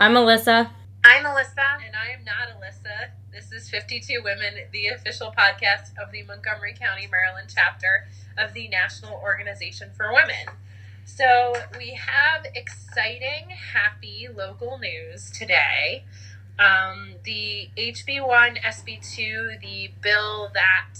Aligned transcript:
I'm 0.00 0.16
Elissa. 0.16 0.70
I'm 1.04 1.26
Elissa. 1.26 1.76
And 1.84 1.94
I 1.94 2.08
am 2.18 2.24
not 2.24 2.56
Elissa. 2.56 3.10
This 3.30 3.52
is 3.52 3.68
52 3.68 4.22
Women, 4.24 4.54
the 4.72 4.86
official 4.86 5.30
podcast 5.36 5.90
of 6.02 6.10
the 6.10 6.22
Montgomery 6.22 6.72
County, 6.72 7.06
Maryland 7.06 7.52
chapter 7.54 8.08
of 8.38 8.54
the 8.54 8.66
National 8.68 9.20
Organization 9.22 9.90
for 9.94 10.10
Women. 10.14 10.56
So, 11.04 11.54
we 11.76 11.90
have 11.90 12.46
exciting, 12.54 13.50
happy 13.50 14.26
local 14.34 14.78
news 14.78 15.30
today. 15.30 16.04
Um, 16.58 17.16
the 17.24 17.68
HB1, 17.76 18.62
SB2, 18.62 19.60
the 19.60 19.90
bill 20.00 20.50
that 20.54 20.94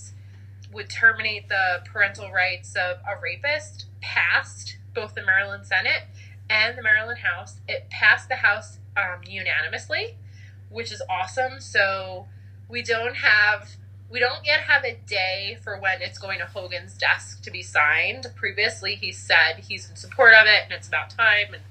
would 0.74 0.90
terminate 0.90 1.48
the 1.48 1.80
parental 1.86 2.30
rights 2.30 2.76
of 2.76 2.98
a 2.98 3.18
rapist, 3.18 3.86
passed 4.02 4.76
both 4.94 5.14
the 5.14 5.24
Maryland 5.24 5.66
Senate 5.66 6.02
and 6.50 6.76
the 6.76 6.82
Maryland 6.82 7.20
House. 7.20 7.60
It 7.66 7.88
passed 7.88 8.28
the 8.28 8.36
House 8.36 8.76
um, 8.96 9.20
unanimously, 9.26 10.16
which 10.68 10.92
is 10.92 11.02
awesome. 11.08 11.60
So 11.60 12.26
we 12.68 12.82
don't 12.82 13.16
have 13.16 13.70
we 14.10 14.18
don't 14.18 14.44
yet 14.44 14.60
have 14.62 14.84
a 14.84 14.98
day 15.06 15.56
for 15.62 15.78
when 15.78 16.02
it's 16.02 16.18
going 16.18 16.40
to 16.40 16.46
Hogan's 16.46 16.94
desk 16.94 17.42
to 17.42 17.50
be 17.50 17.62
signed. 17.62 18.26
Previously, 18.34 18.96
he 18.96 19.12
said 19.12 19.64
he's 19.68 19.88
in 19.88 19.94
support 19.94 20.34
of 20.34 20.46
it 20.46 20.64
and 20.64 20.72
it's 20.72 20.88
about 20.88 21.10
time 21.10 21.54
and 21.54 21.62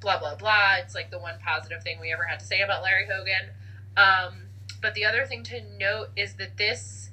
blah 0.00 0.18
blah 0.18 0.34
blah. 0.34 0.76
It's 0.78 0.94
like 0.94 1.10
the 1.10 1.18
one 1.18 1.34
positive 1.44 1.82
thing 1.82 2.00
we 2.00 2.12
ever 2.12 2.24
had 2.24 2.40
to 2.40 2.46
say 2.46 2.60
about 2.60 2.82
Larry 2.82 3.06
Hogan. 3.06 3.50
Um, 3.96 4.48
but 4.80 4.94
the 4.94 5.04
other 5.04 5.26
thing 5.26 5.42
to 5.44 5.62
note 5.78 6.08
is 6.16 6.34
that 6.34 6.56
this 6.56 7.10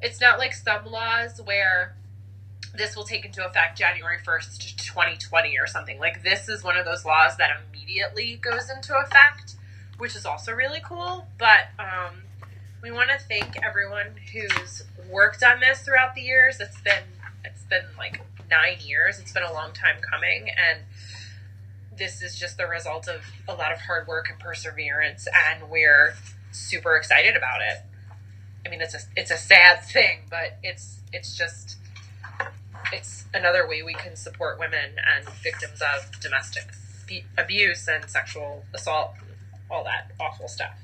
it's 0.00 0.20
not 0.20 0.38
like 0.38 0.52
some 0.52 0.86
laws 0.86 1.40
where 1.44 1.96
this 2.74 2.96
will 2.96 3.04
take 3.04 3.24
into 3.24 3.46
effect 3.46 3.78
January 3.78 4.18
1st, 4.26 4.76
2020 4.76 5.58
or 5.58 5.66
something. 5.66 5.98
Like 5.98 6.22
this 6.22 6.48
is 6.48 6.64
one 6.64 6.76
of 6.76 6.84
those 6.84 7.04
laws 7.04 7.36
that 7.36 7.50
immediately 7.68 8.36
goes 8.36 8.70
into 8.70 8.96
effect, 8.96 9.56
which 9.98 10.16
is 10.16 10.24
also 10.24 10.52
really 10.52 10.80
cool. 10.84 11.26
But 11.38 11.68
um, 11.78 12.22
we 12.82 12.90
want 12.90 13.10
to 13.10 13.18
thank 13.18 13.62
everyone 13.62 14.14
who's 14.32 14.84
worked 15.10 15.42
on 15.42 15.60
this 15.60 15.82
throughout 15.82 16.14
the 16.14 16.22
years. 16.22 16.60
It's 16.60 16.80
been 16.80 17.04
it's 17.44 17.64
been 17.64 17.84
like 17.98 18.20
nine 18.50 18.78
years. 18.80 19.18
It's 19.18 19.32
been 19.32 19.42
a 19.42 19.52
long 19.52 19.72
time 19.72 19.96
coming, 20.10 20.48
and 20.48 20.80
this 21.96 22.22
is 22.22 22.38
just 22.38 22.56
the 22.56 22.66
result 22.66 23.06
of 23.06 23.20
a 23.48 23.54
lot 23.54 23.72
of 23.72 23.80
hard 23.80 24.06
work 24.08 24.28
and 24.30 24.38
perseverance. 24.38 25.28
And 25.48 25.68
we're 25.70 26.14
super 26.52 26.96
excited 26.96 27.36
about 27.36 27.60
it. 27.60 27.82
I 28.64 28.70
mean, 28.70 28.80
it's 28.80 28.94
a 28.94 29.00
it's 29.14 29.30
a 29.30 29.36
sad 29.36 29.84
thing, 29.84 30.20
but 30.30 30.58
it's 30.62 31.00
it's 31.12 31.36
just 31.36 31.76
it's 32.94 33.24
another 33.34 33.66
way 33.66 33.82
we 33.82 33.94
can 33.94 34.16
support 34.16 34.58
women 34.58 34.96
and 35.14 35.28
victims 35.42 35.80
of 35.80 36.20
domestic 36.20 36.72
abuse 37.36 37.88
and 37.88 38.08
sexual 38.08 38.64
assault, 38.74 39.12
and 39.20 39.28
all 39.70 39.84
that 39.84 40.12
awful 40.20 40.48
stuff. 40.48 40.76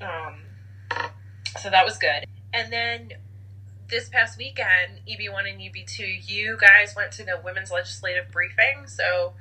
Um, 0.00 0.42
so 1.58 1.70
that 1.70 1.84
was 1.84 1.98
good. 1.98 2.26
And 2.52 2.72
then 2.72 3.12
this 3.88 4.08
past 4.08 4.38
weekend, 4.38 5.00
EB1 5.08 5.50
and 5.50 5.60
EB2, 5.60 6.28
you 6.28 6.56
guys 6.58 6.94
went 6.94 7.12
to 7.12 7.24
the 7.24 7.40
women's 7.44 7.70
legislative 7.70 8.30
briefing. 8.30 8.86
So 8.86 9.34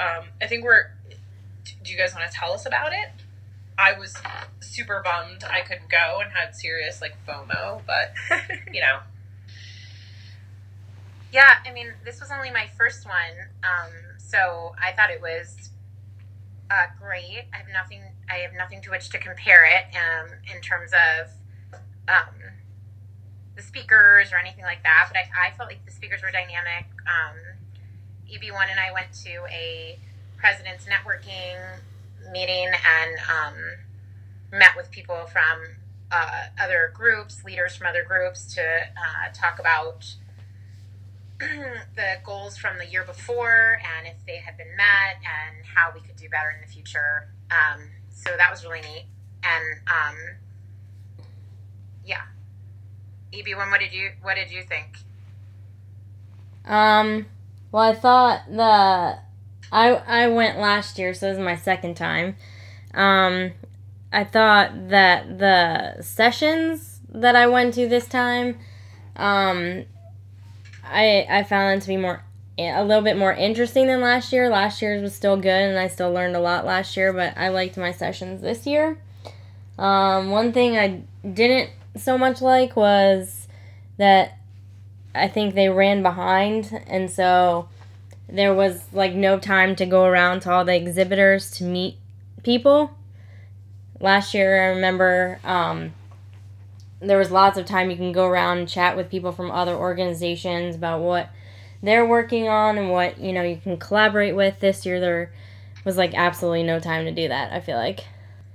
um, 0.00 0.24
I 0.40 0.46
think 0.46 0.64
we're. 0.64 0.90
Do 1.84 1.92
you 1.92 1.98
guys 1.98 2.12
want 2.14 2.28
to 2.30 2.36
tell 2.36 2.52
us 2.52 2.66
about 2.66 2.92
it? 2.92 3.08
I 3.78 3.98
was 3.98 4.16
super 4.60 5.02
bummed 5.04 5.44
I 5.44 5.60
couldn't 5.60 5.88
go 5.88 6.20
and 6.22 6.32
had 6.32 6.54
serious 6.54 7.00
like 7.00 7.14
FOMO, 7.26 7.82
but 7.86 8.12
you 8.72 8.80
know, 8.80 8.98
yeah, 11.32 11.54
I 11.66 11.72
mean, 11.72 11.92
this 12.04 12.20
was 12.20 12.30
only 12.30 12.50
my 12.50 12.66
first 12.76 13.06
one, 13.06 13.48
um, 13.64 13.90
so 14.18 14.74
I 14.80 14.92
thought 14.92 15.10
it 15.10 15.22
was 15.22 15.70
uh, 16.70 16.86
great. 17.00 17.44
I 17.52 17.56
have 17.56 17.68
nothing. 17.72 18.02
I 18.28 18.36
have 18.38 18.52
nothing 18.52 18.82
to 18.82 18.90
which 18.90 19.08
to 19.10 19.18
compare 19.18 19.64
it 19.64 19.94
um, 19.96 20.28
in 20.54 20.60
terms 20.60 20.92
of 20.92 21.28
um, 22.08 22.34
the 23.56 23.62
speakers 23.62 24.32
or 24.32 24.36
anything 24.36 24.64
like 24.64 24.82
that. 24.82 25.08
But 25.08 25.18
I, 25.18 25.48
I 25.48 25.50
felt 25.56 25.68
like 25.68 25.84
the 25.84 25.92
speakers 25.92 26.22
were 26.22 26.30
dynamic. 26.30 26.86
Um, 27.06 27.36
EB1 28.30 28.70
and 28.70 28.80
I 28.80 28.92
went 28.92 29.12
to 29.24 29.44
a 29.50 29.98
president's 30.38 30.86
networking 30.86 31.60
meeting 32.30 32.68
and 32.68 33.16
um, 33.30 33.54
met 34.58 34.76
with 34.76 34.90
people 34.90 35.26
from 35.26 35.60
uh, 36.10 36.44
other 36.60 36.92
groups, 36.94 37.44
leaders 37.44 37.76
from 37.76 37.86
other 37.86 38.04
groups, 38.04 38.54
to 38.54 38.62
uh, 38.62 39.32
talk 39.34 39.58
about 39.58 40.14
the 41.96 42.16
goals 42.24 42.56
from 42.56 42.78
the 42.78 42.86
year 42.86 43.04
before 43.04 43.80
and 43.98 44.06
if 44.06 44.24
they 44.26 44.36
had 44.36 44.56
been 44.56 44.76
met 44.76 45.16
and 45.16 45.64
how 45.66 45.90
we 45.94 46.00
could 46.00 46.16
do 46.16 46.28
better 46.28 46.50
in 46.50 46.60
the 46.60 46.72
future. 46.72 47.28
Um, 47.50 47.82
so 48.10 48.30
that 48.36 48.50
was 48.50 48.64
really 48.64 48.80
neat. 48.80 49.06
And 49.42 49.80
um, 49.88 50.16
yeah, 52.04 52.22
EB1, 53.32 53.70
what 53.70 53.80
did 53.80 53.92
you 53.92 54.10
what 54.22 54.34
did 54.34 54.50
you 54.50 54.62
think? 54.62 54.98
Um, 56.64 57.26
well, 57.72 57.90
I 57.90 57.94
thought 57.94 58.42
the 58.48 59.18
I 59.72 59.88
I 59.90 60.28
went 60.28 60.58
last 60.58 60.98
year, 60.98 61.14
so 61.14 61.28
this 61.28 61.38
is 61.38 61.44
my 61.44 61.56
second 61.56 61.96
time. 61.96 62.36
Um, 62.94 63.52
I 64.12 64.24
thought 64.24 64.90
that 64.90 65.38
the 65.38 66.02
sessions 66.02 67.00
that 67.08 67.34
I 67.34 67.46
went 67.46 67.74
to 67.74 67.88
this 67.88 68.06
time, 68.06 68.58
um, 69.16 69.86
I 70.84 71.26
I 71.28 71.42
found 71.42 71.78
it 71.78 71.82
to 71.82 71.88
be 71.88 71.96
more 71.96 72.22
a 72.58 72.84
little 72.84 73.02
bit 73.02 73.16
more 73.16 73.32
interesting 73.32 73.86
than 73.86 74.00
last 74.00 74.32
year. 74.32 74.48
Last 74.48 74.82
year's 74.82 75.02
was 75.02 75.14
still 75.14 75.36
good, 75.36 75.46
and 75.46 75.78
I 75.78 75.88
still 75.88 76.12
learned 76.12 76.36
a 76.36 76.40
lot 76.40 76.64
last 76.64 76.96
year. 76.96 77.12
But 77.12 77.36
I 77.36 77.48
liked 77.48 77.76
my 77.76 77.92
sessions 77.92 78.40
this 78.40 78.66
year. 78.66 78.98
Um, 79.78 80.30
one 80.30 80.52
thing 80.52 80.76
I 80.76 81.02
didn't 81.26 81.70
so 81.96 82.18
much 82.18 82.40
like 82.40 82.76
was 82.76 83.48
that 83.96 84.38
I 85.14 85.28
think 85.28 85.54
they 85.54 85.68
ran 85.68 86.02
behind, 86.02 86.82
and 86.86 87.10
so 87.10 87.68
there 88.28 88.54
was 88.54 88.82
like 88.92 89.14
no 89.14 89.38
time 89.38 89.76
to 89.76 89.86
go 89.86 90.04
around 90.04 90.40
to 90.40 90.50
all 90.50 90.64
the 90.64 90.74
exhibitors 90.74 91.50
to 91.52 91.64
meet 91.64 91.96
people. 92.42 92.96
Last 94.00 94.34
year, 94.34 94.64
I 94.64 94.66
remember 94.74 95.38
um, 95.44 95.92
there 97.02 97.18
was 97.18 97.30
lots 97.30 97.58
of 97.58 97.66
time 97.66 97.90
you 97.90 97.96
can 97.96 98.12
go 98.12 98.26
around 98.26 98.58
and 98.58 98.68
chat 98.68 98.96
with 98.96 99.10
people 99.10 99.32
from 99.32 99.50
other 99.50 99.74
organizations 99.74 100.76
about 100.76 101.00
what 101.00 101.30
they're 101.82 102.06
working 102.06 102.48
on 102.48 102.78
and 102.78 102.90
what 102.90 103.18
you 103.18 103.32
know 103.32 103.42
you 103.42 103.56
can 103.56 103.76
collaborate 103.76 104.36
with. 104.36 104.60
This 104.60 104.86
year 104.86 105.00
there 105.00 105.32
was 105.84 105.96
like 105.96 106.14
absolutely 106.14 106.62
no 106.62 106.78
time 106.78 107.04
to 107.04 107.12
do 107.12 107.28
that 107.28 107.52
i 107.52 107.60
feel 107.60 107.76
like. 107.76 108.00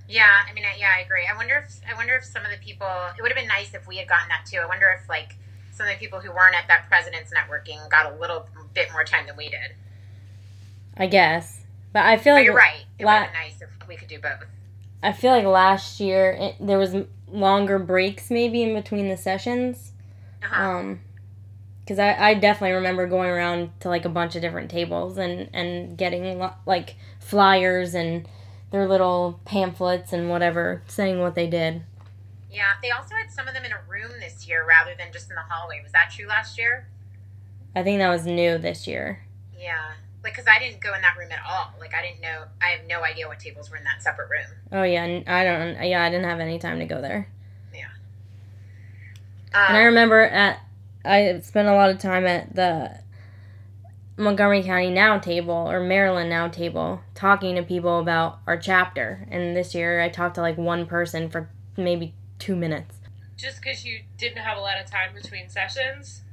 Yeah 0.07 0.43
i 0.49 0.53
mean 0.53 0.63
yeah 0.77 0.93
i 0.97 1.01
agree. 1.01 1.27
I 1.31 1.35
wonder 1.35 1.57
if 1.57 1.81
i 1.89 1.93
wonder 1.93 2.15
if 2.15 2.23
some 2.23 2.45
of 2.45 2.51
the 2.51 2.57
people 2.57 2.87
it 3.17 3.21
would 3.21 3.31
have 3.31 3.37
been 3.37 3.47
nice 3.47 3.73
if 3.73 3.87
we 3.87 3.97
had 3.97 4.07
gotten 4.07 4.29
that 4.29 4.45
too. 4.45 4.59
I 4.59 4.65
wonder 4.65 4.89
if 4.99 5.07
like 5.09 5.35
some 5.71 5.87
of 5.87 5.93
the 5.93 5.99
people 5.99 6.19
who 6.19 6.31
weren't 6.31 6.55
at 6.55 6.67
that 6.69 6.87
president's 6.87 7.31
networking 7.31 7.89
got 7.89 8.11
a 8.11 8.15
little 8.17 8.47
bit 8.73 8.91
more 8.91 9.03
time 9.03 9.27
than 9.27 9.37
we 9.37 9.49
did. 9.49 9.75
I 10.95 11.07
guess. 11.07 11.61
But 11.93 12.05
i 12.05 12.17
feel 12.17 12.33
but 12.33 12.39
like 12.39 12.45
you're 12.45 12.55
right. 12.55 12.85
It 12.97 13.05
la- 13.05 13.13
would 13.13 13.17
have 13.23 13.33
been 13.33 13.41
nice 13.41 13.61
if 13.61 13.87
we 13.87 13.95
could 13.95 14.07
do 14.07 14.19
both. 14.19 14.45
I 15.03 15.11
feel 15.11 15.31
like 15.31 15.45
last 15.45 15.99
year 15.99 16.31
it, 16.31 16.55
there 16.59 16.79
was 16.79 16.95
longer 17.27 17.79
breaks 17.79 18.29
maybe 18.31 18.63
in 18.63 18.73
between 18.73 19.09
the 19.09 19.17
sessions. 19.17 19.91
Uh-huh. 20.43 20.63
Um, 20.63 20.99
because 21.83 21.99
I, 21.99 22.31
I 22.31 22.33
definitely 22.33 22.75
remember 22.75 23.07
going 23.07 23.29
around 23.29 23.71
to 23.79 23.87
like 23.87 24.03
a 24.03 24.09
bunch 24.09 24.35
of 24.35 24.41
different 24.41 24.69
tables 24.69 25.17
and 25.17 25.49
and 25.53 25.97
getting 25.97 26.45
like 26.65 26.95
flyers 27.21 27.93
and 27.93 28.27
their 28.71 28.89
little 28.89 29.39
pamphlets 29.45 30.11
and 30.11 30.29
whatever 30.29 30.83
saying 30.87 31.21
what 31.21 31.35
they 31.35 31.47
did. 31.47 31.83
Yeah, 32.51 32.73
they 32.81 32.91
also 32.91 33.15
had 33.15 33.31
some 33.31 33.47
of 33.47 33.53
them 33.53 33.63
in 33.63 33.71
a 33.71 33.79
room 33.87 34.11
this 34.19 34.49
year 34.49 34.65
rather 34.67 34.95
than 34.97 35.13
just 35.13 35.29
in 35.29 35.35
the 35.35 35.41
hallway. 35.41 35.79
Was 35.81 35.93
that 35.93 36.11
true 36.11 36.27
last 36.27 36.57
year? 36.57 36.89
I 37.73 37.83
think 37.83 37.99
that 37.99 38.09
was 38.09 38.25
new 38.25 38.57
this 38.57 38.85
year. 38.85 39.23
Yeah 39.57 39.93
like 40.27 40.35
because 40.35 40.47
I 40.47 40.59
didn't 40.59 40.81
go 40.81 40.93
in 40.93 41.01
that 41.01 41.15
room 41.17 41.31
at 41.31 41.39
all. 41.47 41.71
Like 41.79 41.93
I 41.93 42.01
didn't 42.01 42.19
know. 42.19 42.43
I 42.61 42.71
have 42.71 42.81
no 42.85 43.01
idea 43.01 43.27
what 43.27 43.39
tables 43.39 43.71
were 43.71 43.77
in 43.77 43.85
that 43.85 44.03
separate 44.03 44.29
room. 44.29 44.57
Oh 44.73 44.83
yeah, 44.83 45.21
I 45.25 45.43
don't. 45.45 45.87
Yeah, 45.87 46.03
I 46.03 46.09
didn't 46.09 46.25
have 46.25 46.41
any 46.41 46.59
time 46.59 46.79
to 46.79 46.85
go 46.85 47.01
there. 47.01 47.29
Yeah. 47.73 47.85
Um, 49.53 49.65
and 49.69 49.77
I 49.77 49.81
um, 49.81 49.85
remember 49.85 50.21
at 50.21 50.59
I 51.05 51.39
spent 51.39 51.69
a 51.69 51.73
lot 51.73 51.91
of 51.91 51.99
time 51.99 52.25
at 52.25 52.53
the 52.53 52.99
Montgomery 54.17 54.63
County 54.63 54.89
Now 54.89 55.17
table 55.17 55.53
or 55.53 55.79
Maryland 55.79 56.29
Now 56.29 56.49
table 56.49 57.01
talking 57.15 57.55
to 57.55 57.63
people 57.63 57.99
about 57.99 58.39
our 58.45 58.57
chapter. 58.57 59.25
And 59.31 59.55
this 59.55 59.73
year 59.73 60.01
I 60.01 60.09
talked 60.09 60.35
to 60.35 60.41
like 60.41 60.57
one 60.57 60.87
person 60.87 61.29
for 61.29 61.49
maybe 61.77 62.13
two 62.37 62.57
minutes. 62.57 62.97
Just 63.37 63.61
because 63.61 63.85
you 63.85 64.01
didn't 64.17 64.39
have 64.39 64.57
a 64.57 64.61
lot 64.61 64.77
of 64.77 64.91
time 64.91 65.13
between 65.13 65.47
sessions? 65.47 66.23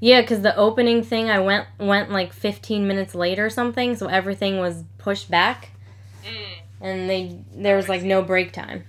Yeah, 0.00 0.20
because 0.20 0.42
the 0.42 0.54
opening 0.56 1.02
thing 1.02 1.30
I 1.30 1.38
went 1.40 1.66
went 1.78 2.10
like 2.10 2.32
15 2.32 2.86
minutes 2.86 3.14
late 3.14 3.38
or 3.38 3.48
something, 3.48 3.96
so 3.96 4.06
everything 4.06 4.58
was 4.58 4.84
pushed 4.98 5.30
back, 5.30 5.70
mm. 6.24 6.58
and 6.80 7.08
they 7.08 7.40
there 7.54 7.76
was 7.76 7.88
like 7.88 8.02
no 8.02 8.22
break 8.22 8.52
time. 8.52 8.84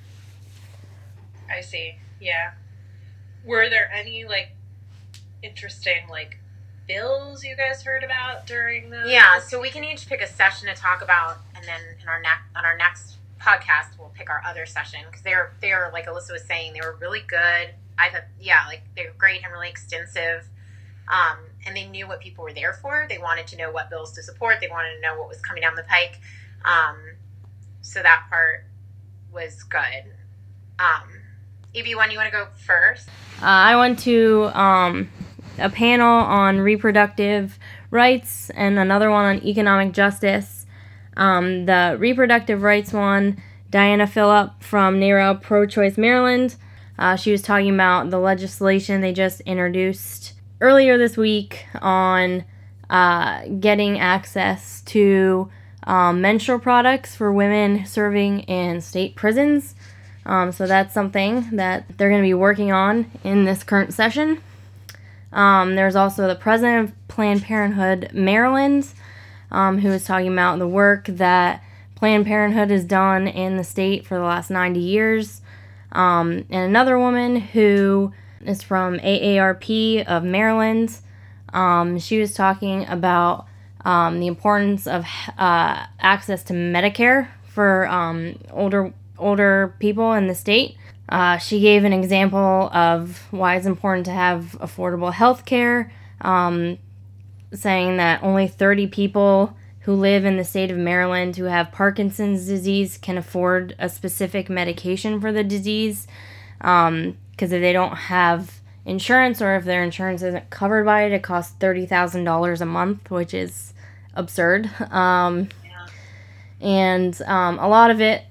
I 1.49 1.61
see. 1.61 1.95
Yeah. 2.19 2.51
Were 3.45 3.69
there 3.69 3.89
any 3.93 4.25
like 4.25 4.49
interesting 5.41 6.07
like 6.09 6.37
bills 6.87 7.43
you 7.43 7.55
guys 7.55 7.83
heard 7.83 8.03
about 8.03 8.45
during 8.45 8.89
the? 8.89 9.05
Yeah, 9.07 9.39
so 9.39 9.61
we 9.61 9.69
can 9.69 9.83
each 9.83 10.07
pick 10.07 10.21
a 10.21 10.27
session 10.27 10.67
to 10.67 10.75
talk 10.75 11.01
about 11.01 11.37
and 11.55 11.65
then 11.65 11.81
in 12.01 12.07
our 12.07 12.21
next 12.21 12.43
on 12.55 12.65
our 12.65 12.77
next 12.77 13.17
podcast, 13.39 13.97
we'll 13.97 14.09
pick 14.09 14.29
our 14.29 14.41
other 14.45 14.65
session 14.65 14.99
because 15.05 15.21
they're 15.21 15.53
they're 15.61 15.89
like 15.93 16.07
Elissa 16.07 16.33
was 16.33 16.43
saying, 16.43 16.73
they 16.73 16.81
were 16.81 16.97
really 16.99 17.23
good. 17.27 17.69
I 17.97 18.09
thought, 18.09 18.25
yeah, 18.39 18.65
like 18.67 18.83
they 18.95 19.03
were 19.03 19.15
great 19.17 19.43
and 19.43 19.51
really 19.51 19.69
extensive. 19.69 20.47
Um, 21.07 21.37
and 21.65 21.75
they 21.75 21.85
knew 21.85 22.07
what 22.07 22.19
people 22.19 22.43
were 22.43 22.53
there 22.53 22.73
for. 22.73 23.05
They 23.09 23.17
wanted 23.17 23.47
to 23.47 23.57
know 23.57 23.71
what 23.71 23.89
bills 23.89 24.13
to 24.13 24.23
support. 24.23 24.57
They 24.61 24.69
wanted 24.69 24.95
to 24.95 25.01
know 25.01 25.19
what 25.19 25.27
was 25.27 25.39
coming 25.41 25.61
down 25.61 25.75
the 25.75 25.83
pike. 25.83 26.19
Um, 26.65 26.97
so 27.81 28.01
that 28.01 28.25
part 28.29 28.65
was 29.31 29.63
good. 29.63 30.13
Um, 30.79 31.21
EB1, 31.75 32.11
you 32.11 32.17
want 32.17 32.31
to 32.31 32.31
go 32.31 32.47
first? 32.55 33.07
Uh, 33.41 33.45
I 33.45 33.75
went 33.75 33.99
to 33.99 34.49
um, 34.53 35.09
a 35.57 35.69
panel 35.69 36.07
on 36.07 36.59
reproductive 36.59 37.59
rights 37.91 38.49
and 38.51 38.77
another 38.79 39.09
one 39.09 39.25
on 39.25 39.43
economic 39.45 39.93
justice. 39.93 40.65
Um, 41.15 41.65
the 41.65 41.95
reproductive 41.99 42.61
rights 42.61 42.93
one, 42.93 43.41
Diana 43.69 44.07
Philip 44.07 44.63
from 44.63 44.99
NARAL 44.99 45.41
Pro 45.41 45.65
Choice 45.65 45.97
Maryland. 45.97 46.55
Uh, 46.99 47.15
she 47.15 47.31
was 47.31 47.41
talking 47.41 47.73
about 47.73 48.09
the 48.09 48.19
legislation 48.19 49.01
they 49.01 49.13
just 49.13 49.41
introduced 49.41 50.33
earlier 50.59 50.97
this 50.97 51.17
week 51.17 51.65
on 51.81 52.43
uh, 52.89 53.45
getting 53.59 53.99
access 53.99 54.81
to 54.81 55.49
um, 55.83 56.21
menstrual 56.21 56.59
products 56.59 57.15
for 57.15 57.31
women 57.31 57.85
serving 57.85 58.41
in 58.41 58.81
state 58.81 59.15
prisons. 59.15 59.75
Um, 60.25 60.51
so 60.51 60.67
that's 60.67 60.93
something 60.93 61.55
that 61.55 61.97
they're 61.97 62.09
going 62.09 62.21
to 62.21 62.27
be 62.27 62.33
working 62.33 62.71
on 62.71 63.09
in 63.23 63.45
this 63.45 63.63
current 63.63 63.93
session. 63.93 64.41
Um, 65.31 65.75
there's 65.75 65.95
also 65.95 66.27
the 66.27 66.35
president 66.35 66.89
of 66.89 67.07
Planned 67.07 67.43
Parenthood 67.43 68.11
Maryland, 68.13 68.93
um, 69.51 69.79
who 69.79 69.89
is 69.89 70.03
talking 70.03 70.31
about 70.31 70.59
the 70.59 70.67
work 70.67 71.05
that 71.05 71.63
Planned 71.95 72.25
Parenthood 72.25 72.69
has 72.69 72.83
done 72.83 73.27
in 73.27 73.57
the 73.57 73.63
state 73.63 74.05
for 74.05 74.15
the 74.15 74.23
last 74.23 74.49
90 74.49 74.79
years. 74.79 75.41
Um, 75.93 76.45
and 76.49 76.63
another 76.65 76.99
woman 76.99 77.37
who 77.37 78.13
is 78.45 78.61
from 78.61 78.99
AARP 78.99 80.05
of 80.05 80.23
Maryland. 80.23 80.99
Um, 81.53 81.99
she 81.99 82.19
was 82.19 82.33
talking 82.33 82.85
about 82.87 83.45
um, 83.85 84.19
the 84.19 84.27
importance 84.27 84.87
of 84.87 85.05
uh, 85.37 85.85
access 85.99 86.43
to 86.43 86.53
Medicare 86.53 87.29
for 87.47 87.87
um, 87.87 88.37
older 88.51 88.93
older 89.17 89.73
people 89.79 90.13
in 90.13 90.27
the 90.27 90.35
state. 90.35 90.77
Uh, 91.09 91.37
she 91.37 91.59
gave 91.59 91.83
an 91.83 91.93
example 91.93 92.69
of 92.73 93.27
why 93.31 93.55
it's 93.55 93.65
important 93.65 94.05
to 94.05 94.11
have 94.11 94.57
affordable 94.59 95.13
health 95.13 95.45
care, 95.45 95.91
um, 96.21 96.77
saying 97.53 97.97
that 97.97 98.21
only 98.21 98.47
30 98.47 98.87
people 98.87 99.55
who 99.81 99.93
live 99.93 100.25
in 100.25 100.35
the 100.35 100.43
state 100.43 100.69
of 100.69 100.77
Maryland 100.77 101.37
who 101.37 101.45
have 101.45 101.71
Parkinson's 101.71 102.45
disease 102.45 102.97
can 102.97 103.17
afford 103.17 103.73
a 103.79 103.87
specific 103.87 104.49
medication 104.49 105.21
for 105.21 105.31
the 105.31 105.45
disease. 105.45 106.07
Because 107.37 107.51
if 107.51 107.61
they 107.61 107.71
don't 107.71 107.95
have 107.95 108.59
insurance 108.83 109.41
or 109.43 109.55
if 109.55 109.63
their 109.63 109.83
insurance 109.83 110.23
isn't 110.23 110.49
covered 110.49 110.85
by 110.85 111.03
it, 111.03 111.11
it 111.11 111.21
costs 111.21 111.55
$30,000 111.59 112.61
a 112.61 112.65
month, 112.65 113.11
which 113.11 113.33
is 113.33 113.73
absurd. 114.15 114.69
Um, 114.91 115.49
yeah. 115.63 115.87
And 116.59 117.21
um, 117.21 117.59
a 117.59 117.67
lot 117.67 117.91
of 117.91 118.01
it, 118.01 118.23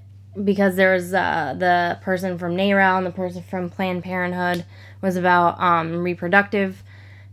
because 0.42 0.74
there 0.74 0.92
was 0.94 1.14
uh, 1.14 1.54
the 1.56 1.98
person 2.02 2.36
from 2.36 2.56
NARAL 2.56 2.98
and 2.98 3.06
the 3.06 3.12
person 3.12 3.44
from 3.44 3.70
Planned 3.70 4.02
Parenthood, 4.02 4.64
was 5.00 5.16
about 5.16 5.60
um, 5.60 6.02
reproductive 6.02 6.82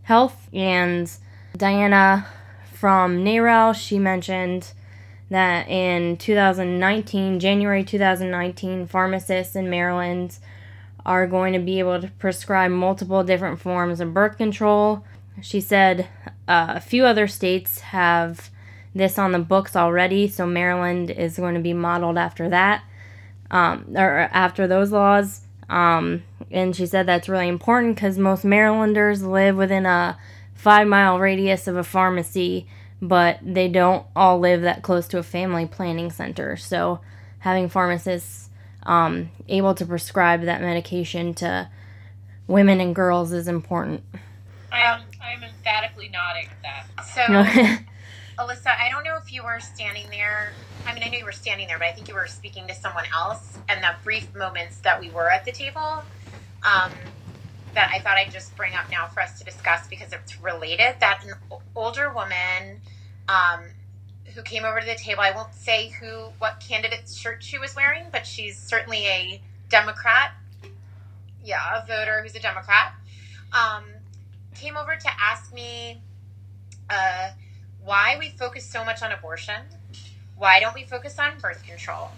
health. 0.03 0.47
And 0.53 1.11
Diana 1.57 2.27
from 2.73 3.23
NARAL, 3.23 3.73
she 3.73 3.97
mentioned 3.97 4.73
that 5.29 5.67
in 5.67 6.17
2019, 6.17 7.39
January 7.39 7.83
2019, 7.83 8.85
pharmacists 8.85 9.55
in 9.55 9.69
Maryland 9.69 10.37
are 11.05 11.27
going 11.27 11.53
to 11.53 11.59
be 11.59 11.79
able 11.79 11.99
to 12.01 12.07
prescribe 12.19 12.71
multiple 12.71 13.23
different 13.23 13.59
forms 13.59 13.99
of 13.99 14.13
birth 14.13 14.37
control. 14.37 15.03
She 15.41 15.59
said 15.59 16.07
uh, 16.47 16.73
a 16.75 16.79
few 16.79 17.05
other 17.05 17.27
states 17.27 17.79
have 17.79 18.49
this 18.95 19.17
on 19.17 19.31
the 19.31 19.39
books 19.39 19.75
already, 19.75 20.27
so 20.27 20.45
Maryland 20.45 21.09
is 21.09 21.37
going 21.37 21.55
to 21.55 21.61
be 21.61 21.73
modeled 21.73 22.17
after 22.17 22.49
that, 22.49 22.83
um, 23.51 23.85
or 23.95 24.29
after 24.31 24.67
those 24.67 24.91
laws. 24.91 25.41
Um, 25.69 26.23
and 26.51 26.75
she 26.75 26.85
said 26.85 27.05
that's 27.05 27.29
really 27.29 27.47
important 27.47 27.95
because 27.95 28.17
most 28.17 28.45
Marylanders 28.45 29.23
live 29.23 29.55
within 29.55 29.85
a 29.85 30.17
five 30.53 30.87
mile 30.87 31.19
radius 31.19 31.67
of 31.67 31.75
a 31.75 31.83
pharmacy, 31.83 32.67
but 33.01 33.39
they 33.41 33.67
don't 33.67 34.05
all 34.15 34.39
live 34.39 34.61
that 34.61 34.83
close 34.83 35.07
to 35.09 35.17
a 35.17 35.23
family 35.23 35.65
planning 35.65 36.11
center. 36.11 36.55
So 36.55 36.99
having 37.39 37.69
pharmacists 37.69 38.42
um, 38.85 39.29
able 39.47 39.73
to 39.75 39.85
prescribe 39.85 40.41
that 40.43 40.61
medication 40.61 41.33
to 41.35 41.69
women 42.47 42.79
and 42.79 42.93
girls 42.95 43.31
is 43.31 43.47
important. 43.47 44.03
I'm, 44.71 45.01
I'm 45.21 45.43
emphatically 45.43 46.09
nodding 46.09 46.47
at 46.47 46.87
that. 46.97 47.05
So, 47.05 47.83
Elissa, 48.43 48.81
I 48.81 48.89
don't 48.89 49.03
know 49.03 49.17
if 49.17 49.31
you 49.31 49.43
were 49.43 49.59
standing 49.59 50.07
there. 50.09 50.53
I 50.85 50.93
mean, 50.93 51.03
I 51.03 51.09
knew 51.09 51.19
you 51.19 51.25
were 51.25 51.31
standing 51.31 51.67
there, 51.67 51.77
but 51.77 51.87
I 51.87 51.91
think 51.93 52.07
you 52.07 52.15
were 52.15 52.27
speaking 52.27 52.67
to 52.67 52.73
someone 52.73 53.05
else. 53.13 53.57
And 53.69 53.83
the 53.83 53.95
brief 54.03 54.33
moments 54.35 54.77
that 54.77 54.99
we 54.99 55.09
were 55.11 55.29
at 55.29 55.45
the 55.45 55.51
table, 55.51 56.03
um, 56.63 56.91
that 57.73 57.91
I 57.93 57.99
thought 57.99 58.17
I'd 58.17 58.31
just 58.31 58.55
bring 58.55 58.73
up 58.73 58.89
now 58.91 59.07
for 59.07 59.21
us 59.21 59.39
to 59.39 59.45
discuss 59.45 59.87
because 59.87 60.11
it's 60.11 60.41
related. 60.41 60.95
That 60.99 61.23
an 61.23 61.33
older 61.75 62.11
woman 62.13 62.81
um, 63.27 63.63
who 64.33 64.41
came 64.41 64.65
over 64.65 64.79
to 64.79 64.85
the 64.85 64.95
table. 64.95 65.21
I 65.21 65.31
won't 65.31 65.53
say 65.53 65.89
who, 65.89 66.29
what 66.39 66.59
candidate's 66.59 67.15
shirt 67.15 67.43
she 67.43 67.57
was 67.57 67.75
wearing, 67.75 68.05
but 68.11 68.25
she's 68.25 68.57
certainly 68.57 69.05
a 69.07 69.41
Democrat. 69.69 70.31
Yeah, 71.43 71.83
a 71.83 71.85
voter 71.85 72.21
who's 72.21 72.35
a 72.35 72.39
Democrat. 72.39 72.93
Um, 73.51 73.83
came 74.55 74.77
over 74.77 74.95
to 74.95 75.09
ask 75.21 75.53
me 75.53 76.01
uh, 76.89 77.31
why 77.83 78.15
we 78.19 78.29
focus 78.29 78.65
so 78.65 78.83
much 78.83 79.01
on 79.01 79.11
abortion. 79.11 79.61
Why 80.37 80.59
don't 80.59 80.73
we 80.73 80.83
focus 80.83 81.19
on 81.19 81.39
birth 81.39 81.63
control? 81.65 82.09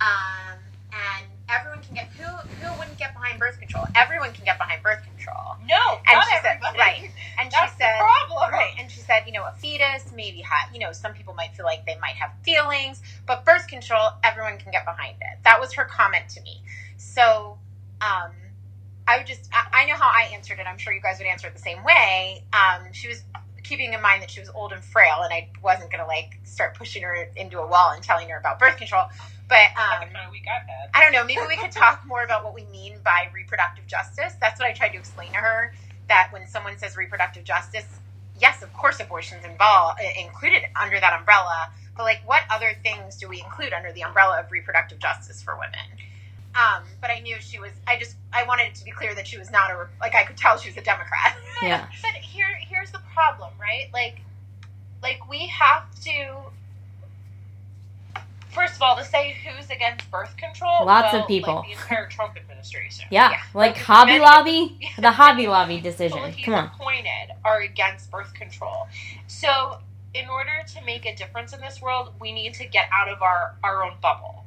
Um, 0.00 0.58
and 0.92 1.26
everyone 1.48 1.80
can 1.82 1.94
get 1.94 2.08
who 2.16 2.24
who 2.24 2.78
wouldn't 2.78 2.98
get 2.98 3.14
behind 3.14 3.38
birth 3.38 3.58
control? 3.58 3.84
Everyone 3.94 4.32
can 4.32 4.44
get 4.44 4.58
behind 4.58 4.82
birth 4.82 5.02
control. 5.04 5.56
No, 5.66 5.98
and 6.06 6.14
not 6.14 6.24
she 6.28 6.36
everybody. 6.36 6.76
Said, 6.76 6.78
right. 6.78 7.10
And 7.40 7.50
That's 7.52 7.72
she 7.72 7.78
said 7.78 7.98
problem. 7.98 8.52
right. 8.52 8.74
And 8.78 8.90
she 8.90 9.00
said, 9.00 9.22
you 9.26 9.32
know, 9.32 9.44
a 9.44 9.52
fetus 9.58 10.12
maybe 10.14 10.44
you 10.72 10.80
know, 10.80 10.92
some 10.92 11.12
people 11.12 11.34
might 11.34 11.54
feel 11.54 11.66
like 11.66 11.84
they 11.86 11.96
might 12.00 12.14
have 12.16 12.30
feelings, 12.42 13.02
but 13.26 13.44
birth 13.44 13.66
control, 13.68 14.10
everyone 14.24 14.58
can 14.58 14.72
get 14.72 14.84
behind 14.84 15.16
it. 15.20 15.38
That 15.44 15.60
was 15.60 15.72
her 15.74 15.84
comment 15.84 16.28
to 16.30 16.42
me. 16.42 16.62
So 16.96 17.58
um 18.00 18.32
I 19.06 19.18
would 19.18 19.26
just 19.26 19.48
I, 19.52 19.82
I 19.82 19.86
know 19.86 19.94
how 19.94 20.08
I 20.08 20.30
answered 20.34 20.58
it. 20.58 20.66
I'm 20.66 20.78
sure 20.78 20.92
you 20.92 21.00
guys 21.00 21.18
would 21.18 21.26
answer 21.26 21.46
it 21.48 21.54
the 21.54 21.60
same 21.62 21.82
way. 21.84 22.44
Um 22.52 22.92
she 22.92 23.08
was 23.08 23.22
keeping 23.68 23.92
in 23.92 24.00
mind 24.00 24.22
that 24.22 24.30
she 24.30 24.40
was 24.40 24.48
old 24.54 24.72
and 24.72 24.82
frail 24.82 25.20
and 25.22 25.32
I 25.32 25.48
wasn't 25.62 25.90
gonna 25.90 26.06
like 26.06 26.38
start 26.44 26.74
pushing 26.74 27.02
her 27.02 27.28
into 27.36 27.60
a 27.60 27.66
wall 27.66 27.92
and 27.92 28.02
telling 28.02 28.28
her 28.30 28.38
about 28.38 28.58
birth 28.58 28.76
control. 28.78 29.04
But 29.48 29.68
um, 29.76 30.00
kind 30.00 30.16
of 30.26 30.30
week 30.30 30.44
I've. 30.48 30.68
I 30.94 31.02
don't 31.02 31.12
know. 31.12 31.24
Maybe 31.24 31.40
we 31.48 31.56
could 31.56 31.72
talk 31.72 32.02
more 32.06 32.22
about 32.22 32.44
what 32.44 32.54
we 32.54 32.64
mean 32.66 32.98
by 33.04 33.28
reproductive 33.34 33.86
justice. 33.86 34.34
That's 34.40 34.58
what 34.60 34.68
I 34.68 34.72
tried 34.72 34.90
to 34.90 34.98
explain 34.98 35.32
to 35.32 35.38
her. 35.38 35.72
That 36.08 36.28
when 36.32 36.46
someone 36.46 36.76
says 36.78 36.96
reproductive 36.96 37.44
justice, 37.44 37.86
yes, 38.38 38.62
of 38.62 38.72
course, 38.72 39.00
abortion's 39.00 39.44
involved 39.44 40.00
included 40.18 40.62
under 40.80 40.98
that 41.00 41.18
umbrella. 41.18 41.70
But 41.96 42.04
like, 42.04 42.20
what 42.26 42.42
other 42.50 42.72
things 42.82 43.16
do 43.16 43.28
we 43.28 43.40
include 43.40 43.72
under 43.72 43.92
the 43.92 44.02
umbrella 44.02 44.40
of 44.40 44.50
reproductive 44.50 44.98
justice 44.98 45.42
for 45.42 45.54
women? 45.54 46.07
Um, 46.58 46.82
but 47.00 47.10
I 47.10 47.20
knew 47.20 47.36
she 47.40 47.60
was. 47.60 47.70
I 47.86 47.98
just 47.98 48.16
I 48.32 48.42
wanted 48.44 48.64
it 48.68 48.74
to 48.76 48.84
be 48.84 48.90
clear 48.90 49.14
that 49.14 49.26
she 49.26 49.38
was 49.38 49.50
not 49.50 49.70
a 49.70 49.86
like 50.00 50.14
I 50.14 50.24
could 50.24 50.36
tell 50.36 50.58
she 50.58 50.68
was 50.70 50.76
a 50.76 50.82
Democrat. 50.82 51.36
Yeah. 51.62 51.86
but 52.02 52.12
here 52.12 52.46
here's 52.60 52.90
the 52.92 53.00
problem, 53.14 53.50
right? 53.60 53.88
Like, 53.92 54.20
like 55.02 55.28
we 55.28 55.46
have 55.48 55.84
to 56.04 56.36
first 58.50 58.74
of 58.76 58.82
all, 58.82 58.96
to 58.96 59.04
say 59.04 59.36
who's 59.44 59.70
against 59.70 60.10
birth 60.10 60.36
control, 60.36 60.84
Lots 60.86 61.12
well, 61.12 61.22
of 61.22 61.28
people. 61.28 61.54
like 61.56 61.66
the 61.66 61.72
entire 61.72 62.08
Trump 62.08 62.36
administration. 62.36 63.06
Yeah, 63.10 63.30
Yeah. 63.30 63.36
like, 63.54 63.76
Like, 63.76 63.76
Hobby 63.84 64.18
Lobby, 64.18 64.78
the 64.98 65.10
Hobby 65.12 65.46
Lobby 65.46 65.80
decision. 65.80 66.32
Come 66.44 66.54
on. 66.54 66.64
appointed 66.66 67.34
are 67.44 67.60
against 67.60 68.10
birth 68.10 68.32
control. 68.34 68.88
So, 69.26 69.78
in 70.14 70.28
order 70.28 70.62
to 70.74 70.84
make 70.84 71.06
a 71.06 71.14
difference 71.14 71.52
in 71.52 71.60
this 71.60 71.80
world, 71.82 72.12
we 72.20 72.32
need 72.32 72.54
to 72.54 72.64
get 72.66 72.88
out 72.92 73.08
of 73.08 73.22
our 73.22 73.54
our 73.62 73.84
own 73.84 73.92
bubble. 74.00 74.44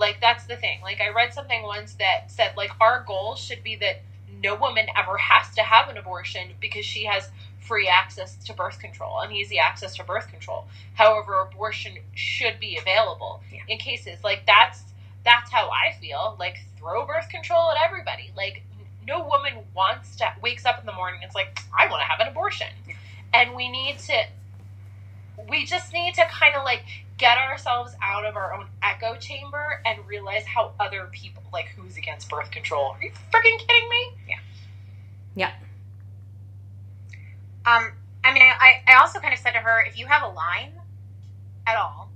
Like 0.00 0.20
that's 0.20 0.46
the 0.46 0.56
thing. 0.56 0.80
Like 0.82 1.00
I 1.00 1.10
read 1.10 1.32
something 1.34 1.62
once 1.62 1.94
that 1.94 2.30
said 2.30 2.52
like 2.56 2.70
our 2.80 3.04
goal 3.06 3.36
should 3.36 3.62
be 3.62 3.76
that 3.76 4.00
no 4.42 4.54
woman 4.54 4.86
ever 4.96 5.18
has 5.18 5.54
to 5.56 5.62
have 5.62 5.88
an 5.90 5.98
abortion 5.98 6.48
because 6.60 6.84
she 6.84 7.04
has 7.04 7.28
free 7.60 7.86
access 7.86 8.36
to 8.46 8.54
birth 8.54 8.78
control 8.80 9.20
and 9.20 9.32
easy 9.32 9.58
access 9.58 9.94
to 9.96 10.04
birth 10.04 10.28
control. 10.28 10.64
However, 10.94 11.40
abortion 11.40 11.98
should 12.14 12.58
be 12.58 12.78
available 12.78 13.42
Yeah. 13.52 13.60
in 13.68 13.78
cases 13.78 14.24
like 14.24 14.46
that's 14.46 14.82
that's 15.24 15.50
how 15.52 15.68
I 15.68 15.92
feel. 16.00 16.36
Like 16.40 16.56
throw 16.78 17.06
birth 17.06 17.28
control 17.28 17.70
at 17.70 17.76
everybody. 17.84 18.32
Like 18.34 18.62
no 19.06 19.20
woman 19.28 19.54
wants 19.74 20.16
to 20.16 20.32
wakes 20.42 20.64
up 20.64 20.80
in 20.80 20.86
the 20.86 20.92
morning 20.92 21.20
and 21.22 21.28
it's 21.28 21.34
like 21.34 21.60
I 21.78 21.86
want 21.88 22.00
to 22.00 22.06
have 22.06 22.20
an 22.20 22.28
abortion. 22.28 22.68
And 23.34 23.54
we 23.54 23.68
need 23.70 23.98
to 23.98 24.24
we 25.48 25.64
just 25.64 25.92
need 25.92 26.14
to 26.14 26.24
kind 26.30 26.54
of 26.54 26.64
like 26.64 26.84
get 27.20 27.36
ourselves 27.36 27.94
out 28.02 28.24
of 28.24 28.34
our 28.34 28.54
own 28.54 28.66
echo 28.82 29.14
chamber 29.16 29.82
and 29.84 29.98
realize 30.08 30.44
how 30.46 30.72
other 30.80 31.08
people 31.12 31.42
like 31.52 31.66
who's 31.76 31.98
against 31.98 32.30
birth 32.30 32.50
control. 32.50 32.92
Are 32.98 33.02
you 33.02 33.10
freaking 33.32 33.58
kidding 33.58 33.88
me? 33.90 34.12
Yeah. 34.26 34.38
Yeah. 35.34 35.52
Um, 37.66 37.92
I 38.24 38.32
mean, 38.32 38.42
I, 38.42 38.82
I 38.88 38.94
also 38.94 39.20
kind 39.20 39.34
of 39.34 39.38
said 39.38 39.52
to 39.52 39.58
her, 39.58 39.84
if 39.84 39.98
you 39.98 40.06
have 40.06 40.22
a 40.22 40.28
line 40.34 40.72
at 41.66 41.76
all, 41.76 42.10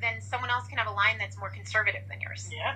then 0.00 0.20
someone 0.20 0.50
else 0.50 0.66
can 0.66 0.76
have 0.78 0.88
a 0.88 0.92
line 0.92 1.16
that's 1.18 1.38
more 1.38 1.50
conservative 1.50 2.02
than 2.08 2.20
yours. 2.20 2.50
Yeah. 2.52 2.74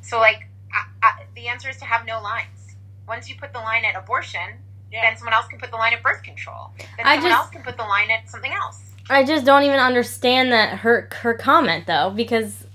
So, 0.00 0.18
like, 0.18 0.48
I, 0.72 0.86
I, 1.02 1.22
the 1.34 1.48
answer 1.48 1.68
is 1.68 1.76
to 1.78 1.84
have 1.84 2.06
no 2.06 2.20
lines. 2.22 2.76
Once 3.06 3.28
you 3.28 3.36
put 3.36 3.52
the 3.52 3.58
line 3.58 3.84
at 3.84 3.94
abortion, 3.94 4.58
Yeah. 4.90 5.02
then 5.02 5.18
someone 5.18 5.34
else 5.34 5.46
can 5.48 5.58
put 5.58 5.70
the 5.70 5.76
line 5.76 5.92
at 5.92 6.02
birth 6.02 6.22
control. 6.22 6.70
Then 6.96 7.06
I 7.06 7.16
someone 7.16 7.30
just- 7.30 7.42
else 7.42 7.50
can 7.50 7.62
put 7.62 7.76
the 7.76 7.82
line 7.84 8.10
at 8.10 8.28
something 8.30 8.52
else. 8.52 8.80
I 9.10 9.24
just 9.24 9.44
don't 9.44 9.62
even 9.64 9.78
understand 9.78 10.52
that 10.52 10.78
her 10.78 11.08
her 11.20 11.34
comment 11.34 11.86
though 11.86 12.10
because 12.10 12.66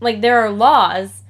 like 0.00 0.20
there 0.20 0.40
are 0.40 0.50
laws 0.50 1.22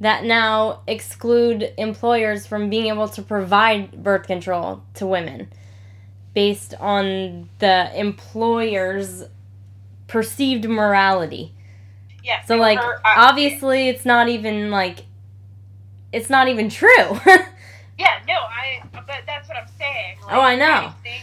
that 0.00 0.24
now 0.24 0.80
exclude 0.86 1.72
employers 1.76 2.46
from 2.46 2.70
being 2.70 2.86
able 2.86 3.08
to 3.08 3.22
provide 3.22 4.02
birth 4.02 4.26
control 4.26 4.82
to 4.94 5.06
women 5.06 5.52
based 6.34 6.74
on 6.78 7.48
the 7.58 7.90
employer's 7.98 9.24
perceived 10.06 10.68
morality. 10.68 11.52
Yeah. 12.22 12.44
So 12.44 12.56
like 12.56 12.78
her, 12.78 12.96
uh, 13.04 13.14
obviously 13.16 13.88
it's 13.88 14.04
not 14.04 14.28
even 14.28 14.70
like 14.70 15.04
it's 16.12 16.30
not 16.30 16.48
even 16.48 16.68
true. 16.68 17.20
Yeah, 18.00 18.18
no, 18.26 18.32
I. 18.32 18.82
But 18.92 19.24
that's 19.26 19.46
what 19.46 19.58
I'm 19.58 19.68
saying. 19.78 20.16
Like, 20.24 20.34
Oh, 20.34 20.40
I 20.40 20.56
know. 20.56 20.72
I 20.72 20.94
think, 21.02 21.22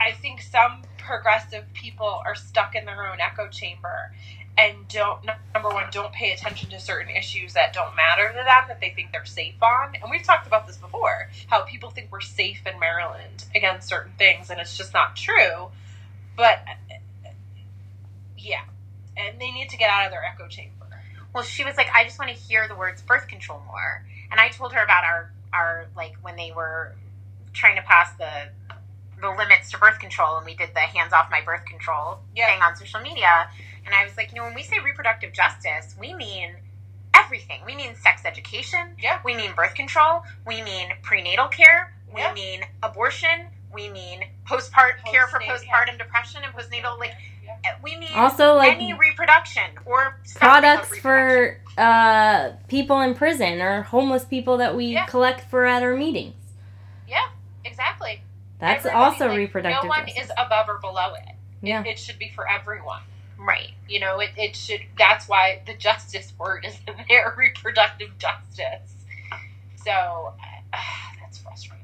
I 0.00 0.12
think 0.12 0.40
some 0.40 0.82
progressive 1.10 1.64
people 1.74 2.22
are 2.24 2.36
stuck 2.36 2.76
in 2.76 2.84
their 2.84 3.10
own 3.10 3.18
echo 3.20 3.48
chamber 3.48 4.12
and 4.56 4.86
don't. 4.86 5.26
Number 5.52 5.68
one, 5.70 5.86
don't 5.90 6.12
pay 6.12 6.30
attention 6.30 6.70
to 6.70 6.78
certain 6.78 7.14
issues 7.14 7.54
that 7.54 7.72
don't 7.72 7.96
matter 7.96 8.28
to 8.28 8.34
them 8.34 8.46
that 8.68 8.78
they 8.80 8.90
think 8.90 9.10
they're 9.10 9.24
safe 9.24 9.60
on. 9.60 9.96
And 10.00 10.08
we've 10.08 10.22
talked 10.22 10.46
about 10.46 10.68
this 10.68 10.76
before. 10.76 11.28
How 11.48 11.62
people 11.62 11.90
think 11.90 12.12
we're 12.12 12.20
safe 12.20 12.62
in 12.64 12.78
Maryland 12.78 13.44
against 13.56 13.88
certain 13.88 14.12
things, 14.18 14.50
and 14.50 14.60
it's 14.60 14.76
just 14.76 14.94
not 14.94 15.16
true. 15.16 15.70
But 16.36 16.60
yeah, 18.38 18.62
and 19.16 19.40
they 19.40 19.50
need 19.50 19.70
to 19.70 19.76
get 19.76 19.90
out 19.90 20.04
of 20.04 20.12
their 20.12 20.24
echo 20.24 20.46
chamber. 20.46 20.86
Well, 21.34 21.42
she 21.42 21.64
was 21.64 21.76
like, 21.76 21.88
I 21.92 22.04
just 22.04 22.20
want 22.20 22.30
to 22.30 22.36
hear 22.36 22.68
the 22.68 22.76
words 22.76 23.02
birth 23.02 23.26
control 23.26 23.62
more. 23.66 24.04
And 24.30 24.38
I 24.38 24.48
told 24.48 24.72
her 24.74 24.82
about 24.82 25.02
our, 25.04 25.32
our 25.52 25.86
like, 25.96 26.14
when 26.22 26.36
they 26.36 26.52
were 26.54 26.94
trying 27.52 27.76
to 27.76 27.82
pass 27.82 28.12
the 28.16 28.48
the 29.20 29.30
limits 29.30 29.70
to 29.72 29.78
birth 29.78 29.98
control 29.98 30.36
and 30.38 30.46
we 30.46 30.54
did 30.54 30.70
the 30.74 30.80
hands 30.80 31.12
off 31.12 31.30
my 31.30 31.40
birth 31.40 31.64
control 31.64 32.18
Yeah. 32.34 32.48
thing 32.52 32.62
on 32.62 32.76
social 32.76 33.00
media. 33.00 33.48
And 33.86 33.94
I 33.94 34.04
was 34.04 34.16
like, 34.16 34.30
you 34.30 34.36
know, 34.36 34.44
when 34.44 34.54
we 34.54 34.62
say 34.62 34.78
reproductive 34.78 35.32
justice, 35.32 35.94
we 35.98 36.14
mean 36.14 36.54
everything. 37.14 37.60
We 37.66 37.74
mean 37.74 37.94
sex 37.96 38.22
education. 38.24 38.94
Yeah. 38.98 39.20
We 39.24 39.34
mean 39.34 39.52
birth 39.54 39.74
control. 39.74 40.22
We 40.46 40.62
mean 40.62 40.92
prenatal 41.02 41.48
care. 41.48 41.92
We 42.12 42.20
Yeah. 42.20 42.32
mean 42.32 42.64
abortion. 42.82 43.46
We 43.72 43.88
mean 43.88 44.24
postpart 44.46 45.04
care 45.04 45.28
for 45.28 45.38
Postnatal 45.40 45.64
postpartum 45.64 45.98
depression 45.98 46.42
and 46.44 46.52
postnatal 46.54 46.98
like 46.98 47.12
we 47.82 47.96
mean 47.96 48.12
also 48.14 48.54
like 48.54 48.74
any 48.76 48.92
reproduction 48.94 49.62
or 49.84 50.18
products 50.36 50.90
reproduction. 50.90 51.00
for 51.02 51.60
uh, 51.80 52.52
people 52.68 53.00
in 53.00 53.14
prison 53.14 53.60
or 53.60 53.82
homeless 53.82 54.24
people 54.24 54.56
that 54.58 54.74
we 54.74 54.86
Yeah. 54.86 55.06
collect 55.06 55.42
for 55.50 55.66
at 55.66 55.82
our 55.82 55.94
meetings. 55.96 56.34
Yeah, 57.08 57.26
exactly. 57.64 58.22
That's 58.60 58.84
Everybody, 58.84 59.04
also 59.04 59.28
like, 59.28 59.38
reproductive 59.38 59.82
No 59.84 59.88
one 59.88 60.06
justice. 60.06 60.24
is 60.26 60.30
above 60.38 60.68
or 60.68 60.78
below 60.78 61.14
it. 61.14 61.34
yeah. 61.62 61.82
It 61.84 61.98
should 61.98 62.18
be 62.18 62.30
for 62.34 62.48
everyone. 62.48 63.00
right. 63.38 63.70
You 63.88 64.00
know, 64.00 64.20
it, 64.20 64.30
it 64.36 64.54
should. 64.54 64.80
That's 64.98 65.26
why 65.28 65.62
the 65.66 65.74
justice 65.74 66.32
word 66.38 66.64
is 66.66 66.76
in 66.86 66.94
there, 67.08 67.34
reproductive 67.36 68.10
justice. 68.18 68.92
So 69.84 69.90
uh, 69.90 70.76
that's 71.20 71.38
frustrating. 71.38 71.80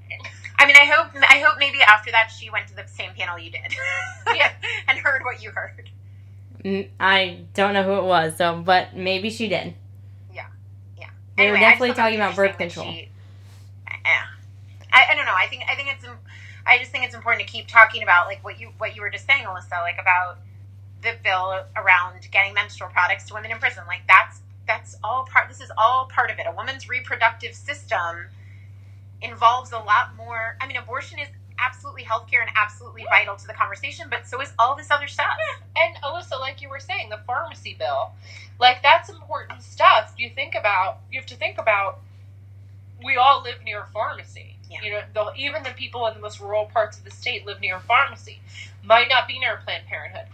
I 0.58 0.66
mean, 0.66 0.76
I 0.76 0.84
hope 0.86 1.10
I 1.28 1.38
hope 1.46 1.58
maybe 1.58 1.80
after 1.82 2.10
that 2.12 2.30
she 2.30 2.50
went 2.50 2.66
to 2.68 2.76
the 2.76 2.86
same 2.86 3.10
panel 3.18 3.38
you 3.38 3.50
did. 3.50 3.74
Yeah. 4.34 4.52
and 4.88 4.98
heard 4.98 5.22
what 5.24 5.42
you 5.42 5.50
heard. 5.50 5.88
Mm, 6.64 6.88
I 6.98 7.40
don't 7.54 7.74
know 7.74 7.82
who 7.84 7.94
it 7.98 8.04
was, 8.04 8.36
so 8.36 8.60
but 8.64 8.94
maybe 8.96 9.30
she 9.30 9.48
did. 9.48 9.74
Yeah. 10.34 10.46
Yeah. 10.98 11.08
They 11.36 11.50
were 11.50 11.56
Anyway, 11.56 11.66
I 11.66 11.70
definitely 11.70 11.94
talking 11.94 12.16
about 12.16 12.36
birth 12.36 12.58
control. 12.58 12.86
she- 12.86 13.08
yeah. 14.04 14.22
I, 14.92 15.06
I 15.10 15.14
don't 15.14 15.26
know. 15.26 15.34
I 15.36 15.46
think 15.48 15.64
I 15.70 15.74
think 15.74 15.88
it's 15.92 16.04
im- 16.04 16.12
I 16.66 16.78
just 16.78 16.90
think 16.90 17.04
it's 17.04 17.14
important 17.14 17.46
to 17.46 17.52
keep 17.52 17.68
talking 17.68 18.02
about 18.02 18.26
like 18.26 18.42
what 18.44 18.60
you 18.60 18.70
what 18.78 18.96
you 18.96 19.02
were 19.02 19.10
just 19.10 19.26
saying, 19.26 19.44
Elissa, 19.48 19.76
like 19.82 19.98
about 20.00 20.38
the 21.02 21.14
bill 21.22 21.64
around 21.76 22.28
getting 22.30 22.54
menstrual 22.54 22.90
products 22.90 23.26
to 23.28 23.34
women 23.34 23.50
in 23.50 23.58
prison. 23.58 23.84
Like 23.86 24.02
that's 24.08 24.40
that's 24.66 24.96
all 25.04 25.26
part. 25.30 25.48
This 25.48 25.60
is 25.60 25.70
all 25.78 26.06
part 26.12 26.30
of 26.30 26.38
it. 26.38 26.46
A 26.48 26.52
woman's 26.54 26.88
reproductive 26.88 27.54
system 27.54 28.28
involves 29.22 29.72
a 29.72 29.78
lot 29.78 30.16
more. 30.16 30.56
I 30.60 30.66
mean, 30.66 30.76
abortion 30.76 31.18
is 31.18 31.28
absolutely 31.58 32.02
healthcare 32.02 32.42
and 32.42 32.50
absolutely 32.56 33.04
vital 33.08 33.36
to 33.36 33.46
the 33.46 33.54
conversation, 33.54 34.08
but 34.10 34.26
so 34.26 34.40
is 34.42 34.52
all 34.58 34.76
this 34.76 34.90
other 34.90 35.06
stuff. 35.06 35.36
And 35.76 35.96
Elissa, 36.04 36.36
like 36.36 36.60
you 36.62 36.68
were 36.68 36.80
saying, 36.80 37.08
the 37.10 37.20
pharmacy 37.26 37.76
bill, 37.78 38.12
like 38.58 38.82
that's 38.82 39.08
important 39.08 39.62
stuff. 39.62 40.14
You 40.18 40.30
think 40.30 40.54
about. 40.54 41.00
You 41.10 41.20
have 41.20 41.26
to 41.26 41.36
think 41.36 41.58
about. 41.58 42.00
We 43.04 43.16
all 43.16 43.42
live 43.42 43.62
near 43.64 43.82
a 43.82 43.86
pharmacy. 43.86 44.55
Yeah. 44.70 44.82
You 44.82 44.90
know, 44.92 45.00
the, 45.14 45.32
even 45.40 45.62
the 45.62 45.70
people 45.70 46.06
in 46.06 46.14
the 46.14 46.20
most 46.20 46.40
rural 46.40 46.66
parts 46.66 46.98
of 46.98 47.04
the 47.04 47.10
state 47.10 47.46
live 47.46 47.60
near 47.60 47.76
a 47.76 47.80
pharmacy. 47.80 48.40
Might 48.84 49.08
not 49.08 49.26
be 49.26 49.38
near 49.38 49.54
a 49.54 49.62
Planned 49.62 49.86
Parenthood. 49.86 50.26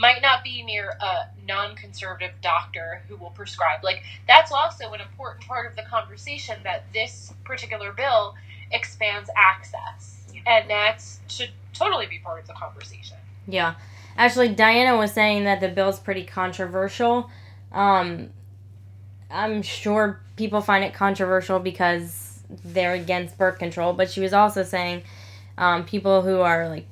Might 0.00 0.20
not 0.22 0.42
be 0.42 0.62
near 0.62 0.90
a 1.00 1.28
non-conservative 1.46 2.32
doctor 2.42 3.02
who 3.08 3.16
will 3.16 3.30
prescribe. 3.30 3.84
Like 3.84 4.02
that's 4.26 4.52
also 4.52 4.92
an 4.92 5.00
important 5.00 5.46
part 5.46 5.68
of 5.70 5.76
the 5.76 5.82
conversation 5.82 6.56
that 6.64 6.84
this 6.92 7.32
particular 7.44 7.92
bill 7.92 8.34
expands 8.72 9.30
access, 9.36 10.24
Yeah. 10.32 10.42
and 10.46 10.70
that 10.70 11.02
should 11.28 11.50
totally 11.72 12.06
be 12.06 12.18
part 12.18 12.40
of 12.40 12.46
the 12.46 12.52
conversation. 12.54 13.16
Yeah. 13.46 13.74
Actually, 14.16 14.48
Diana 14.54 14.96
was 14.96 15.12
saying 15.12 15.44
that 15.44 15.60
the 15.60 15.68
bill's 15.68 15.98
pretty 15.98 16.24
controversial. 16.24 17.30
Um, 17.72 18.30
I'm 19.30 19.62
sure 19.62 20.20
people 20.36 20.60
find 20.60 20.84
it 20.84 20.94
controversial 20.94 21.58
because 21.58 22.29
they're 22.64 22.94
against 22.94 23.38
birth 23.38 23.58
control, 23.58 23.92
but 23.92 24.10
she 24.10 24.20
was 24.20 24.32
also 24.32 24.62
saying 24.62 25.02
um, 25.58 25.84
people 25.84 26.22
who 26.22 26.40
are 26.40 26.68
like 26.68 26.86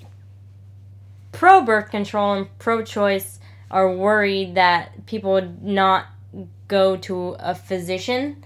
pro 1.32 1.60
birth 1.62 1.90
control 1.90 2.34
and 2.34 2.58
pro 2.58 2.82
choice 2.82 3.38
are 3.70 3.90
worried 3.94 4.54
that 4.54 5.06
people 5.06 5.32
would 5.32 5.62
not 5.62 6.06
go 6.68 6.96
to 6.96 7.36
a 7.38 7.54
physician 7.54 8.44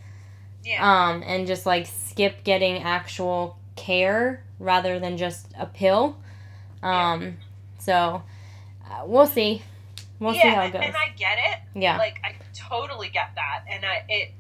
um, 0.81 1.23
and 1.26 1.47
just 1.47 1.66
like 1.66 1.87
skip 1.87 2.45
getting 2.45 2.83
actual 2.83 3.57
care 3.76 4.42
rather 4.59 4.99
than 4.99 5.16
just 5.16 5.47
a 5.59 5.66
pill. 5.66 6.16
Um, 6.83 7.37
So 7.78 8.23
uh, 8.90 9.02
we'll 9.07 9.26
see. 9.26 9.62
We'll 10.21 10.35
see 10.35 10.49
how 10.49 10.62
it 10.62 10.73
goes. 10.73 10.83
and 10.85 10.95
I 10.97 11.09
get 11.16 11.38
it. 11.38 11.81
Yeah. 11.81 11.97
Like 11.99 12.21
I 12.23 12.35
totally 12.54 13.09
get 13.09 13.31
that, 13.35 13.64
and 13.69 13.85
I 13.85 14.04
it, 14.09 14.31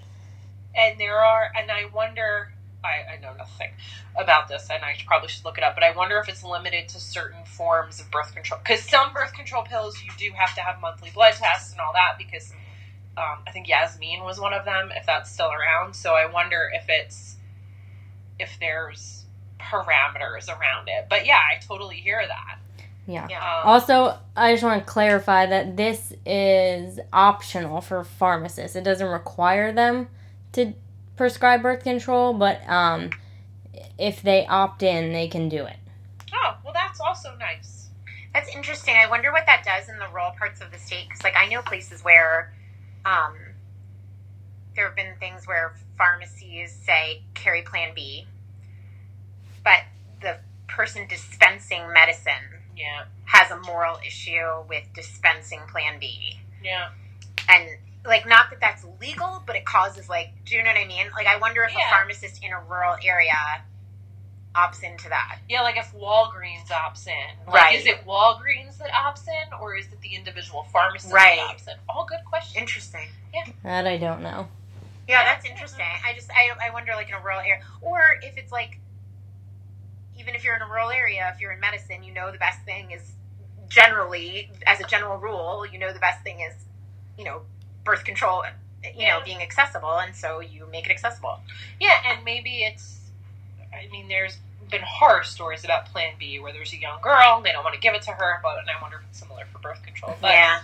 and 0.76 0.98
there 1.00 1.18
are, 1.18 1.50
and 1.58 1.70
I 1.72 1.86
wonder. 1.92 2.52
I, 2.84 3.14
I 3.14 3.20
know 3.20 3.34
nothing 3.36 3.70
about 4.16 4.48
this, 4.48 4.68
and 4.70 4.84
I 4.84 4.96
probably 5.06 5.28
should 5.28 5.44
look 5.44 5.58
it 5.58 5.64
up. 5.64 5.74
But 5.74 5.84
I 5.84 5.96
wonder 5.96 6.18
if 6.18 6.28
it's 6.28 6.44
limited 6.44 6.88
to 6.90 7.00
certain 7.00 7.44
forms 7.44 8.00
of 8.00 8.10
birth 8.10 8.34
control. 8.34 8.60
Because 8.62 8.82
some 8.82 9.12
birth 9.12 9.32
control 9.32 9.62
pills, 9.62 10.02
you 10.02 10.10
do 10.18 10.34
have 10.36 10.54
to 10.56 10.60
have 10.60 10.80
monthly 10.80 11.10
blood 11.10 11.34
tests 11.34 11.72
and 11.72 11.80
all 11.80 11.92
that. 11.92 12.18
Because 12.18 12.52
um, 13.16 13.38
I 13.46 13.50
think 13.52 13.68
Yasmin 13.68 14.22
was 14.24 14.40
one 14.40 14.52
of 14.52 14.64
them, 14.64 14.90
if 14.96 15.06
that's 15.06 15.30
still 15.30 15.50
around. 15.50 15.94
So 15.94 16.14
I 16.14 16.26
wonder 16.26 16.70
if 16.74 16.84
it's 16.88 17.36
if 18.38 18.56
there's 18.60 19.24
parameters 19.60 20.48
around 20.48 20.88
it. 20.88 21.06
But 21.08 21.26
yeah, 21.26 21.38
I 21.38 21.60
totally 21.60 21.96
hear 21.96 22.22
that. 22.26 22.58
Yeah. 23.06 23.26
Yeah. 23.30 23.38
Um, 23.38 23.68
Also, 23.68 24.16
I 24.36 24.52
just 24.52 24.62
want 24.62 24.84
to 24.84 24.90
clarify 24.90 25.46
that 25.46 25.76
this 25.76 26.12
is 26.24 27.00
optional 27.12 27.80
for 27.80 28.04
pharmacists. 28.04 28.76
It 28.76 28.84
doesn't 28.84 29.06
require 29.06 29.72
them 29.72 30.08
to 30.52 30.74
prescribe 31.16 31.62
birth 31.62 31.82
control, 31.84 32.32
but 32.34 32.60
um, 32.68 33.10
if 33.98 34.22
they 34.22 34.46
opt 34.46 34.82
in, 34.82 35.12
they 35.12 35.28
can 35.28 35.48
do 35.48 35.64
it. 35.64 35.76
oh, 36.34 36.56
well, 36.64 36.72
that's 36.74 37.00
also 37.00 37.34
nice. 37.38 37.88
That's 38.34 38.48
interesting. 38.54 38.94
I 38.96 39.08
wonder 39.10 39.30
what 39.30 39.44
that 39.46 39.62
does 39.64 39.88
in 39.88 39.98
the 39.98 40.06
rural 40.08 40.32
parts 40.38 40.60
of 40.62 40.72
the 40.72 40.78
state. 40.78 41.04
Because, 41.08 41.22
like, 41.22 41.36
I 41.36 41.48
know 41.48 41.60
places 41.62 42.02
where 42.02 42.52
um, 43.04 43.34
there 44.74 44.86
have 44.86 44.96
been 44.96 45.14
things 45.20 45.46
where 45.46 45.74
pharmacies 45.98 46.72
say 46.72 47.22
carry 47.34 47.62
Plan 47.62 47.92
B, 47.94 48.26
but 49.62 49.80
the 50.22 50.38
person 50.66 51.06
dispensing 51.06 51.92
medicine 51.92 52.32
Yeah, 52.74 53.04
has 53.26 53.50
a 53.50 53.58
moral 53.60 53.98
issue 54.06 54.62
with 54.68 54.84
dispensing 54.94 55.60
Plan 55.70 55.98
B. 56.00 56.40
yeah. 56.64 56.88
And, 57.48 57.68
like, 58.04 58.26
not 58.26 58.50
that 58.50 58.60
that's 58.60 58.84
legal, 59.00 59.42
but 59.46 59.56
it 59.56 59.64
causes, 59.64 60.08
like, 60.08 60.30
do 60.44 60.56
you 60.56 60.62
know 60.62 60.70
what 60.70 60.78
I 60.78 60.86
mean? 60.86 61.06
Like, 61.14 61.26
I 61.26 61.36
wonder 61.38 61.62
if 61.62 61.72
Yeah. 61.72 61.86
a 61.86 61.90
pharmacist 61.90 62.42
in 62.42 62.52
a 62.52 62.60
rural 62.60 62.96
area 63.04 63.62
opts 64.54 64.82
into 64.82 65.08
that. 65.08 65.38
Yeah, 65.48 65.62
like 65.62 65.76
if 65.78 65.92
Walgreens 65.94 66.66
opts 66.68 67.06
in, 67.06 67.14
like, 67.46 67.54
Right. 67.54 67.78
Is 67.78 67.86
it 67.86 68.04
Walgreens 68.04 68.76
that 68.78 68.90
opts 68.90 69.26
in, 69.26 69.52
or 69.60 69.76
is 69.76 69.86
it 69.86 70.00
the 70.02 70.14
individual 70.14 70.64
pharmacist 70.64 71.12
Right. 71.12 71.36
that 71.38 71.56
opts 71.56 71.68
in? 71.68 71.78
All 71.88 72.04
good 72.04 72.22
questions. 72.26 72.56
Interesting. 72.56 73.08
Yeah, 73.32 73.44
that 73.62 73.86
I 73.86 73.96
don't 73.96 74.22
know. 74.22 74.48
Yeah, 75.08 75.24
that's 75.24 75.44
interesting. 75.46 75.86
I 76.04 76.12
just 76.14 76.30
I, 76.30 76.50
I 76.62 76.70
wonder 76.70 76.92
like 76.94 77.08
in 77.08 77.14
a 77.14 77.20
rural 77.20 77.40
area 77.40 77.62
or 77.80 78.00
if 78.22 78.36
it's 78.36 78.52
like 78.52 78.78
even 80.16 80.34
if 80.34 80.44
you're 80.44 80.54
in 80.54 80.62
a 80.62 80.66
rural 80.66 80.90
area, 80.90 81.30
if 81.34 81.40
you're 81.40 81.52
in 81.52 81.60
medicine, 81.60 82.02
you 82.02 82.12
know 82.12 82.30
the 82.30 82.38
best 82.38 82.62
thing 82.64 82.90
is 82.92 83.12
generally 83.68 84.50
as 84.66 84.80
a 84.80 84.84
general 84.84 85.16
rule, 85.18 85.66
you 85.66 85.78
know 85.78 85.92
the 85.92 85.98
best 85.98 86.22
thing 86.22 86.40
is, 86.40 86.54
you 87.18 87.24
know, 87.24 87.42
birth 87.84 88.04
control, 88.04 88.44
you 88.82 88.90
know, 89.06 89.18
Yeah. 89.18 89.20
being 89.24 89.42
accessible 89.42 89.98
and 89.98 90.14
so 90.14 90.40
you 90.40 90.66
make 90.66 90.86
it 90.86 90.90
accessible. 90.90 91.40
Yeah, 91.80 92.00
and 92.06 92.24
maybe 92.24 92.64
it's. 92.64 92.98
I 93.72 93.86
mean, 93.90 94.08
there's 94.08 94.38
been 94.70 94.82
horror 94.82 95.22
stories 95.24 95.64
about 95.64 95.86
Plan 95.86 96.14
B 96.18 96.38
where 96.38 96.52
there's 96.52 96.72
a 96.72 96.76
young 96.78 97.00
girl, 97.02 97.40
they 97.42 97.52
don't 97.52 97.64
want 97.64 97.74
to 97.74 97.80
give 97.80 97.94
it 97.94 98.02
to 98.02 98.10
her, 98.12 98.40
but 98.42 98.58
and 98.58 98.70
I 98.70 98.80
wonder 98.80 98.98
if 98.98 99.04
it's 99.10 99.18
similar 99.18 99.44
for 99.52 99.58
birth 99.58 99.82
control. 99.82 100.16
But 100.20 100.30
yeah. 100.32 100.60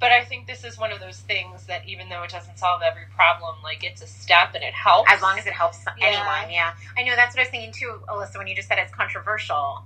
but 0.00 0.12
I 0.12 0.24
think 0.24 0.46
this 0.46 0.62
is 0.64 0.78
one 0.78 0.92
of 0.92 1.00
those 1.00 1.18
things 1.20 1.66
that 1.66 1.86
even 1.88 2.08
though 2.08 2.22
it 2.22 2.30
doesn't 2.30 2.58
solve 2.58 2.82
every 2.82 3.04
problem, 3.14 3.56
like 3.62 3.82
it's 3.82 4.00
a 4.02 4.06
step 4.06 4.54
and 4.54 4.62
it 4.62 4.72
helps. 4.74 5.10
As 5.10 5.20
long 5.22 5.38
as 5.38 5.46
it 5.46 5.52
helps 5.52 5.78
Yeah. 5.98 6.06
anyone, 6.06 6.50
yeah. 6.52 6.74
I 6.96 7.02
know 7.02 7.16
that's 7.16 7.34
what 7.34 7.40
I 7.40 7.42
was 7.44 7.50
thinking 7.50 7.72
too, 7.72 8.00
Elissa, 8.08 8.38
when 8.38 8.46
you 8.46 8.54
just 8.54 8.68
said 8.68 8.78
it's 8.78 8.92
controversial. 8.94 9.84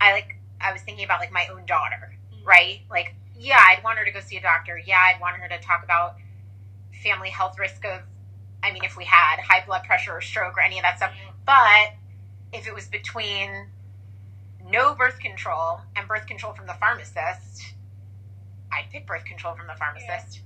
I 0.00 0.12
like 0.12 0.36
I 0.60 0.72
was 0.72 0.82
thinking 0.82 1.04
about 1.04 1.20
like 1.20 1.32
my 1.32 1.46
own 1.48 1.64
daughter, 1.66 2.12
Mhm. 2.32 2.44
right? 2.46 2.80
Like, 2.90 3.14
yeah, 3.38 3.60
I'd 3.60 3.82
want 3.82 3.98
her 3.98 4.04
to 4.04 4.10
go 4.10 4.20
see 4.20 4.36
a 4.36 4.42
doctor. 4.42 4.80
Yeah, 4.84 4.98
I'd 4.98 5.20
want 5.20 5.36
her 5.36 5.48
to 5.48 5.58
talk 5.58 5.84
about 5.84 6.16
family 7.02 7.30
health 7.30 7.58
risk 7.58 7.84
of 7.84 8.02
I 8.64 8.72
mean, 8.72 8.82
if 8.82 8.96
we 8.96 9.04
had 9.04 9.40
high 9.40 9.62
blood 9.66 9.84
pressure 9.84 10.12
or 10.12 10.22
stroke 10.22 10.56
or 10.56 10.62
any 10.62 10.78
of 10.78 10.82
that 10.84 10.96
stuff. 10.96 11.12
But 11.44 11.92
if 12.50 12.66
it 12.66 12.74
was 12.74 12.86
between 12.86 13.66
no 14.66 14.94
birth 14.94 15.18
control 15.18 15.80
and 15.94 16.08
birth 16.08 16.26
control 16.26 16.54
from 16.54 16.66
the 16.66 16.72
pharmacist, 16.80 17.74
I'd 18.72 18.90
pick 18.90 19.06
birth 19.06 19.26
control 19.26 19.54
from 19.54 19.66
the 19.66 19.74
pharmacist. 19.74 20.40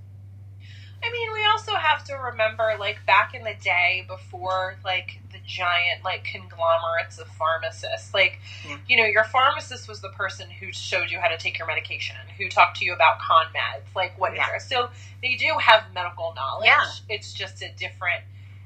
I 1.00 1.12
mean, 1.12 1.33
we 1.33 1.45
also 1.45 1.76
have 1.76 2.02
to 2.07 2.14
remember, 2.14 2.75
like 2.76 2.99
back 3.07 3.35
in 3.35 3.45
the 3.45 3.54
day, 3.62 4.04
before 4.09 4.75
like 4.85 5.21
giant 5.49 6.05
like 6.05 6.23
conglomerates 6.25 7.19
of 7.19 7.26
pharmacists, 7.28 8.12
like 8.14 8.38
Yeah. 8.69 8.76
you 8.87 8.97
know, 8.97 9.05
your 9.07 9.25
pharmacist 9.25 9.88
was 9.88 10.00
the 10.00 10.11
person 10.11 10.49
who 10.50 10.71
showed 10.73 11.11
you 11.11 11.19
how 11.19 11.28
to 11.28 11.38
take 11.38 11.59
your 11.59 11.67
medication, 11.67 12.17
who 12.37 12.49
talked 12.49 12.76
to 12.78 12.85
you 12.85 12.93
about 12.95 13.19
con 13.19 13.47
meds, 13.57 13.83
like 13.97 14.17
what 14.21 14.33
is 14.35 14.38
Yeah. 14.38 14.59
So 14.59 14.90
they 15.23 15.35
do 15.35 15.57
have 15.61 15.85
medical 15.95 16.33
knowledge. 16.37 16.67
Yeah. 16.67 16.85
It's 17.09 17.33
just 17.33 17.62
a 17.62 17.71
different. 17.76 18.23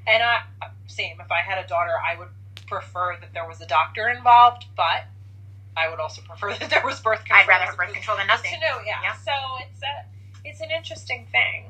And 0.07 0.23
I 0.23 0.43
same. 0.89 1.21
If 1.21 1.31
I 1.31 1.41
had 1.41 1.65
a 1.65 1.67
daughter, 1.67 1.93
I 2.05 2.19
would 2.19 2.29
prefer 2.67 3.17
that 3.21 3.33
there 3.33 3.47
was 3.47 3.61
a 3.61 3.67
doctor 3.67 4.09
involved, 4.09 4.67
but 4.77 5.05
I 5.77 5.89
would 5.89 6.01
also 6.01 6.21
prefer 6.23 6.53
that 6.59 6.69
there 6.69 6.83
was 6.85 7.01
birth 7.01 7.21
control. 7.21 7.41
I'd 7.41 7.49
rather 7.49 7.65
have 7.67 7.77
birth 7.77 7.93
control 7.95 8.17
than 8.17 8.27
nothing. 8.27 8.53
to 8.53 8.61
know, 8.61 8.81
yeah. 8.85 8.99
Yeah. 9.03 9.15
So 9.25 9.33
it's 9.61 9.81
a, 9.83 10.05
it's 10.49 10.61
an 10.61 10.71
interesting 10.71 11.27
thing. 11.31 11.67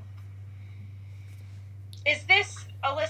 Is 2.04 2.24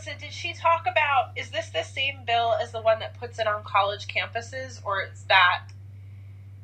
Elissa? 0.07 0.21
Did 0.21 0.33
she 0.33 0.53
talk 0.53 0.83
about? 0.83 1.33
Is 1.37 1.51
this 1.51 1.71
the 1.71 1.83
same 1.83 2.25
bill 2.27 2.55
as 2.61 2.73
the 2.73 2.81
one 2.81 2.99
that 3.01 3.19
puts 3.19 3.39
it 3.39 3.47
on 3.47 3.63
college 3.65 4.07
campuses, 4.09 4.81
or 4.85 5.03
is 5.03 5.25
that? 5.29 5.65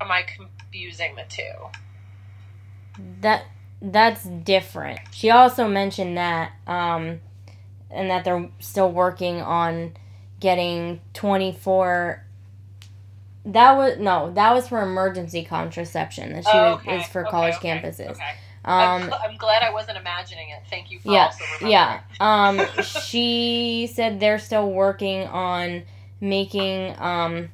Am 0.00 0.11
I 0.11 0.23
confusing 0.23 1.16
the 1.16 1.25
two? 1.28 3.02
That 3.21 3.45
that's 3.80 4.25
different. 4.25 5.00
She 5.12 5.30
also 5.30 5.68
mentioned 5.68 6.16
that 6.16 6.52
um 6.66 7.21
and 7.90 8.11
that 8.11 8.25
they're 8.25 8.49
still 8.59 8.90
working 8.90 9.40
on 9.40 9.95
getting 10.40 11.00
24 11.14 12.25
that 13.45 13.73
was 13.76 13.99
no, 13.99 14.33
that 14.35 14.52
was 14.52 14.68
for 14.68 14.83
emergency 14.83 15.42
contraception. 15.45 16.33
That 16.35 16.45
she 16.45 16.50
Oh, 16.52 16.73
was, 16.73 16.80
okay, 16.80 17.00
is 17.00 17.09
for 17.09 17.23
okay, 17.23 17.30
college 17.30 17.54
okay, 17.57 17.80
campuses. 17.80 18.18
I'm, 18.65 19.00
Um 19.00 19.11
gl- 19.11 19.21
I'm 19.25 19.37
glad 19.37 19.62
I 19.62 19.73
wasn't 19.73 19.99
imagining 19.99 20.50
it. 20.50 20.62
Thank 20.71 20.91
you 20.91 21.00
for 21.00 21.11
Yeah, 21.12 21.33
yeah. 21.61 22.00
Um 22.21 22.61
she 22.83 23.90
said 23.92 24.21
they're 24.21 24.38
still 24.38 24.71
working 24.71 25.27
on 25.29 25.85
making 26.21 26.94
um 26.99 27.51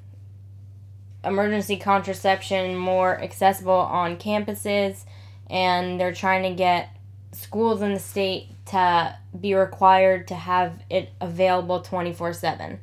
emergency 1.24 1.76
contraception 1.76 2.76
more 2.76 3.20
accessible 3.20 3.72
on 3.72 4.16
campuses 4.16 5.04
and 5.50 6.00
they're 6.00 6.14
trying 6.14 6.42
to 6.44 6.54
get 6.56 6.90
schools 7.32 7.82
in 7.82 7.94
the 7.94 8.00
state 8.00 8.48
to 8.66 9.16
be 9.38 9.54
required 9.54 10.28
to 10.28 10.34
have 10.34 10.82
it 10.90 11.10
available 11.20 11.80
24/7. 11.82 12.78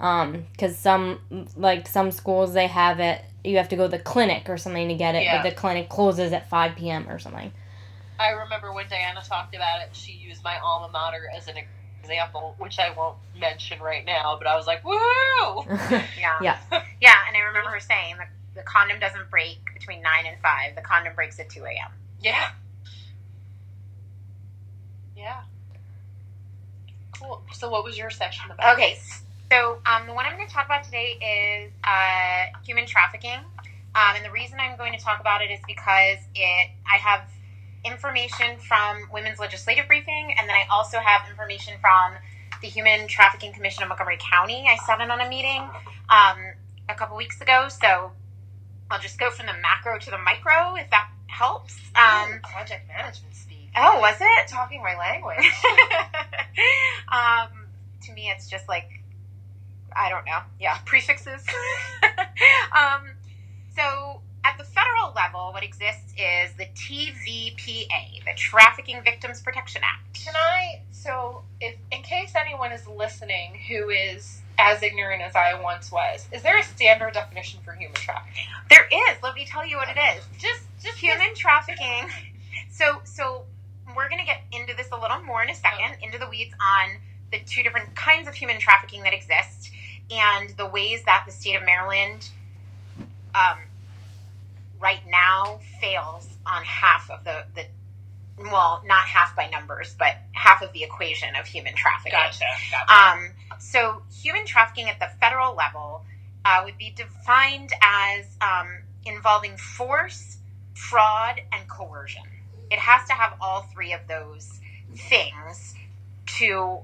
Um 0.00 0.46
cuz 0.58 0.76
some 0.76 1.20
like 1.56 1.88
some 1.88 2.10
schools 2.10 2.54
they 2.54 2.66
have 2.68 3.00
it 3.00 3.22
you 3.46 3.56
have 3.58 3.68
to 3.70 3.76
go 3.76 3.84
to 3.84 3.88
the 3.96 4.02
clinic 4.02 4.48
or 4.48 4.58
something 4.58 4.88
to 4.88 4.94
get 4.94 5.14
it 5.14 5.22
Yeah. 5.24 5.42
but 5.42 5.48
the 5.48 5.54
clinic 5.54 5.88
closes 5.88 6.32
at 6.32 6.48
5 6.48 6.76
p.m. 6.76 7.08
or 7.08 7.18
something. 7.18 7.52
I 8.18 8.30
remember 8.30 8.72
when 8.72 8.88
Diana 8.88 9.22
talked 9.22 9.54
about 9.54 9.82
it, 9.82 9.90
she 9.92 10.12
used 10.12 10.42
my 10.42 10.58
alma 10.58 10.90
mater 10.92 11.28
as 11.36 11.48
an 11.48 11.56
example, 12.02 12.54
which 12.58 12.78
I 12.78 12.90
won't 12.90 13.16
mention 13.38 13.80
right 13.80 14.04
now, 14.04 14.36
but 14.38 14.46
I 14.46 14.56
was 14.56 14.66
like, 14.66 14.84
woo! 14.84 14.96
Yeah. 16.18 16.38
Yeah. 16.42 16.58
Yeah, 17.00 17.14
and 17.28 17.36
I 17.36 17.40
remember 17.46 17.70
her 17.70 17.80
saying 17.80 18.16
that 18.18 18.28
the 18.54 18.62
condom 18.62 18.98
doesn't 18.98 19.30
break 19.30 19.58
between 19.74 20.00
9 20.02 20.26
and 20.26 20.40
5. 20.40 20.74
The 20.76 20.80
condom 20.80 21.14
breaks 21.14 21.38
at 21.38 21.50
2 21.50 21.64
a.m. 21.64 21.90
Yeah. 22.22 22.48
Yeah. 25.16 25.42
Cool. 27.18 27.42
So, 27.52 27.68
what 27.70 27.84
was 27.84 27.96
your 27.98 28.10
session 28.10 28.50
about? 28.50 28.74
Okay, 28.74 28.98
so 29.50 29.78
um, 29.86 30.06
the 30.06 30.14
one 30.14 30.26
I'm 30.26 30.36
going 30.36 30.48
to 30.48 30.52
talk 30.52 30.66
about 30.66 30.84
today 30.84 31.18
is 31.20 31.72
uh, 31.84 32.46
human 32.64 32.86
trafficking. 32.86 33.38
Um, 33.94 34.14
and 34.16 34.24
the 34.24 34.30
reason 34.30 34.58
I'm 34.60 34.76
going 34.76 34.92
to 34.92 35.02
talk 35.02 35.20
about 35.20 35.40
it 35.40 35.50
is 35.50 35.60
because 35.66 36.18
it 36.34 36.70
I 36.86 36.96
have 36.98 37.22
information 37.84 38.58
from 38.58 39.08
Women's 39.12 39.38
Legislative 39.38 39.86
Briefing, 39.86 40.34
and 40.36 40.48
then 40.48 40.56
I 40.56 40.66
also 40.70 40.98
have 40.98 41.28
information 41.30 41.74
from 41.80 42.14
the 42.60 42.68
Human 42.68 43.06
Trafficking 43.06 43.52
Commission 43.52 43.82
of 43.82 43.88
Montgomery 43.88 44.18
County. 44.18 44.66
I 44.68 44.76
sat 44.84 45.00
in 45.00 45.10
on 45.10 45.20
a 45.20 45.28
meeting 45.28 45.62
um, 46.10 46.36
a 46.88 46.94
couple 46.94 47.16
weeks 47.16 47.40
ago, 47.40 47.68
so 47.68 48.12
I'll 48.90 49.00
just 49.00 49.18
go 49.18 49.30
from 49.30 49.46
the 49.46 49.54
macro 49.62 49.98
to 49.98 50.10
the 50.10 50.18
micro 50.18 50.74
if 50.76 50.90
that 50.90 51.08
helps. 51.28 51.76
Um, 51.94 52.40
project 52.42 52.88
management 52.88 53.34
speak. 53.34 53.70
oh, 53.76 54.00
was 54.00 54.16
it? 54.20 54.48
talking 54.48 54.82
my 54.82 54.96
language. 54.96 55.36
um, 57.08 57.66
to 58.02 58.12
me, 58.12 58.28
it's 58.28 58.48
just 58.48 58.68
like 58.68 58.88
I 59.96 60.08
don't 60.10 60.24
know. 60.24 60.40
Yeah, 60.60 60.78
prefixes. 60.84 61.44
um, 62.76 63.10
so 63.74 64.20
at 64.44 64.56
the 64.58 64.64
federal 64.64 65.12
level, 65.14 65.52
what 65.52 65.64
exists 65.64 66.12
is 66.16 66.52
the 66.56 66.66
TVPA, 66.76 68.24
the 68.24 68.34
Trafficking 68.36 69.02
Victims 69.02 69.42
Protection 69.42 69.82
Act. 69.84 70.24
Can 70.24 70.34
I? 70.36 70.82
So, 70.92 71.42
if 71.60 71.76
in 71.90 72.02
case 72.02 72.32
anyone 72.36 72.72
is 72.72 72.86
listening 72.86 73.58
who 73.68 73.90
is 73.90 74.40
as 74.58 74.82
ignorant 74.82 75.22
as 75.22 75.34
I 75.34 75.60
once 75.60 75.90
was, 75.90 76.26
is 76.32 76.42
there 76.42 76.58
a 76.58 76.62
standard 76.62 77.12
definition 77.14 77.60
for 77.64 77.72
human 77.72 77.96
trafficking? 77.96 78.44
There 78.70 78.86
is. 78.86 79.22
Let 79.22 79.34
me 79.34 79.46
tell 79.46 79.66
you 79.66 79.76
what 79.76 79.88
it 79.88 79.98
is. 80.16 80.24
Just, 80.38 80.62
just 80.82 80.98
Human 80.98 81.34
trafficking. 81.34 82.08
So, 82.70 83.00
so 83.04 83.44
we're 83.96 84.08
gonna 84.08 84.24
get 84.24 84.42
into 84.52 84.74
this 84.76 84.88
a 84.92 85.00
little 85.00 85.22
more 85.22 85.42
in 85.42 85.50
a 85.50 85.54
second, 85.54 85.96
into 86.02 86.18
the 86.18 86.28
weeds 86.28 86.54
on 86.60 86.98
the 87.32 87.40
two 87.46 87.62
different 87.62 87.94
kinds 87.96 88.28
of 88.28 88.34
human 88.34 88.58
trafficking 88.60 89.02
that 89.02 89.12
exist 89.12 89.70
and 90.10 90.50
the 90.50 90.66
ways 90.66 91.02
that 91.04 91.24
the 91.26 91.32
state 91.32 91.56
of 91.56 91.64
Maryland, 91.64 92.28
um, 93.34 93.58
right 94.80 95.00
now, 95.10 95.60
fails 95.80 96.28
on 96.46 96.62
half 96.64 97.10
of 97.10 97.24
the 97.24 97.44
the. 97.54 97.66
Well, 98.38 98.82
not 98.86 99.04
half 99.06 99.34
by 99.34 99.48
numbers, 99.48 99.96
but 99.98 100.18
half 100.32 100.60
of 100.60 100.70
the 100.72 100.82
equation 100.84 101.34
of 101.36 101.46
human 101.46 101.74
trafficking. 101.74 102.18
Gotcha. 102.18 102.44
Gotcha. 102.70 103.18
Um, 103.18 103.30
so, 103.58 104.02
human 104.12 104.44
trafficking 104.44 104.90
at 104.90 105.00
the 105.00 105.08
federal 105.20 105.54
level 105.54 106.02
uh, 106.44 106.60
would 106.64 106.76
be 106.76 106.90
defined 106.94 107.72
as 107.82 108.26
um, 108.42 108.68
involving 109.06 109.56
force, 109.56 110.36
fraud, 110.74 111.40
and 111.52 111.66
coercion. 111.68 112.22
It 112.70 112.78
has 112.78 113.06
to 113.08 113.14
have 113.14 113.34
all 113.40 113.62
three 113.72 113.92
of 113.94 114.00
those 114.06 114.60
things 114.94 115.74
to 116.38 116.80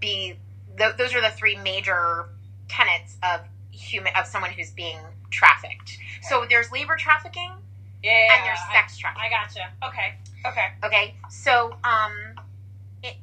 be. 0.00 0.36
Th- 0.78 0.96
those 0.96 1.14
are 1.14 1.20
the 1.20 1.30
three 1.30 1.56
major 1.56 2.26
tenets 2.68 3.16
of 3.22 3.40
human 3.70 4.12
of 4.18 4.26
someone 4.26 4.50
who's 4.50 4.70
being 4.70 4.98
trafficked. 5.30 5.98
So 6.22 6.46
there's 6.48 6.70
labor 6.72 6.96
trafficking 6.96 7.52
yeah. 8.02 8.28
and 8.32 8.44
there's 8.44 8.58
sex 8.72 8.96
trafficking. 8.96 9.30
I 9.30 9.30
gotcha. 9.30 9.88
Okay. 9.88 10.14
Okay. 10.46 10.68
Okay, 10.84 11.14
so 11.28 11.76
um, 11.82 12.12
it, 13.02 13.16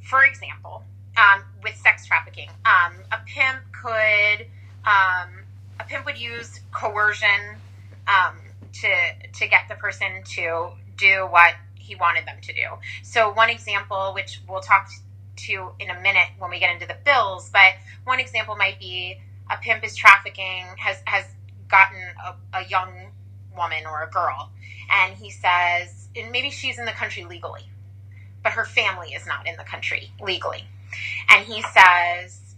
for 0.00 0.24
example, 0.24 0.82
um, 1.16 1.42
with 1.62 1.76
sex 1.76 2.06
trafficking, 2.06 2.48
um, 2.64 2.94
a 3.12 3.18
pimp 3.26 3.60
could 3.72 4.46
um, 4.86 5.28
a 5.78 5.84
pimp 5.86 6.06
would 6.06 6.18
use 6.18 6.60
coercion 6.72 7.56
um, 8.08 8.36
to 8.72 8.88
to 9.34 9.48
get 9.48 9.68
the 9.68 9.74
person 9.74 10.22
to 10.24 10.70
do 10.96 11.26
what 11.30 11.54
he 11.74 11.94
wanted 11.96 12.26
them 12.26 12.36
to 12.42 12.52
do. 12.52 12.66
So 13.02 13.32
one 13.32 13.50
example, 13.50 14.12
which 14.14 14.40
we'll 14.48 14.60
talk 14.60 14.88
to 15.36 15.72
in 15.78 15.90
a 15.90 16.00
minute 16.00 16.28
when 16.38 16.50
we 16.50 16.58
get 16.58 16.70
into 16.72 16.86
the 16.86 16.96
bills, 17.04 17.50
but 17.52 17.74
one 18.04 18.20
example 18.20 18.56
might 18.56 18.78
be 18.78 19.18
a 19.50 19.56
pimp 19.58 19.84
is 19.84 19.94
trafficking 19.96 20.64
has 20.78 21.02
has 21.06 21.24
gotten 21.68 22.00
a, 22.24 22.58
a 22.58 22.64
young 22.68 23.10
woman 23.56 23.84
or 23.86 24.02
a 24.02 24.10
girl, 24.10 24.50
and 24.90 25.14
he 25.14 25.30
says, 25.30 26.08
and 26.16 26.30
maybe 26.30 26.50
she's 26.50 26.78
in 26.78 26.84
the 26.84 26.92
country 26.92 27.24
legally, 27.24 27.68
but 28.42 28.52
her 28.52 28.64
family 28.64 29.08
is 29.08 29.26
not 29.26 29.46
in 29.46 29.56
the 29.56 29.64
country 29.64 30.10
legally, 30.20 30.64
and 31.30 31.44
he 31.46 31.62
says 31.62 32.54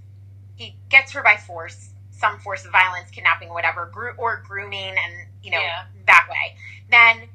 he 0.57 0.77
gets 0.89 1.13
her 1.13 1.23
by 1.23 1.37
force, 1.37 1.91
some 2.11 2.39
force 2.41 2.65
of 2.65 2.73
violence, 2.73 3.11
kidnapping, 3.11 3.49
whatever, 3.51 3.91
or 4.19 4.43
grooming, 4.47 4.95
and 4.97 5.29
you 5.43 5.51
know 5.51 5.61
Yeah. 5.61 5.85
that 6.07 6.27
way. 6.31 6.57
Then 6.91 7.29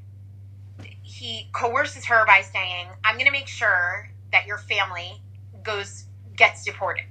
he 1.03 1.49
coerces 1.53 2.05
her 2.05 2.25
by 2.25 2.41
saying, 2.41 2.87
"I'm 3.03 3.15
going 3.15 3.25
to 3.25 3.31
make 3.31 3.47
sure 3.47 4.09
that 4.31 4.45
your 4.45 4.57
family 4.57 5.21
goes 5.63 6.05
gets 6.35 6.63
deported. 6.63 7.05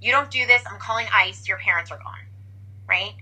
You 0.00 0.12
don't 0.12 0.30
do 0.30 0.46
this, 0.46 0.62
I'm 0.70 0.78
calling 0.78 1.06
ICE. 1.12 1.46
Your 1.48 1.58
parents 1.58 1.90
are 1.90 1.98
gone." 1.98 2.26
Right? 2.86 3.14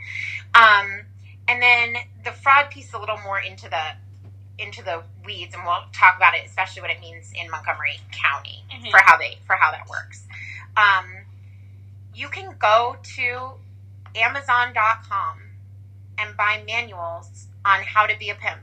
Um, 0.55 1.03
and 1.49 1.62
then 1.62 1.97
the 2.25 2.33
fraud 2.33 2.71
piece 2.71 2.93
a 2.93 2.99
little 2.99 3.19
more 3.19 3.41
into 3.41 3.69
the 3.69 3.97
into 4.59 4.83
the 4.83 5.03
weeds, 5.25 5.55
and 5.55 5.65
we'll 5.65 5.85
talk 5.93 6.17
about 6.17 6.35
it, 6.35 6.45
especially 6.47 6.81
what 6.81 6.91
it 6.91 7.01
means 7.01 7.33
in 7.35 7.51
Montgomery 7.51 8.01
County 8.12 8.65
Mhm. 8.73 8.91
for 8.91 8.99
how 8.99 9.17
they 9.17 9.39
for 9.47 9.57
how 9.57 9.71
that 9.71 9.87
works. 9.89 10.25
Um, 10.77 11.27
you 12.15 12.29
can 12.29 12.57
go 12.57 12.97
to 13.17 13.61
Amazon.com 14.15 15.43
and 16.19 16.37
buy 16.37 16.62
manuals 16.67 17.49
on 17.65 17.83
how 17.83 18.07
to 18.07 18.17
be 18.17 18.31
a 18.31 18.35
pimp. 18.35 18.62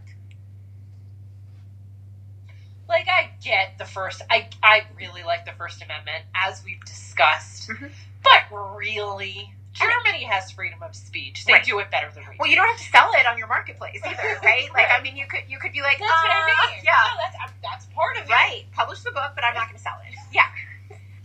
Like 2.89 3.07
I 3.07 3.31
get 3.43 3.77
the 3.77 3.85
first 3.85 4.21
I 4.29 4.47
I 4.61 4.83
really 4.97 5.23
like 5.23 5.45
the 5.45 5.51
First 5.53 5.81
Amendment 5.81 6.23
as 6.35 6.63
we've 6.63 6.83
discussed. 6.85 7.69
Mhm. 7.69 7.91
But 8.23 8.43
really 8.75 9.53
Germany 9.73 10.23
has 10.25 10.51
freedom 10.51 10.83
of 10.83 10.95
speech. 10.95 11.45
They 11.45 11.53
Right. 11.53 11.63
do 11.65 11.79
it 11.79 11.89
better 11.89 12.11
than 12.11 12.23
we 12.29 12.35
Well, 12.37 12.45
do. 12.45 12.51
you 12.51 12.55
don't 12.55 12.67
have 12.67 12.77
to 12.77 12.83
sell 12.91 13.11
it 13.13 13.25
on 13.25 13.37
your 13.39 13.47
marketplace 13.47 13.99
either, 14.05 14.39
right? 14.43 14.71
Like, 14.73 14.87
I 14.91 15.01
mean, 15.01 15.15
you 15.17 15.25
could 15.27 15.41
you 15.47 15.57
could 15.59 15.71
be 15.71 15.81
like, 15.81 15.97
That's 15.97 16.11
what 16.11 16.29
uh, 16.29 16.33
I 16.35 16.71
mean. 16.75 16.83
yeah, 16.83 16.91
No, 16.91 17.17
that's 17.23 17.53
that's 17.63 17.85
part 17.93 18.17
of 18.17 18.23
it. 18.25 18.29
right. 18.31 18.65
Publish 18.73 18.99
the 19.01 19.11
book, 19.11 19.31
but 19.35 19.43
I'm 19.43 19.53
not 19.55 19.67
going 19.67 19.77
to 19.77 19.81
sell 19.83 19.99
it. 20.07 20.15
Yeah. 20.31 20.47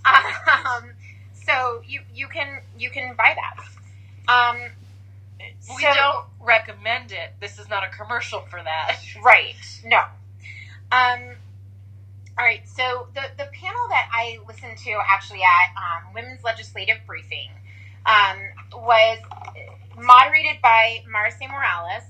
Um, 0.05 0.93
so 1.35 1.83
you 1.87 2.01
you 2.15 2.29
can 2.29 2.61
you 2.79 2.91
can 2.91 3.15
buy 3.15 3.35
that. 3.37 4.33
Um, 4.33 4.71
We 5.77 5.83
so- 5.83 5.95
don't 5.95 6.27
recommend 6.41 7.13
it. 7.13 7.35
This 7.41 7.59
is 7.59 7.69
not 7.69 7.85
a 7.85 7.89
commercial 7.89 8.41
for 8.43 8.63
that. 8.63 8.99
Right. 9.23 9.55
No. 9.85 10.05
Um, 10.91 11.37
all 12.39 12.45
right. 12.45 12.67
So 12.69 13.09
the 13.15 13.23
the 13.37 13.47
panel 13.53 13.89
that 13.89 14.09
I 14.13 14.39
listened 14.47 14.79
to 14.79 14.93
actually 15.09 15.41
at 15.43 15.71
um, 15.77 16.15
Women's 16.15 16.45
Legislative 16.45 16.99
Briefing 17.07 17.51
um, 18.07 18.39
was 18.75 19.19
moderated 19.97 20.61
by 20.63 21.03
Maricé 21.13 21.51
Morales. 21.51 22.05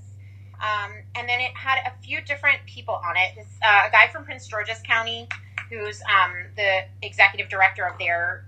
Um, 0.60 0.92
and 1.14 1.28
then 1.28 1.40
it 1.40 1.52
had 1.54 1.78
a 1.86 1.92
few 2.02 2.20
different 2.20 2.58
people 2.66 2.94
on 2.94 3.16
it. 3.16 3.32
This, 3.36 3.46
uh, 3.62 3.84
a 3.88 3.90
guy 3.92 4.08
from 4.08 4.24
Prince 4.24 4.46
George's 4.48 4.80
County, 4.82 5.28
who's 5.70 6.02
um, 6.02 6.32
the 6.56 6.80
executive 7.02 7.48
director 7.48 7.86
of 7.86 7.96
their 7.98 8.44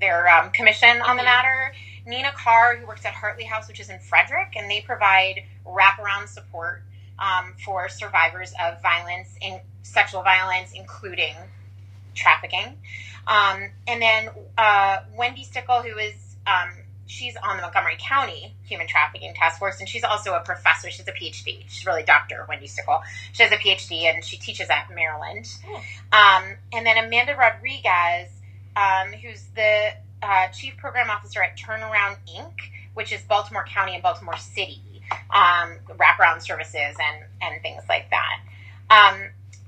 their 0.00 0.28
um, 0.28 0.50
commission 0.50 1.02
on 1.02 1.16
the 1.16 1.22
Mhm. 1.22 1.26
matter. 1.26 1.74
Nina 2.06 2.32
Carr, 2.32 2.76
who 2.76 2.86
works 2.86 3.04
at 3.04 3.12
Heartly 3.12 3.44
House, 3.44 3.68
which 3.68 3.80
is 3.80 3.90
in 3.90 3.98
Frederick, 4.00 4.54
and 4.56 4.70
they 4.70 4.80
provide 4.80 5.44
wraparound 5.66 6.28
support 6.28 6.82
um, 7.18 7.54
for 7.64 7.88
survivors 7.88 8.54
of 8.58 8.80
violence, 8.80 9.36
in 9.42 9.60
sexual 9.82 10.22
violence, 10.22 10.72
including 10.74 11.34
trafficking. 12.14 12.78
Um, 13.26 13.70
and 13.86 14.02
then 14.02 14.28
uh, 14.56 14.98
Wendy 15.16 15.44
Stickle, 15.44 15.82
who 15.82 15.98
is 15.98 16.14
um, 16.46 16.70
she's 17.06 17.36
on 17.36 17.56
the 17.56 17.62
Montgomery 17.62 17.96
County 17.98 18.54
Human 18.64 18.86
Trafficking 18.86 19.34
Task 19.34 19.58
Force, 19.58 19.80
and 19.80 19.88
she's 19.88 20.04
also 20.04 20.34
a 20.34 20.40
professor. 20.40 20.90
She's 20.90 21.06
a 21.06 21.12
PhD. 21.12 21.64
She's 21.68 21.86
really 21.86 22.02
Dr. 22.02 22.46
Wendy 22.48 22.66
Stickle. 22.66 23.02
She 23.32 23.42
has 23.42 23.52
a 23.52 23.56
PhD, 23.56 24.04
and 24.04 24.24
she 24.24 24.36
teaches 24.36 24.70
at 24.70 24.88
Maryland. 24.94 25.46
Um, 26.12 26.56
and 26.72 26.86
then 26.86 27.04
Amanda 27.04 27.36
Rodriguez, 27.36 28.30
um, 28.76 29.12
who's 29.12 29.44
the 29.54 29.90
uh, 30.22 30.48
chief 30.48 30.76
program 30.76 31.10
officer 31.10 31.42
at 31.42 31.56
Turnaround 31.56 32.16
Inc., 32.36 32.54
which 32.94 33.12
is 33.12 33.22
Baltimore 33.22 33.64
County 33.64 33.94
and 33.94 34.02
Baltimore 34.02 34.36
City 34.36 34.82
um, 35.30 35.76
wraparound 35.96 36.42
services 36.42 36.74
and 36.98 37.24
and 37.42 37.62
things 37.62 37.82
like 37.88 38.10
that. 38.10 38.40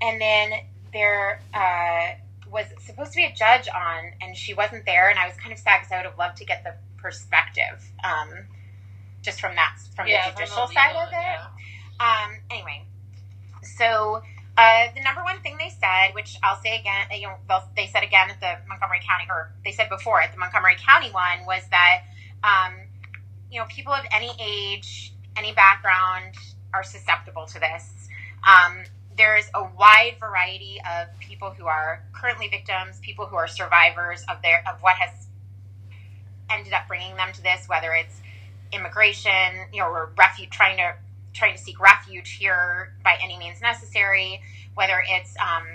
And 0.02 0.20
then 0.20 0.52
there 0.92 1.40
uh, 1.54 2.14
was 2.50 2.66
supposed 2.80 3.12
to 3.12 3.16
be 3.16 3.24
a 3.24 3.32
judge 3.32 3.68
on, 3.68 4.12
and 4.20 4.36
she 4.36 4.52
wasn't 4.52 4.84
there, 4.84 5.08
and 5.08 5.18
I 5.18 5.26
was 5.26 5.36
kind 5.36 5.52
of 5.52 5.58
sad 5.58 5.80
because 5.80 5.92
I 5.92 5.96
would 5.98 6.06
have 6.06 6.18
loved 6.18 6.36
to 6.38 6.44
get 6.44 6.64
the 6.64 6.74
perspective 6.98 7.82
um, 8.04 8.28
just 9.22 9.40
from 9.40 9.54
that 9.56 9.76
from 9.96 10.06
Yeah, 10.08 10.30
the 10.30 10.36
judicial 10.36 10.66
side 10.68 10.96
of 10.96 11.08
it. 11.08 11.12
yeah. 11.12 11.46
Um, 12.00 12.38
anyway, 12.50 12.84
so 13.62 14.22
uh, 14.58 14.86
the 14.94 15.00
number 15.02 15.22
one 15.22 15.40
thing 15.40 15.56
they 15.58 15.70
said, 15.70 16.14
which 16.14 16.36
I'll 16.42 16.60
say 16.60 16.78
again, 16.78 17.06
you 17.12 17.28
know, 17.28 17.60
they 17.76 17.86
said 17.86 18.02
again 18.02 18.28
at 18.30 18.40
the 18.40 18.68
Montgomery 18.68 19.00
County, 19.06 19.26
or 19.30 19.52
they 19.64 19.72
said 19.72 19.88
before 19.88 20.20
at 20.20 20.32
the 20.32 20.38
Montgomery 20.38 20.76
County 20.76 21.10
one, 21.10 21.46
was 21.46 21.62
that 21.70 22.02
um, 22.44 22.74
you 23.50 23.60
know 23.60 23.66
people 23.68 23.92
of 23.92 24.04
any 24.12 24.30
age, 24.40 25.14
any 25.36 25.52
background 25.52 26.34
are 26.74 26.82
susceptible 26.82 27.46
to 27.46 27.60
this. 27.60 28.08
Um, 28.46 28.84
there's 29.22 29.48
a 29.54 29.62
wide 29.78 30.16
variety 30.18 30.80
of 30.80 31.06
people 31.20 31.50
who 31.50 31.66
are 31.66 32.02
currently 32.12 32.48
victims, 32.48 32.98
people 33.02 33.24
who 33.24 33.36
are 33.36 33.46
survivors 33.46 34.24
of 34.28 34.42
their 34.42 34.64
of 34.68 34.82
what 34.82 34.96
has 34.96 35.28
ended 36.50 36.72
up 36.72 36.88
bringing 36.88 37.14
them 37.14 37.32
to 37.32 37.40
this, 37.40 37.68
whether 37.68 37.92
it's 37.92 38.20
immigration, 38.72 39.68
you 39.72 39.78
know, 39.78 39.86
or 39.86 40.10
refuge, 40.18 40.50
trying 40.50 40.76
to 40.76 40.94
trying 41.32 41.56
to 41.56 41.62
seek 41.62 41.78
refuge 41.78 42.32
here 42.32 42.94
by 43.04 43.16
any 43.22 43.38
means 43.38 43.60
necessary, 43.60 44.42
whether 44.74 45.04
it's 45.08 45.36
um, 45.38 45.68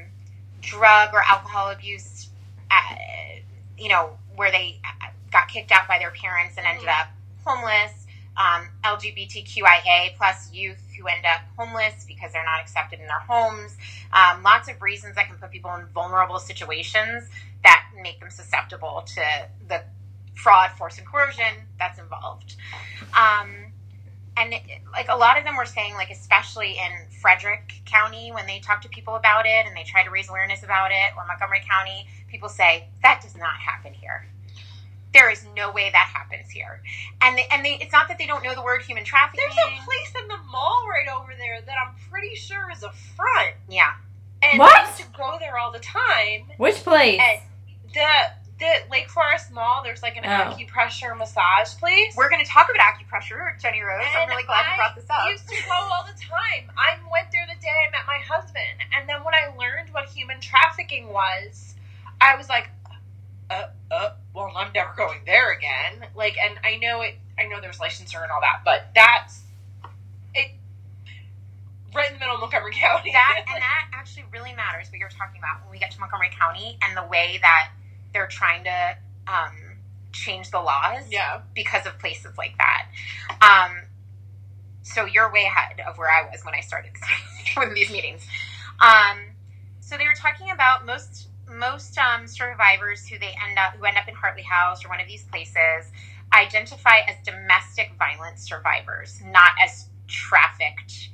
drug 0.59 1.13
or 1.13 1.21
alcohol 1.21 1.71
abuse, 1.71 2.27
uh, 2.69 2.95
you 3.77 3.87
know, 3.87 4.09
where 4.35 4.51
they 4.51 4.77
uh, 4.83 5.07
got 5.31 5.47
kicked 5.47 5.71
out 5.71 5.87
by 5.87 5.97
their 5.97 6.11
parents 6.11 6.57
and 6.57 6.67
ended 6.67 6.89
up 6.89 7.07
homeless, 7.45 8.07
um, 8.35 8.67
LGBTQIA 8.83 10.17
plus 10.17 10.51
youth 10.51 10.81
who 10.97 11.07
end 11.07 11.25
up 11.25 11.41
homeless 11.57 12.05
because 12.07 12.31
they're 12.33 12.45
not 12.45 12.61
accepted 12.61 12.99
in 12.99 13.07
their 13.07 13.19
homes. 13.19 13.77
Um, 14.13 14.43
lots 14.43 14.69
of 14.69 14.81
reasons 14.81 15.15
that 15.15 15.27
can 15.27 15.37
put 15.37 15.51
people 15.51 15.73
in 15.75 15.85
vulnerable 15.93 16.39
situations 16.39 17.29
that 17.63 17.85
make 18.01 18.19
them 18.19 18.29
susceptible 18.29 19.03
to 19.05 19.21
the 19.67 19.83
fraud, 20.35 20.71
force, 20.77 20.97
and 20.97 21.07
coercion 21.07 21.65
that's 21.79 21.99
involved. 21.99 22.55
Um, 23.15 23.73
and 24.37 24.53
it, 24.53 24.61
like 24.91 25.09
a 25.09 25.15
lot 25.15 25.37
of 25.37 25.43
them 25.43 25.57
were 25.57 25.65
saying, 25.65 25.95
like 25.95 26.11
especially 26.11 26.77
in 26.77 26.91
Frederick 27.21 27.73
County, 27.85 28.31
when 28.31 28.45
they 28.45 28.59
talk 28.59 28.81
to 28.81 28.89
people 28.89 29.15
about 29.15 29.45
it 29.45 29.65
and 29.65 29.75
they 29.75 29.83
try 29.83 30.03
to 30.03 30.11
raise 30.11 30.29
awareness 30.29 30.63
about 30.63 30.91
it, 30.91 31.13
or 31.17 31.25
Montgomery 31.25 31.61
County, 31.67 32.07
people 32.27 32.49
say 32.49 32.87
that 33.01 33.21
does 33.21 33.35
not 33.35 33.55
happen 33.55 33.93
here. 33.93 34.27
There 35.17 35.31
is 35.31 35.45
no 35.55 35.71
way 35.71 35.89
that 35.91 36.11
happens 36.13 36.51
here, 36.51 36.81
and 37.21 37.35
they, 37.37 37.47
and 37.51 37.65
they, 37.65 37.73
it's 37.81 37.91
not 37.91 38.07
that 38.07 38.19
they 38.19 38.27
don't 38.27 38.43
know 38.43 38.53
the 38.53 38.61
word 38.61 38.83
human 38.83 39.03
trafficking. 39.03 39.43
There's 39.55 39.79
a 39.81 39.83
place 39.83 40.13
in 40.21 40.27
the 40.27 40.37
mall 40.51 40.85
right 40.87 41.07
over 41.09 41.33
there 41.35 41.59
that 41.65 41.75
I'm 41.83 41.95
pretty 42.11 42.35
sure 42.35 42.69
is 42.71 42.83
a 42.83 42.91
front. 43.15 43.55
yeah, 43.67 43.93
And 44.43 44.59
What? 44.59 44.77
I 44.77 44.85
used 44.85 44.99
to 45.01 45.07
go 45.17 45.37
there 45.39 45.57
all 45.57 45.71
the 45.71 45.79
time. 45.79 46.47
Which 46.57 46.75
place? 46.83 47.19
And 47.19 47.39
the 47.95 48.37
the 48.59 48.73
Lakeforest 48.91 49.51
Mall, 49.51 49.81
there's 49.83 50.01
like 50.03 50.17
an 50.17 50.23
Oh. 50.25 50.29
acupressure 50.53 51.15
massage 51.17 51.75
place. 51.79 52.15
we're 52.15 52.29
going 52.29 52.43
to 52.43 52.49
talk 52.49 52.67
about 52.73 52.81
acupressure, 52.93 53.59
Jenny 53.61 53.81
Rose. 53.81 54.03
I'm 54.15 54.27
really 54.29 54.43
glad 54.43 54.65
you 54.71 54.75
brought 54.77 54.95
this 54.95 55.05
up. 55.09 55.19
I 55.25 55.29
used 55.31 55.47
to 55.47 55.55
go 55.65 55.73
all 55.73 56.03
the 56.05 56.19
time. 56.19 56.71
I 56.77 56.97
went 57.11 57.27
there 57.31 57.45
the 57.47 57.59
day 57.61 57.69
I 57.87 57.91
met 57.91 58.05
my 58.07 58.17
husband, 58.27 58.81
and 58.95 59.07
then 59.09 59.23
when 59.23 59.33
I 59.35 59.53
learned 59.57 59.89
what 59.93 60.05
human 60.09 60.39
trafficking 60.41 61.09
was, 61.13 61.75
I 62.21 62.35
was 62.35 62.49
like, 62.49 62.69
uh, 63.51 63.67
uh, 63.91 64.09
well, 64.37 64.51
I'm 64.55 64.71
never 64.71 64.93
going 64.95 65.19
there 65.25 65.51
again. 65.51 66.07
Like, 66.15 66.35
and 66.37 66.59
I 66.63 66.77
know 66.77 67.01
it. 67.01 67.15
I 67.39 67.47
know 67.47 67.59
there's 67.59 67.79
licensure 67.79 68.21
and 68.21 68.31
all 68.31 68.41
that, 68.41 68.61
but 68.63 68.89
that's 68.93 69.41
it. 70.35 70.51
Right 71.95 72.07
in 72.07 72.13
the 72.13 72.19
middle 72.19 72.35
of 72.35 72.41
Montgomery 72.41 72.73
County. 72.75 73.11
that 73.11 73.45
and 73.47 73.59
that 73.59 73.87
actually 73.93 74.25
really 74.31 74.53
matters 74.53 74.91
what 74.91 74.99
you're 74.99 75.09
talking 75.09 75.39
about 75.39 75.63
when 75.63 75.71
we 75.71 75.79
get 75.79 75.89
to 75.91 75.99
Montgomery 75.99 76.29
County 76.29 76.77
and 76.83 76.95
the 76.95 77.09
way 77.09 77.39
that 77.41 77.71
they're 78.13 78.27
trying 78.27 78.63
to 78.65 78.97
um, 79.27 79.55
change 80.11 80.51
the 80.51 80.59
laws 80.59 81.05
yeah. 81.09 81.41
because 81.55 81.87
of 81.87 81.97
places 81.97 82.37
like 82.37 82.55
that. 82.59 82.85
Um, 83.41 83.75
so 84.83 85.05
you're 85.05 85.31
way 85.33 85.45
ahead 85.45 85.79
of 85.87 85.97
where 85.97 86.11
I 86.11 86.29
was 86.29 86.45
when 86.45 86.53
I 86.53 86.61
started 86.61 86.91
with 87.57 87.73
these 87.73 87.89
meetings. 87.89 88.25
Um, 88.79 89.17
so 89.79 89.97
they 89.97 90.05
were 90.05 90.15
talking 90.15 90.51
about 90.51 90.85
most 90.85 91.26
most 91.47 91.97
um, 91.97 92.27
survivors 92.27 93.07
who 93.07 93.17
they 93.19 93.35
end 93.47 93.57
up 93.57 93.73
who 93.77 93.85
end 93.85 93.97
up 93.97 94.07
in 94.07 94.15
Heartly 94.15 94.43
House 94.43 94.83
or 94.85 94.89
one 94.89 94.99
of 94.99 95.07
these 95.07 95.23
places 95.23 95.91
identify 96.33 96.99
as 97.07 97.15
domestic 97.25 97.91
violence 97.97 98.41
survivors, 98.43 99.21
not 99.25 99.51
as 99.63 99.87
trafficked 100.07 101.09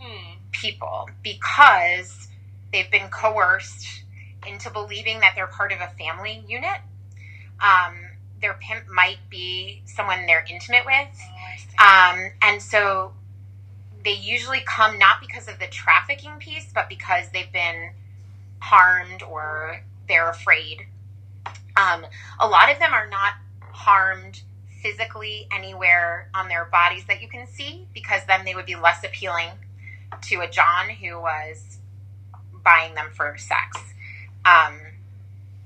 Hmm. 0.00 0.34
people 0.52 1.08
because 1.22 2.28
they've 2.72 2.90
been 2.90 3.08
coerced 3.08 4.02
into 4.46 4.68
believing 4.70 5.20
that 5.20 5.32
they're 5.34 5.46
part 5.46 5.72
of 5.72 5.80
a 5.80 5.88
family 5.98 6.44
unit. 6.46 6.80
Um, 7.60 7.96
their 8.40 8.54
pimp 8.54 8.88
might 8.88 9.18
be 9.30 9.82
someone 9.86 10.26
they're 10.26 10.44
intimate 10.50 10.84
with. 10.84 11.18
Oh, 11.78 11.84
Um, 12.14 12.30
and 12.42 12.60
so 12.60 13.14
they 14.04 14.12
usually 14.12 14.60
come 14.66 14.98
not 14.98 15.20
because 15.20 15.48
of 15.48 15.58
the 15.58 15.66
trafficking 15.68 16.38
piece, 16.38 16.70
but 16.74 16.88
because 16.88 17.30
they've 17.30 17.50
been 17.52 17.92
harmed 18.60 19.22
or 19.22 19.82
they're 20.08 20.30
afraid. 20.30 20.86
Um, 21.76 22.06
a 22.38 22.46
lot 22.46 22.70
of 22.70 22.78
them 22.78 22.92
are 22.92 23.08
not 23.08 23.34
harmed 23.60 24.42
physically 24.82 25.48
anywhere 25.52 26.28
on 26.34 26.48
their 26.48 26.66
bodies 26.66 27.04
that 27.06 27.22
you 27.22 27.28
can 27.28 27.46
see 27.46 27.86
because 27.94 28.22
then 28.26 28.44
they 28.44 28.54
would 28.54 28.66
be 28.66 28.76
less 28.76 29.02
appealing 29.02 29.48
to 30.22 30.40
a 30.40 30.48
John 30.48 30.90
who 30.90 31.20
was 31.20 31.78
buying 32.62 32.94
them 32.94 33.10
for 33.12 33.36
sex. 33.38 33.80
Um, 34.44 34.78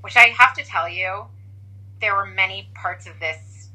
which 0.01 0.17
I 0.17 0.29
have 0.29 0.55
to 0.55 0.63
tell 0.63 0.89
you, 0.89 1.25
there 2.01 2.15
were 2.15 2.27
many 2.27 2.69
parts 2.75 3.07
of 3.07 3.19
this, 3.19 3.69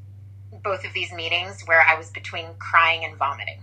both 0.64 0.86
of 0.86 0.94
these 0.94 1.12
meetings, 1.12 1.64
where 1.66 1.82
I 1.82 1.98
was 1.98 2.10
between 2.10 2.46
crying 2.58 3.04
and 3.04 3.18
vomiting. 3.18 3.60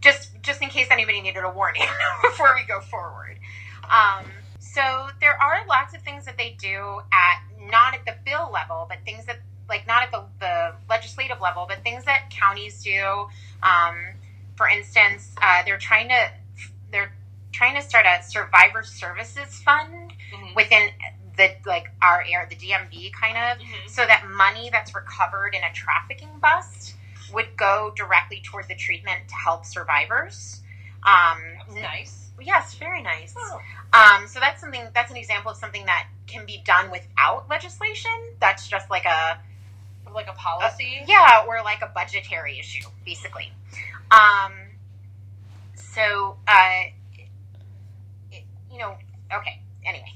Just, 0.00 0.30
just 0.42 0.62
in 0.62 0.68
case 0.68 0.86
anybody 0.90 1.20
needed 1.20 1.42
a 1.42 1.50
warning 1.50 1.86
before 2.22 2.54
we 2.54 2.64
go 2.66 2.80
forward. 2.80 3.38
Um, 3.84 4.26
so 4.74 5.08
there 5.20 5.40
are 5.40 5.64
lots 5.68 5.94
of 5.94 6.02
things 6.02 6.24
that 6.26 6.36
they 6.36 6.56
do 6.60 7.00
at 7.12 7.42
not 7.70 7.94
at 7.94 8.04
the 8.04 8.14
bill 8.24 8.50
level, 8.52 8.86
but 8.88 8.98
things 9.04 9.24
that 9.26 9.38
like 9.68 9.86
not 9.86 10.02
at 10.02 10.10
the, 10.10 10.24
the 10.40 10.74
legislative 10.90 11.40
level, 11.40 11.64
but 11.68 11.82
things 11.82 12.04
that 12.04 12.28
counties 12.30 12.82
do. 12.82 13.26
Um, 13.62 13.94
for 14.56 14.68
instance, 14.68 15.34
uh, 15.40 15.62
they're 15.64 15.78
trying 15.78 16.08
to 16.08 16.28
they're 16.90 17.12
trying 17.52 17.76
to 17.76 17.82
start 17.82 18.04
a 18.06 18.22
survivor 18.22 18.82
services 18.82 19.60
fund 19.62 20.12
Mhm. 20.34 20.54
within 20.56 20.90
the 21.36 21.54
like 21.64 21.86
our 22.02 22.24
air 22.28 22.46
the 22.50 22.56
DMV 22.56 23.12
kind 23.12 23.36
of, 23.36 23.58
Mhm. 23.64 23.88
so 23.88 24.04
that 24.06 24.26
money 24.26 24.70
that's 24.70 24.94
recovered 24.94 25.54
in 25.54 25.62
a 25.62 25.72
trafficking 25.72 26.38
bust 26.40 26.94
would 27.32 27.56
go 27.56 27.92
directly 27.96 28.40
toward 28.44 28.68
the 28.68 28.74
treatment 28.76 29.28
to 29.28 29.34
help 29.34 29.64
survivors. 29.64 30.62
Um, 31.04 31.40
nice. 31.70 32.23
Yes, 32.40 32.74
very 32.74 33.02
nice. 33.02 33.34
Oh. 33.38 33.60
Um, 33.92 34.26
so 34.26 34.40
that's 34.40 34.60
something. 34.60 34.88
That's 34.94 35.10
an 35.10 35.16
example 35.16 35.50
of 35.52 35.56
something 35.56 35.86
that 35.86 36.08
can 36.26 36.44
be 36.46 36.62
done 36.64 36.90
without 36.90 37.48
legislation. 37.48 38.10
That's 38.40 38.66
just 38.68 38.90
like 38.90 39.04
a 39.04 39.38
Like 40.12 40.28
a 40.28 40.32
policy. 40.32 41.02
yeah, 41.06 41.44
or 41.46 41.62
like 41.62 41.82
a 41.82 41.88
budgetary 41.88 42.58
issue, 42.58 42.86
basically. 43.04 43.52
Um, 44.10 44.52
so, 45.74 46.36
uh, 46.46 46.82
it- 48.32 48.44
you 48.70 48.78
know, 48.78 48.96
okay. 49.32 49.60
Anyway, 49.86 50.12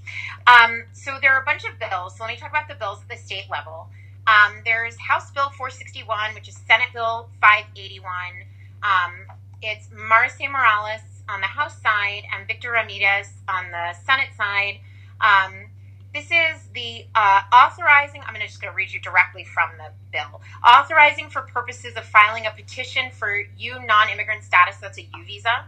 um, 0.47 0.85
so 0.93 1.19
there 1.21 1.35
are 1.35 1.43
a 1.43 1.45
bunch 1.45 1.65
of 1.65 1.79
bills. 1.79 2.17
So 2.17 2.25
let 2.25 2.31
me 2.33 2.37
talk 2.37 2.49
about 2.51 2.69
the 2.69 2.75
bills 2.75 3.01
at 3.03 3.09
the 3.09 3.17
state 3.23 3.51
level. 3.51 3.91
Um, 4.27 4.63
there's 4.65 4.97
House 4.99 5.31
Bill 5.31 5.51
461, 5.51 6.35
which 6.35 6.49
is 6.49 6.57
Senate 6.67 6.89
Bill 6.95 7.29
581. 7.41 8.45
Um, 8.83 9.27
it's 9.63 9.89
Maricé 9.89 10.51
Morales 10.51 11.03
on 11.29 11.41
the 11.41 11.47
House 11.47 11.81
side 11.83 12.23
and 12.35 12.47
Victor 12.47 12.73
Ramirez 12.73 13.29
on 13.49 13.71
the 13.71 13.95
Senate 14.05 14.31
side. 14.37 14.81
Um, 15.21 15.69
this 16.15 16.27
is 16.27 16.69
the 16.75 17.05
uh, 17.15 17.43
authorizing, 17.53 18.23
I'm 18.27 18.33
gonna 18.33 18.47
just 18.47 18.61
going 18.61 18.73
to 18.73 18.77
read 18.77 18.93
you 18.93 19.01
directly 19.01 19.45
from 19.45 19.71
the 19.77 19.93
bill. 20.11 20.41
Authorizing 20.67 21.29
for 21.29 21.43
purposes 21.43 21.97
of 21.97 22.05
filing 22.05 22.47
a 22.47 22.51
petition 22.51 23.11
for 23.13 23.43
U 23.59 23.79
non 23.87 24.09
immigrant 24.09 24.43
status, 24.43 24.77
that's 24.81 24.99
a 24.99 25.03
U 25.03 25.25
visa, 25.27 25.67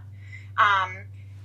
um, 0.56 0.96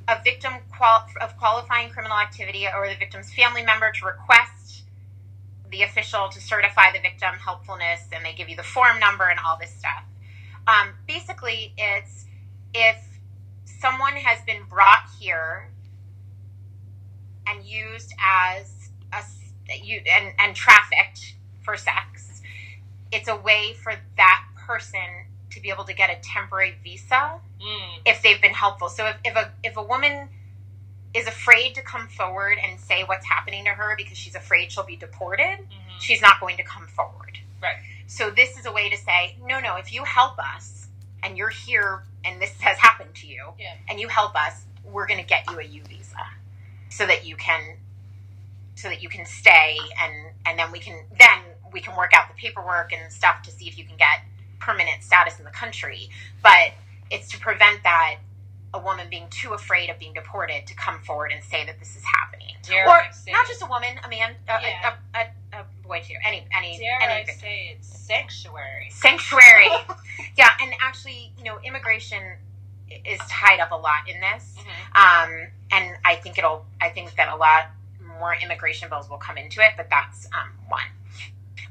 a 0.08 0.23
victim 0.23 0.54
qual- 0.75 1.08
of 1.19 1.38
qualifying 1.38 1.89
criminal 1.89 2.17
activity 2.17 2.65
or 2.73 2.88
the 2.88 2.95
victim's 2.95 3.34
family 3.34 3.63
member 3.63 3.91
to 3.91 4.06
request 4.06 4.84
the 5.71 5.84
official 5.84 6.30
to 6.30 6.39
certify 6.39 6.91
the 6.93 6.99
victim 6.99 7.34
helpfulness, 7.36 8.08
and 8.13 8.23
they 8.23 8.34
give 8.34 8.47
you 8.47 8.56
the 8.56 8.63
form 8.63 8.99
number 8.99 9.25
and 9.25 9.39
all 9.45 9.58
this 9.60 9.71
stuff. 9.71 10.04
Um, 10.67 10.93
basically, 11.06 11.73
it's 11.78 12.25
if 12.73 12.97
someone 13.79 14.13
has 14.13 14.43
been 14.45 14.63
brought 14.69 15.05
here 15.19 15.69
and 17.47 17.63
used 17.63 18.13
as 18.23 18.89
a 19.13 19.77
you 19.83 20.01
and, 20.05 20.33
and 20.39 20.55
trafficked 20.55 21.35
for 21.63 21.75
sex, 21.77 22.41
it's 23.11 23.27
a 23.27 23.35
way 23.35 23.73
for 23.81 23.93
that 24.17 24.43
person 24.67 24.99
to 25.51 25.61
be 25.61 25.69
able 25.69 25.83
to 25.85 25.93
get 25.93 26.09
a 26.09 26.17
temporary 26.21 26.75
visa 26.83 27.39
Mm. 27.61 27.99
if 28.05 28.21
they've 28.21 28.41
been 28.41 28.53
helpful. 28.53 28.89
So 28.89 29.05
if, 29.07 29.15
if 29.23 29.35
a 29.38 29.51
if 29.63 29.77
a 29.77 29.81
woman 29.81 30.27
is 31.13 31.25
afraid 31.25 31.73
to 31.75 31.81
come 31.81 32.07
forward 32.09 32.57
and 32.61 32.77
say 32.77 33.03
what's 33.05 33.25
happening 33.25 33.63
to 33.63 33.71
her 33.71 33.95
because 33.95 34.17
she's 34.17 34.35
afraid 34.35 34.71
she'll 34.71 34.83
be 34.85 34.97
deported, 34.97 35.59
Mhm. 35.59 35.99
she's 36.01 36.21
not 36.21 36.41
going 36.41 36.57
to 36.57 36.63
come 36.63 36.85
forward. 36.88 37.39
Right. 37.63 37.77
So 38.07 38.29
this 38.29 38.57
is 38.57 38.65
a 38.65 38.71
way 38.73 38.89
to 38.89 38.97
say, 38.97 39.38
no, 39.41 39.61
no, 39.61 39.77
if 39.77 39.93
you 39.93 40.03
help 40.03 40.38
us 40.38 40.88
and 41.23 41.38
you're 41.38 41.49
here 41.49 42.03
and 42.25 42.41
this 42.41 42.59
has 42.61 42.77
happened 42.77 43.13
to 43.15 43.27
you 43.27 43.53
Yeah. 43.59 43.75
and 43.89 43.99
you 43.99 44.07
help 44.07 44.35
us, 44.35 44.65
we're 44.83 45.07
going 45.07 45.19
to 45.19 45.25
get 45.25 45.49
you 45.51 45.59
a 45.59 45.63
U 45.63 45.83
visa 45.88 46.15
so 46.89 47.05
that 47.05 47.25
you 47.25 47.35
can 47.35 47.77
so 48.75 48.89
that 48.89 49.01
you 49.01 49.09
can 49.09 49.25
stay 49.25 49.77
and 50.01 50.13
and 50.45 50.59
then 50.59 50.71
we 50.71 50.79
can 50.79 51.05
then 51.17 51.39
we 51.71 51.79
can 51.81 51.95
work 51.97 52.11
out 52.13 52.27
the 52.27 52.33
paperwork 52.35 52.91
and 52.93 53.11
stuff 53.11 53.41
to 53.43 53.51
see 53.51 53.67
if 53.67 53.77
you 53.77 53.85
can 53.85 53.97
get 53.97 54.21
permanent 54.59 55.03
status 55.03 55.39
in 55.39 55.45
the 55.45 55.51
country. 55.51 56.09
But 56.41 56.71
it's 57.11 57.29
to 57.29 57.39
prevent 57.39 57.83
that 57.83 58.17
a 58.73 58.79
woman 58.79 59.07
being 59.09 59.27
too 59.29 59.53
afraid 59.53 59.89
of 59.89 59.97
being 59.99 60.13
deported 60.13 60.67
to 60.67 60.75
come 60.75 60.99
forward 61.01 61.31
and 61.31 61.43
say 61.43 61.65
that 61.65 61.79
this 61.79 61.95
is 61.95 62.03
happening. 62.03 62.55
Or 62.89 63.01
not 63.33 63.47
just 63.47 63.61
a 63.61 63.65
woman, 63.67 63.97
a 64.03 64.09
man, 64.09 64.35
a, 64.49 64.61
Yeah. 64.61 64.93
a, 65.13 65.17
a, 65.19 65.21
a 65.21 65.27
boy 65.86 66.02
too. 66.06 66.15
Any 66.26 66.45
any 66.56 66.78
Dare 66.78 67.02
any 67.02 67.30
I 67.30 67.34
say 67.34 67.76
it's 67.78 67.88
sanctuary. 67.88 68.89
sanctuary. 68.91 69.69
yeah, 70.38 70.50
and 70.62 70.74
actually, 70.82 71.32
you 71.38 71.43
know, 71.43 71.60
immigration 71.63 72.21
is 73.06 73.19
tied 73.30 73.60
up 73.60 73.71
a 73.71 73.76
lot 73.76 74.08
in 74.08 74.19
this. 74.21 74.56
Mhm. 74.58 74.95
Um, 75.43 75.48
and 75.71 75.95
I 76.06 76.15
think 76.15 76.38
it'll. 76.38 76.65
I 76.82 76.89
think 76.89 77.15
that 77.15 77.30
a 77.30 77.36
lot 77.36 77.67
more 78.19 78.36
immigration 78.36 78.89
bills 78.89 79.10
will 79.10 79.17
come 79.17 79.38
into 79.38 79.62
it, 79.62 79.71
but 79.78 79.89
that's 79.89 80.28
um, 80.34 80.52
one. 80.67 80.86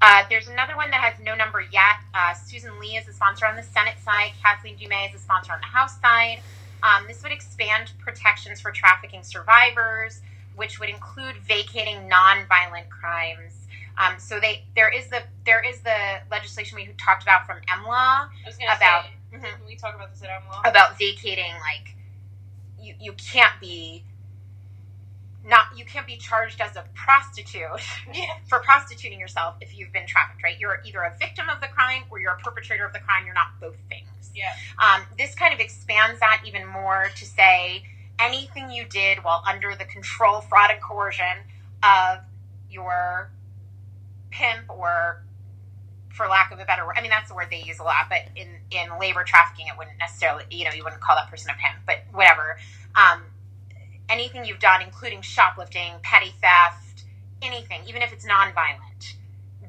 Uh, 0.03 0.24
there's 0.29 0.48
another 0.48 0.77
one 0.77 0.90
that 0.90 1.00
has 1.00 1.14
no 1.24 1.35
number 1.35 1.61
yet. 1.72 1.96
Uh, 2.12 2.35
Susan 2.35 2.79
Lee 2.79 2.96
is 2.96 3.09
a 3.09 3.12
sponsor 3.12 3.46
on 3.46 3.57
the 3.57 3.62
Senate 3.62 3.94
side. 4.05 4.33
Kathleen 4.42 4.77
Dumais 4.77 5.09
is 5.14 5.20
a 5.20 5.24
sponsor 5.24 5.53
on 5.53 5.61
the 5.61 5.66
House 5.66 5.98
side. 6.00 6.40
Um, 6.83 7.07
this 7.07 7.22
would 7.22 7.33
expand 7.33 7.92
protections 7.98 8.61
for 8.61 8.70
trafficking 8.70 9.22
survivors, 9.22 10.20
which 10.57 10.79
would 10.79 10.90
include 10.90 11.37
vacating 11.48 12.07
non-violent 12.09 12.90
crimes. 12.90 13.53
Um, 13.98 14.18
so 14.18 14.40
they 14.40 14.64
there 14.74 14.88
is 14.92 15.09
the 15.09 15.22
there 15.46 15.62
is 15.62 15.80
the 15.80 16.20
legislation 16.30 16.76
we 16.76 16.88
talked 16.98 17.22
about 17.22 17.46
from 17.46 17.59
EMLA 17.68 17.92
I 17.94 18.28
was 18.46 18.57
gonna 18.57 18.72
About- 18.76 19.04
say. 19.04 19.11
Mhm. 19.38 19.42
Can 19.42 19.66
we 19.66 19.76
talk 19.76 19.94
about 19.94 20.11
this 20.12 20.22
at 20.22 20.28
law? 20.48 20.61
about 20.64 20.98
vacating 20.98 21.52
like 21.61 21.94
you 22.78 22.94
you 23.00 23.12
can't 23.14 23.59
be 23.61 24.04
not 25.44 25.66
you 25.76 25.85
can't 25.85 26.07
be 26.07 26.16
charged 26.16 26.61
as 26.61 26.74
a 26.76 26.85
prostitute 26.94 27.68
Yeah. 28.12 28.37
for 28.48 28.61
prostituting 28.61 29.20
yourself 29.20 29.57
if 29.61 29.76
you've 29.76 29.92
been 29.92 30.07
trafficked 30.07 30.42
right 30.42 30.59
you're 30.59 30.80
either 30.85 31.02
a 31.02 31.16
victim 31.18 31.48
of 31.50 31.61
the 31.61 31.68
crime 31.68 32.04
or 32.11 32.18
you're 32.18 32.33
a 32.33 32.38
perpetrator 32.38 32.85
of 32.87 32.92
the 32.92 33.00
crime 33.00 33.24
you're 33.26 33.35
not 33.35 33.59
both 33.61 33.76
things 33.88 34.30
Yeah. 34.35 34.54
um, 34.78 35.02
this 35.18 35.35
kind 35.35 35.52
of 35.52 35.61
expands 35.61 36.18
that 36.20 36.42
even 36.46 36.66
more 36.66 37.11
to 37.14 37.24
say 37.26 37.85
anything 38.18 38.70
you 38.70 38.85
did 38.85 39.22
while 39.22 39.42
under 39.46 39.74
the 39.74 39.85
control 39.85 40.40
fraud 40.40 40.70
and 40.70 40.80
coercion 40.80 41.38
of 41.83 42.20
your 42.70 43.30
pimp 44.35 44.68
or 44.68 45.23
for 46.14 46.27
lack 46.29 46.53
of 46.53 46.61
a 46.61 46.64
better 46.64 46.87
word, 46.87 46.94
I 46.99 47.03
mean 47.03 47.11
that's 47.11 47.29
the 47.29 47.35
word 47.35 47.49
they 47.51 47.62
use 47.62 47.79
a 47.79 47.85
lot, 47.85 48.07
but 48.09 48.20
in 48.37 48.49
in 48.70 48.99
labor 49.01 49.25
trafficking, 49.25 49.66
it 49.68 49.79
wouldn't 49.79 49.99
necessarily, 49.99 50.44
you 50.51 50.64
know, 50.64 50.73
you 50.73 50.85
wouldn't 50.85 51.03
call 51.03 51.16
that 51.16 51.31
person 51.31 51.51
a 51.51 51.55
pimp, 51.55 51.85
but 51.87 51.99
whatever. 52.12 52.59
Um, 52.94 53.23
anything 54.09 54.44
you've 54.44 54.61
done, 54.61 54.83
including 54.83 55.23
shoplifting, 55.23 55.94
petty 56.03 56.33
theft, 56.40 57.05
anything, 57.42 57.83
even 57.88 58.03
if 58.03 58.12
it's 58.12 58.27
nonviolent, 58.27 59.14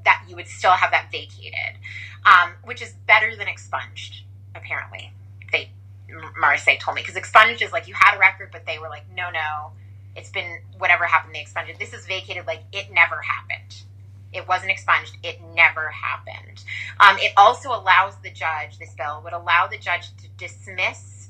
that 0.04 0.23
you 0.28 0.36
would 0.36 0.47
still 0.47 0.71
have 0.71 0.91
that 0.91 1.10
vacated, 1.12 1.80
um, 2.25 2.51
which 2.63 2.82
is 2.82 2.93
better 3.08 3.36
than 3.36 3.47
expunged. 3.47 4.23
Apparently, 4.56 5.12
they 5.51 5.69
Maricé 6.41 6.80
told 6.80 6.95
me 6.95 7.01
because 7.01 7.15
expunged 7.15 7.62
is 7.62 7.71
like 7.71 7.88
you 7.88 7.93
had 7.93 8.15
a 8.15 8.19
record, 8.19 8.49
but 8.51 8.65
they 8.65 8.80
were 8.80 8.89
like, 8.89 9.04
no, 9.15 9.30
no, 9.32 9.71
it's 10.15 10.30
been 10.30 10.60
whatever 10.78 11.06
happened, 11.06 11.36
they 11.36 11.41
expunged. 11.41 11.80
This 11.80 11.93
is 11.93 12.06
vacated, 12.06 12.45
like 12.47 12.63
it 12.71 12.91
never 12.91 13.21
happened. 13.21 13.75
It 14.35 14.47
wasn't 14.47 14.71
expunged. 14.71 15.17
It 15.23 15.39
never 15.53 15.89
happened. 15.89 16.63
Um, 16.99 17.17
it 17.19 17.31
also 17.37 17.69
allows 17.69 18.15
the 18.23 18.29
judge, 18.31 18.77
this 18.79 18.93
bill 18.93 19.21
would 19.23 19.33
allow 19.33 19.67
the 19.67 19.77
judge 19.77 20.09
to 20.17 20.27
dismiss 20.37 21.29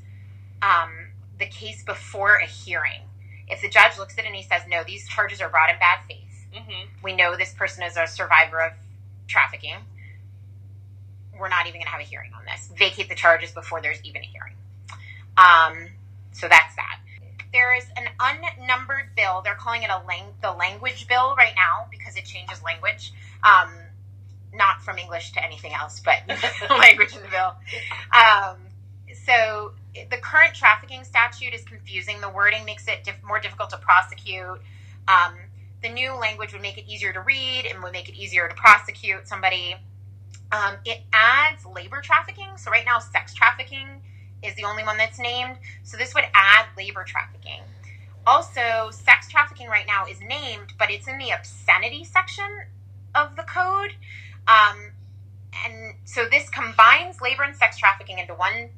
um, 0.61 0.89
the 1.37 1.45
case 1.45 1.83
before 1.83 2.35
a 2.35 2.45
hearing. 2.45 3.01
If 3.47 3.61
the 3.61 3.69
judge 3.69 3.97
looks 3.99 4.17
at 4.17 4.23
it 4.25 4.27
and 4.27 4.35
he 4.35 4.43
says, 4.43 4.63
no, 4.67 4.83
these 4.83 5.07
charges 5.07 5.39
are 5.41 5.49
brought 5.49 5.69
in 5.69 5.77
bad 5.79 5.99
faith, 6.07 6.21
Mm-hmm. 6.55 7.03
we 7.03 7.13
know 7.13 7.35
this 7.35 7.53
person 7.53 7.83
is 7.83 7.97
a 7.97 8.07
survivor 8.07 8.61
of 8.61 8.71
trafficking, 9.27 9.75
we're 11.37 11.49
not 11.49 11.67
even 11.67 11.81
going 11.81 11.85
to 11.85 11.91
have 11.91 11.99
a 11.99 12.05
hearing 12.05 12.31
on 12.33 12.45
this. 12.45 12.69
Vacate 12.77 13.09
the 13.09 13.15
charges 13.15 13.51
before 13.51 13.81
there's 13.81 14.01
even 14.05 14.21
a 14.21 14.25
hearing. 14.25 14.53
Um, 15.35 15.89
so 16.31 16.47
that's 16.47 16.73
that. 16.77 16.99
There 17.55 17.73
is 17.73 17.85
an 17.95 18.09
unnumbered 18.19 19.15
bill. 19.15 19.41
They're 19.41 19.55
calling 19.55 19.83
it 19.83 19.89
a 19.89 20.03
lang- 20.05 20.33
the 20.41 20.51
language 20.51 21.07
bill 21.07 21.35
right 21.37 21.53
now 21.55 21.87
because 21.89 22.17
it 22.17 22.25
changes 22.25 22.61
language. 22.61 23.13
Um, 23.43 23.69
not 24.53 24.81
from 24.81 24.97
English 24.97 25.31
to 25.33 25.43
anything 25.43 25.73
else, 25.73 26.01
but 26.03 26.17
language 26.69 27.15
in 27.15 27.21
the 27.21 27.29
bill. 27.29 27.55
Um, 28.11 28.57
so 29.25 29.71
the 29.93 30.17
current 30.17 30.53
trafficking 30.53 31.05
statute 31.05 31.53
is 31.53 31.63
confusing. 31.63 32.19
The 32.19 32.27
wording 32.27 32.65
makes 32.65 32.89
it 32.89 33.05
diff- 33.05 33.23
more 33.23 33.39
difficult 33.39 33.69
to 33.69 33.77
prosecute. 33.77 34.59
Um, 35.07 35.35
the 35.81 35.87
new 35.87 36.11
language 36.11 36.51
would 36.51 36.61
make 36.61 36.77
it 36.77 36.85
easier 36.89 37.13
to 37.13 37.21
read 37.21 37.67
and 37.71 37.81
would 37.83 37.93
make 37.93 38.09
it 38.09 38.15
easier 38.15 38.49
to 38.49 38.55
prosecute 38.55 39.29
somebody. 39.29 39.75
Um, 40.51 40.75
it 40.83 41.03
adds 41.13 41.65
labor 41.65 42.01
trafficking. 42.01 42.57
So 42.57 42.69
right 42.69 42.83
now, 42.83 42.99
sex 42.99 43.33
trafficking 43.33 44.01
is 44.43 44.55
the 44.55 44.63
only 44.63 44.83
one 44.83 44.97
that's 44.97 45.19
named. 45.19 45.57
So 45.83 45.97
this 45.97 46.13
would 46.13 46.25
add 46.33 46.65
labor 46.77 47.03
trafficking. 47.03 47.61
Also, 48.27 48.89
sex 48.91 49.29
trafficking 49.29 49.67
right 49.67 49.85
now 49.85 50.05
is 50.05 50.19
named, 50.21 50.73
but 50.79 50.89
it's 50.89 51.07
in 51.07 51.17
the 51.17 51.29
obscenity 51.29 52.03
section 52.03 52.65
of 53.13 53.35
the 53.35 53.43
code. 53.43 53.95
Um, 54.47 54.91
and 55.65 55.95
so 56.05 56.25
this 56.29 56.49
combines 56.49 57.21
labor 57.21 57.43
and 57.43 57.55
sex 57.55 57.77
trafficking 57.77 58.19
into 58.19 58.33
one 58.33 58.69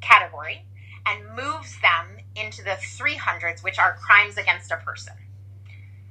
category 0.00 0.64
and 1.06 1.24
moves 1.36 1.78
them 1.80 2.18
into 2.34 2.62
the 2.64 2.76
300s, 2.80 3.62
which 3.62 3.78
are 3.78 3.96
crimes 4.02 4.36
against 4.36 4.70
a 4.72 4.76
person, 4.76 5.14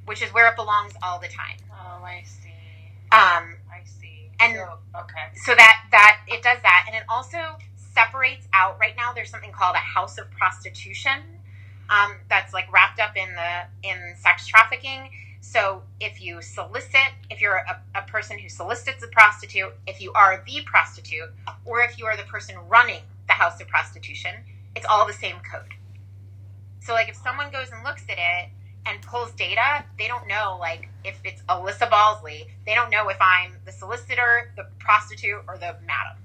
which 0.05 0.21
is 0.21 0.33
where 0.33 0.47
it 0.47 0.55
belongs 0.55 0.93
all 1.03 1.19
the 1.19 1.27
time. 1.27 1.57
Oh, 1.71 2.03
I 2.03 2.23
see. 2.25 2.49
Um, 3.11 3.57
I 3.71 3.83
see. 3.83 4.29
And- 4.39 4.55
so, 4.55 4.77
okay. 4.99 5.27
so 5.43 5.55
that 5.55 5.83
that 5.91 6.21
it 6.27 6.41
does 6.43 6.57
that, 6.63 6.85
and 6.87 6.95
it 6.95 7.03
also 7.09 7.57
separates 7.95 8.47
out. 8.53 8.77
Right 8.79 8.93
now, 8.95 9.13
there's 9.13 9.31
something 9.31 9.51
called 9.51 9.75
a 9.75 9.79
house 9.79 10.17
of 10.19 10.29
prostitution 10.31 11.23
um, 11.89 12.15
that's 12.29 12.53
like 12.53 12.71
wrapped 12.71 12.99
up 12.99 13.15
in 13.15 13.29
the 13.33 13.89
in 13.89 14.15
sex 14.17 14.45
trafficking. 14.45 15.09
So 15.41 15.83
if 15.99 16.21
you 16.21 16.41
solicit, 16.41 17.13
if 17.29 17.39
you're 17.39 17.57
a, 17.57 17.81
a 17.95 18.01
person 18.03 18.37
who 18.37 18.49
solicits 18.49 19.03
a 19.03 19.07
prostitute, 19.07 19.73
if 19.87 20.01
you 20.01 20.11
are 20.13 20.43
the 20.45 20.61
prostitute, 20.65 21.31
or 21.63 21.81
if 21.81 21.97
you 21.97 22.05
are 22.05 22.17
the 22.17 22.23
person 22.23 22.55
running 22.67 23.01
the 23.27 23.33
house 23.33 23.61
of 23.61 23.67
prostitution, 23.67 24.33
it's 24.75 24.85
all 24.89 25.05
the 25.05 25.13
same 25.13 25.35
code. 25.49 25.73
So 26.81 26.93
like 26.93 27.09
if 27.09 27.15
someone 27.15 27.51
goes 27.51 27.69
and 27.71 27.83
looks 27.83 28.03
at 28.09 28.17
it 28.17 28.49
and 28.87 29.01
pulls 29.01 29.31
data, 29.31 29.85
they 29.97 30.07
don't 30.07 30.27
know 30.27 30.57
like 30.59 30.89
if 31.03 31.19
it's 31.23 31.41
Elissa 31.49 31.85
Balsley, 31.87 32.47
they 32.65 32.73
don't 32.73 32.89
know 32.89 33.09
if 33.09 33.17
I'm 33.21 33.53
the 33.65 33.71
solicitor, 33.71 34.51
the 34.55 34.67
prostitute, 34.79 35.43
or 35.47 35.57
the 35.57 35.75
madam. 35.85 36.17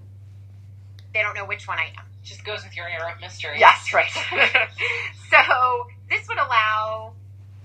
They 1.12 1.22
don't 1.22 1.34
know 1.34 1.46
which 1.46 1.66
one 1.66 1.78
I 1.78 1.86
am. 1.98 2.04
Just 2.22 2.44
goes 2.44 2.62
with 2.62 2.76
your 2.76 2.86
air 2.88 3.08
of 3.08 3.20
mystery. 3.20 3.56
Yes, 3.58 3.92
right. 3.92 4.10
so 5.30 5.86
this 6.08 6.28
would 6.28 6.38
allow, 6.38 7.12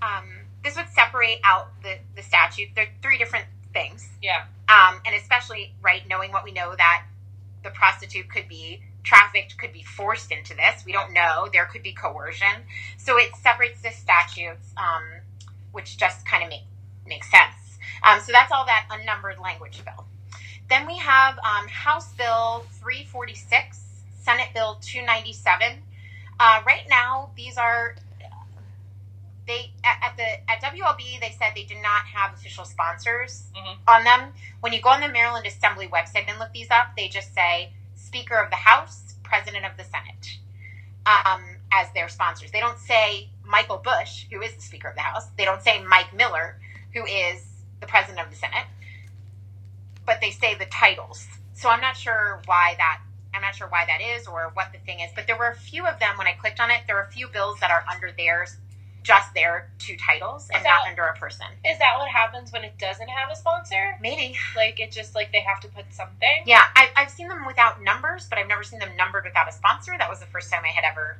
um, 0.02 0.26
this 0.64 0.76
would 0.76 0.90
separate 0.90 1.40
out 1.44 1.68
the, 1.84 1.98
the 2.16 2.24
statute. 2.24 2.70
There 2.76 2.86
are 2.86 2.90
three 3.02 3.18
different 3.18 3.46
things. 3.74 4.08
Yeah. 4.22 4.46
Um, 4.70 5.02
and 5.06 5.16
especially, 5.16 5.74
right, 5.82 6.02
knowing 6.10 6.32
what 6.32 6.44
we 6.44 6.52
know 6.52 6.76
that 6.76 7.04
the 7.64 7.70
prostitute 7.72 8.30
could 8.30 8.48
be 8.48 8.82
trafficked, 9.04 9.58
could 9.58 9.72
be 9.72 9.84
forced 9.84 10.32
into 10.32 10.56
this. 10.56 10.84
We 10.86 10.92
don't 10.92 11.14
know. 11.14 11.48
There 11.52 11.66
could 11.66 11.84
be 11.84 11.94
coercion. 11.94 12.64
So 12.98 13.18
it 13.18 13.30
separates 13.42 13.82
the 13.82 13.92
statutes, 13.92 14.74
um, 14.78 15.04
which 15.72 15.98
just 15.98 16.26
kind 16.26 16.44
of 16.44 16.50
make, 16.50 16.64
makes 17.06 17.30
sense. 17.30 17.78
Um, 18.04 18.20
so 18.20 18.32
that's 18.32 18.52
all 18.52 18.66
that 18.66 18.88
unnumbered 18.92 19.40
language 19.40 19.84
bill. 19.86 20.06
Then 20.70 20.88
we 20.88 20.98
have 20.98 21.38
um, 21.40 21.68
House 21.68 22.12
Bill 22.14 22.66
346, 22.82 23.80
Senate 24.22 24.50
Bill 24.54 24.78
297. 24.82 25.84
Uh, 26.40 26.62
right 26.66 26.86
now, 26.90 27.30
these 27.36 27.58
are 27.58 27.96
they 29.48 29.72
at, 29.84 30.00
at 30.02 30.18
the 30.18 30.52
at 30.52 30.62
WLB. 30.74 31.20
They 31.22 31.36
said 31.38 31.52
they 31.56 31.64
did 31.66 31.82
not 31.82 32.06
have 32.08 32.34
official 32.34 32.66
sponsors 32.66 33.44
Mhm. 33.56 33.78
on 33.88 34.04
them. 34.04 34.34
When 34.62 34.74
you 34.74 34.82
go 34.82 34.90
on 34.90 35.02
the 35.02 35.08
Maryland 35.08 35.46
Assembly 35.46 35.88
website 35.88 36.28
and 36.28 36.40
look 36.40 36.52
these 36.52 36.72
up, 36.72 36.96
they 36.98 37.08
just 37.10 37.34
say 37.36 37.72
Speaker 37.96 38.36
of 38.40 38.50
the 38.50 38.56
House, 38.56 39.16
President 39.24 39.66
of 39.66 39.78
the 39.78 39.84
Senate 39.84 40.40
um, 41.06 41.44
as 41.72 41.92
their 41.94 42.10
sponsors. 42.10 42.52
They 42.52 42.60
don't 42.60 42.80
say 42.80 43.30
Michael 43.44 43.78
Busch, 43.78 44.26
who 44.32 44.42
is 44.42 44.56
the 44.56 44.62
Speaker 44.62 44.90
of 44.90 44.96
the 44.96 45.02
House. 45.02 45.28
They 45.38 45.46
don't 45.46 45.62
say 45.62 45.84
Mike 45.84 46.14
Miller, 46.14 46.60
who 46.94 47.06
is 47.06 47.46
the 47.80 47.88
President 47.88 48.26
of 48.26 48.32
the 48.32 48.38
Senate. 48.38 48.66
But 50.06 50.22
they 50.22 50.32
say 50.32 50.56
the 50.56 50.66
titles. 50.68 51.26
So 51.54 51.70
I'm 51.70 51.82
not 51.82 51.98
sure 51.98 52.42
why 52.46 52.76
that. 52.78 53.02
I'm 53.34 53.42
not 53.42 53.56
sure 53.56 53.68
why 53.68 53.86
that 53.86 54.02
is 54.02 54.28
or 54.28 54.52
what 54.54 54.72
the 54.72 54.80
thing 54.80 55.00
is. 55.02 55.12
But 55.16 55.28
there 55.28 55.38
were 55.38 55.50
a 55.50 55.56
few 55.56 55.86
of 55.86 56.00
them 56.00 56.18
when 56.18 56.28
I 56.28 56.34
clicked 56.34 56.60
on 56.60 56.72
it. 56.72 56.82
There 56.88 56.96
were 56.96 57.04
a 57.04 57.12
few 57.12 57.28
bills 57.28 57.60
that 57.60 57.70
are 57.72 57.84
under 57.92 58.12
theirs, 58.18 58.56
just 59.04 59.34
their 59.34 59.70
two 59.78 59.98
titles, 59.98 60.48
and 60.54 60.60
Is 60.62 60.66
not 60.66 60.88
under 60.88 61.04
a 61.04 61.16
person. 61.18 61.48
Is 61.66 61.78
that 61.80 61.98
what 61.98 62.08
happens 62.10 62.52
when 62.54 62.64
it 62.64 62.78
doesn't 62.78 63.08
have 63.10 63.30
a 63.32 63.36
sponsor? 63.36 63.98
Maybe. 64.02 64.38
Like 64.56 64.80
it 64.80 64.92
just 64.92 65.16
like 65.16 65.32
they 65.34 65.42
have 65.42 65.60
to 65.62 65.68
put 65.68 65.86
something. 65.92 66.44
Yeah, 66.46 66.64
I, 66.76 66.90
I've 66.96 67.10
seen 67.12 67.28
them 67.28 67.46
without 67.46 67.82
numbers, 67.84 68.28
but 68.30 68.38
I've 68.40 68.48
never 68.48 68.64
seen 68.64 68.80
them 68.80 68.96
numbered 68.96 69.26
without 69.26 69.50
a 69.50 69.52
sponsor. 69.52 69.94
That 69.98 70.10
was 70.10 70.20
the 70.22 70.28
first 70.28 70.50
time 70.52 70.64
I 70.64 70.70
had 70.70 70.84
ever 70.86 71.18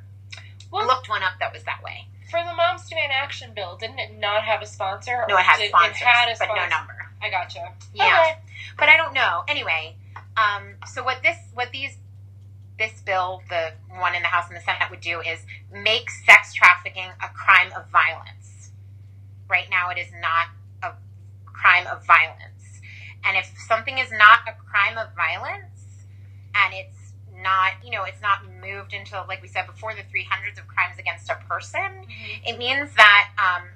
Well- 0.70 0.86
looked 0.86 1.08
one 1.08 1.22
up 1.22 1.32
that 1.40 1.52
was 1.52 1.64
that 1.64 1.82
way. 1.82 2.06
For 2.30 2.40
the 2.42 2.54
Moms 2.54 2.88
Demand 2.88 3.12
Action 3.12 3.52
Bill, 3.54 3.76
didn't 3.76 4.00
it 4.00 4.18
not 4.18 4.42
have 4.42 4.60
a 4.62 4.66
sponsor? 4.66 5.24
No, 5.28 5.36
it 5.36 5.42
has 5.44 5.58
did- 5.60 5.68
sponsors, 5.68 5.96
It 6.00 6.04
had 6.04 6.28
a 6.28 6.36
but 6.38 6.46
no 6.48 6.54
sponsor. 6.54 6.70
number. 6.70 7.05
I 7.22 7.30
gotcha. 7.30 7.72
Yeah, 7.94 8.04
Okay. 8.20 8.38
but 8.78 8.88
I 8.88 8.96
don't 8.96 9.14
know. 9.14 9.42
Anyway, 9.48 9.96
um, 10.36 10.74
so 10.92 11.02
what 11.02 11.22
this, 11.22 11.36
what 11.54 11.70
these, 11.72 11.96
this 12.78 13.00
bill, 13.00 13.42
the 13.48 13.72
one 13.98 14.14
in 14.14 14.22
the 14.22 14.28
House 14.28 14.48
and 14.48 14.56
the 14.56 14.60
Senate 14.60 14.90
would 14.90 15.00
do 15.00 15.20
is 15.20 15.40
make 15.72 16.10
sex 16.10 16.52
trafficking 16.52 17.08
a 17.22 17.28
crime 17.28 17.72
of 17.76 17.88
violence. 17.90 18.70
Right 19.48 19.68
now, 19.70 19.90
it 19.90 19.98
is 19.98 20.08
not 20.20 20.48
a 20.82 20.92
crime 21.46 21.86
of 21.86 22.04
violence, 22.06 22.80
and 23.24 23.36
if 23.36 23.50
something 23.66 23.98
is 23.98 24.10
not 24.10 24.40
a 24.46 24.52
crime 24.70 24.98
of 24.98 25.14
violence, 25.14 26.04
and 26.54 26.74
it's 26.74 27.12
not, 27.42 27.72
you 27.84 27.90
know, 27.90 28.04
it's 28.04 28.20
not 28.20 28.40
moved 28.60 28.92
into, 28.92 29.22
like 29.28 29.40
we 29.42 29.48
said 29.48 29.66
before, 29.66 29.94
the 29.94 30.02
300s 30.02 30.58
of 30.58 30.66
crimes 30.66 30.98
against 30.98 31.30
a 31.30 31.36
person, 31.48 32.06
it 32.44 32.58
means 32.58 32.90
that 32.96 33.30
um, 33.38 33.68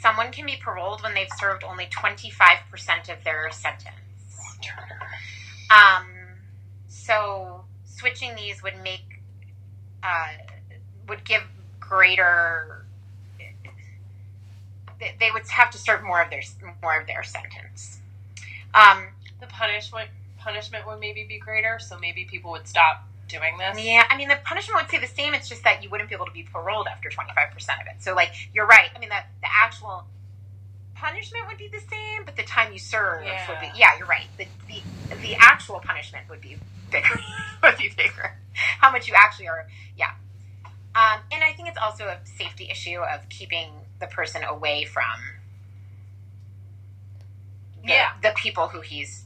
someone 0.00 0.30
can 0.30 0.46
be 0.46 0.56
paroled 0.56 1.02
when 1.02 1.14
they've 1.14 1.32
served 1.38 1.64
only 1.64 1.86
25% 1.86 3.08
of 3.08 3.24
their 3.24 3.50
sentence. 3.50 3.94
Um, 5.70 6.06
so 6.88 7.64
switching 7.84 8.34
these 8.34 8.62
would 8.62 8.80
make, 8.82 9.20
uh, 10.02 10.28
would 11.08 11.24
give 11.24 11.42
greater, 11.80 12.86
they- 14.98 15.30
would 15.30 15.48
have 15.48 15.70
to 15.70 15.78
serve 15.78 16.02
more 16.02 16.22
of 16.22 16.30
their, 16.30 16.42
more 16.82 17.00
of 17.00 17.06
their 17.06 17.22
sentence. 17.22 18.00
Um, 18.74 19.08
The 19.40 19.46
punishment 19.46 20.10
punishment 20.38 20.86
would 20.86 20.98
maybe 20.98 21.24
be 21.24 21.38
greater, 21.38 21.78
so 21.78 21.98
maybe 21.98 22.24
people 22.24 22.50
would 22.52 22.66
stop 22.66 23.07
doing 23.28 23.56
this. 23.58 23.82
Yeah, 23.84 24.04
I 24.10 24.16
mean 24.16 24.28
the 24.28 24.38
punishment 24.44 24.80
would 24.82 24.88
stay 24.88 24.98
the 24.98 25.06
same. 25.06 25.34
It's 25.34 25.48
just 25.48 25.64
that 25.64 25.82
you 25.82 25.90
wouldn't 25.90 26.08
be 26.08 26.14
able 26.14 26.26
to 26.26 26.32
be 26.32 26.42
paroled 26.44 26.86
after 26.88 27.08
twenty 27.10 27.32
five 27.34 27.52
percent 27.52 27.80
of 27.80 27.86
it. 27.86 28.02
So 28.02 28.14
like 28.14 28.32
you're 28.54 28.66
right. 28.66 28.90
I 28.94 28.98
mean 28.98 29.08
the 29.10 29.22
the 29.42 29.48
actual 29.52 30.04
punishment 30.94 31.46
would 31.48 31.58
be 31.58 31.68
the 31.68 31.80
same, 31.90 32.24
but 32.24 32.36
the 32.36 32.42
time 32.42 32.72
you 32.72 32.78
serve 32.78 33.22
would 33.22 33.60
be 33.60 33.66
Yeah. 33.66 33.72
yeah. 33.76 33.98
You're 33.98 34.06
right. 34.08 34.26
The 34.36 34.46
the 34.68 35.16
the 35.22 35.36
actual 35.38 35.80
punishment 35.80 36.28
would 36.28 36.40
be 36.40 36.56
bigger. 36.90 37.20
would 37.62 37.76
be 37.76 37.90
bigger. 37.96 38.36
How 38.54 38.90
much 38.90 39.06
you 39.08 39.14
actually 39.16 39.48
are. 39.48 39.68
Yeah. 39.96 40.10
Um, 40.94 41.20
and 41.30 41.44
I 41.44 41.52
think 41.52 41.68
it's 41.68 41.78
also 41.78 42.06
a 42.06 42.18
safety 42.24 42.68
issue 42.70 42.98
of 42.98 43.28
keeping 43.28 43.68
the 44.00 44.06
person 44.06 44.42
away 44.42 44.84
from 44.84 45.04
the, 47.84 47.92
Yeah. 47.92 48.08
the 48.22 48.32
people 48.36 48.68
who 48.68 48.80
he's 48.80 49.24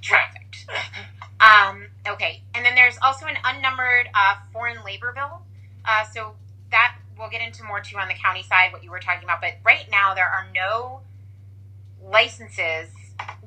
trafficked. 0.00 0.66
Um, 1.42 1.88
okay, 2.06 2.42
and 2.54 2.64
then 2.64 2.76
there's 2.76 2.96
also 3.02 3.26
an 3.26 3.36
unnumbered 3.44 4.08
uh, 4.14 4.36
foreign 4.52 4.84
labor 4.84 5.12
bill. 5.12 5.42
Uh, 5.84 6.04
so 6.04 6.34
that 6.70 6.96
we'll 7.18 7.30
get 7.30 7.42
into 7.42 7.64
more 7.64 7.80
too 7.80 7.98
on 7.98 8.06
the 8.06 8.14
county 8.14 8.42
side, 8.44 8.72
what 8.72 8.84
you 8.84 8.90
were 8.90 9.00
talking 9.00 9.24
about. 9.24 9.40
But 9.40 9.54
right 9.64 9.86
now, 9.90 10.14
there 10.14 10.28
are 10.28 10.46
no 10.54 11.00
licenses 12.00 12.88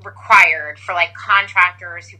required 0.03 0.77
for 0.79 0.93
like 0.93 1.13
contractors 1.13 2.09
who 2.09 2.17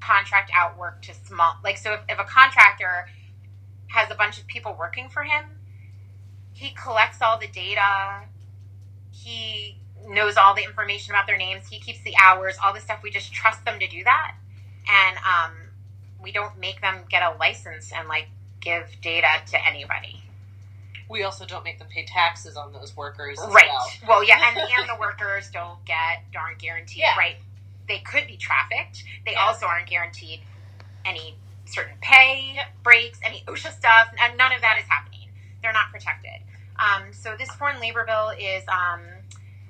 contract 0.00 0.50
out 0.54 0.78
work 0.78 1.02
to 1.02 1.14
small. 1.14 1.54
Like, 1.62 1.76
so 1.76 1.94
if, 1.94 2.00
if 2.08 2.18
a 2.18 2.24
contractor 2.24 3.08
has 3.88 4.10
a 4.10 4.14
bunch 4.14 4.38
of 4.38 4.46
people 4.46 4.76
working 4.78 5.08
for 5.08 5.24
him, 5.24 5.44
he 6.52 6.70
collects 6.70 7.20
all 7.20 7.38
the 7.38 7.48
data. 7.48 8.22
He 9.10 9.76
knows 10.06 10.36
all 10.36 10.54
the 10.54 10.62
information 10.64 11.12
about 11.12 11.26
their 11.26 11.36
names. 11.36 11.66
He 11.68 11.78
keeps 11.80 12.00
the 12.02 12.14
hours, 12.20 12.56
all 12.64 12.72
the 12.72 12.80
stuff. 12.80 13.00
We 13.02 13.10
just 13.10 13.32
trust 13.32 13.64
them 13.64 13.78
to 13.80 13.86
do 13.86 14.04
that, 14.04 14.34
and 14.88 15.16
um, 15.18 15.52
we 16.22 16.32
don't 16.32 16.58
make 16.58 16.80
them 16.80 17.00
get 17.08 17.22
a 17.22 17.36
license 17.38 17.92
and 17.92 18.08
like 18.08 18.28
give 18.60 18.86
data 19.02 19.28
to 19.50 19.66
anybody. 19.66 20.22
We 21.08 21.24
also 21.24 21.44
don't 21.44 21.64
make 21.64 21.78
them 21.78 21.88
pay 21.90 22.04
taxes 22.04 22.56
on 22.56 22.72
those 22.72 22.96
workers 22.96 23.40
as 23.40 23.52
right. 23.52 23.68
well. 23.68 23.88
Well, 24.06 24.24
yeah, 24.24 24.48
and, 24.48 24.58
and 24.78 24.88
the 24.88 25.00
workers 25.00 25.50
don't 25.50 25.84
get 25.84 26.22
aren't 26.36 26.58
guaranteed. 26.58 26.98
Yeah. 26.98 27.16
Right. 27.18 27.36
They 27.88 27.98
could 27.98 28.26
be 28.26 28.36
trafficked. 28.36 29.02
They 29.26 29.32
Yeah. 29.32 29.46
also 29.46 29.66
aren't 29.66 29.88
guaranteed 29.88 30.40
any 31.04 31.34
certain 31.64 31.96
pay 32.00 32.60
breaks, 32.82 33.18
any 33.24 33.42
OSHA 33.46 33.72
stuff, 33.72 34.08
and 34.20 34.36
none 34.36 34.52
of 34.52 34.60
that 34.60 34.78
is 34.78 34.84
happening. 34.88 35.28
They're 35.62 35.72
not 35.72 35.90
protected. 35.90 36.40
Um, 36.78 37.12
so 37.12 37.34
this 37.38 37.50
foreign 37.52 37.80
labor 37.80 38.04
bill 38.06 38.30
is 38.30 38.62
um, 38.68 39.00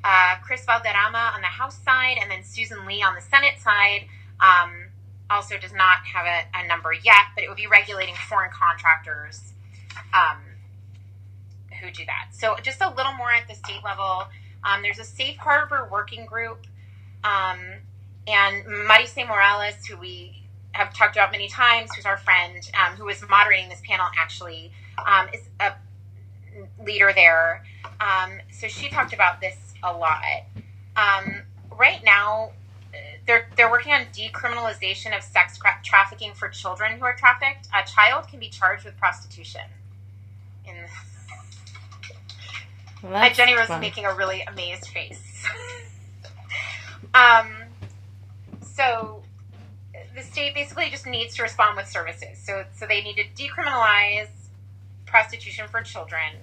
uh, 0.04 0.36
Kris 0.42 0.64
Valderrama 0.64 1.32
on 1.34 1.40
the 1.40 1.48
House 1.48 1.78
side, 1.82 2.18
and 2.20 2.30
then 2.30 2.44
Susan 2.44 2.86
Lee 2.86 3.02
on 3.02 3.14
the 3.14 3.20
Senate 3.20 3.58
side. 3.58 4.06
Um, 4.40 4.89
also 5.30 5.56
does 5.56 5.72
not 5.72 5.98
have 6.04 6.26
a, 6.26 6.58
a, 6.58 6.66
number 6.66 6.92
yet, 6.92 7.26
but 7.34 7.44
it 7.44 7.48
would 7.48 7.56
be 7.56 7.66
regulating 7.66 8.14
foreign 8.28 8.50
contractors 8.50 9.52
um, 10.12 10.38
who 11.80 11.90
do 11.90 12.04
that. 12.06 12.28
So 12.32 12.56
just 12.62 12.80
a 12.80 12.92
little 12.94 13.12
more 13.12 13.30
at 13.30 13.48
the 13.48 13.54
state 13.54 13.82
level. 13.84 14.24
Um, 14.64 14.82
there's 14.82 14.98
a 14.98 15.04
safe 15.04 15.36
harbor 15.36 15.88
working 15.90 16.26
group, 16.26 16.66
um, 17.24 17.58
and 18.26 18.64
Maricé 18.66 19.26
Morales, 19.26 19.86
who 19.86 19.96
we 19.96 20.42
have 20.72 20.94
talked 20.94 21.16
about 21.16 21.32
many 21.32 21.48
times, 21.48 21.94
who's 21.94 22.06
our 22.06 22.18
friend, 22.18 22.70
um, 22.74 22.96
who 22.96 23.06
was 23.06 23.22
moderating 23.28 23.68
this 23.68 23.80
panel, 23.86 24.06
actually 24.18 24.72
um, 25.06 25.28
is 25.32 25.48
a 25.60 25.72
leader 26.84 27.12
there. 27.14 27.64
Um, 28.00 28.40
so 28.50 28.68
she 28.68 28.88
talked 28.88 29.12
about 29.12 29.40
this 29.40 29.56
a 29.82 29.92
lot. 29.92 30.22
right 31.78 32.04
now, 32.04 32.52
they're 33.26 33.48
they're 33.56 33.70
working 33.70 33.92
on 33.92 34.02
decriminalization 34.12 35.16
of 35.16 35.22
sex 35.22 35.58
trafficking 35.84 36.32
for 36.34 36.48
children 36.48 36.98
who 36.98 37.04
are 37.04 37.14
trafficked. 37.14 37.68
A 37.74 37.86
child 37.86 38.28
can 38.28 38.40
be 38.40 38.48
charged 38.48 38.84
with 38.84 38.96
prostitution. 38.96 39.62
In 40.66 40.76
well, 43.02 43.30
Jenny 43.30 43.56
Rose 43.56 43.70
is 43.70 43.80
making 43.80 44.04
a 44.04 44.14
really 44.14 44.42
amazed 44.42 44.88
face. 44.88 45.46
um, 47.14 47.52
so 48.62 49.22
the 50.14 50.22
state 50.22 50.54
basically 50.54 50.90
just 50.90 51.06
needs 51.06 51.36
to 51.36 51.42
respond 51.42 51.76
with 51.76 51.88
services. 51.88 52.38
So 52.38 52.64
so 52.76 52.86
they 52.86 53.02
need 53.02 53.16
to 53.16 53.24
decriminalize 53.42 54.28
prostitution 55.06 55.66
for 55.68 55.82
children. 55.82 56.34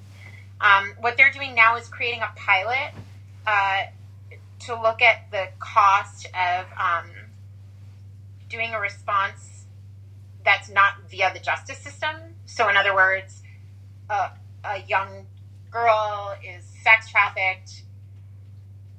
Um, 0.59 0.93
what 0.99 1.17
they're 1.17 1.31
doing 1.31 1.53
now 1.53 1.77
is 1.77 1.87
creating 1.87 2.21
a 2.21 2.31
pilot. 2.35 2.91
Uh, 3.45 3.83
to 4.67 4.81
look 4.81 5.01
at 5.01 5.31
the 5.31 5.47
cost 5.59 6.27
of 6.27 6.65
um, 6.77 7.09
doing 8.49 8.73
a 8.73 8.79
response 8.79 9.65
that's 10.43 10.69
not 10.69 10.93
via 11.09 11.31
the 11.33 11.39
justice 11.39 11.77
system. 11.77 12.15
So, 12.45 12.69
in 12.69 12.75
other 12.75 12.93
words, 12.93 13.41
a, 14.09 14.31
a 14.63 14.81
young 14.87 15.25
girl 15.71 16.35
is 16.43 16.65
sex 16.83 17.09
trafficked. 17.09 17.83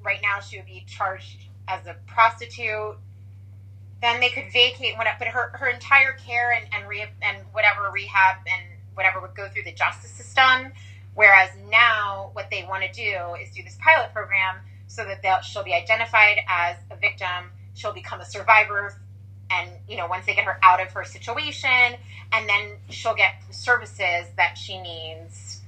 Right 0.03 0.19
now, 0.23 0.39
she 0.39 0.57
would 0.57 0.65
be 0.65 0.85
charged 0.87 1.45
as 1.67 1.85
a 1.85 1.95
prostitute. 2.07 2.97
Then 4.01 4.19
they 4.19 4.29
could 4.29 4.51
vacate 4.51 4.97
what, 4.97 5.07
but 5.19 5.27
her, 5.27 5.51
her 5.55 5.67
entire 5.67 6.13
care 6.13 6.51
and 6.51 6.65
and, 6.73 6.87
re, 6.87 7.05
and 7.21 7.37
whatever 7.51 7.91
rehab 7.93 8.37
and 8.47 8.79
whatever 8.95 9.21
would 9.21 9.35
go 9.35 9.49
through 9.49 9.63
the 9.63 9.73
justice 9.73 10.11
system. 10.11 10.71
Whereas 11.13 11.49
now, 11.69 12.31
what 12.33 12.49
they 12.49 12.63
want 12.63 12.83
to 12.83 12.91
do 12.91 13.35
is 13.41 13.51
do 13.51 13.61
this 13.61 13.77
pilot 13.83 14.13
program 14.13 14.55
so 14.89 15.05
that 15.05 15.45
she'll 15.45 15.63
be 15.63 15.73
identified 15.73 16.39
as 16.49 16.75
a 16.91 16.97
victim. 16.97 17.51
She'll 17.75 17.93
become 17.93 18.19
a 18.19 18.25
survivor, 18.25 18.95
and 19.49 19.69
you 19.87 19.95
know 19.95 20.07
once 20.07 20.25
they 20.25 20.35
get 20.35 20.43
her 20.43 20.59
out 20.61 20.81
of 20.81 20.91
her 20.91 21.05
situation, 21.05 21.95
and 22.33 22.49
then 22.49 22.71
she'll 22.89 23.15
get 23.15 23.35
services 23.51 24.27
that 24.35 24.57
she 24.57 24.81
needs 24.81 25.61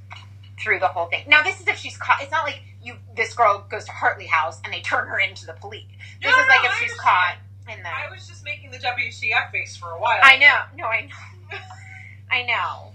through 0.61 0.79
the 0.79 0.87
whole 0.87 1.05
thing. 1.05 1.23
Now, 1.27 1.43
this 1.43 1.59
is 1.61 1.67
if 1.67 1.77
she's 1.77 1.97
caught. 1.97 2.21
It's 2.21 2.31
not 2.31 2.45
like 2.45 2.61
you. 2.83 2.95
This 3.15 3.33
girl 3.33 3.65
goes 3.69 3.85
to 3.85 3.91
Heartly 3.91 4.25
House 4.25 4.59
and 4.65 4.73
they 4.73 4.81
turn 4.81 5.07
her 5.07 5.19
into 5.19 5.45
the 5.45 5.53
police. 5.53 5.85
This 6.21 6.31
no, 6.31 6.41
is 6.41 6.47
like 6.47 6.63
no, 6.63 6.69
if 6.69 6.75
she's 6.77 6.93
caught 6.95 7.37
in 7.71 7.81
the. 7.81 7.89
I 7.89 8.11
was 8.11 8.27
just 8.27 8.43
making 8.43 8.71
the 8.71 8.79
WTF 8.79 9.51
face 9.51 9.77
for 9.77 9.91
a 9.91 9.99
while. 9.99 10.19
I 10.23 10.37
know. 10.37 10.59
No, 10.75 10.85
I 10.85 11.01
know. 11.01 11.57
I 12.31 12.43
know. 12.43 12.91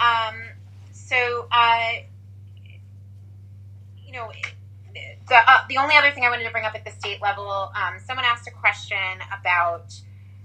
Um. 0.00 0.34
So, 0.92 1.46
uh, 1.50 1.92
you 4.04 4.12
know 4.12 4.30
the, 5.28 5.36
uh, 5.36 5.58
the 5.68 5.76
only 5.78 5.96
other 5.96 6.10
thing 6.10 6.24
I 6.24 6.30
wanted 6.30 6.44
to 6.44 6.50
bring 6.50 6.64
up 6.64 6.74
at 6.74 6.84
the 6.84 6.90
state 6.90 7.20
level, 7.22 7.70
um, 7.74 7.98
someone 8.04 8.24
asked 8.24 8.46
a 8.48 8.50
question 8.50 8.96
about 9.38 9.94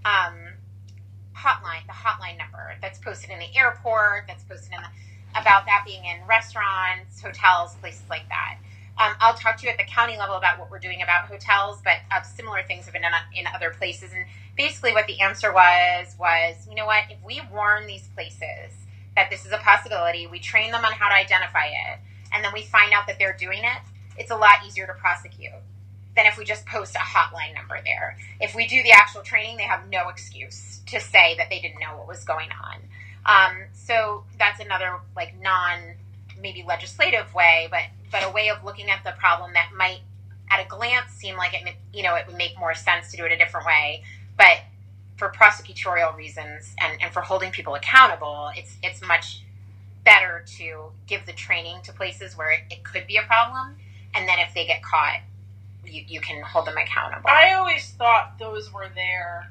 um, 0.06 0.36
hotline, 1.36 1.86
the 1.88 1.94
hotline 1.94 2.38
number 2.38 2.76
that's 2.82 3.00
posted 3.00 3.30
in 3.30 3.40
the 3.40 3.56
airport, 3.56 4.26
that's 4.28 4.44
posted 4.44 4.74
in 4.74 4.82
the, 4.82 5.40
about 5.40 5.66
that 5.66 5.84
being 5.86 6.04
in 6.06 6.26
restaurants, 6.28 7.22
hotels, 7.22 7.76
places 7.76 8.04
like 8.10 8.28
that. 8.30 8.58
Um, 9.00 9.14
I'll 9.20 9.34
talk 9.34 9.58
to 9.58 9.66
you 9.66 9.72
at 9.72 9.78
the 9.78 9.86
county 9.86 10.18
level 10.18 10.36
about 10.36 10.60
what 10.60 10.70
we're 10.70 10.80
doing 10.80 11.02
about 11.02 11.26
hotels, 11.26 11.82
but 11.84 11.98
uh, 12.12 12.22
similar 12.22 12.62
things 12.64 12.86
have 12.86 12.94
been 12.94 13.02
done 13.02 13.14
in 13.34 13.46
other 13.48 13.72
places. 13.72 14.12
And 14.14 14.26
basically, 14.56 14.94
what 14.94 15.08
the 15.08 15.20
answer 15.22 15.52
was 15.52 16.16
was, 16.20 16.68
you 16.70 16.76
know 16.76 16.86
what? 16.86 17.06
If 17.10 17.18
we 17.26 17.42
warn 17.52 17.88
these 17.88 18.08
places 18.14 18.72
that 19.16 19.32
this 19.32 19.46
is 19.46 19.52
a 19.52 19.58
possibility, 19.58 20.28
we 20.28 20.40
train 20.40 20.72
them 20.72 20.86
on 20.86 20.92
how 20.92 21.10
to 21.10 21.16
identify 21.16 21.66
it, 21.66 22.00
and 22.32 22.44
then 22.46 22.52
we 22.54 22.64
find 22.64 22.94
out 22.94 23.08
that 23.08 23.18
they're 23.18 23.36
doing 23.38 23.64
it, 23.64 23.82
it's 24.18 24.32
a 24.32 24.36
lot 24.36 24.66
easier 24.66 24.88
to 24.88 24.94
prosecute 24.94 25.52
than 26.16 26.26
if 26.26 26.38
we 26.38 26.46
just 26.46 26.66
post 26.66 26.96
a 26.96 27.00
hotline 27.00 27.56
number 27.56 27.80
there. 27.84 28.18
If 28.40 28.56
we 28.56 28.68
do 28.68 28.84
the 28.84 28.92
actual 28.92 29.22
training, 29.22 29.58
they 29.58 29.64
have 29.64 29.90
no 29.90 30.10
excuse 30.10 30.82
to 30.88 31.00
say 31.00 31.36
that 31.38 31.50
they 31.50 31.60
didn't 31.60 31.80
know 31.80 31.98
what 31.98 32.08
was 32.08 32.24
going 32.24 32.50
on. 32.52 32.78
Um, 33.26 33.58
so 33.74 34.26
that's 34.38 34.60
another 34.60 35.00
like 35.16 35.34
non 35.42 35.80
maybe 36.40 36.64
legislative 36.68 37.34
way, 37.34 37.68
but 37.72 37.84
but 38.12 38.24
a 38.24 38.32
way 38.32 38.50
of 38.50 38.64
looking 38.64 38.90
at 38.90 39.04
the 39.04 39.12
problem 39.18 39.54
that 39.54 39.70
might 39.76 40.02
at 40.52 40.64
a 40.64 40.68
glance 40.68 41.12
seem 41.12 41.36
like 41.36 41.54
it 41.54 41.76
you 41.94 42.04
know 42.04 42.16
it 42.16 42.28
would 42.28 42.38
make 42.38 42.58
more 42.60 42.76
sense 42.76 43.12
to 43.12 43.18
do 43.18 43.26
it 43.26 43.32
a 43.32 43.38
different 43.38 43.66
way, 43.66 44.04
but 44.38 44.58
for 45.16 45.32
prosecutorial 45.32 46.16
reasons 46.16 46.76
and, 46.82 47.02
and 47.02 47.14
for 47.14 47.22
holding 47.22 47.52
people 47.52 47.76
accountable, 47.76 48.52
it's 48.56 48.78
it's 48.84 49.02
much 49.02 49.44
better 50.04 50.44
to 50.46 50.92
give 51.08 51.26
the 51.26 51.32
training 51.32 51.78
to 51.84 51.94
places 51.94 52.38
where 52.38 52.52
it, 52.52 52.60
it 52.70 52.84
could 52.84 53.08
be 53.08 53.16
a 53.16 53.22
problem 53.24 53.78
and 54.16 54.28
then 54.28 54.40
if 54.40 54.54
they 54.54 54.66
get 54.66 54.84
caught, 54.84 55.20
you, 55.86 56.04
you 56.08 56.22
can 56.22 56.42
hold 56.44 56.66
them 56.66 56.78
accountable. 56.78 57.30
I 57.30 57.54
always 57.54 57.90
thought 57.92 58.38
those 58.40 58.72
were 58.72 58.88
there 58.96 59.50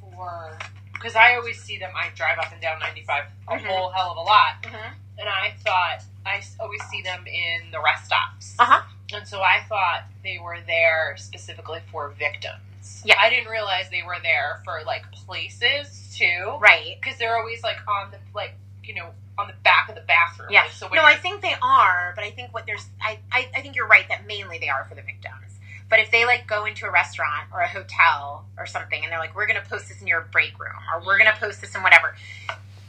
for 0.00 0.58
because 0.92 1.14
I 1.14 1.36
always 1.36 1.62
see 1.62 1.78
them. 1.78 1.90
I 1.94 2.08
drive 2.16 2.38
up 2.38 2.52
and 2.52 2.60
down 2.60 2.80
95 2.80 3.24
a 3.48 3.52
mm-hmm. 3.52 3.66
whole 3.66 3.90
hell 3.90 4.10
of 4.10 4.16
a 4.16 4.20
lot, 4.20 4.62
mm-hmm. 4.62 4.94
and 5.18 5.28
I 5.28 5.54
thought 5.64 6.02
I 6.26 6.42
always 6.60 6.82
see 6.90 7.02
them 7.02 7.24
in 7.26 7.70
the 7.70 7.80
rest 7.82 8.06
stops. 8.06 8.54
Uh-huh. 8.58 8.82
And 9.12 9.26
so 9.26 9.40
I 9.40 9.64
thought 9.68 10.04
they 10.22 10.38
were 10.42 10.58
there 10.66 11.14
specifically 11.16 11.80
for 11.90 12.10
victims. 12.10 13.02
Yeah, 13.04 13.16
I 13.20 13.30
didn't 13.30 13.50
realize 13.50 13.88
they 13.90 14.02
were 14.02 14.18
there 14.22 14.60
for 14.64 14.80
like 14.86 15.10
places 15.12 16.14
too. 16.16 16.58
Right, 16.60 16.96
because 17.00 17.18
they're 17.18 17.36
always 17.36 17.62
like 17.62 17.78
on 17.88 18.10
the 18.10 18.18
like 18.34 18.54
you 18.88 18.94
know 18.94 19.10
on 19.38 19.46
the 19.46 19.54
back 19.62 19.88
of 19.88 19.94
the 19.94 20.00
bathroom. 20.02 20.48
Yeah. 20.50 20.62
Like, 20.62 20.72
so 20.72 20.88
no, 20.88 21.02
I 21.04 21.14
think 21.14 21.40
they 21.42 21.54
are, 21.62 22.12
but 22.16 22.24
I 22.24 22.30
think 22.32 22.52
what 22.52 22.66
there's, 22.66 22.84
I, 23.00 23.20
I, 23.30 23.48
I 23.56 23.60
think 23.62 23.76
you're 23.76 23.86
right 23.86 24.06
that 24.08 24.26
mainly 24.26 24.58
they 24.58 24.68
are 24.68 24.84
for 24.88 24.96
the 24.96 25.02
victims. 25.02 25.60
But 25.88 26.00
if 26.00 26.10
they 26.10 26.26
like 26.26 26.46
go 26.46 26.64
into 26.64 26.86
a 26.86 26.90
restaurant 26.90 27.48
or 27.52 27.60
a 27.60 27.68
hotel 27.68 28.44
or 28.58 28.66
something 28.66 29.00
and 29.02 29.10
they're 29.10 29.20
like, 29.20 29.34
we're 29.34 29.46
going 29.46 29.62
to 29.62 29.66
post 29.66 29.88
this 29.88 30.00
in 30.00 30.06
your 30.06 30.22
break 30.32 30.58
room 30.58 30.74
or 30.92 31.06
we're 31.06 31.18
going 31.18 31.32
to 31.32 31.38
post 31.38 31.60
this 31.60 31.74
in 31.74 31.82
whatever, 31.82 32.16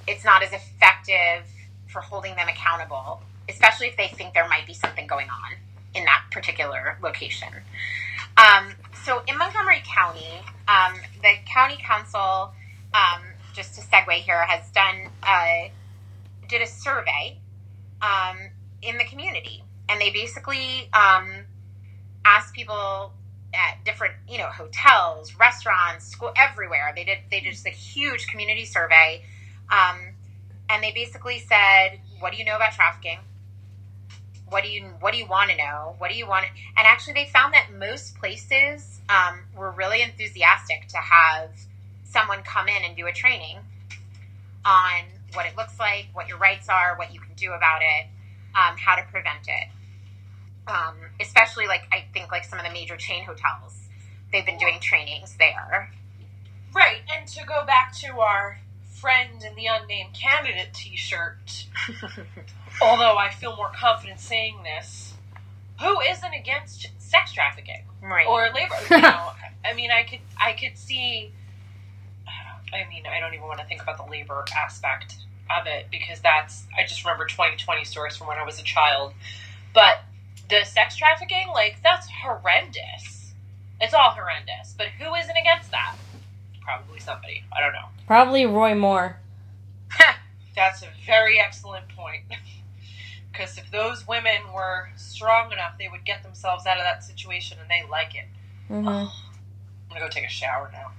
it's 0.07 0.25
not 0.25 0.41
as 0.41 0.51
effective 0.51 1.45
for 1.87 2.01
holding 2.01 2.35
them 2.35 2.47
accountable, 2.49 3.21
especially 3.47 3.87
if 3.87 3.95
they 3.95 4.07
think 4.07 4.33
there 4.33 4.47
might 4.49 4.65
be 4.65 4.73
something 4.73 5.05
going 5.07 5.27
on 5.29 5.53
in 5.93 6.03
that 6.05 6.23
particular 6.31 6.97
location. 7.01 7.49
Um, 8.37 8.73
so 9.05 9.21
in 9.27 9.37
Montgomery 9.37 9.83
County, 9.85 10.41
um, 10.67 10.99
the 11.21 11.35
county 11.45 11.77
council, 11.77 12.51
um, 12.93 13.21
just 13.53 13.75
to 13.75 13.81
segue 13.81 14.13
here, 14.13 14.45
has 14.45 14.69
done 14.71 15.09
uh, 15.23 15.69
did 16.49 16.61
a 16.61 16.67
survey 16.67 17.39
um, 18.01 18.37
in 18.81 18.97
the 18.97 19.05
community, 19.05 19.63
and 19.87 20.01
they 20.01 20.09
basically 20.09 20.89
um, 20.93 21.45
asked 22.25 22.53
people 22.53 23.13
at 23.53 23.83
different, 23.85 24.13
you 24.27 24.37
know, 24.37 24.47
hotels, 24.47 25.35
restaurants, 25.35 26.05
school, 26.05 26.31
everywhere. 26.35 26.91
They 26.95 27.03
did 27.03 27.19
they 27.31 27.39
did 27.39 27.51
just 27.51 27.65
a 27.65 27.71
huge 27.71 28.27
community 28.27 28.65
survey, 28.65 29.23
um, 29.71 29.97
and 30.69 30.83
they 30.83 30.91
basically 30.91 31.39
said, 31.39 31.99
"What 32.19 32.33
do 32.33 32.37
you 32.37 32.45
know 32.45 32.55
about 32.55 32.73
trafficking? 32.73 33.19
What 34.49 34.63
do 34.63 34.69
you 34.69 34.83
What 34.99 35.13
do 35.13 35.19
you 35.19 35.27
want 35.27 35.51
to 35.51 35.57
know? 35.57 35.95
What 35.97 36.11
do 36.11 36.17
you 36.17 36.27
want?" 36.27 36.45
And 36.77 36.87
actually, 36.87 37.13
they 37.13 37.25
found 37.25 37.53
that 37.53 37.67
most 37.73 38.17
places 38.17 38.99
um, 39.09 39.41
were 39.55 39.71
really 39.71 40.01
enthusiastic 40.01 40.87
to 40.89 40.97
have 40.97 41.51
someone 42.03 42.41
come 42.43 42.67
in 42.67 42.83
and 42.83 42.95
do 42.97 43.05
a 43.05 43.11
training 43.11 43.59
on 44.65 45.03
what 45.33 45.45
it 45.45 45.55
looks 45.57 45.79
like, 45.79 46.07
what 46.13 46.27
your 46.27 46.37
rights 46.37 46.69
are, 46.69 46.95
what 46.97 47.13
you 47.13 47.19
can 47.19 47.33
do 47.35 47.51
about 47.51 47.81
it, 47.81 48.07
um, 48.55 48.77
how 48.77 48.95
to 48.95 49.03
prevent 49.11 49.47
it. 49.47 49.67
Um, 50.67 50.95
especially 51.19 51.67
like 51.67 51.83
I 51.91 52.05
think 52.13 52.31
like 52.31 52.45
some 52.45 52.59
of 52.59 52.65
the 52.65 52.71
major 52.71 52.95
chain 52.95 53.23
hotels, 53.23 53.75
they've 54.31 54.45
been 54.45 54.57
doing 54.57 54.79
trainings 54.79 55.35
there. 55.37 55.91
Right, 56.75 57.01
and 57.15 57.27
to 57.29 57.45
go 57.45 57.65
back 57.65 57.95
to 58.01 58.19
our 58.19 58.59
friend 58.99 59.43
in 59.43 59.55
the 59.55 59.65
unnamed 59.65 60.13
candidate 60.13 60.73
T-shirt, 60.73 61.65
although 62.81 63.17
I 63.17 63.29
feel 63.31 63.55
more 63.55 63.71
confident 63.75 64.19
saying 64.19 64.59
this, 64.63 65.13
who 65.79 65.99
isn't 66.01 66.33
against 66.33 66.89
sex 66.99 67.31
trafficking 67.31 67.83
right. 68.03 68.27
or 68.27 68.49
labor? 68.53 68.75
You 68.89 69.01
know, 69.01 69.31
I 69.65 69.73
mean, 69.73 69.89
I 69.91 70.03
could 70.03 70.19
I 70.39 70.53
could 70.53 70.77
see 70.77 71.31
I 72.73 72.87
mean, 72.89 73.03
I 73.05 73.19
don't 73.19 73.33
even 73.33 73.47
want 73.47 73.59
to 73.59 73.65
think 73.65 73.81
about 73.81 73.97
the 73.97 74.09
labor 74.09 74.45
aspect 74.55 75.15
of 75.49 75.65
it 75.67 75.87
because 75.91 76.19
that's, 76.21 76.65
I 76.77 76.83
just 76.83 77.03
remember 77.03 77.25
2020 77.25 77.83
stories 77.83 78.15
from 78.15 78.27
when 78.27 78.37
I 78.37 78.43
was 78.43 78.59
a 78.59 78.63
child. 78.63 79.13
But 79.73 80.03
the 80.49 80.63
sex 80.65 80.95
trafficking, 80.95 81.47
like 81.53 81.77
that's 81.83 82.07
horrendous. 82.23 83.33
It's 83.81 83.93
all 83.93 84.11
horrendous. 84.11 84.75
But 84.77 84.87
who 84.99 85.13
isn't 85.15 85.37
against 85.37 85.71
that? 85.71 85.95
Probably 86.61 86.99
somebody. 86.99 87.43
I 87.55 87.61
don't 87.61 87.73
know. 87.73 87.87
Probably 88.07 88.45
Roy 88.45 88.75
Moore. 88.75 89.17
That's 90.55 90.81
a 90.83 90.87
very 91.05 91.39
excellent 91.39 91.87
point. 91.89 92.23
Because 93.31 93.57
if 93.59 93.69
those 93.71 94.07
women 94.07 94.41
were 94.53 94.89
strong 94.97 95.51
enough, 95.51 95.77
they 95.77 95.87
would 95.87 96.03
get 96.03 96.23
themselves 96.23 96.65
out 96.65 96.77
of 96.77 96.83
that 96.83 97.03
situation, 97.03 97.57
and 97.61 97.69
they 97.69 97.87
like 97.89 98.15
it. 98.15 98.25
hmm 98.67 98.87
I'm 98.87 99.07
gonna 99.87 100.01
go 100.01 100.09
take 100.09 100.25
a 100.25 100.29
shower 100.29 100.71
now. 100.73 100.91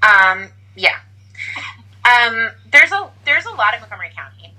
Um, 0.00 0.50
yeah. 0.78 0.98
Um, 2.04 2.50
there's 2.72 2.92
a 2.92 3.10
there's 3.24 3.44
a 3.46 3.50
lot 3.50 3.74
of 3.74 3.80
Montgomery 3.80 4.10
County. 4.14 4.54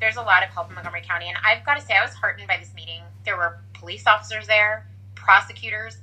There's 0.00 0.16
a 0.16 0.22
lot 0.22 0.42
of 0.42 0.50
help 0.50 0.68
in 0.68 0.74
Montgomery 0.74 1.02
County, 1.02 1.28
and 1.28 1.36
I've 1.44 1.64
got 1.64 1.78
to 1.78 1.84
say 1.84 1.94
I 1.94 2.04
was 2.04 2.14
heartened 2.14 2.46
by 2.46 2.58
this 2.58 2.72
meeting. 2.74 3.02
There 3.24 3.36
were 3.36 3.58
police 3.74 4.06
officers 4.06 4.46
there, 4.46 4.86
prosecutors, 5.14 5.96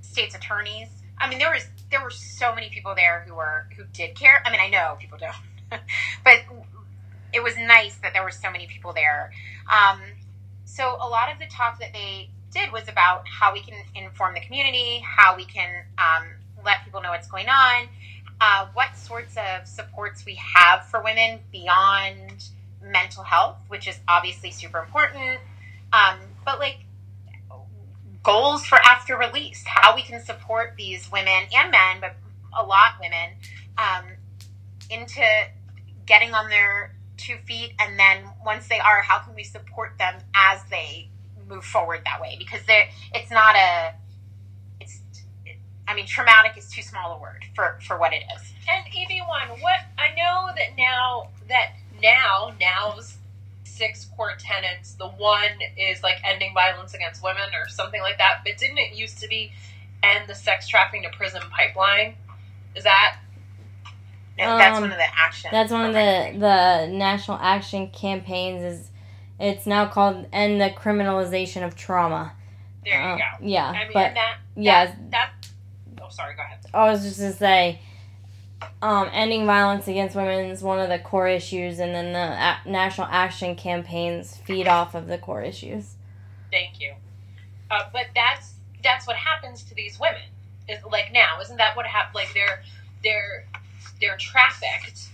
state's 0.00 0.34
attorneys. 0.34 0.88
I 1.18 1.28
mean, 1.28 1.38
there 1.38 1.50
was 1.50 1.66
there 1.90 2.02
were 2.02 2.10
so 2.10 2.54
many 2.54 2.70
people 2.70 2.94
there 2.94 3.24
who 3.26 3.34
were 3.34 3.66
who 3.76 3.84
did 3.92 4.14
care. 4.14 4.42
I 4.44 4.50
mean, 4.50 4.60
I 4.60 4.68
know 4.68 4.96
people 5.00 5.18
don't, 5.18 5.80
but 6.24 6.40
it 7.32 7.42
was 7.42 7.56
nice 7.56 7.96
that 7.96 8.12
there 8.12 8.22
were 8.22 8.30
so 8.30 8.50
many 8.50 8.66
people 8.66 8.92
there. 8.92 9.32
Um, 9.70 10.00
so 10.64 10.96
a 11.00 11.08
lot 11.08 11.32
of 11.32 11.38
the 11.38 11.46
talk 11.46 11.80
that 11.80 11.92
they 11.92 12.30
did 12.52 12.72
was 12.72 12.88
about 12.88 13.24
how 13.28 13.52
we 13.52 13.60
can 13.60 13.74
inform 13.94 14.34
the 14.34 14.40
community, 14.40 15.02
how 15.04 15.36
we 15.36 15.44
can 15.44 15.84
um, 15.98 16.24
let 16.64 16.84
people 16.84 17.02
know 17.02 17.10
what's 17.10 17.28
going 17.28 17.48
on, 17.48 17.88
uh, 18.40 18.68
what 18.74 18.96
sorts 18.96 19.36
of 19.36 19.66
supports 19.66 20.24
we 20.24 20.34
have 20.36 20.86
for 20.86 21.02
women 21.02 21.40
beyond 21.50 22.44
mental 22.82 23.22
health, 23.22 23.56
which 23.68 23.88
is 23.88 23.98
obviously 24.06 24.50
super 24.50 24.78
important. 24.78 25.40
Um, 25.92 26.18
but 26.44 26.58
like 26.58 26.78
goals 28.22 28.64
for 28.64 28.78
after 28.84 29.16
release, 29.16 29.64
how 29.66 29.94
we 29.94 30.02
can 30.02 30.22
support 30.24 30.74
these 30.76 31.10
women 31.10 31.44
and 31.54 31.70
men, 31.70 31.96
but 32.00 32.16
a 32.56 32.64
lot 32.64 32.92
women, 33.00 33.30
um, 33.76 34.04
into 34.90 35.22
getting 36.06 36.32
on 36.34 36.48
their 36.48 36.94
two 37.16 37.36
feet, 37.46 37.72
and 37.78 37.98
then 37.98 38.24
once 38.44 38.68
they 38.68 38.78
are, 38.78 39.02
how 39.02 39.18
can 39.18 39.34
we 39.34 39.44
support 39.44 39.92
them 39.98 40.14
as 40.34 40.60
they 40.70 41.08
move 41.48 41.64
forward 41.64 42.02
that 42.04 42.20
way? 42.20 42.36
Because 42.38 42.60
it's 43.12 43.30
not 43.30 43.56
a 43.56 43.94
I 45.88 45.94
mean, 45.94 46.06
traumatic 46.06 46.56
is 46.58 46.70
too 46.70 46.82
small 46.82 47.16
a 47.16 47.20
word 47.20 47.46
for 47.54 47.78
for 47.86 47.98
what 47.98 48.12
it 48.12 48.22
is. 48.36 48.52
And 48.68 48.84
EB1, 48.86 49.62
what 49.62 49.80
I 49.98 50.14
know 50.14 50.48
that 50.54 50.76
now 50.76 51.30
that 51.48 51.72
now 52.02 52.52
now's 52.60 53.16
six 53.64 54.04
core 54.16 54.34
tenets. 54.38 54.92
The 54.94 55.08
one 55.08 55.58
is 55.78 56.02
like 56.02 56.16
ending 56.24 56.52
violence 56.52 56.94
against 56.94 57.22
women 57.22 57.54
or 57.54 57.68
something 57.68 58.00
like 58.02 58.18
that. 58.18 58.42
But 58.44 58.58
didn't 58.58 58.78
it 58.78 58.94
used 58.94 59.18
to 59.20 59.28
be 59.28 59.52
end 60.02 60.28
the 60.28 60.34
sex 60.34 60.68
trafficking 60.68 61.04
to 61.04 61.16
prison 61.16 61.40
pipeline? 61.50 62.16
Is 62.74 62.84
that 62.84 63.16
No, 64.36 64.58
that's 64.58 64.76
Um, 64.76 64.84
one 64.84 64.92
of 64.92 64.98
the 64.98 65.18
actions. 65.18 65.52
That's 65.52 65.72
one 65.72 65.86
of 65.86 65.94
the 65.94 66.38
the 66.38 66.88
national 66.92 67.38
action 67.40 67.88
campaigns. 67.90 68.62
Is 68.62 68.90
it's 69.40 69.66
now 69.66 69.86
called 69.86 70.26
"End 70.32 70.60
the 70.60 70.70
Criminalization 70.70 71.64
of 71.64 71.74
Trauma." 71.76 72.34
there? 72.84 73.00
You 73.00 73.08
Uh, 73.14 73.16
go. 73.16 73.24
Yeah, 73.40 73.68
I 73.68 73.84
mean, 73.84 73.92
but 73.94 74.14
that 74.14 74.36
yeah, 74.56 74.86
that, 74.86 75.10
that. 75.10 75.30
Oh, 76.08 76.10
sorry. 76.10 76.34
Go 76.34 76.42
ahead. 76.42 76.58
I 76.72 76.90
was 76.90 77.02
just 77.02 77.20
gonna 77.20 77.32
say, 77.32 77.80
um, 78.82 79.08
ending 79.12 79.46
violence 79.46 79.86
against 79.88 80.16
women 80.16 80.46
is 80.50 80.62
one 80.62 80.80
of 80.80 80.88
the 80.88 80.98
core 80.98 81.28
issues, 81.28 81.78
and 81.78 81.94
then 81.94 82.12
the 82.12 82.18
a- 82.18 82.60
national 82.70 83.08
action 83.10 83.54
campaigns 83.54 84.36
feed 84.36 84.66
off 84.66 84.94
of 84.94 85.06
the 85.06 85.18
core 85.18 85.42
issues. 85.42 85.94
Thank 86.50 86.80
you. 86.80 86.94
Uh, 87.70 87.84
but 87.92 88.06
that's 88.14 88.54
that's 88.82 89.06
what 89.06 89.16
happens 89.16 89.62
to 89.64 89.74
these 89.74 90.00
women. 90.00 90.22
Is 90.68 90.78
like 90.90 91.12
now, 91.12 91.40
isn't 91.40 91.56
that 91.58 91.76
what 91.76 91.86
happened? 91.86 92.14
Like 92.14 92.32
they're 92.34 92.62
they're 93.02 93.44
they're 94.00 94.16
trafficked, 94.16 95.08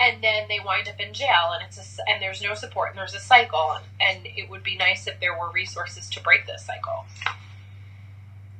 and 0.00 0.22
then 0.22 0.44
they 0.48 0.60
wind 0.64 0.88
up 0.88 1.00
in 1.00 1.12
jail, 1.14 1.52
and 1.54 1.64
it's 1.66 1.78
a, 1.78 2.10
and 2.10 2.20
there's 2.22 2.42
no 2.42 2.54
support, 2.54 2.90
and 2.90 2.98
there's 2.98 3.14
a 3.14 3.20
cycle, 3.20 3.72
and, 3.72 3.84
and 4.00 4.26
it 4.36 4.50
would 4.50 4.62
be 4.62 4.76
nice 4.76 5.06
if 5.06 5.18
there 5.20 5.38
were 5.38 5.50
resources 5.50 6.08
to 6.10 6.22
break 6.22 6.46
this 6.46 6.64
cycle. 6.66 7.06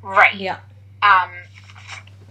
right. 0.03 0.35
Yeah. 0.37 0.59
Um, 1.03 1.31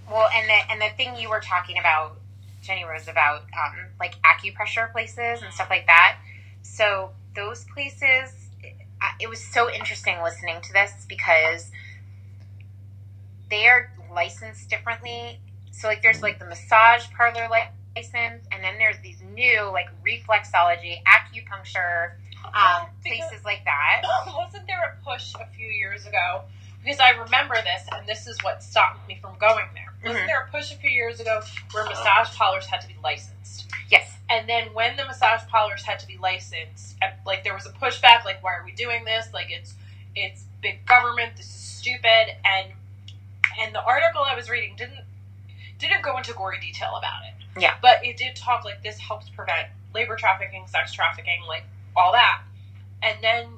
well, 0.10 0.30
and 0.34 0.48
the 0.50 0.72
and 0.72 0.82
the 0.82 0.96
thing 0.96 1.16
you 1.18 1.30
were 1.30 1.40
talking 1.40 1.78
about, 1.78 2.18
Jenny 2.62 2.84
Rose, 2.84 3.08
about 3.08 3.42
um, 3.42 3.76
like 4.00 4.16
acupressure 4.22 4.92
places 4.92 5.42
and 5.42 5.54
stuff 5.54 5.70
like 5.70 5.86
that. 5.88 6.18
So 6.62 7.12
those 7.36 7.66
places, 7.74 8.34
it 9.20 9.30
was 9.30 9.44
so 9.44 9.70
interesting 9.72 10.22
listening 10.24 10.62
to 10.62 10.74
this 10.74 11.06
because 11.08 11.72
they 13.50 13.68
are 13.68 13.92
licensed 14.14 14.70
differently. 14.70 15.40
So 15.72 15.88
like, 15.88 16.02
there's 16.02 16.22
like 16.22 16.40
the 16.40 16.46
massage 16.46 17.06
parlor 17.16 17.48
license, 17.50 18.46
and 18.52 18.64
then 18.64 18.78
there's 18.78 18.98
these 19.04 19.22
new 19.34 19.64
like 19.72 19.88
reflexology, 20.06 21.02
acupuncture 21.04 22.12
um, 22.46 22.88
Because- 23.04 23.30
places 23.30 23.46
like 23.46 23.64
that. 23.66 24.02
Wasn't 24.36 24.68
there 24.68 24.98
a 25.00 25.04
push 25.04 25.34
a 25.36 25.46
few 25.56 25.68
years 25.68 26.06
ago? 26.06 26.44
Because 26.84 27.00
I 27.00 27.12
remember 27.12 27.56
this, 27.56 27.88
and 27.94 28.06
this 28.08 28.28
is 28.28 28.38
what 28.44 28.62
stopped 28.62 29.08
me 29.08 29.18
from 29.22 29.38
going 29.40 29.66
there. 29.74 29.93
Wasn't 30.04 30.24
Mhm. 30.24 30.28
there 30.28 30.42
a 30.44 30.48
push 30.50 30.72
a 30.72 30.76
few 30.76 30.90
years 30.90 31.20
ago 31.20 31.42
where 31.72 31.86
massage 31.86 32.36
parlors 32.36 32.66
had 32.68 32.82
to 32.82 32.88
be 32.88 32.96
licensed? 33.04 33.68
Yes. 33.90 34.18
And 34.30 34.48
then 34.50 34.74
when 34.74 34.96
the 34.98 35.06
massage 35.06 35.48
parlors 35.48 35.84
had 35.84 36.00
to 36.00 36.08
be 36.08 36.18
licensed, 36.18 36.96
uh, 37.02 37.12
like 37.26 37.44
there 37.44 37.54
was 37.54 37.66
a 37.66 37.72
pushback, 37.72 38.26
like 38.26 38.44
why 38.44 38.54
are 38.54 38.64
we 38.66 38.72
doing 38.74 39.06
this? 39.06 39.32
Like 39.34 39.50
it's 39.52 39.76
it's 40.16 40.44
big 40.62 40.86
government. 40.86 41.36
This 41.38 41.48
is 41.48 41.54
stupid. 41.56 42.36
And 42.46 42.74
and 43.60 43.74
the 43.74 43.84
article 43.84 44.24
I 44.24 44.36
was 44.36 44.50
reading 44.50 44.76
didn't 44.76 45.06
didn't 45.80 46.02
go 46.02 46.18
into 46.18 46.34
gory 46.34 46.60
detail 46.60 46.96
about 46.98 47.24
it. 47.26 47.34
Yeah. 47.62 47.76
But 47.82 48.04
it 48.06 48.18
did 48.18 48.36
talk 48.36 48.66
like 48.66 48.82
this 48.84 48.98
helps 49.00 49.30
prevent 49.30 49.70
labor 49.94 50.16
trafficking, 50.16 50.66
sex 50.68 50.92
trafficking, 50.94 51.42
like 51.48 51.64
all 51.96 52.12
that. 52.14 52.42
And 53.02 53.22
then 53.24 53.58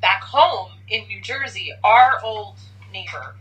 back 0.00 0.22
home 0.22 0.72
in 0.88 1.06
New 1.06 1.20
Jersey, 1.20 1.72
our 1.84 2.22
old 2.22 2.56
neighbor 2.92 3.36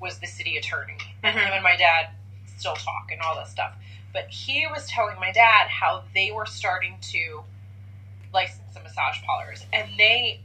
was 0.00 0.18
the 0.18 0.26
city 0.26 0.56
attorney. 0.56 0.96
And 1.24 1.36
Mhm. 1.36 1.44
him 1.46 1.52
and 1.54 1.62
my 1.62 1.76
dad 1.76 2.10
still 2.56 2.76
talk 2.76 3.10
and 3.10 3.20
all 3.22 3.34
this 3.36 3.50
stuff. 3.50 3.74
But 4.12 4.28
he 4.30 4.66
was 4.66 4.86
telling 4.88 5.18
my 5.18 5.32
dad 5.32 5.68
how 5.68 6.04
they 6.14 6.30
were 6.30 6.46
starting 6.46 6.98
to 7.12 7.44
license 8.32 8.74
the 8.74 8.80
massage 8.80 9.22
parlors. 9.22 9.66
And 9.72 9.96
they, 9.98 10.40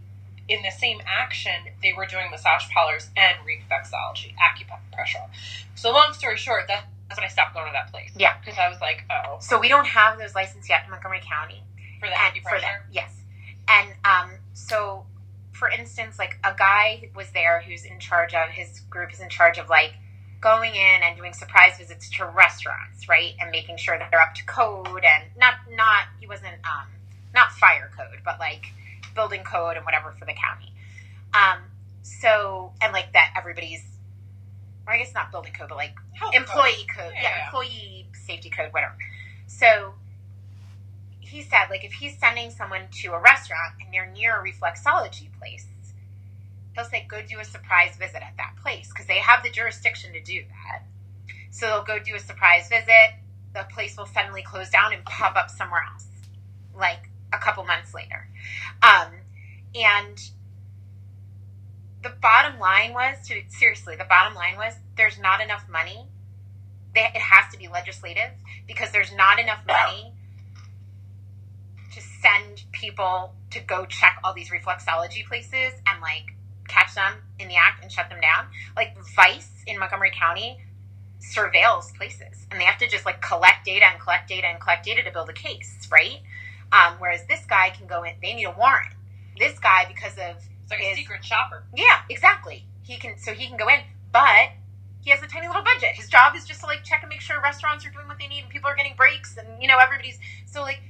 in 0.47 0.61
the 0.63 0.71
same 0.71 1.01
action, 1.05 1.69
they 1.81 1.93
were 1.93 2.05
doing 2.05 2.29
massage 2.31 2.67
parlors 2.69 3.09
and 3.15 3.37
reflexology, 3.45 4.35
acupressure. 4.37 5.29
So, 5.75 5.91
long 5.91 6.13
story 6.13 6.37
short, 6.37 6.67
that, 6.67 6.85
that's 7.07 7.19
when 7.19 7.25
I 7.25 7.29
stopped 7.29 7.53
going 7.53 7.67
to 7.67 7.73
that 7.73 7.91
place. 7.91 8.11
Yeah. 8.15 8.37
Because 8.39 8.57
I 8.57 8.69
was 8.69 8.79
like, 8.81 9.03
oh, 9.09 9.37
So 9.39 9.59
we 9.59 9.67
don't 9.67 9.85
have 9.87 10.17
those 10.17 10.35
licenses 10.35 10.69
yet 10.69 10.83
in 10.85 10.91
Montgomery 10.91 11.21
County. 11.27 11.63
for 11.99 12.07
the 12.07 12.17
and 12.19 12.33
acupressure. 12.33 12.49
for 12.49 12.59
them, 12.61 12.81
yes. 12.91 13.13
And 13.67 13.93
um, 14.05 14.31
so, 14.53 15.05
for 15.51 15.69
instance, 15.69 16.17
like 16.17 16.37
a 16.43 16.53
guy 16.57 17.09
was 17.13 17.31
there 17.31 17.61
who's 17.61 17.83
in 17.85 17.99
charge 17.99 18.33
of 18.33 18.49
his 18.49 18.79
group 18.89 19.11
is 19.13 19.19
in 19.19 19.27
charge 19.29 19.57
of 19.57 19.67
like 19.69 19.93
going 20.41 20.73
in 20.75 21.01
and 21.03 21.17
doing 21.17 21.33
surprise 21.33 21.77
visits 21.77 22.09
to 22.17 22.25
restaurants, 22.25 23.07
right, 23.09 23.33
and 23.39 23.51
making 23.51 23.77
sure 23.77 23.97
that 23.97 24.09
they're 24.11 24.21
up 24.21 24.33
to 24.35 24.45
code 24.45 25.03
and 25.03 25.23
not 25.37 25.55
not 25.75 26.05
he 26.19 26.27
wasn't 26.27 26.53
um 26.65 26.87
not 27.33 27.51
fire 27.51 27.91
code, 27.97 28.19
but 28.23 28.39
like 28.39 28.65
building 29.15 29.43
code 29.43 29.75
and 29.75 29.85
whatever 29.85 30.13
for 30.17 30.25
the 30.25 30.33
county. 30.33 30.71
Um, 31.33 31.59
so 32.03 32.71
and 32.81 32.93
like 32.93 33.13
that 33.13 33.33
everybody's. 33.37 33.83
Or 34.87 34.93
I 34.93 34.97
guess 34.97 35.13
not 35.13 35.29
building 35.31 35.53
code, 35.53 35.69
but 35.69 35.77
like 35.77 35.93
Health 36.13 36.33
employee 36.33 36.87
code, 36.95 37.11
Yeah, 37.13 37.21
yeah, 37.21 37.29
yeah. 37.37 37.45
employee 37.45 38.07
safety 38.25 38.49
code, 38.49 38.73
whatever. 38.73 38.95
So 39.45 39.93
he 41.19 41.43
said, 41.43 41.65
like, 41.69 41.83
if 41.83 41.91
he's 41.93 42.17
sending 42.17 42.49
someone 42.49 42.81
to 43.03 43.13
a 43.13 43.19
restaurant 43.19 43.75
and 43.83 43.93
they're 43.93 44.09
near 44.11 44.39
a 44.39 44.43
reflexology 44.43 45.27
place, 45.39 45.65
he'll 46.75 46.85
say, 46.85 47.05
go 47.09 47.21
do 47.21 47.39
a 47.39 47.45
surprise 47.45 47.95
visit 47.97 48.21
at 48.21 48.33
that 48.37 48.53
place 48.61 48.89
because 48.89 49.05
they 49.07 49.17
have 49.17 49.43
the 49.43 49.49
jurisdiction 49.49 50.13
to 50.13 50.21
do 50.21 50.43
that. 50.47 50.83
So 51.51 51.65
they'll 51.65 51.83
go 51.83 51.99
do 51.99 52.15
a 52.15 52.19
surprise 52.19 52.69
visit. 52.69 53.15
The 53.53 53.65
place 53.73 53.97
will 53.97 54.05
suddenly 54.05 54.43
close 54.43 54.69
down 54.69 54.93
and 54.93 55.03
pop 55.05 55.35
up 55.35 55.49
somewhere 55.49 55.83
else, 55.91 56.05
like 56.75 57.09
a 57.33 57.37
couple 57.37 57.63
months 57.65 57.93
later. 57.93 58.27
Um, 58.81 59.11
and 59.75 60.19
the 62.01 62.09
bottom 62.21 62.59
line 62.59 62.93
was 62.93 63.17
to 63.27 63.41
seriously, 63.49 63.95
the 63.95 64.05
bottom 64.05 64.35
line 64.35 64.55
was 64.55 64.75
there's 64.95 65.19
not 65.19 65.41
enough 65.41 65.65
money. 65.69 66.07
It 66.95 67.17
has 67.17 67.51
to 67.53 67.59
be 67.59 67.67
legislative 67.67 68.31
because 68.67 68.91
there's 68.91 69.13
not 69.13 69.39
enough 69.39 69.59
money 69.67 70.13
to 71.93 72.01
send 72.01 72.63
people 72.71 73.33
to 73.51 73.59
go 73.59 73.85
check 73.85 74.19
all 74.23 74.33
these 74.33 74.49
reflexology 74.49 75.25
places 75.25 75.73
and 75.87 76.01
like 76.01 76.35
catch 76.69 76.95
them 76.95 77.13
in 77.39 77.47
the 77.47 77.55
act 77.55 77.83
and 77.83 77.91
shut 77.91 78.09
them 78.09 78.21
down. 78.21 78.47
Like 78.75 78.95
Vice 79.15 79.63
in 79.67 79.79
Montgomery 79.79 80.11
County 80.17 80.59
surveils 81.19 81.93
places 81.95 82.47
and 82.49 82.59
they 82.59 82.63
have 82.63 82.79
to 82.79 82.87
just 82.87 83.05
like 83.05 83.21
collect 83.21 83.65
data 83.65 83.85
and 83.91 83.99
collect 83.99 84.29
data 84.29 84.47
and 84.47 84.59
collect 84.59 84.85
data 84.85 85.03
to 85.03 85.11
build 85.11 85.29
a 85.29 85.33
case, 85.33 85.87
right? 85.91 86.19
Um, 86.71 86.95
whereas 86.99 87.25
this 87.27 87.45
guy 87.45 87.71
can 87.71 87.87
go 87.87 88.03
in, 88.03 88.13
they 88.21 88.33
need 88.33 88.45
a 88.45 88.51
warrant. 88.51 88.93
This 89.37 89.57
guy, 89.59 89.85
because 89.87 90.13
of 90.13 90.37
It's 90.63 90.71
like 90.71 90.81
a 90.81 90.95
secret 90.95 91.23
shopper. 91.23 91.63
Yeah, 91.75 92.01
exactly. 92.09 92.65
He 92.83 92.97
can 92.97 93.17
so 93.17 93.33
he 93.33 93.47
can 93.47 93.57
go 93.57 93.67
in, 93.67 93.79
but 94.11 94.51
he 95.01 95.11
has 95.11 95.21
a 95.23 95.27
tiny 95.27 95.47
little 95.47 95.63
budget. 95.63 95.95
His 95.95 96.07
job 96.07 96.35
is 96.35 96.45
just 96.45 96.61
to 96.61 96.65
like 96.67 96.83
check 96.83 97.01
and 97.01 97.09
make 97.09 97.21
sure 97.21 97.41
restaurants 97.41 97.85
are 97.85 97.89
doing 97.89 98.07
what 98.07 98.19
they 98.19 98.27
need 98.27 98.41
and 98.41 98.49
people 98.49 98.69
are 98.69 98.75
getting 98.75 98.95
breaks 98.95 99.37
and 99.37 99.61
you 99.61 99.67
know 99.67 99.77
everybody's 99.79 100.19
so 100.45 100.61
like 100.61 100.81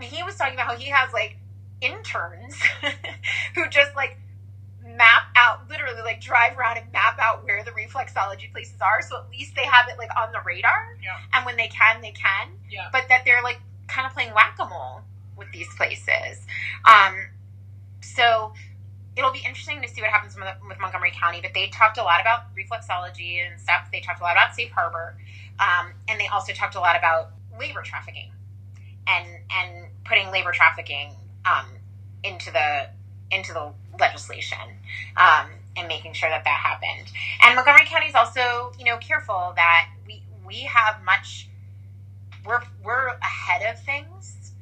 he 0.00 0.22
was 0.22 0.36
talking 0.36 0.54
about 0.54 0.66
how 0.66 0.76
he 0.76 0.90
has 0.90 1.12
like 1.12 1.36
interns 1.80 2.56
who 3.54 3.68
just 3.68 3.94
like 3.96 4.16
map 4.98 5.22
out 5.36 5.60
literally 5.70 6.02
like 6.02 6.20
drive 6.20 6.58
around 6.58 6.76
and 6.76 6.92
map 6.92 7.18
out 7.22 7.44
where 7.44 7.64
the 7.64 7.70
reflexology 7.70 8.50
places 8.52 8.76
are 8.82 9.00
so 9.00 9.16
at 9.18 9.30
least 9.30 9.54
they 9.56 9.62
have 9.64 9.86
it 9.88 9.96
like 9.96 10.10
on 10.20 10.30
the 10.32 10.40
radar 10.44 10.96
Yeah. 11.02 11.16
and 11.32 11.46
when 11.46 11.56
they 11.56 11.68
can 11.68 12.02
they 12.02 12.10
can 12.12 12.48
Yeah. 12.70 12.88
but 12.92 13.04
that 13.08 13.22
they're 13.24 13.42
like 13.42 13.60
kind 13.86 14.06
of 14.06 14.12
playing 14.12 14.34
whack-a-mole 14.34 15.02
with 15.36 15.50
these 15.52 15.68
places 15.76 16.44
um 16.84 17.14
so 18.02 18.52
it'll 19.16 19.32
be 19.32 19.40
interesting 19.40 19.82
to 19.82 19.88
see 19.88 20.00
what 20.00 20.10
happens 20.10 20.36
with, 20.36 20.44
with 20.68 20.78
Montgomery 20.78 21.10
County. 21.10 21.40
But 21.42 21.52
they 21.52 21.66
talked 21.68 21.98
a 21.98 22.02
lot 22.04 22.20
about 22.20 22.54
reflexology 22.54 23.44
and 23.44 23.60
stuff. 23.60 23.88
They 23.92 23.98
talked 24.00 24.20
a 24.20 24.22
lot 24.22 24.32
about 24.36 24.54
safe 24.54 24.70
harbor, 24.70 25.16
um, 25.58 25.92
and 26.08 26.20
they 26.20 26.28
also 26.28 26.52
talked 26.52 26.76
a 26.76 26.80
lot 26.80 26.96
about 26.96 27.30
labor 27.58 27.82
trafficking 27.82 28.30
and 29.08 29.26
and 29.50 29.86
putting 30.04 30.30
labor 30.30 30.52
trafficking 30.52 31.14
um, 31.44 31.66
into 32.22 32.52
the 32.52 32.90
into 33.32 33.52
the 33.52 33.72
legislation 34.00 34.58
um, 35.16 35.50
and 35.76 35.88
making 35.88 36.12
sure 36.12 36.28
that 36.30 36.44
that 36.44 36.58
happened. 36.58 37.10
And 37.42 37.54
Montgomery 37.56 37.86
County 37.86 38.06
is 38.06 38.14
also 38.14 38.72
you 38.78 38.84
know 38.84 38.96
careful 38.98 39.52
that 39.56 39.88
we 40.06 40.22
we 40.46 40.60
have 40.62 41.02
much 41.04 41.48
we're 42.44 42.62
we're 42.84 43.08
ahead 43.22 43.62
of 43.74 43.82
things. 43.84 44.52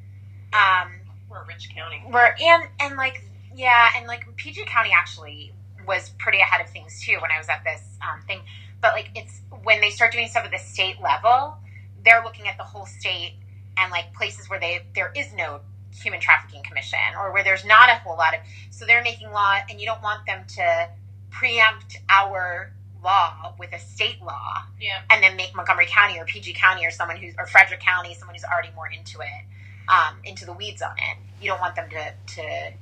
Um, 0.52 0.92
We're 1.28 1.42
a 1.42 1.46
rich 1.46 1.70
county. 1.74 2.02
we're 2.10 2.34
and 2.40 2.64
and 2.80 2.96
like 2.96 3.22
yeah, 3.54 3.90
and 3.96 4.06
like 4.06 4.24
PG 4.36 4.64
County 4.66 4.90
actually 4.96 5.52
was 5.86 6.10
pretty 6.18 6.38
ahead 6.38 6.60
of 6.60 6.68
things 6.70 7.00
too 7.00 7.18
when 7.20 7.30
I 7.30 7.38
was 7.38 7.48
at 7.48 7.62
this 7.64 7.82
um, 8.02 8.20
thing. 8.26 8.40
But 8.80 8.94
like 8.94 9.10
it's 9.14 9.40
when 9.62 9.80
they 9.80 9.90
start 9.90 10.12
doing 10.12 10.28
stuff 10.28 10.44
at 10.44 10.50
the 10.50 10.58
state 10.58 10.96
level, 11.02 11.56
they're 12.04 12.22
looking 12.24 12.48
at 12.48 12.56
the 12.56 12.64
whole 12.64 12.86
state 12.86 13.34
and 13.78 13.90
like 13.90 14.12
places 14.14 14.48
where 14.48 14.60
they 14.60 14.82
there 14.94 15.12
is 15.14 15.32
no 15.34 15.60
human 16.02 16.20
trafficking 16.20 16.62
commission 16.62 16.98
or 17.18 17.32
where 17.32 17.42
there's 17.44 17.64
not 17.64 17.88
a 17.88 17.94
whole 17.96 18.16
lot 18.16 18.34
of 18.34 18.40
so 18.70 18.84
they're 18.86 19.02
making 19.02 19.30
law 19.30 19.56
and 19.70 19.80
you 19.80 19.86
don't 19.86 20.02
want 20.02 20.24
them 20.26 20.44
to 20.48 20.88
preempt 21.30 21.98
our 22.08 22.72
law 23.02 23.54
with 23.58 23.72
a 23.72 23.78
state 23.78 24.20
law 24.22 24.62
Yeah. 24.80 25.00
and 25.10 25.22
then 25.22 25.36
make 25.36 25.54
Montgomery 25.54 25.86
County 25.86 26.18
or 26.18 26.24
PG 26.24 26.54
County 26.54 26.84
or 26.86 26.90
someone 26.90 27.16
who's 27.16 27.34
or 27.38 27.46
Frederick 27.46 27.80
County 27.80 28.14
someone 28.14 28.34
who's 28.34 28.44
already 28.44 28.70
more 28.74 28.88
into 28.88 29.20
it 29.20 29.44
um, 29.88 30.16
into 30.24 30.44
the 30.44 30.52
weeds 30.52 30.82
on 30.82 30.92
it. 30.98 31.16
You 31.40 31.48
don't 31.48 31.60
want 31.60 31.76
them 31.76 31.88
to 31.90 32.12
to 32.34 32.72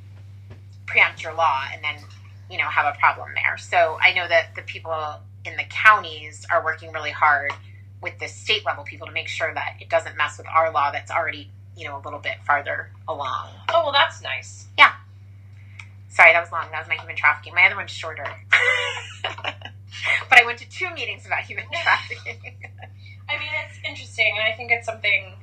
preempt 0.87 1.23
your 1.23 1.35
law 1.35 1.63
and 1.73 1.83
then 1.83 1.97
you 2.51 2.59
know 2.59 2.65
have 2.65 2.95
a 2.95 2.99
problem 2.99 3.31
there. 3.35 3.57
So 3.59 3.99
I 4.03 4.13
know 4.15 4.27
that 4.29 4.55
the 4.55 4.63
people 4.63 4.95
in 5.45 5.57
the 5.57 5.65
counties 5.69 6.47
are 6.51 6.65
working 6.65 6.93
really 6.93 7.11
hard 7.11 7.53
with 8.01 8.19
the 8.19 8.29
state 8.29 8.65
level 8.65 8.85
people 8.85 9.07
to 9.07 9.13
make 9.13 9.29
sure 9.29 9.53
that 9.55 9.77
it 9.81 9.89
doesn't 9.89 10.17
mess 10.17 10.39
with 10.39 10.47
our 10.49 10.71
law 10.73 10.91
that's 10.91 11.11
already 11.11 11.51
you 11.77 11.87
know 11.89 11.97
a 11.99 12.03
little 12.05 12.19
bit 12.21 12.37
farther 12.47 12.91
along. 13.09 13.49
Oh 13.71 13.83
well, 13.85 13.93
that's 13.93 14.23
nice. 14.23 14.67
Yeah. 14.79 14.93
Sorry, 16.09 16.33
that 16.33 16.41
was 16.41 16.53
long. 16.53 16.67
That 16.71 16.81
was 16.81 16.89
my 16.89 16.95
human 16.95 17.17
trafficking. 17.17 17.55
My 17.55 17.67
other 17.67 17.77
one's 17.77 17.91
shorter. 17.91 18.25
but 19.25 20.39
I 20.39 20.45
went 20.45 20.59
to 20.59 20.69
two 20.69 20.91
meetings 20.95 21.27
about 21.27 21.41
human 21.41 21.65
trafficking. 21.83 22.39
I 23.29 23.39
mean, 23.39 23.49
it's 23.67 23.79
interesting, 23.85 24.35
and 24.39 24.47
I 24.53 24.57
think 24.57 24.71
it's 24.71 24.87
something 24.87 25.35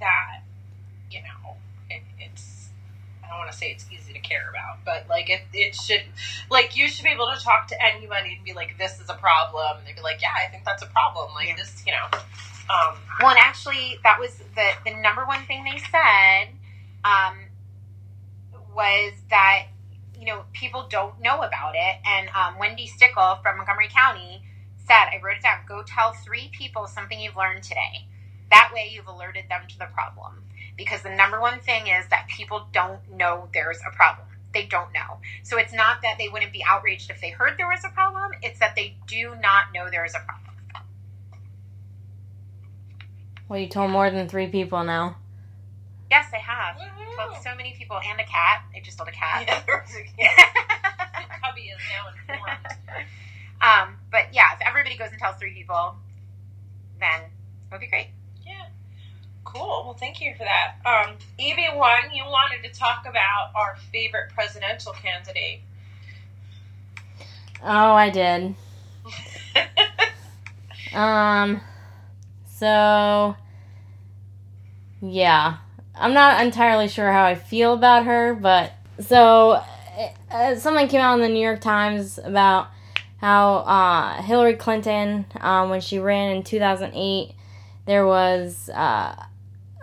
that 0.00 0.40
you 1.10 1.20
know, 1.20 1.56
it, 1.90 2.02
it's. 2.18 2.68
I 3.24 3.28
don't 3.28 3.38
want 3.38 3.50
to 3.50 3.56
say 3.56 3.70
it's 3.70 3.86
easy 3.90 4.12
to 4.12 4.18
care 4.20 4.48
about, 4.50 4.84
but 4.84 5.06
like 5.08 5.30
it, 5.30 5.42
it 5.52 5.74
should, 5.74 6.02
like 6.50 6.76
you 6.76 6.88
should 6.88 7.04
be 7.04 7.10
able 7.10 7.30
to 7.34 7.42
talk 7.42 7.66
to 7.68 7.82
anybody 7.82 8.34
and 8.36 8.44
be 8.44 8.52
like, 8.52 8.76
"This 8.78 9.00
is 9.00 9.08
a 9.08 9.14
problem," 9.14 9.78
and 9.78 9.86
they'd 9.86 9.96
be 9.96 10.02
like, 10.02 10.20
"Yeah, 10.22 10.32
I 10.36 10.50
think 10.50 10.64
that's 10.64 10.82
a 10.82 10.86
problem." 10.86 11.32
Like 11.34 11.48
Yeah. 11.48 11.56
this, 11.56 11.82
you 11.86 11.92
know. 11.92 12.18
Um, 12.70 12.96
Well, 13.20 13.30
and 13.30 13.38
actually, 13.38 13.98
that 14.02 14.18
was 14.18 14.38
the 14.54 14.70
the 14.84 14.94
number 14.96 15.24
one 15.26 15.44
thing 15.46 15.64
they 15.64 15.78
said 15.78 16.48
um, 17.04 17.38
was 18.74 19.12
that 19.30 19.66
you 20.18 20.26
know 20.26 20.44
people 20.52 20.86
don't 20.88 21.20
know 21.20 21.42
about 21.42 21.74
it. 21.74 21.96
And 22.06 22.28
um, 22.30 22.58
Wendy 22.58 22.86
Stickle 22.86 23.38
from 23.42 23.56
Montgomery 23.58 23.88
County 23.88 24.42
said, 24.86 25.06
"I 25.12 25.20
wrote 25.22 25.38
it 25.38 25.42
down. 25.42 25.60
Go 25.68 25.82
tell 25.86 26.12
three 26.12 26.50
people 26.52 26.86
something 26.86 27.18
you've 27.20 27.36
learned 27.36 27.62
today. 27.62 28.06
That 28.50 28.70
way, 28.74 28.90
you've 28.92 29.08
alerted 29.08 29.46
them 29.48 29.62
to 29.68 29.78
the 29.78 29.86
problem. 29.86 30.44
Because 30.76 31.02
the 31.02 31.10
number 31.10 31.40
one 31.40 31.60
thing 31.60 31.86
is 31.86 32.06
that 32.08 32.28
people 32.28 32.66
don't 32.72 33.00
know 33.10 33.48
there's 33.52 33.80
a 33.86 33.94
problem." 33.94 34.26
They 34.54 34.66
don't 34.66 34.92
know. 34.92 35.18
So 35.44 35.56
it's 35.56 35.72
not 35.72 36.02
that 36.02 36.16
they 36.18 36.28
wouldn't 36.28 36.52
be 36.52 36.62
outraged 36.68 37.10
if 37.10 37.20
they 37.22 37.30
heard 37.30 37.56
there 37.56 37.68
was 37.68 37.84
a 37.84 37.88
problem. 37.88 38.32
It's 38.42 38.58
that 38.58 38.74
they 38.76 38.96
do 39.06 39.34
not 39.40 39.72
know 39.74 39.88
there 39.90 40.04
is 40.04 40.14
a 40.14 40.20
problem. 40.20 40.51
Well, 43.52 43.60
you 43.60 43.68
told 43.68 43.90
more 43.90 44.10
than 44.10 44.30
three 44.30 44.46
people 44.46 44.82
now. 44.82 45.16
Yes, 46.10 46.24
I 46.32 46.38
have. 46.38 46.78
told 47.18 47.36
so 47.42 47.54
many 47.54 47.74
people 47.76 48.00
and 48.02 48.18
a 48.18 48.24
cat. 48.24 48.62
I 48.74 48.80
just 48.80 48.96
told 48.96 49.10
a 49.10 49.12
cat. 49.12 49.44
Yeah, 49.46 49.62
there 49.66 49.84
was 49.86 49.94
a- 49.94 51.38
Cubby 51.46 51.60
is 51.68 51.78
now 51.92 52.34
informed. 52.34 52.66
um, 53.60 53.98
but 54.10 54.32
yeah, 54.32 54.54
if 54.54 54.66
everybody 54.66 54.96
goes 54.96 55.10
and 55.10 55.18
tells 55.18 55.36
three 55.36 55.52
people, 55.52 55.96
then 56.98 57.20
it 57.20 57.72
would 57.72 57.82
be 57.82 57.88
great. 57.88 58.08
Yeah. 58.42 58.68
Cool. 59.44 59.82
Well, 59.84 59.96
thank 60.00 60.22
you 60.22 60.32
for 60.32 60.44
that. 60.44 60.76
Um, 60.86 61.16
Evie, 61.38 61.68
one, 61.74 62.04
you 62.10 62.24
wanted 62.24 62.66
to 62.66 62.72
talk 62.72 63.04
about 63.06 63.50
our 63.54 63.76
favorite 63.92 64.30
presidential 64.32 64.92
candidate. 64.92 65.60
Oh, 67.62 67.92
I 67.92 68.08
did. 68.08 68.54
Um, 70.94 71.62
so 72.44 73.34
yeah, 75.02 75.56
I'm 75.94 76.14
not 76.14 76.42
entirely 76.44 76.88
sure 76.88 77.10
how 77.12 77.24
I 77.24 77.34
feel 77.34 77.74
about 77.74 78.06
her, 78.06 78.34
but 78.34 78.72
so 79.00 79.62
uh, 80.30 80.54
something 80.56 80.88
came 80.88 81.00
out 81.00 81.14
in 81.14 81.20
the 81.20 81.28
New 81.28 81.42
York 81.42 81.60
Times 81.60 82.18
about 82.18 82.68
how 83.18 83.56
uh, 83.56 84.22
Hillary 84.22 84.54
Clinton, 84.54 85.26
um, 85.40 85.70
when 85.70 85.80
she 85.80 85.98
ran 85.98 86.36
in 86.36 86.42
2008, 86.44 87.34
there 87.84 88.06
was 88.06 88.68
uh, 88.70 89.14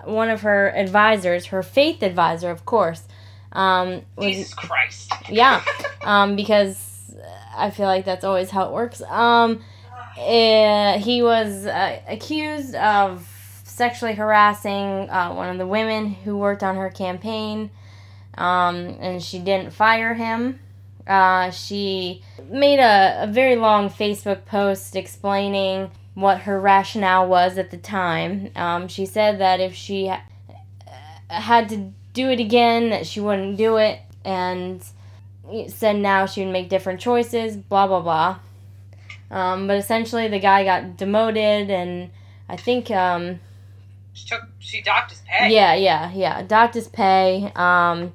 one 0.05 0.29
of 0.29 0.41
her 0.41 0.69
advisors, 0.69 1.47
her 1.47 1.63
faith 1.63 2.01
advisor, 2.01 2.49
of 2.49 2.65
course, 2.65 3.03
um, 3.51 4.01
was 4.15 4.25
Jesus 4.25 4.53
Christ. 4.53 5.11
yeah, 5.29 5.63
um, 6.01 6.35
because 6.35 7.13
I 7.55 7.71
feel 7.71 7.87
like 7.87 8.05
that's 8.05 8.23
always 8.23 8.49
how 8.49 8.67
it 8.67 8.71
works. 8.71 9.01
Um, 9.01 9.61
eh, 10.17 10.97
he 10.97 11.21
was 11.21 11.65
uh, 11.65 11.99
accused 12.07 12.75
of 12.75 13.28
sexually 13.79 14.13
harassing 14.13 15.09
uh, 15.09 15.31
one 15.33 15.47
of 15.47 15.57
the 15.57 15.65
women 15.65 16.09
who 16.11 16.37
worked 16.37 16.63
on 16.63 16.75
her 16.75 16.89
campaign, 16.89 17.71
um, 18.37 18.75
and 18.99 19.23
she 19.23 19.39
didn't 19.39 19.71
fire 19.71 20.13
him. 20.13 20.59
Uh, 21.07 21.49
she 21.49 22.21
made 22.49 22.79
a, 22.79 23.23
a 23.23 23.27
very 23.27 23.55
long 23.55 23.89
Facebook 23.89 24.43
post 24.45 24.97
explaining 24.97 25.89
what 26.13 26.41
her 26.41 26.59
rationale 26.59 27.25
was 27.25 27.57
at 27.57 27.71
the 27.71 27.77
time. 27.77 28.51
Um, 28.57 28.89
she 28.89 29.05
said 29.05 29.39
that 29.39 29.61
if 29.61 29.73
she 29.73 30.07
ha- 30.07 30.25
had 31.29 31.69
to 31.69 31.93
do 32.11 32.29
it 32.31 32.41
again, 32.41 32.89
that 32.89 33.07
she 33.07 33.21
wouldn't 33.21 33.55
do 33.55 33.77
it, 33.77 34.01
and 34.25 34.83
said 35.69 35.95
now 35.95 36.25
she 36.25 36.43
would 36.43 36.51
make 36.51 36.67
different 36.67 36.99
choices, 36.99 37.55
blah, 37.55 37.87
blah, 37.87 38.01
blah. 38.01 38.39
Um, 39.31 39.67
but 39.67 39.77
essentially, 39.77 40.27
the 40.27 40.39
guy 40.39 40.65
got 40.65 40.97
demoted, 40.97 41.69
and 41.69 42.09
I 42.49 42.57
think, 42.57 42.91
um, 42.91 43.39
She 44.19 44.27
took, 44.27 44.41
she 44.59 44.81
docked 44.81 45.11
his 45.11 45.21
pay. 45.21 45.53
yeah, 45.53 45.75
yeah, 45.75 46.11
yeah, 46.11 46.41
docked 46.43 46.73
his 46.73 46.89
pay, 46.89 47.51
um, 47.55 48.11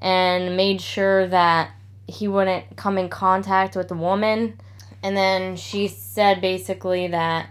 and 0.00 0.56
made 0.56 0.80
sure 0.80 1.28
that 1.28 1.70
he 2.08 2.26
wouldn't 2.26 2.76
come 2.76 2.98
in 2.98 3.08
contact 3.08 3.76
with 3.76 3.86
the 3.86 3.94
woman. 3.94 4.58
And 5.04 5.16
then 5.16 5.54
she 5.56 5.86
said 5.86 6.40
basically 6.40 7.06
that 7.08 7.48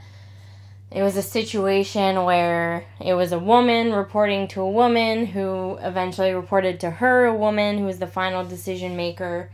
it 0.91 1.03
was 1.03 1.15
a 1.15 1.21
situation 1.21 2.23
where 2.25 2.85
it 2.99 3.13
was 3.13 3.31
a 3.31 3.39
woman 3.39 3.93
reporting 3.93 4.49
to 4.49 4.61
a 4.61 4.69
woman 4.69 5.25
who 5.25 5.77
eventually 5.81 6.33
reported 6.33 6.81
to 6.81 6.91
her, 6.91 7.25
a 7.25 7.33
woman 7.33 7.77
who 7.77 7.85
was 7.85 7.99
the 7.99 8.07
final 8.07 8.43
decision 8.43 8.97
maker. 8.97 9.49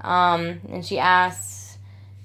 Um, 0.00 0.60
and 0.70 0.84
she 0.84 0.98
asked 0.98 1.78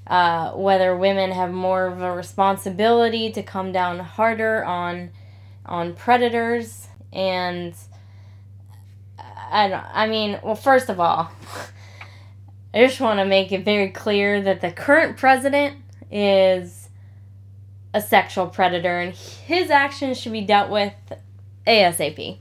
uh, 0.07 0.51
whether 0.51 0.95
women 0.95 1.31
have 1.31 1.51
more 1.51 1.87
of 1.87 2.01
a 2.01 2.13
responsibility 2.13 3.33
to 3.33 3.43
come 3.43 3.73
down 3.73 3.99
harder 3.99 4.63
on 4.63 5.11
on 5.67 5.93
predators 5.93 6.87
and 7.13 7.73
I 9.51 9.67
don't 9.69 9.85
I 9.93 10.07
mean, 10.07 10.39
well 10.43 10.55
first 10.55 10.89
of 10.89 10.99
all, 10.99 11.31
I 12.73 12.85
just 12.85 12.99
want 12.99 13.19
to 13.19 13.25
make 13.25 13.51
it 13.51 13.63
very 13.63 13.89
clear 13.89 14.41
that 14.41 14.61
the 14.61 14.71
current 14.71 15.17
president 15.17 15.77
is 16.11 16.89
a 17.93 18.01
sexual 18.01 18.47
predator 18.47 18.99
and 18.99 19.13
his 19.13 19.69
actions 19.69 20.19
should 20.19 20.31
be 20.31 20.41
dealt 20.41 20.69
with 20.69 20.93
ASAP. 21.65 22.37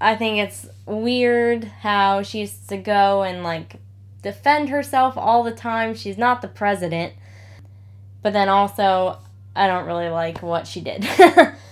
I 0.00 0.16
think 0.16 0.38
it's 0.38 0.68
weird 0.86 1.64
how 1.64 2.22
she 2.22 2.40
used 2.40 2.68
to 2.68 2.76
go 2.76 3.22
and 3.22 3.42
like 3.42 3.76
defend 4.22 4.68
herself 4.68 5.16
all 5.16 5.42
the 5.42 5.52
time. 5.52 5.94
She's 5.94 6.18
not 6.18 6.42
the 6.42 6.48
president. 6.48 7.14
But 8.22 8.32
then 8.32 8.48
also, 8.48 9.18
I 9.54 9.66
don't 9.66 9.86
really 9.86 10.08
like 10.08 10.42
what 10.42 10.66
she 10.66 10.80
did. 10.80 11.06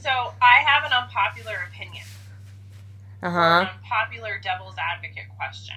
uh 0.00 0.02
So 0.02 0.34
I 0.42 0.62
have 0.66 0.84
an 0.84 0.92
unpopular 0.92 1.68
opinion, 1.68 2.04
an 3.22 3.32
huh. 3.32 3.70
unpopular 3.72 4.40
devil's 4.42 4.76
advocate 4.78 5.28
question, 5.36 5.76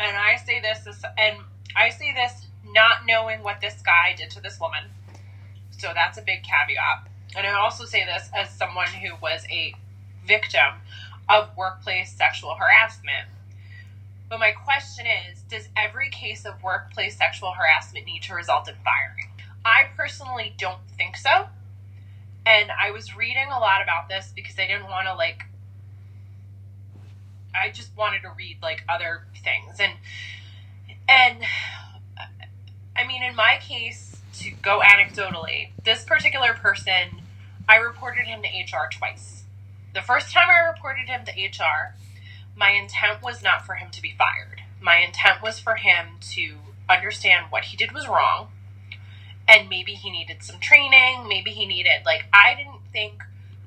and 0.00 0.16
I 0.16 0.36
say 0.36 0.60
this, 0.60 0.86
as, 0.86 1.04
and 1.18 1.38
I 1.76 1.90
say 1.90 2.12
this 2.14 2.46
not 2.64 3.06
knowing 3.06 3.42
what 3.42 3.60
this 3.60 3.80
guy 3.82 4.14
did 4.16 4.30
to 4.30 4.40
this 4.40 4.60
woman. 4.60 4.84
So 5.78 5.92
that's 5.94 6.18
a 6.18 6.22
big 6.22 6.42
caveat. 6.42 7.08
And 7.36 7.46
I 7.46 7.54
also 7.54 7.84
say 7.84 8.04
this 8.04 8.28
as 8.36 8.50
someone 8.50 8.88
who 8.88 9.14
was 9.22 9.44
a 9.50 9.74
victim 10.26 10.74
of 11.28 11.56
workplace 11.56 12.12
sexual 12.12 12.54
harassment. 12.54 13.28
But 14.28 14.40
my 14.40 14.52
question 14.52 15.06
is 15.30 15.42
Does 15.42 15.68
every 15.76 16.10
case 16.10 16.44
of 16.44 16.62
workplace 16.62 17.16
sexual 17.16 17.52
harassment 17.52 18.06
need 18.06 18.22
to 18.24 18.34
result 18.34 18.68
in 18.68 18.74
firing? 18.84 19.30
I 19.64 19.84
personally 19.96 20.54
don't 20.58 20.80
think 20.96 21.16
so. 21.16 21.48
And 22.46 22.70
I 22.70 22.90
was 22.90 23.16
reading 23.16 23.48
a 23.54 23.58
lot 23.58 23.82
about 23.82 24.08
this 24.08 24.32
because 24.34 24.58
I 24.58 24.66
didn't 24.66 24.84
want 24.84 25.06
to, 25.06 25.14
like, 25.14 25.44
I 27.54 27.70
just 27.70 27.96
wanted 27.96 28.22
to 28.22 28.30
read, 28.36 28.58
like, 28.62 28.84
other 28.88 29.22
things. 29.44 29.78
And, 29.78 29.92
and, 31.08 31.44
I 32.96 33.06
mean, 33.06 33.22
in 33.22 33.36
my 33.36 33.58
case, 33.60 34.16
to 34.40 34.50
go 34.62 34.80
anecdotally, 34.80 35.70
this 35.84 36.04
particular 36.04 36.54
person, 36.54 37.22
I 37.68 37.76
reported 37.76 38.26
him 38.26 38.42
to 38.42 38.48
HR 38.48 38.88
twice. 38.90 39.44
The 39.94 40.02
first 40.02 40.32
time 40.32 40.48
I 40.48 40.66
reported 40.68 41.08
him 41.08 41.24
to 41.26 41.32
HR, 41.32 41.94
my 42.56 42.70
intent 42.70 43.22
was 43.22 43.42
not 43.42 43.66
for 43.66 43.74
him 43.74 43.90
to 43.90 44.02
be 44.02 44.14
fired. 44.16 44.62
My 44.80 44.96
intent 44.96 45.42
was 45.42 45.58
for 45.58 45.74
him 45.74 46.18
to 46.32 46.56
understand 46.88 47.46
what 47.50 47.64
he 47.64 47.76
did 47.76 47.92
was 47.92 48.08
wrong 48.08 48.48
and 49.50 49.68
maybe 49.68 49.92
he 49.92 50.10
needed 50.10 50.42
some 50.42 50.60
training. 50.60 51.26
Maybe 51.28 51.50
he 51.50 51.66
needed, 51.66 52.02
like, 52.06 52.24
I 52.32 52.54
didn't 52.54 52.80
think 52.92 53.20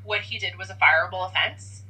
what 0.04 0.22
he 0.22 0.38
did 0.40 0.58
was 0.58 0.70
a 0.70 0.76
fireable 0.76 1.28
offense. 1.28 1.84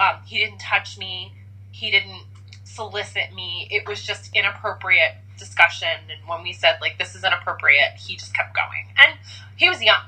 Um, 0.00 0.16
he 0.26 0.38
didn't 0.38 0.58
touch 0.58 0.98
me, 0.98 1.32
he 1.70 1.90
didn't 1.90 2.22
solicit 2.64 3.32
me. 3.34 3.68
It 3.70 3.86
was 3.86 4.02
just 4.02 4.34
inappropriate 4.34 5.14
discussion. 5.38 5.88
And 6.10 6.28
when 6.28 6.42
we 6.42 6.52
said, 6.52 6.78
like, 6.80 6.98
this 6.98 7.14
is 7.14 7.24
inappropriate, 7.24 7.94
he 7.98 8.16
just 8.16 8.34
kept 8.34 8.54
going. 8.54 8.86
And 8.96 9.18
he 9.56 9.68
was 9.68 9.82
young, 9.82 10.02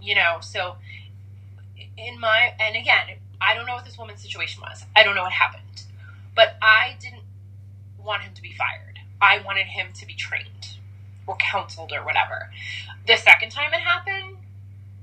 you 0.00 0.14
know, 0.14 0.38
so 0.40 0.76
in 1.96 2.18
my, 2.20 2.54
and 2.60 2.76
again, 2.76 3.18
I 3.40 3.54
don't 3.54 3.66
know 3.66 3.74
what 3.74 3.84
this 3.84 3.98
woman's 3.98 4.22
situation 4.22 4.62
was. 4.62 4.84
I 4.94 5.02
don't 5.02 5.16
know 5.16 5.22
what 5.22 5.32
happened. 5.32 5.62
But 6.34 6.56
I 6.62 6.96
didn't 7.00 7.24
want 7.98 8.22
him 8.22 8.34
to 8.34 8.42
be 8.42 8.52
fired. 8.52 9.00
I 9.20 9.40
wanted 9.44 9.66
him 9.66 9.88
to 9.94 10.06
be 10.06 10.14
trained 10.14 10.78
or 11.32 11.36
counseled 11.36 11.92
or 11.92 12.04
whatever. 12.04 12.50
The 13.06 13.16
second 13.16 13.50
time 13.50 13.72
it 13.72 13.80
happened, 13.80 14.36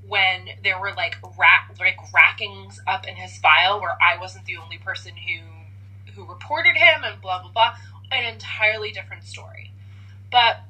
when 0.07 0.49
there 0.63 0.79
were 0.79 0.93
like 0.95 1.17
rack, 1.37 1.75
like 1.79 1.97
rackings 2.13 2.79
up 2.87 3.07
in 3.07 3.15
his 3.15 3.37
file 3.37 3.79
where 3.79 3.95
I 4.01 4.19
wasn't 4.19 4.45
the 4.45 4.57
only 4.57 4.77
person 4.77 5.13
who 5.15 6.11
who 6.13 6.25
reported 6.25 6.75
him 6.75 7.03
and 7.03 7.21
blah 7.21 7.41
blah 7.41 7.51
blah, 7.51 7.75
an 8.11 8.25
entirely 8.25 8.91
different 8.91 9.23
story. 9.23 9.71
But 10.31 10.61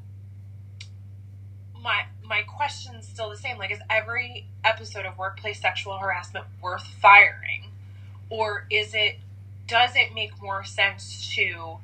my 1.82 2.06
my 2.24 2.42
question's 2.44 3.08
still 3.08 3.30
the 3.30 3.38
same. 3.38 3.58
Like, 3.58 3.72
is 3.72 3.80
every 3.90 4.48
episode 4.64 5.06
of 5.06 5.18
workplace 5.18 5.62
sexual 5.62 5.98
harassment 5.98 6.46
worth 6.62 6.84
firing, 6.84 7.72
or 8.30 8.66
is 8.70 8.94
it? 8.94 9.20
Does 9.68 9.92
it 9.96 10.16
make 10.16 10.42
more 10.42 10.64
sense 10.64 11.34
to 11.36 11.78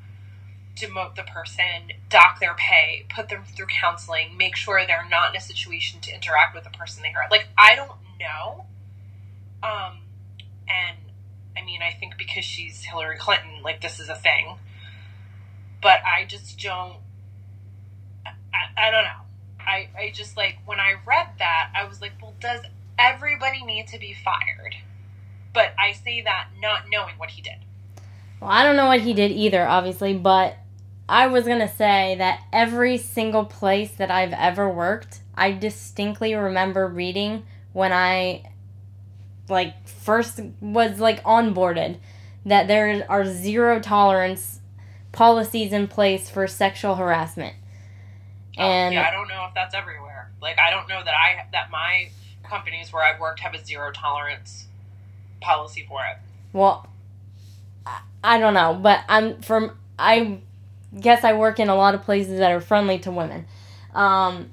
demote 0.75 1.15
the 1.15 1.23
person, 1.23 1.91
dock 2.09 2.39
their 2.39 2.53
pay, 2.55 3.05
put 3.13 3.29
them 3.29 3.43
through 3.55 3.67
counseling, 3.67 4.37
make 4.37 4.55
sure 4.55 4.85
they're 4.85 5.07
not 5.09 5.29
in 5.31 5.37
a 5.37 5.41
situation 5.41 6.01
to 6.01 6.13
interact 6.13 6.53
with 6.53 6.63
the 6.63 6.69
person 6.69 7.01
they 7.01 7.11
hurt? 7.11 7.31
Like, 7.31 7.47
I 7.57 7.75
don't 7.75 7.91
know. 8.19 8.65
Um, 9.63 9.99
and 10.67 10.97
I 11.57 11.63
mean, 11.63 11.81
I 11.81 11.91
think 11.91 12.17
because 12.17 12.45
she's 12.45 12.83
Hillary 12.83 13.17
Clinton, 13.17 13.61
like 13.63 13.81
this 13.81 13.99
is 13.99 14.09
a 14.09 14.15
thing. 14.15 14.57
But 15.81 15.99
I 16.05 16.25
just 16.25 16.59
don't. 16.59 16.97
I, 18.25 18.87
I, 18.87 18.91
don't 18.91 19.03
know. 19.03 19.21
I, 19.59 19.89
I 19.97 20.11
just 20.13 20.35
like 20.35 20.57
when 20.65 20.79
I 20.79 20.95
read 21.05 21.27
that, 21.39 21.71
I 21.75 21.87
was 21.87 22.01
like, 22.01 22.13
well, 22.21 22.33
does 22.39 22.61
everybody 22.97 23.63
need 23.63 23.87
to 23.87 23.99
be 23.99 24.13
fired? 24.13 24.75
But 25.53 25.73
I 25.79 25.93
say 25.93 26.21
that 26.23 26.49
not 26.59 26.83
knowing 26.89 27.15
what 27.17 27.29
he 27.29 27.41
did. 27.41 27.55
Well, 28.41 28.49
I 28.49 28.63
don't 28.63 28.75
know 28.75 28.87
what 28.87 29.01
he 29.01 29.13
did 29.13 29.31
either, 29.31 29.65
obviously, 29.65 30.13
but 30.13 30.57
I 31.07 31.27
was 31.27 31.45
gonna 31.45 31.67
say 31.71 32.15
that 32.17 32.41
every 32.51 32.97
single 32.97 33.45
place 33.45 33.91
that 33.91 34.09
I've 34.09 34.33
ever 34.33 34.69
worked, 34.69 35.19
I 35.35 35.51
distinctly 35.51 36.33
remember 36.33 36.87
reading 36.87 37.43
when 37.73 37.93
I 37.93 38.49
like 39.47 39.87
first 39.87 40.39
was 40.59 40.99
like 40.99 41.23
onboarded 41.23 41.97
that 42.45 42.67
there 42.67 43.05
are 43.09 43.25
zero 43.25 43.79
tolerance 43.79 44.59
policies 45.11 45.71
in 45.71 45.87
place 45.87 46.29
for 46.29 46.47
sexual 46.47 46.95
harassment. 46.95 47.55
And 48.57 48.87
um, 48.89 48.93
yeah, 48.93 49.07
I 49.07 49.11
don't 49.11 49.27
know 49.27 49.45
if 49.47 49.53
that's 49.53 49.75
everywhere. 49.75 50.31
Like, 50.41 50.57
I 50.59 50.69
don't 50.71 50.87
know 50.87 51.01
that 51.03 51.13
I 51.13 51.45
that 51.51 51.69
my 51.69 52.09
companies 52.43 52.91
where 52.91 53.03
I've 53.03 53.19
worked 53.19 53.39
have 53.41 53.53
a 53.53 53.63
zero 53.63 53.91
tolerance 53.91 54.65
policy 55.41 55.85
for 55.87 56.03
it. 56.05 56.17
Well, 56.53 56.87
I- 57.85 58.01
I 58.23 58.37
don't 58.39 58.53
know, 58.55 58.73
but 58.73 59.03
I'm 59.07 59.41
from. 59.41 59.77
I 59.99 60.39
guess 60.99 61.23
I 61.23 61.33
work 61.33 61.59
in 61.59 61.69
a 61.69 61.75
lot 61.75 61.95
of 61.95 62.03
places 62.03 62.39
that 62.39 62.51
are 62.51 62.61
friendly 62.61 62.99
to 62.99 63.11
women. 63.11 63.45
Um, 63.93 64.51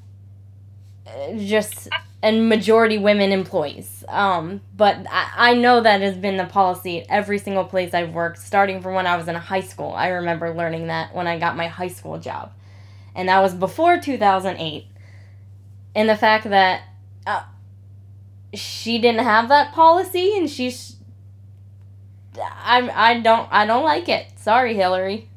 just 1.36 1.88
and 2.22 2.48
majority 2.48 2.98
women 2.98 3.32
employees. 3.32 4.04
Um, 4.08 4.60
but 4.76 4.96
I, 5.10 5.50
I 5.50 5.54
know 5.54 5.80
that 5.80 6.00
has 6.00 6.16
been 6.16 6.36
the 6.36 6.44
policy 6.44 7.00
at 7.00 7.06
every 7.08 7.38
single 7.38 7.64
place 7.64 7.92
I've 7.92 8.12
worked, 8.12 8.38
starting 8.38 8.80
from 8.80 8.94
when 8.94 9.06
I 9.06 9.16
was 9.16 9.26
in 9.26 9.34
high 9.34 9.60
school. 9.60 9.92
I 9.92 10.08
remember 10.08 10.54
learning 10.54 10.86
that 10.86 11.14
when 11.14 11.26
I 11.26 11.38
got 11.38 11.56
my 11.56 11.66
high 11.66 11.88
school 11.88 12.18
job, 12.18 12.52
and 13.14 13.28
that 13.28 13.40
was 13.40 13.54
before 13.54 13.98
two 13.98 14.18
thousand 14.18 14.58
eight. 14.58 14.86
And 15.94 16.08
the 16.08 16.16
fact 16.16 16.48
that 16.48 16.82
uh, 17.26 17.42
she 18.54 18.98
didn't 18.98 19.24
have 19.24 19.48
that 19.48 19.72
policy, 19.72 20.36
and 20.36 20.48
she's 20.48 20.96
I 22.38 22.88
I 22.94 23.20
don't 23.20 23.48
I 23.50 23.66
don't 23.66 23.84
like 23.84 24.08
it. 24.08 24.26
Sorry, 24.36 24.74
Hillary. 24.74 25.28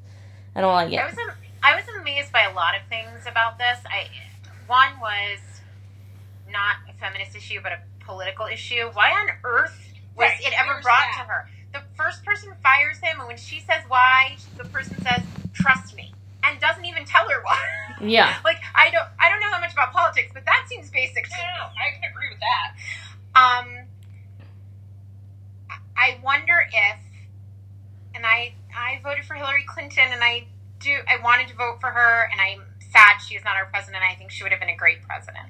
I 0.55 0.61
don't 0.61 0.73
like 0.73 0.91
it. 0.91 0.97
I 0.99 1.03
it. 1.03 1.09
was 1.11 1.17
am- 1.19 1.35
I 1.63 1.75
was 1.75 1.83
amazed 1.99 2.31
by 2.31 2.43
a 2.43 2.53
lot 2.53 2.75
of 2.75 2.87
things 2.89 3.25
about 3.27 3.57
this. 3.57 3.79
I 3.85 4.07
one 4.67 4.99
was 4.99 5.39
not 6.49 6.77
a 6.89 6.93
feminist 6.93 7.35
issue, 7.35 7.59
but 7.61 7.71
a 7.71 7.79
political 8.05 8.45
issue. 8.45 8.89
Why 8.93 9.11
on 9.11 9.29
earth 9.43 9.93
was 10.15 10.29
Right, 10.31 10.39
it 10.41 10.53
ever 10.59 10.73
where's 10.73 10.83
brought 10.83 10.99
that? 10.99 11.23
to 11.23 11.27
her? 11.27 11.49
The 11.73 11.81
first 11.97 12.23
person 12.23 12.53
fires 12.63 12.97
him, 12.99 13.19
and 13.19 13.27
when 13.27 13.37
she 13.37 13.59
says 13.59 13.83
why, 13.87 14.37
the 14.57 14.63
person 14.65 14.97
says, 15.01 15.23
"Trust 15.53 15.95
me," 15.95 16.13
and 16.43 16.59
doesn't 16.59 16.85
even 16.85 17.05
tell 17.05 17.27
her 17.29 17.41
why. 17.43 17.59
Yeah. 18.01 18.37
like 18.43 18.57
I 18.75 18.91
don't 18.91 19.07
I 19.19 19.29
don't 19.29 19.39
know 19.39 19.49
how 19.51 19.59
much 19.59 19.73
about 19.73 19.91
politics, 19.93 20.31
but 20.33 20.45
that 20.45 20.65
seems 20.67 20.89
basic 20.91 21.23
to 21.25 21.29
No, 21.31 21.37
me. 21.37 21.49
no, 21.57 21.63
no, 21.63 21.69
I 21.81 21.91
can 21.95 22.11
agree 22.11 22.29
with 22.29 22.39
that. 22.39 22.75
Um, 23.35 23.87
I 25.97 26.19
wonder 26.21 26.67
if, 26.71 26.99
and 28.13 28.25
I 28.25 28.53
I 28.75 28.99
voted 29.03 29.25
for 29.25 29.35
Hillary 29.35 29.65
Clinton, 29.67 30.05
and 30.11 30.23
I 30.23 30.47
do 30.79 30.91
I 31.07 31.21
wanted 31.23 31.47
to 31.49 31.55
vote 31.55 31.77
for 31.79 31.89
her, 31.89 32.29
and 32.31 32.41
I'm 32.41 32.61
sad 32.91 33.19
she 33.19 33.35
is 33.35 33.43
not 33.43 33.55
our 33.55 33.65
president. 33.65 34.03
I 34.03 34.15
think 34.15 34.31
she 34.31 34.43
would 34.43 34.51
have 34.51 34.59
been 34.59 34.69
a 34.69 34.75
great 34.75 35.01
president. 35.03 35.47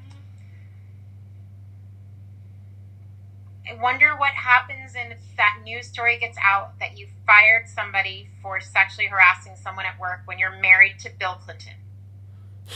I 3.68 3.74
wonder 3.82 4.16
what 4.16 4.34
happens 4.34 4.94
if 4.96 5.18
that 5.38 5.58
news 5.64 5.88
story 5.88 6.20
gets 6.20 6.38
out 6.42 6.78
that 6.80 7.00
you 7.00 7.08
fired 7.26 7.68
somebody 7.68 8.30
for 8.44 8.62
sexually 8.62 9.08
harassing 9.08 9.56
someone 9.56 9.86
at 9.86 10.00
work 10.00 10.22
when 10.26 10.38
you're 10.38 10.56
married 10.62 11.00
to 11.00 11.10
Bill 11.18 11.40
Clinton. 11.44 11.74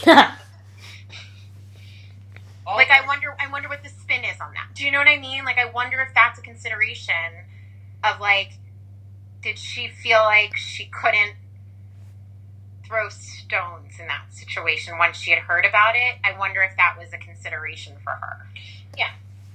Like 2.76 2.92
I 2.92 3.06
wonder 3.08 3.36
I 3.40 3.50
wonder 3.52 3.68
what 3.68 3.84
the 3.84 3.90
spin 3.90 4.24
is 4.24 4.40
on 4.40 4.54
that. 4.54 4.70
Do 4.76 4.86
you 4.86 4.92
know 4.92 5.00
what 5.00 5.08
I 5.08 5.18
mean? 5.18 5.44
Like 5.44 5.58
I 5.58 5.66
wonder 5.66 6.00
if 6.02 6.14
that's 6.14 6.40
a 6.40 6.42
consideration 6.42 7.46
of 8.04 8.20
like 8.20 8.54
did 9.42 9.58
she 9.58 9.88
feel 9.88 10.20
like 10.20 10.56
she 10.56 10.86
couldn't 10.86 11.36
throw 12.86 13.10
stones 13.10 14.00
in 14.00 14.08
that 14.08 14.26
situation 14.32 14.98
once 14.98 15.18
she 15.18 15.32
had 15.32 15.40
heard 15.40 15.66
about 15.66 15.96
it? 15.96 16.16
I 16.24 16.38
wonder 16.38 16.62
if 16.62 16.76
that 16.78 16.98
was 16.98 17.14
a 17.14 17.18
consideration 17.18 17.96
for 18.04 18.12
her. 18.12 18.48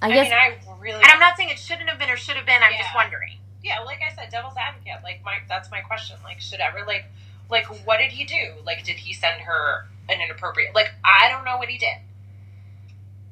I 0.04 0.08
I 0.08 0.12
guess 0.12 0.28
mean, 0.28 0.34
I 0.34 0.80
really. 0.80 0.96
And 0.96 1.06
I'm 1.06 1.18
not 1.18 1.38
saying 1.38 1.48
it 1.48 1.58
shouldn't 1.58 1.88
have 1.88 1.98
been 1.98 2.10
or 2.10 2.16
should 2.16 2.36
have 2.36 2.44
been. 2.44 2.62
I'm 2.62 2.76
just 2.76 2.94
wondering. 2.94 3.38
Yeah, 3.62 3.80
like 3.80 4.00
I 4.04 4.14
said, 4.14 4.30
devil's 4.30 4.52
advocate. 4.54 5.02
Like 5.02 5.22
my, 5.24 5.38
that's 5.48 5.70
my 5.70 5.80
question. 5.80 6.16
Like, 6.22 6.42
should 6.42 6.60
ever 6.60 6.84
like, 6.86 7.06
like, 7.50 7.64
what 7.86 7.96
did 7.96 8.12
he 8.12 8.24
do? 8.24 8.52
Like, 8.66 8.84
did 8.84 8.96
he 8.96 9.14
send 9.14 9.40
her 9.40 9.86
an 10.10 10.20
inappropriate? 10.20 10.74
Like, 10.74 10.90
I 11.02 11.30
don't 11.30 11.46
know 11.46 11.56
what 11.56 11.70
he 11.70 11.78
did. 11.78 11.96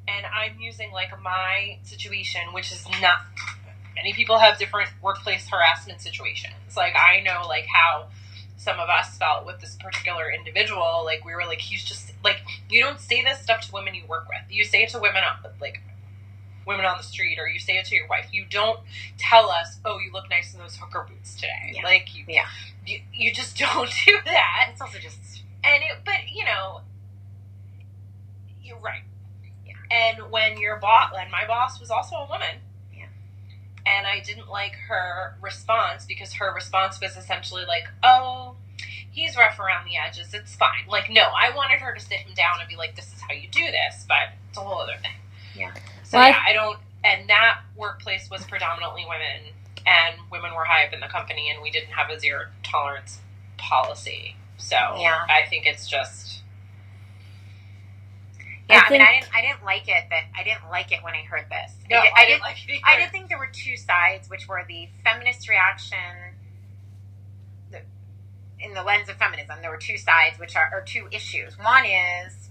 And 0.07 0.25
I'm 0.25 0.59
using 0.59 0.91
like 0.91 1.11
my 1.21 1.77
situation, 1.83 2.41
which 2.53 2.71
is 2.71 2.87
not. 2.99 3.19
Many 3.95 4.13
people 4.13 4.39
have 4.39 4.57
different 4.57 4.89
workplace 5.01 5.47
harassment 5.47 6.01
situations. 6.01 6.53
Like 6.75 6.93
I 6.95 7.21
know 7.21 7.47
like 7.47 7.65
how 7.65 8.07
some 8.57 8.79
of 8.79 8.89
us 8.89 9.17
felt 9.17 9.45
with 9.45 9.59
this 9.59 9.75
particular 9.75 10.31
individual. 10.31 11.03
Like 11.05 11.25
we 11.25 11.33
were 11.33 11.45
like, 11.45 11.59
he's 11.59 11.83
just 11.83 12.13
like 12.23 12.37
you 12.69 12.81
don't 12.81 12.99
say 12.99 13.21
this 13.23 13.39
stuff 13.39 13.61
to 13.67 13.71
women 13.71 13.93
you 13.95 14.03
work 14.07 14.27
with. 14.27 14.49
You 14.49 14.63
say 14.63 14.83
it 14.83 14.89
to 14.89 14.99
women 14.99 15.23
on 15.23 15.51
like 15.61 15.81
women 16.65 16.85
on 16.85 16.97
the 16.97 17.03
street, 17.03 17.37
or 17.39 17.47
you 17.47 17.59
say 17.59 17.73
it 17.73 17.85
to 17.87 17.95
your 17.95 18.07
wife. 18.07 18.27
You 18.31 18.45
don't 18.49 18.79
tell 19.17 19.49
us, 19.49 19.79
oh, 19.85 19.99
you 19.99 20.11
look 20.13 20.29
nice 20.29 20.53
in 20.53 20.59
those 20.59 20.77
hooker 20.77 21.05
boots 21.09 21.35
today. 21.35 21.73
Yeah. 21.73 21.83
Like 21.83 22.15
you, 22.15 22.23
Yeah. 22.27 22.45
you, 22.85 23.01
you 23.13 23.33
just 23.33 23.57
don't 23.73 23.89
do 24.05 24.17
that. 24.25 24.69
It's 24.71 24.81
also 24.81 24.97
just 24.99 25.43
And 25.63 25.83
it, 25.83 25.97
but 26.05 26.15
you 26.31 26.45
know, 26.45 26.81
you're 28.61 28.79
right. 28.79 29.03
Yeah. 29.65 29.73
And 29.91 30.31
when 30.31 30.57
your 30.57 30.77
boss, 30.77 31.13
and 31.19 31.29
my 31.31 31.45
boss 31.45 31.79
was 31.79 31.91
also 31.91 32.15
a 32.15 32.27
woman. 32.29 32.57
And 33.85 34.07
I 34.07 34.19
didn't 34.21 34.49
like 34.49 34.73
her 34.87 35.35
response 35.41 36.05
because 36.05 36.33
her 36.33 36.53
response 36.53 37.01
was 37.01 37.17
essentially 37.17 37.65
like, 37.65 37.87
"Oh, 38.01 38.55
he's 39.11 39.35
rough 39.35 39.59
around 39.59 39.85
the 39.85 39.97
edges. 39.97 40.33
It's 40.33 40.55
fine." 40.55 40.85
Like, 40.87 41.09
no, 41.09 41.23
I 41.23 41.49
wanted 41.55 41.79
her 41.81 41.93
to 41.93 41.99
sit 41.99 42.19
him 42.19 42.33
down 42.33 42.59
and 42.61 42.69
be 42.69 42.75
like, 42.77 42.95
"This 42.95 43.11
is 43.13 43.21
how 43.21 43.33
you 43.33 43.47
do 43.49 43.65
this," 43.71 44.05
but 44.07 44.29
it's 44.49 44.57
a 44.57 44.61
whole 44.61 44.79
other 44.81 44.97
thing. 45.01 45.15
Yeah. 45.53 45.73
So 46.03 46.17
Well, 46.17 46.27
I- 46.27 46.29
yeah, 46.29 46.43
I 46.45 46.53
don't. 46.53 46.79
And 47.03 47.29
that 47.29 47.59
workplace 47.75 48.29
was 48.29 48.45
predominantly 48.45 49.05
women, 49.05 49.53
and 49.85 50.15
women 50.31 50.53
were 50.53 50.63
high 50.63 50.85
up 50.85 50.93
in 50.93 51.01
the 51.01 51.07
company, 51.09 51.49
and 51.49 51.61
we 51.61 51.69
didn't 51.69 51.91
have 51.91 52.09
a 52.09 52.17
zero 52.19 52.45
tolerance 52.63 53.19
policy. 53.57 54.37
So 54.57 54.77
Yeah. 54.97 55.25
I 55.29 55.45
think 55.49 55.65
it's 55.65 55.87
just 55.89 56.42
yeah. 58.73 58.81
I 58.83 58.87
I, 58.87 58.91
mean, 58.91 59.01
I 59.01 59.13
didn't 59.19 59.35
I 59.35 59.41
didn't 59.41 59.63
like 59.65 59.87
it 59.87 60.03
that 60.09 60.23
I 60.37 60.43
didn't 60.43 60.69
like 60.69 60.91
it 60.91 61.03
when 61.03 61.13
I 61.13 61.23
heard 61.23 61.45
this. 61.49 61.71
no. 61.89 61.97
I, 61.99 62.03
did, 62.03 62.11
I 62.15 62.25
didn't. 62.25 62.41
like 62.41 62.57
it 62.69 62.81
I 62.85 62.99
did 62.99 63.11
think 63.11 63.29
there 63.29 63.37
were 63.39 63.49
two 63.51 63.77
sides, 63.77 64.29
which 64.29 64.47
were 64.47 64.63
the 64.67 64.89
feminist 65.03 65.47
reaction. 65.49 65.97
The, 67.71 67.81
in 68.59 68.73
the 68.73 68.83
lens 68.83 69.09
of 69.09 69.17
feminism, 69.17 69.57
there 69.61 69.71
were 69.71 69.77
two 69.77 69.97
sides, 69.97 70.39
which 70.39 70.55
are 70.55 70.69
or 70.73 70.81
two 70.81 71.07
issues. 71.11 71.57
One 71.57 71.85
is 71.85 72.49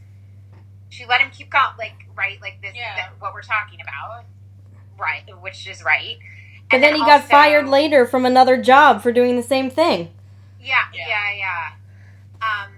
she 0.89 1.07
let 1.07 1.21
him 1.23 1.31
keep 1.31 1.51
going, 1.51 1.65
like 1.79 1.95
right, 2.17 2.41
like 2.43 2.61
this, 2.61 2.73
Yeah. 2.75 2.95
that, 2.97 3.13
what 3.19 3.33
we're 3.33 3.43
talking 3.43 3.81
about, 3.81 4.25
right, 4.99 5.23
which 5.41 5.67
is 5.67 5.83
right. 5.83 6.19
But 6.71 6.77
And 6.77 6.83
then, 6.85 6.95
he 6.95 7.01
got 7.01 7.25
fired 7.25 7.67
later 7.69 8.07
from 8.07 8.27
another 8.27 8.61
job 8.61 9.03
for 9.03 9.11
doing 9.13 9.37
the 9.37 9.43
same 9.43 9.71
thing. 9.71 10.11
Yeah, 10.61 10.77
Yeah. 10.93 11.07
yeah, 11.09 11.33
yeah. 11.35 11.69
Um, 12.43 12.73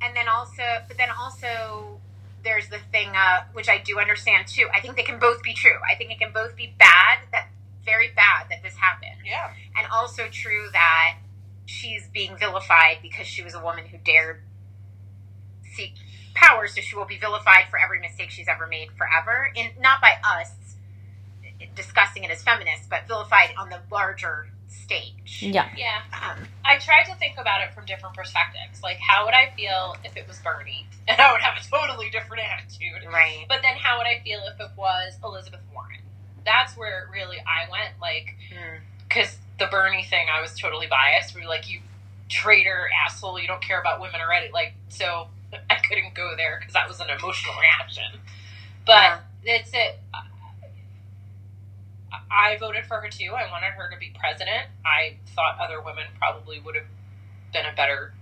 and 0.00 0.16
then 0.16 0.26
also, 0.28 0.62
but 0.88 0.96
then 0.96 1.10
also, 1.10 2.00
there's 2.44 2.68
the 2.68 2.78
thing, 2.92 3.10
uh, 3.16 3.44
which 3.52 3.68
I 3.68 3.78
do 3.78 3.98
understand 3.98 4.46
too. 4.46 4.68
I 4.72 4.80
think 4.80 4.96
they 4.96 5.02
can 5.02 5.18
both 5.18 5.42
be 5.42 5.54
true. 5.54 5.78
I 5.90 5.96
think 5.96 6.10
it 6.10 6.18
can 6.18 6.32
both 6.32 6.54
be 6.54 6.74
bad, 6.78 7.18
that 7.32 7.48
very 7.84 8.08
bad 8.14 8.46
that 8.50 8.62
this 8.62 8.76
happened, 8.76 9.20
Yeah. 9.24 9.52
and 9.76 9.86
also 9.90 10.28
true 10.28 10.68
that 10.72 11.16
she's 11.66 12.08
being 12.08 12.36
vilified 12.36 12.98
because 13.02 13.26
she 13.26 13.42
was 13.42 13.54
a 13.54 13.60
woman 13.60 13.86
who 13.86 13.98
dared 13.98 14.42
seek 15.74 15.94
power, 16.34 16.66
so 16.68 16.80
she 16.80 16.94
will 16.96 17.04
be 17.06 17.18
vilified 17.18 17.68
for 17.70 17.78
every 17.78 18.00
mistake 18.00 18.30
she's 18.30 18.48
ever 18.48 18.66
made 18.66 18.90
forever. 18.92 19.50
In 19.54 19.72
not 19.78 20.00
by 20.00 20.18
us 20.24 20.52
discussing 21.74 22.24
it 22.24 22.30
as 22.30 22.42
feminists, 22.42 22.86
but 22.88 23.06
vilified 23.06 23.50
on 23.58 23.70
the 23.70 23.80
larger 23.90 24.48
stage. 24.82 25.38
Yeah. 25.40 25.68
Yeah. 25.76 26.00
Um, 26.12 26.44
I 26.64 26.78
tried 26.78 27.04
to 27.04 27.14
think 27.16 27.38
about 27.38 27.62
it 27.62 27.72
from 27.74 27.84
different 27.86 28.14
perspectives. 28.16 28.82
Like, 28.82 28.98
how 28.98 29.24
would 29.24 29.34
I 29.34 29.50
feel 29.56 29.96
if 30.04 30.16
it 30.16 30.26
was 30.28 30.38
Bernie? 30.38 30.86
And 31.06 31.20
I 31.20 31.32
would 31.32 31.42
have 31.42 31.54
a 31.60 31.64
totally 31.70 32.08
different 32.08 32.42
attitude. 32.44 33.04
right. 33.12 33.44
But 33.46 33.60
then, 33.62 33.76
how 33.76 33.98
would 33.98 34.06
I 34.06 34.20
feel 34.24 34.40
if 34.52 34.58
it 34.58 34.70
was 34.76 35.12
Elizabeth 35.22 35.60
Warren? 35.72 36.00
That's 36.46 36.76
where 36.78 37.08
really 37.12 37.36
I 37.40 37.70
went. 37.70 38.00
Like, 38.00 38.36
Mm. 38.50 38.78
because 39.06 39.36
the 39.58 39.66
Bernie 39.66 40.04
thing, 40.04 40.26
I 40.32 40.40
was 40.40 40.58
totally 40.58 40.86
biased. 40.86 41.34
We 41.34 41.42
were 41.42 41.46
like, 41.48 41.70
you 41.70 41.80
traitor 42.30 42.88
asshole, 43.04 43.38
you 43.38 43.46
don't 43.46 43.60
care 43.62 43.80
about 43.80 44.00
women 44.00 44.20
already. 44.20 44.48
Like, 44.52 44.74
so 44.88 45.28
I 45.70 45.74
couldn't 45.86 46.14
go 46.14 46.32
there 46.36 46.56
because 46.58 46.72
that 46.74 46.88
was 46.88 47.00
an 47.00 47.10
emotional 47.10 47.54
reaction. 47.60 48.18
But 48.86 49.20
Yeah. 49.44 49.56
it's 49.56 49.70
it. 49.74 49.98
I 52.30 52.56
voted 52.58 52.84
for 52.86 53.00
her 53.00 53.08
too. 53.08 53.32
I 53.36 53.50
wanted 53.50 53.72
her 53.76 53.90
to 53.90 53.96
be 53.98 54.12
president. 54.18 54.66
I 54.84 55.16
thought 55.34 55.58
other 55.60 55.80
women 55.80 56.04
probably 56.18 56.60
would 56.60 56.74
have 56.74 56.84
been 57.52 57.66
a 57.66 57.74
better 57.76 58.12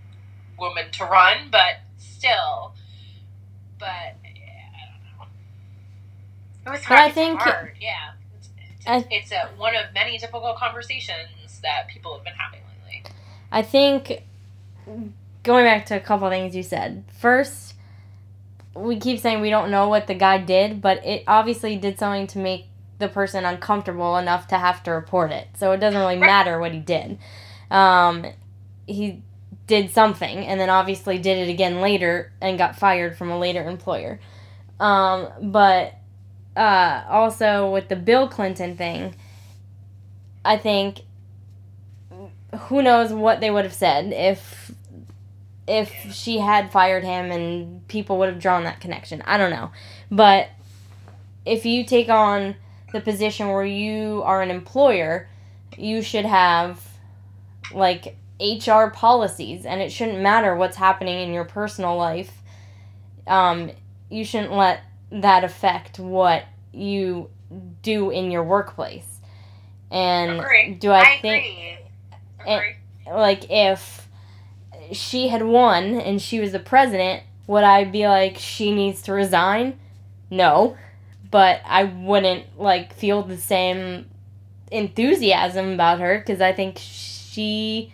woman 0.59 0.91
to 0.93 1.05
run, 1.05 1.49
but 1.51 1.81
still. 1.99 2.75
But 3.79 3.89
eh, 4.25 4.29
I 4.29 4.87
don't 4.91 5.19
know. 5.19 5.27
It 6.67 6.71
was 6.71 6.81
But 6.81 6.85
hard. 6.87 7.01
I 7.01 7.11
think- 7.11 7.41
hard. 7.41 7.73
Yeah, 7.81 8.13
it's, 8.39 8.49
it's, 8.59 8.87
I- 8.87 9.07
it's 9.11 9.33
a, 9.33 9.49
one 9.57 9.75
of 9.75 9.93
many 9.95 10.19
difficult 10.19 10.57
conversations 10.57 11.61
that 11.63 11.89
people 11.89 12.15
have 12.15 12.25
been 12.25 12.35
having 12.35 12.61
lately. 12.87 13.05
I 13.51 13.63
think 13.63 14.23
going 15.43 15.65
back 15.65 15.87
to 15.87 15.97
a 15.97 16.01
couple 16.01 16.29
things 16.31 16.55
you 16.55 16.63
said. 16.63 17.05
First, 17.19 17.75
we 18.75 18.99
keep 18.99 19.19
saying 19.21 19.41
we 19.41 19.51
don't 19.51 19.71
know 19.71 19.89
what 19.89 20.07
the 20.07 20.15
guy 20.15 20.39
did, 20.39 20.81
but 20.81 21.05
it 21.05 21.25
obviously 21.27 21.77
did 21.77 21.99
something 21.99 22.27
to 22.29 22.39
make 22.39 22.67
the 23.03 23.09
person 23.09 23.45
uncomfortable 23.45 24.17
enough 24.17 24.49
to 24.49 24.59
have 24.59 24.83
to 24.85 24.93
report 24.93 25.31
it. 25.31 25.49
So 25.59 25.73
it 25.73 25.79
doesn't 25.79 26.01
really 26.01 26.17
matter 26.17 26.59
what 26.59 26.73
he 26.73 26.79
did. 26.79 27.19
Um, 27.71 28.27
he 28.87 29.23
did 29.67 29.91
something, 29.91 30.39
and 30.47 30.59
then 30.61 30.71
obviously 30.71 31.19
did 31.19 31.37
it 31.47 31.51
again 31.51 31.81
later 31.81 32.33
and 32.41 32.57
got 32.57 32.77
fired 32.77 33.17
from 33.17 33.31
a 33.31 33.39
later 33.39 33.63
employer. 33.69 34.21
Um, 34.81 35.29
but 35.41 35.95
uh, 36.57 37.05
also 37.09 37.71
with 37.71 37.89
the 37.89 37.97
Bill 37.97 38.29
Clinton 38.29 38.77
thing, 38.77 39.15
I 40.45 40.57
think 40.57 41.03
who 42.69 42.83
knows 42.83 43.13
what 43.13 43.41
they 43.41 43.51
would 43.51 43.65
have 43.65 43.75
said 43.75 44.13
if 44.13 44.73
if 45.67 46.13
she 46.13 46.39
had 46.39 46.73
fired 46.73 47.05
him 47.05 47.31
and 47.31 47.87
people 47.89 48.19
would 48.19 48.29
have 48.29 48.41
drawn 48.41 48.65
that 48.65 48.81
connection. 48.81 49.23
I 49.23 49.39
don't 49.39 49.51
know. 49.51 49.71
But 50.11 50.49
if 51.47 51.65
you 51.65 51.85
take 51.85 52.09
on 52.09 52.57
the 52.93 53.01
position 53.01 53.49
where 53.49 53.65
you 53.65 54.23
are 54.25 54.43
an 54.43 54.51
employer, 54.51 55.29
you 55.77 56.03
should 56.03 56.25
have 56.25 56.81
like 57.73 58.17
HR 58.41 58.89
policies 58.89 59.65
and 59.65 59.81
it 59.81 59.91
shouldn't 59.91 60.21
matter 60.21 60.55
what's 60.55 60.77
happening 60.77 61.21
in 61.21 61.33
your 61.33 61.45
personal 61.45 61.97
life. 61.97 62.33
Um, 63.27 63.71
you 64.11 64.25
shouldn't 64.25 64.53
let 64.53 64.81
that 65.11 65.45
affect 65.45 65.99
what 65.99 66.45
you 66.73 67.31
do 67.83 68.11
in 68.11 68.31
your 68.31 68.43
workplace. 68.43 69.21
And 69.91 70.41
Agree. 70.41 70.75
do 70.75 70.91
I, 70.91 71.01
I 71.01 71.19
think. 71.21 71.79
Agree. 72.47 72.77
like 73.07 73.51
if 73.51 74.09
she 74.91 75.29
had 75.29 75.43
won 75.43 76.01
and 76.01 76.21
she 76.21 76.41
was 76.41 76.53
the 76.53 76.59
president, 76.59 77.23
would 77.47 77.65
I 77.65 77.85
be 77.85 78.09
like 78.09 78.39
she 78.39 78.75
needs 78.75 79.03
to 79.03 79.13
resign? 79.13 79.79
No. 80.31 80.77
But 81.33 81.61
I 81.67 81.85
wouldn't 81.85 82.61
like 82.61 82.95
feel 82.95 83.23
the 83.25 83.37
same 83.37 84.09
enthusiasm 84.71 85.73
about 85.73 85.99
her 85.99 86.23
cuz 86.23 86.41
I 86.41 86.53
think 86.53 86.79
she 86.79 87.93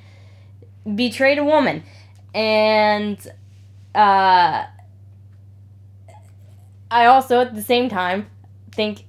betrayed 0.95 1.39
a 1.39 1.45
woman. 1.45 1.83
And 2.35 3.19
uh 3.95 4.65
I 6.91 7.07
also 7.07 7.41
at 7.41 7.55
the 7.55 7.63
same 7.63 7.89
time 7.89 8.27
think 8.73 9.05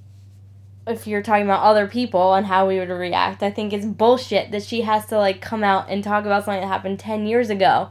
if 0.88 1.06
you're 1.08 1.22
talking 1.22 1.44
about 1.44 1.62
other 1.62 1.88
people 1.88 2.34
and 2.34 2.46
how 2.46 2.68
we 2.68 2.80
would 2.80 2.90
react, 2.90 3.44
I 3.44 3.52
think 3.52 3.74
it's 3.74 3.86
bullshit 3.86 4.52
that 4.52 4.64
she 4.64 4.82
has 4.82 5.06
to 5.08 5.18
like 5.18 5.42
come 5.42 5.64
out 5.64 5.90
and 5.90 6.04
talk 6.04 6.26
about 6.26 6.46
something 6.46 6.62
that 6.62 6.68
happened 6.68 7.00
10 7.00 7.26
years 7.26 7.50
ago. 7.50 7.90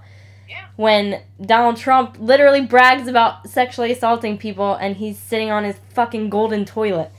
Yeah. 0.48 0.64
When 0.76 1.20
Donald 1.40 1.76
Trump 1.76 2.16
literally 2.18 2.62
brags 2.62 3.06
about 3.06 3.48
sexually 3.48 3.92
assaulting 3.92 4.38
people 4.38 4.74
and 4.74 4.96
he's 4.96 5.18
sitting 5.18 5.50
on 5.50 5.64
his 5.64 5.76
fucking 5.94 6.30
golden 6.30 6.64
toilet. 6.64 7.10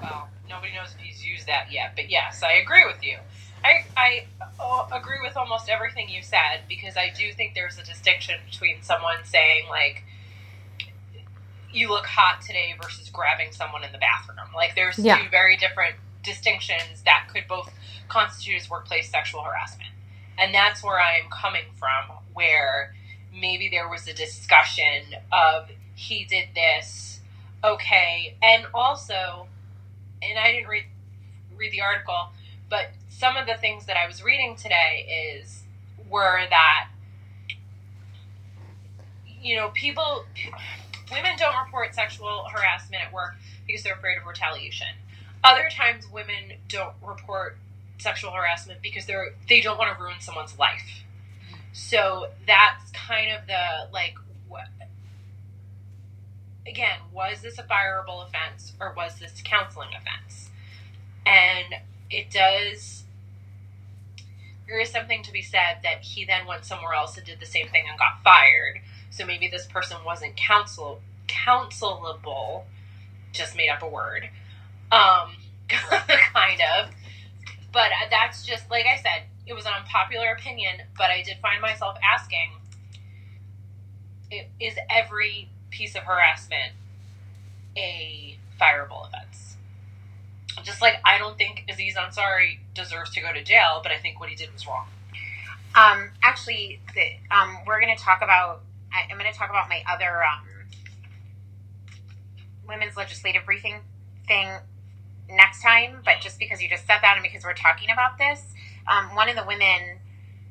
Well, 0.00 0.28
nobody 0.48 0.72
knows 0.72 0.94
if 0.94 1.00
he's 1.00 1.24
used 1.24 1.46
that 1.46 1.70
yet, 1.70 1.92
but 1.94 2.08
yes, 2.10 2.42
I 2.42 2.52
agree 2.54 2.84
with 2.86 3.04
you. 3.04 3.18
I, 3.64 3.84
I 3.96 4.24
uh, 4.58 4.86
agree 4.92 5.18
with 5.22 5.36
almost 5.36 5.68
everything 5.68 6.08
you 6.08 6.22
said 6.22 6.62
because 6.68 6.96
I 6.96 7.12
do 7.16 7.32
think 7.32 7.54
there's 7.54 7.78
a 7.78 7.84
distinction 7.84 8.36
between 8.50 8.82
someone 8.82 9.18
saying, 9.24 9.66
like, 9.68 10.02
you 11.72 11.88
look 11.88 12.06
hot 12.06 12.40
today 12.42 12.74
versus 12.82 13.08
grabbing 13.10 13.52
someone 13.52 13.84
in 13.84 13.92
the 13.92 13.98
bathroom. 13.98 14.38
Like, 14.54 14.74
there's 14.74 14.98
Yeah. 14.98 15.18
two 15.18 15.28
very 15.30 15.56
different 15.56 15.96
distinctions 16.22 17.02
that 17.04 17.28
could 17.32 17.46
both 17.48 17.72
constitute 18.08 18.60
as 18.60 18.68
workplace 18.70 19.10
sexual 19.10 19.42
harassment. 19.42 19.90
And 20.38 20.54
that's 20.54 20.82
where 20.82 21.00
I'm 21.00 21.28
coming 21.30 21.64
from, 21.78 22.16
where 22.34 22.94
maybe 23.32 23.68
there 23.68 23.88
was 23.88 24.06
a 24.08 24.14
discussion 24.14 25.16
of 25.32 25.68
he 25.94 26.24
did 26.24 26.48
this, 26.54 27.20
okay, 27.64 28.36
and 28.42 28.66
also, 28.74 29.46
and 30.22 30.38
I 30.38 30.52
didn't 30.52 30.68
read 30.68 30.84
read 31.56 31.72
the 31.72 31.82
article, 31.82 32.30
but 32.68 32.90
some 33.08 33.36
of 33.36 33.46
the 33.46 33.54
things 33.54 33.86
that 33.86 33.96
I 33.96 34.06
was 34.06 34.22
reading 34.22 34.56
today 34.56 35.36
is 35.38 35.62
were 36.10 36.40
that 36.50 36.88
you 39.40 39.56
know 39.56 39.68
people 39.70 40.24
women 41.10 41.32
don't 41.38 41.54
report 41.64 41.94
sexual 41.94 42.46
harassment 42.52 43.02
at 43.02 43.12
work 43.12 43.34
because 43.66 43.82
they're 43.82 43.94
afraid 43.94 44.18
of 44.18 44.26
retaliation. 44.26 44.88
Other 45.44 45.68
times 45.70 46.06
women 46.10 46.58
don't 46.68 46.94
report 47.06 47.56
sexual 47.98 48.32
harassment 48.32 48.80
because 48.82 49.06
they're 49.06 49.32
they 49.48 49.60
don't 49.60 49.78
want 49.78 49.96
to 49.96 50.02
ruin 50.02 50.16
someone's 50.20 50.58
life. 50.58 51.01
So 51.72 52.28
that's 52.46 52.90
kind 52.92 53.32
of 53.32 53.46
the 53.46 53.92
like 53.92 54.14
what 54.48 54.68
again, 56.66 56.98
was 57.12 57.42
this 57.42 57.58
a 57.58 57.62
fireable 57.62 58.26
offense 58.26 58.72
or 58.80 58.94
was 58.96 59.18
this 59.18 59.40
a 59.40 59.42
counseling 59.42 59.90
offense? 59.90 60.50
And 61.26 61.74
it 62.10 62.30
does 62.30 63.04
there 64.66 64.80
is 64.80 64.90
something 64.90 65.22
to 65.24 65.32
be 65.32 65.42
said 65.42 65.78
that 65.82 66.02
he 66.02 66.24
then 66.24 66.46
went 66.46 66.64
somewhere 66.64 66.94
else 66.94 67.16
and 67.16 67.26
did 67.26 67.40
the 67.40 67.46
same 67.46 67.68
thing 67.68 67.84
and 67.88 67.98
got 67.98 68.22
fired. 68.22 68.80
So 69.10 69.26
maybe 69.26 69.48
this 69.48 69.66
person 69.66 69.98
wasn't 70.04 70.36
counsel 70.36 71.00
counselable, 71.26 72.64
just 73.32 73.56
made 73.56 73.68
up 73.70 73.82
a 73.82 73.88
word. 73.88 74.28
Um 74.90 75.36
kind 75.68 76.60
of. 76.78 76.90
But 77.72 77.90
that's 78.10 78.44
just 78.44 78.70
like 78.70 78.84
I 78.86 78.96
said, 78.96 79.24
it 79.46 79.54
was 79.54 79.66
an 79.66 79.72
unpopular 79.78 80.32
opinion, 80.32 80.82
but 80.96 81.10
I 81.10 81.22
did 81.22 81.38
find 81.38 81.60
myself 81.60 81.96
asking 82.02 82.52
is 84.60 84.74
every 84.88 85.50
piece 85.70 85.94
of 85.94 86.02
harassment 86.04 86.72
a 87.76 88.38
fireable 88.60 89.06
offense? 89.06 89.56
Just 90.62 90.80
like 90.80 90.96
I 91.04 91.18
don't 91.18 91.36
think 91.36 91.64
Aziz 91.68 91.96
Ansari 91.96 92.58
deserves 92.74 93.10
to 93.10 93.20
go 93.20 93.32
to 93.32 93.42
jail, 93.42 93.80
but 93.82 93.90
I 93.90 93.98
think 93.98 94.20
what 94.20 94.28
he 94.28 94.34
did 94.34 94.52
was 94.52 94.66
wrong. 94.66 94.86
Um, 95.74 96.10
actually, 96.22 96.80
the, 96.94 97.12
um, 97.34 97.58
we're 97.66 97.80
going 97.80 97.94
to 97.96 98.02
talk 98.02 98.20
about. 98.22 98.60
I, 98.92 99.10
I'm 99.10 99.18
going 99.18 99.32
to 99.32 99.36
talk 99.36 99.48
about 99.48 99.70
my 99.70 99.82
other 99.88 100.22
um, 100.22 100.46
women's 102.68 102.96
legislative 102.96 103.46
briefing 103.46 103.80
thing 104.28 104.50
next 105.30 105.62
time. 105.62 106.02
But 106.04 106.20
just 106.20 106.38
because 106.38 106.60
you 106.60 106.68
just 106.68 106.86
said 106.86 106.98
that, 107.00 107.14
and 107.16 107.22
because 107.22 107.42
we're 107.42 107.54
talking 107.54 107.90
about 107.90 108.18
this, 108.18 108.52
um, 108.86 109.14
one 109.14 109.28
of 109.28 109.36
the 109.36 109.44
women 109.44 109.98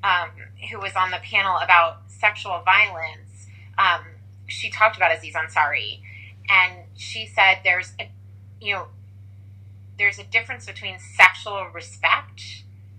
um, 0.03 0.29
who 0.71 0.79
was 0.79 0.93
on 0.95 1.11
the 1.11 1.17
panel 1.17 1.57
about 1.57 2.03
sexual 2.07 2.61
violence, 2.65 3.47
um, 3.77 4.01
she 4.47 4.69
talked 4.69 4.97
about 4.97 5.15
Aziz 5.15 5.33
Ansari, 5.35 5.99
and 6.49 6.83
she 6.97 7.25
said 7.25 7.59
there's 7.63 7.93
a, 7.99 8.09
you 8.59 8.73
know, 8.75 8.87
there's 9.97 10.19
a 10.19 10.23
difference 10.23 10.65
between 10.65 10.97
sexual 10.99 11.65
respect 11.73 12.41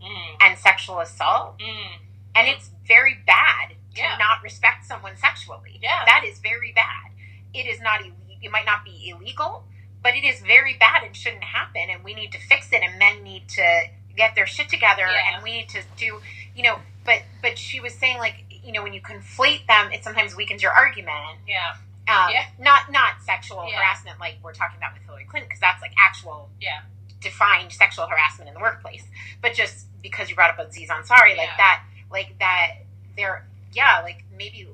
Mm. 0.03 0.37
and 0.41 0.59
sexual 0.59 0.99
assault, 0.99 1.59
Mm. 1.61 1.99
and 2.35 2.49
it's 2.49 2.71
very 2.89 3.15
bad 3.15 3.77
to 3.95 4.01
Yeah. 4.01 4.17
not 4.17 4.43
respect 4.43 4.85
someone 4.85 5.17
sexually. 5.17 5.79
Yeah. 5.81 6.05
That 6.07 6.25
is 6.25 6.41
very 6.41 6.73
bad. 6.73 7.13
It 7.55 7.67
is 7.67 7.81
not. 7.81 8.01
It 8.41 8.51
might 8.51 8.65
not 8.67 8.85
be 8.85 9.09
illegal, 9.11 9.65
but 10.03 10.17
it 10.17 10.25
is 10.25 10.41
very 10.41 10.75
bad 10.75 11.05
and 11.05 11.17
shouldn't 11.17 11.45
happen. 11.45 11.89
And 11.89 12.03
we 12.03 12.15
need 12.15 12.33
to 12.33 12.39
fix 12.41 12.73
it. 12.73 12.83
And 12.83 12.99
men 12.99 13.23
need 13.23 13.49
to 13.51 13.91
get 14.17 14.35
their 14.35 14.47
shit 14.47 14.69
together. 14.69 15.03
Yeah. 15.03 15.35
And 15.35 15.43
we 15.43 15.53
need 15.53 15.69
to 15.71 15.83
do. 15.97 16.21
You 16.55 16.63
know. 16.65 16.79
But 17.05 17.23
but 17.43 17.59
she 17.59 17.81
was 17.81 17.95
saying 17.95 18.19
like 18.19 18.45
you 18.65 18.73
know 18.73 18.83
when 18.83 18.93
you 18.93 19.01
conflate 19.01 19.67
them, 19.67 19.91
it 19.93 20.05
sometimes 20.05 20.37
weakens 20.37 20.63
your 20.63 20.73
argument. 20.73 21.39
Yeah. 21.49 21.73
Um, 22.09 22.31
Yeah. 22.31 22.45
Not 22.59 22.93
not 22.93 23.23
sexual 23.23 23.67
Yeah. 23.69 23.77
harassment 23.77 24.21
like 24.21 24.37
we're 24.43 24.55
talking 24.55 24.77
about 24.77 24.95
with 24.95 25.03
Hillary 25.03 25.25
Clinton 25.25 25.49
because 25.49 25.61
that's 25.61 25.83
like 25.83 25.93
actual 25.99 26.49
Yeah. 26.61 26.83
defined 27.21 27.73
sexual 27.73 28.07
harassment 28.07 28.49
in 28.49 28.55
the 28.55 28.61
workplace. 28.61 29.05
But 29.41 29.55
just 29.55 29.87
because 30.01 30.29
you 30.31 30.37
brought 30.37 30.51
up 30.51 30.59
Aziz 30.65 30.89
Ansari, 30.91 31.37
like 31.37 31.57
that, 31.57 31.83
like 32.11 32.39
that, 32.39 32.73
there, 33.17 33.47
yeah, 33.73 34.01
like 34.03 34.25
maybe, 34.37 34.69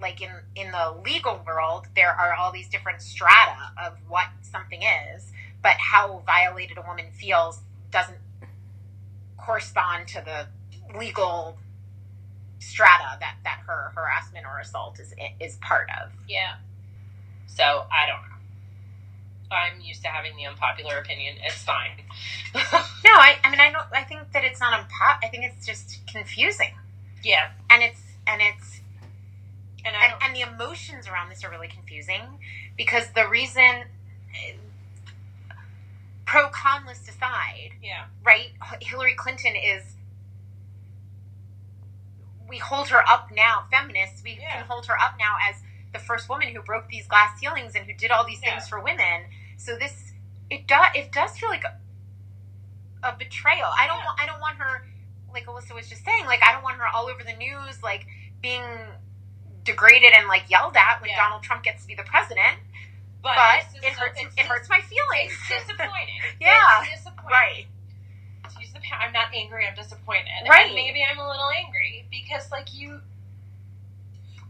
like 0.00 0.20
in 0.20 0.30
in 0.54 0.70
the 0.72 0.94
legal 1.04 1.42
world, 1.46 1.86
there 1.94 2.10
are 2.12 2.34
all 2.34 2.52
these 2.52 2.68
different 2.68 3.00
strata 3.02 3.72
of 3.80 3.96
what 4.08 4.26
something 4.42 4.82
is, 4.82 5.32
but 5.62 5.74
how 5.78 6.22
violated 6.26 6.78
a 6.78 6.82
woman 6.82 7.06
feels 7.12 7.60
doesn't 7.92 8.18
correspond 9.38 10.08
to 10.08 10.22
the 10.24 10.48
legal 10.98 11.58
strata 12.58 13.18
that 13.20 13.36
that 13.44 13.60
her 13.66 13.92
harassment 13.94 14.46
or 14.46 14.58
assault 14.60 14.98
is 15.00 15.14
is 15.40 15.56
part 15.56 15.88
of. 16.02 16.10
Yeah. 16.28 16.54
So 17.46 17.62
I 17.64 18.06
don't 18.06 18.22
know. 18.22 19.56
I'm 19.56 19.80
used 19.80 20.02
to 20.02 20.08
having 20.08 20.36
the 20.36 20.46
unpopular 20.46 20.98
opinion. 20.98 21.36
It's 21.44 21.62
fine. 21.62 22.02
No, 23.04 23.10
I, 23.12 23.36
I 23.42 23.50
mean, 23.50 23.60
I 23.60 23.70
don't. 23.72 23.84
I 23.92 24.04
think 24.04 24.32
that 24.32 24.44
it's 24.44 24.60
not 24.60 24.72
unpop. 24.78 25.18
I 25.24 25.28
think 25.28 25.44
it's 25.44 25.66
just 25.66 26.06
confusing, 26.06 26.72
yeah. 27.24 27.50
and 27.68 27.82
it's 27.82 28.00
and 28.26 28.40
it's 28.40 28.80
And 29.84 29.96
I 29.96 30.06
and, 30.06 30.14
and 30.22 30.36
the 30.36 30.42
emotions 30.42 31.08
around 31.08 31.28
this 31.30 31.44
are 31.44 31.50
really 31.50 31.68
confusing 31.68 32.22
because 32.76 33.08
the 33.14 33.28
reason 33.28 33.84
pro 36.32 36.48
con 36.48 36.86
list 36.86 37.06
aside, 37.10 37.72
yeah. 37.82 38.04
right? 38.24 38.52
Hillary 38.80 39.14
Clinton 39.14 39.54
is. 39.54 39.82
We 42.48 42.56
hold 42.56 42.88
her 42.88 43.02
up 43.06 43.28
now, 43.30 43.66
feminists. 43.70 44.22
We 44.24 44.38
Yeah. 44.40 44.52
can 44.56 44.64
hold 44.66 44.86
her 44.86 44.98
up 44.98 45.16
now 45.18 45.36
as 45.48 45.62
the 45.92 45.98
first 45.98 46.30
woman 46.30 46.48
who 46.48 46.62
broke 46.62 46.88
these 46.88 47.06
glass 47.06 47.38
ceilings 47.38 47.74
and 47.74 47.84
who 47.84 47.92
did 47.92 48.10
all 48.10 48.24
these 48.24 48.40
things 48.40 48.64
Yeah. 48.64 48.68
for 48.70 48.80
women. 48.80 49.26
So 49.58 49.76
this, 49.76 50.14
it 50.48 50.66
does, 50.66 50.86
it 50.94 51.12
does 51.12 51.36
feel 51.38 51.50
like 51.50 51.64
a, 51.64 51.76
a 53.02 53.12
betrayal. 53.18 53.68
I 53.78 53.86
don't, 53.86 53.98
Yeah. 53.98 54.04
want, 54.06 54.20
I 54.22 54.26
don't 54.26 54.40
want 54.40 54.56
her, 54.56 54.86
like 55.34 55.46
Elissa 55.46 55.74
was 55.74 55.88
just 55.88 56.02
saying, 56.04 56.24
like 56.24 56.42
I 56.42 56.52
don't 56.52 56.62
want 56.62 56.78
her 56.78 56.86
all 56.86 57.08
over 57.08 57.22
the 57.22 57.34
news, 57.34 57.82
like 57.82 58.06
being 58.40 58.64
degraded 59.64 60.12
and 60.14 60.28
like 60.28 60.48
yelled 60.50 60.76
at 60.76 61.02
when. 61.02 61.10
Donald 61.14 61.42
Trump 61.42 61.62
gets 61.62 61.82
to 61.82 61.88
be 61.88 61.94
the 61.94 62.04
president. 62.04 62.58
But, 63.22 63.36
But 63.36 63.80
this 63.80 63.84
it 63.84 63.92
hurts, 63.98 64.18
it's 64.20 64.34
it 64.36 64.46
hurts 64.46 64.68
my 64.68 64.80
feelings. 64.80 65.32
It's 65.50 65.66
disappointing. 65.66 66.20
Yeah. 66.40 66.82
It's 66.82 66.90
disappointing. 67.04 67.30
right. 67.30 67.66
To 68.52 68.60
use 68.60 68.72
the 68.72 68.80
pa- 68.80 68.98
I'm 69.06 69.12
not 69.12 69.28
angry. 69.34 69.64
I'm 69.66 69.74
disappointed. 69.76 70.26
Right. 70.48 70.66
And 70.66 70.74
maybe 70.74 71.04
I'm 71.08 71.18
a 71.18 71.28
little 71.28 71.50
angry 71.56 72.04
because, 72.10 72.50
like, 72.50 72.74
you, 72.74 73.00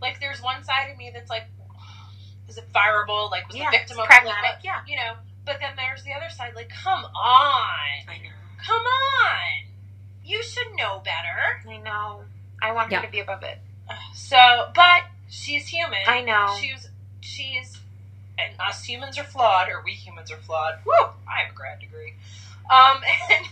like, 0.01 0.19
there's 0.21 0.41
one 0.43 0.65
side 0.65 0.91
of 0.91 0.97
me 0.97 1.11
that's 1.13 1.29
like, 1.31 1.45
is 2.49 2.57
it 2.59 2.65
fireable? 2.75 3.31
Like, 3.31 3.47
was 3.49 3.57
Yeah. 3.57 3.71
the 3.71 3.77
victim 3.79 3.99
of 3.99 4.07
pragmatic. 4.07 4.65
Yeah. 4.65 4.81
You 4.87 4.97
know. 4.97 5.15
But 5.45 5.59
then 5.61 5.73
there's 5.77 6.03
the 6.05 6.13
other 6.13 6.31
side. 6.31 6.53
Like, 6.55 6.71
come 6.71 7.05
on, 7.05 7.13
I 7.15 8.17
know. 8.23 8.31
come 8.65 8.83
on. 8.83 9.69
You 10.25 10.43
should 10.43 10.69
know 10.77 11.03
better. 11.05 11.69
I 11.69 11.77
know. 11.79 12.23
I 12.63 12.73
want 12.73 12.91
Yeah. 12.93 13.01
her 13.01 13.07
to 13.07 13.13
be 13.13 13.19
above 13.21 13.43
it. 13.43 13.59
So, 14.15 14.71
but 14.75 15.03
she's 15.29 15.67
human. 15.67 15.99
I 16.07 16.23
know. 16.23 16.57
She's 16.61 16.89
she's 17.21 17.77
and 18.49 18.61
us 18.61 18.85
humans 18.85 19.19
are 19.19 19.25
flawed, 19.25 19.69
or 19.69 19.83
we 19.85 19.93
humans 19.93 20.31
are 20.31 20.39
flawed. 20.39 20.75
Woo! 20.85 20.93
I 21.29 21.43
have 21.45 21.53
a 21.53 21.55
grad 21.55 21.81
degree. 21.81 22.15
Um, 22.71 23.01
and, 23.31 23.47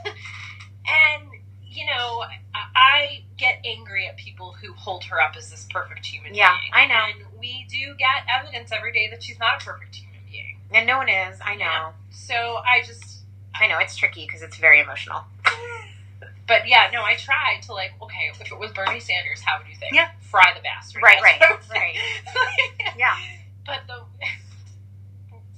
and 0.87 1.41
you 1.67 1.87
know, 1.87 2.25
I, 2.55 3.23
get 3.37 3.61
angry 3.65 4.07
at 4.07 4.19
people 4.19 4.53
who 4.61 4.73
hold 4.75 5.03
her 5.05 5.19
up 5.19 5.35
as 5.37 5.51
this 5.51 5.67
perfect 5.71 6.05
human 6.05 6.35
Yeah, 6.35 6.55
being. 6.61 6.73
I 6.75 6.87
know. 6.87 7.07
And 7.09 7.39
we 7.41 7.67
do 7.71 7.95
get 7.97 8.27
evidence 8.29 8.71
every 8.71 8.93
day 8.93 9.09
that 9.11 9.23
she's 9.23 9.39
not 9.39 9.63
a 9.63 9.65
perfect 9.65 9.95
human 9.95 10.21
being. 10.31 10.59
And 10.75 10.87
no 10.87 10.99
one 10.99 11.09
is. 11.09 11.39
I 11.43 11.55
know. 11.55 11.65
Yeah. 11.65 11.93
So 12.11 12.35
I 12.35 12.83
just, 12.87 13.21
I 13.55 13.67
know. 13.67 13.79
It's 13.79 13.97
tricky 13.97 14.27
because 14.27 14.43
it's 14.43 14.59
very 14.59 14.81
emotional. 14.81 15.25
but 16.47 16.69
yeah, 16.69 16.91
no, 16.93 17.03
I 17.03 17.15
tried 17.17 17.61
to 17.63 17.73
like, 17.73 17.93
okay, 18.03 18.31
if 18.31 18.41
it 18.53 18.59
was 18.59 18.73
Bernie 18.73 19.01
Sanders, 19.01 19.41
how 19.41 19.59
would 19.59 19.69
you 19.69 19.77
think? 19.77 19.95
Yeah. 19.95 20.11
Fry 20.21 20.53
the 20.55 20.63
bastard. 20.63 21.03
Right, 21.03 21.23
right, 21.23 21.41
what 21.41 21.51
I 21.51 21.55
would 21.55 21.65
say. 21.65 21.75
right. 21.75 22.95
Yeah. 22.99 23.17
But 23.65 23.81
the 23.87 24.03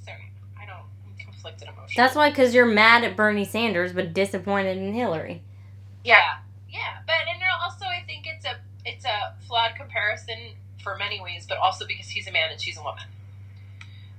sorry, 0.04 0.30
I 0.60 0.66
don't 0.66 0.84
I'm 1.26 1.31
conflicted 1.42 1.68
emotions. 1.68 1.96
That's 1.96 2.14
why, 2.14 2.30
because 2.30 2.54
you're 2.54 2.66
mad 2.66 3.04
at 3.04 3.16
Bernie 3.16 3.44
Sanders 3.44 3.92
but 3.92 4.12
disappointed 4.12 4.78
in 4.78 4.94
Hillary. 4.94 5.42
yeah, 6.04 6.38
yeah. 6.68 6.98
But 7.06 7.16
and 7.28 7.42
also 7.62 7.84
I 7.84 8.02
think 8.06 8.26
it's 8.26 8.44
a 8.44 8.56
it's 8.84 9.04
a 9.04 9.34
flawed 9.46 9.74
comparison 9.76 10.54
for 10.82 10.96
many 10.96 11.20
ways, 11.20 11.46
but 11.48 11.58
also 11.58 11.86
because 11.86 12.08
he's 12.08 12.26
a 12.26 12.32
man 12.32 12.50
and 12.50 12.60
she's 12.60 12.78
a 12.78 12.82
woman. 12.82 13.04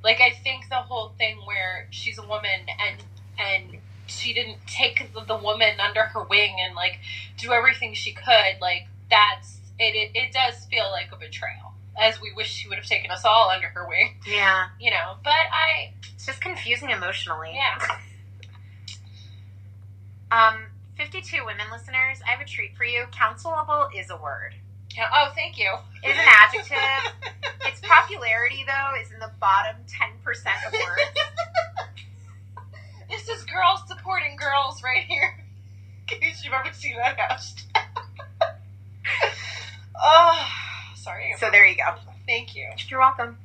Like 0.04 0.20
I 0.22 0.32
think 0.32 0.70
the 0.70 0.76
whole 0.76 1.14
thing 1.18 1.38
where 1.46 1.88
she's 1.92 2.18
a 2.18 2.28
woman 2.28 2.68
and 2.80 3.04
and 3.40 3.82
she 4.06 4.34
didn't 4.34 4.58
take 4.68 5.14
the, 5.14 5.22
the 5.22 5.38
woman 5.38 5.80
under 5.80 6.04
her 6.04 6.24
wing 6.24 6.56
and 6.60 6.76
like 6.76 7.00
do 7.38 7.52
everything 7.52 7.94
she 7.94 8.14
could. 8.14 8.62
Like 8.62 8.88
that's 9.10 9.60
it. 9.80 9.96
It, 9.96 10.12
it 10.14 10.34
does 10.34 10.66
feel 10.66 10.90
like 10.92 11.10
a 11.12 11.16
betrayal, 11.18 11.74
as 12.00 12.22
we 12.22 12.32
wish 12.34 12.52
she 12.52 12.68
would 12.68 12.78
have 12.78 12.88
taken 12.88 13.12
us 13.12 13.24
all 13.26 13.50
under 13.50 13.68
her 13.68 13.88
wing. 13.88 14.16
Yeah. 14.28 14.68
You 14.80 14.92
know, 14.92 15.16
but 15.24 15.32
I 15.32 15.94
It's 16.24 16.28
just 16.30 16.42
confusing 16.42 16.90
emotionally. 16.90 17.52
yeah. 17.54 18.00
Um, 20.32 20.68
52 20.96 21.44
women 21.46 21.66
listeners, 21.70 22.22
I 22.26 22.32
have 22.32 22.40
a 22.40 22.46
treat 22.46 22.78
for 22.78 22.86
you. 22.86 23.08
Counselable 23.12 23.90
is 23.94 24.10
a 24.10 24.16
word. 24.16 24.56
Oh, 24.98 25.34
thank 25.36 25.60
you. 25.60 25.70
Is 26.02 26.16
an 26.16 26.26
adjective. 26.26 26.78
its 27.66 27.82
popularity, 27.82 28.64
though, 28.66 29.02
is 29.02 29.12
in 29.12 29.20
the 29.20 29.32
bottom 29.42 29.76
10% 29.86 30.24
of 30.66 30.72
words. 30.72 31.02
This 33.10 33.28
is 33.28 33.44
girls 33.44 33.82
supporting 33.86 34.38
girls 34.38 34.82
right 34.82 35.04
here. 35.04 35.44
In 36.10 36.20
case 36.22 36.42
you've 36.46 36.54
ever 36.54 36.72
seen 36.72 36.96
that 36.96 37.18
hashtag. 37.18 37.84
oh, 40.02 40.48
sorry. 40.96 41.36
So 41.38 41.52
there 41.52 41.66
you 41.66 41.76
go. 41.76 41.96
Thank 42.26 42.56
you. 42.56 42.70
You're 42.88 43.02
welcome. 43.02 43.40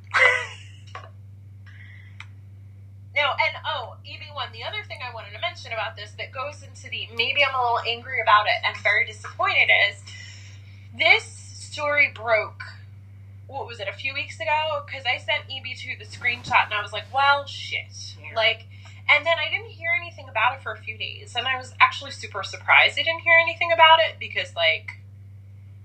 No, 3.15 3.21
and 3.21 3.55
oh, 3.65 3.95
EB1, 4.05 4.51
the 4.53 4.63
other 4.63 4.83
thing 4.87 4.99
I 5.03 5.13
wanted 5.13 5.33
to 5.33 5.41
mention 5.41 5.71
about 5.71 5.95
this 5.95 6.11
that 6.17 6.31
goes 6.31 6.61
into 6.61 6.89
the 6.89 7.07
maybe 7.15 7.43
I'm 7.43 7.55
a 7.55 7.61
little 7.61 7.79
angry 7.87 8.21
about 8.21 8.45
it 8.45 8.61
and 8.65 8.77
very 8.83 9.05
disappointed 9.05 9.69
is 9.89 10.03
this 10.97 11.23
story 11.23 12.11
broke. 12.13 12.61
What 13.47 13.65
was 13.65 13.79
it? 13.79 13.87
A 13.87 13.93
few 13.93 14.13
weeks 14.13 14.39
ago? 14.39 14.83
Because 14.85 15.05
I 15.05 15.17
sent 15.17 15.49
EB2 15.49 15.97
the 15.97 16.05
screenshot, 16.05 16.65
and 16.65 16.73
I 16.73 16.81
was 16.83 16.93
like, 16.93 17.11
"Well, 17.11 17.47
shit." 17.47 18.15
Yeah. 18.21 18.35
Like, 18.35 18.67
and 19.09 19.25
then 19.25 19.37
I 19.39 19.49
didn't 19.49 19.71
hear 19.71 19.91
anything 19.99 20.29
about 20.29 20.55
it 20.55 20.61
for 20.61 20.71
a 20.71 20.77
few 20.77 20.97
days, 20.97 21.35
and 21.35 21.47
I 21.47 21.57
was 21.57 21.73
actually 21.79 22.11
super 22.11 22.43
surprised 22.43 22.99
I 22.99 23.03
didn't 23.03 23.21
hear 23.21 23.39
anything 23.41 23.71
about 23.71 23.99
it 23.99 24.19
because, 24.19 24.55
like, 24.55 24.99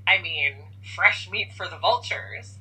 I 0.06 0.20
mean, 0.20 0.56
fresh 0.94 1.30
meat 1.30 1.52
for 1.54 1.66
the 1.66 1.78
vultures. 1.78 2.56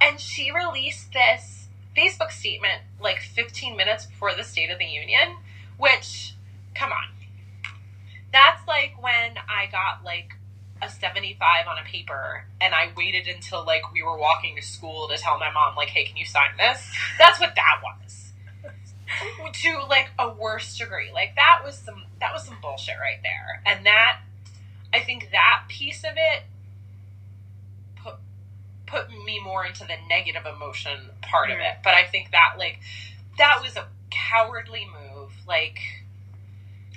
And 0.00 0.20
she 0.20 0.52
released 0.52 1.12
this 1.12 1.59
Facebook 1.96 2.30
statement 2.30 2.82
like 3.00 3.18
15 3.18 3.76
minutes 3.76 4.06
before 4.06 4.34
the 4.34 4.44
State 4.44 4.70
of 4.70 4.78
the 4.78 4.86
Union, 4.86 5.36
which, 5.76 6.34
come 6.74 6.90
on. 6.92 7.08
That's 8.32 8.66
like 8.68 8.94
when 9.00 9.36
I 9.48 9.66
got 9.70 10.04
like 10.04 10.34
a 10.82 10.88
75 10.88 11.66
on 11.66 11.78
a 11.78 11.84
paper 11.84 12.46
and 12.60 12.74
I 12.74 12.90
waited 12.96 13.26
until 13.26 13.64
like 13.64 13.92
we 13.92 14.02
were 14.02 14.16
walking 14.16 14.56
to 14.56 14.62
school 14.62 15.08
to 15.08 15.16
tell 15.16 15.38
my 15.38 15.50
mom, 15.50 15.74
like, 15.76 15.88
hey, 15.88 16.04
can 16.04 16.16
you 16.16 16.24
sign 16.24 16.50
this? 16.56 16.90
That's 17.18 17.40
what 17.40 17.54
that 17.56 17.80
was. 17.82 18.32
to 19.52 19.80
like 19.88 20.10
a 20.18 20.32
worse 20.32 20.76
degree. 20.78 21.10
Like 21.12 21.34
that 21.36 21.60
was 21.64 21.76
some 21.76 22.04
that 22.20 22.32
was 22.32 22.44
some 22.44 22.56
bullshit 22.62 22.96
right 23.00 23.18
there. 23.22 23.62
And 23.66 23.84
that 23.86 24.20
I 24.92 25.00
think 25.00 25.30
that 25.32 25.64
piece 25.68 26.04
of 26.04 26.12
it 26.16 26.44
put 28.90 29.08
me 29.24 29.40
more 29.42 29.64
into 29.64 29.80
the 29.84 29.94
negative 30.08 30.44
emotion 30.46 31.10
part 31.22 31.50
of 31.50 31.58
it. 31.58 31.76
But 31.84 31.94
I 31.94 32.04
think 32.06 32.30
that 32.32 32.54
like 32.58 32.78
that 33.38 33.60
was 33.62 33.76
a 33.76 33.86
cowardly 34.10 34.86
move. 34.86 35.32
Like 35.46 35.78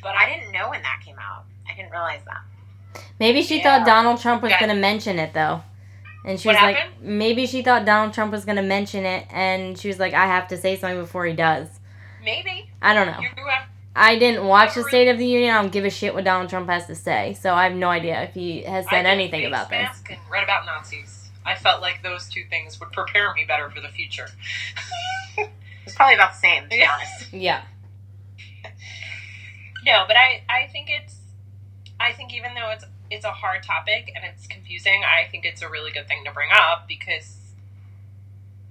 But 0.02 0.16
I 0.16 0.28
didn't 0.30 0.52
know 0.52 0.70
when 0.70 0.82
that 0.82 1.02
came 1.06 1.18
out. 1.20 1.46
I 1.70 1.76
didn't 1.76 1.92
realize 1.92 2.22
that. 2.26 3.02
Maybe 3.20 3.42
she 3.42 3.58
Yeah. 3.58 3.78
thought 3.80 3.86
Donald 3.88 4.20
Trump 4.22 4.42
was 4.42 4.52
Yeah. 4.52 4.60
going 4.60 4.70
to 4.76 4.76
mention 4.82 5.18
it 5.20 5.34
though. 5.34 5.64
And 6.26 6.40
she 6.40 6.48
What 6.48 6.56
was 6.56 6.62
like, 6.64 7.02
maybe 7.02 7.46
she 7.48 7.62
thought 7.62 7.86
Donald 7.86 8.14
Trump 8.14 8.32
was 8.32 8.46
going 8.46 8.56
to 8.56 8.62
mention 8.62 9.06
it, 9.06 9.28
and 9.30 9.78
she 9.78 9.90
was 9.90 10.00
like, 10.00 10.14
I 10.14 10.26
have 10.28 10.48
to 10.50 10.58
say 10.58 10.78
something 10.78 11.00
before 11.02 11.26
he 11.26 11.34
does. 11.34 11.68
maybe 12.24 12.70
I 12.82 12.94
don't 12.94 13.08
know. 13.08 13.20
you 13.20 13.28
have 13.46 13.68
I 13.96 14.18
didn't 14.18 14.46
watch 14.48 14.74
the 14.74 14.84
State 14.84 15.08
of 15.10 15.18
the 15.20 15.26
Union. 15.26 15.54
I 15.56 15.62
don't 15.62 15.72
give 15.72 15.86
a 15.86 15.90
shit 15.90 16.14
what 16.16 16.24
Donald 16.24 16.50
Trump 16.50 16.68
has 16.70 16.88
to 16.88 16.96
say. 16.96 17.34
So 17.40 17.54
I 17.54 17.66
have 17.66 17.74
no 17.74 17.90
idea 17.90 18.22
if 18.24 18.34
he 18.34 18.64
has 18.64 18.86
said 18.90 19.04
did 19.04 19.10
anything 19.10 19.46
about 19.46 19.70
this. 19.70 19.82
mask 19.84 20.10
and 20.10 20.20
read 20.32 20.44
about 20.44 20.66
Nazis. 20.66 21.23
I 21.46 21.56
felt 21.56 21.82
like 21.82 22.02
those 22.04 22.28
two 22.30 22.44
things 22.50 22.80
would 22.80 22.92
prepare 22.92 23.34
me 23.34 23.44
better 23.46 23.70
for 23.70 23.82
the 23.82 23.90
future. 23.90 24.28
It's 25.86 25.96
probably 25.96 26.16
about 26.16 26.32
the 26.32 26.38
same, 26.40 26.64
to 26.64 26.70
be 26.70 26.78
Yeah. 26.78 26.94
honest. 26.94 27.34
Yeah. 27.34 27.62
No, 29.86 30.06
but 30.08 30.16
I 30.16 30.44
I 30.50 30.68
think 30.72 30.90
it's 30.90 31.18
I 32.00 32.14
think 32.14 32.34
even 32.34 32.54
though 32.54 32.70
it's 32.70 32.86
it's 33.12 33.26
a 33.26 33.32
hard 33.32 33.64
topic 33.64 34.12
and 34.16 34.24
it's 34.24 34.48
confusing, 34.48 35.04
I 35.04 35.28
think 35.30 35.44
it's 35.46 35.62
a 35.62 35.70
really 35.70 35.92
good 35.92 36.08
thing 36.08 36.24
to 36.26 36.32
bring 36.32 36.50
up 36.54 36.88
because 36.88 37.38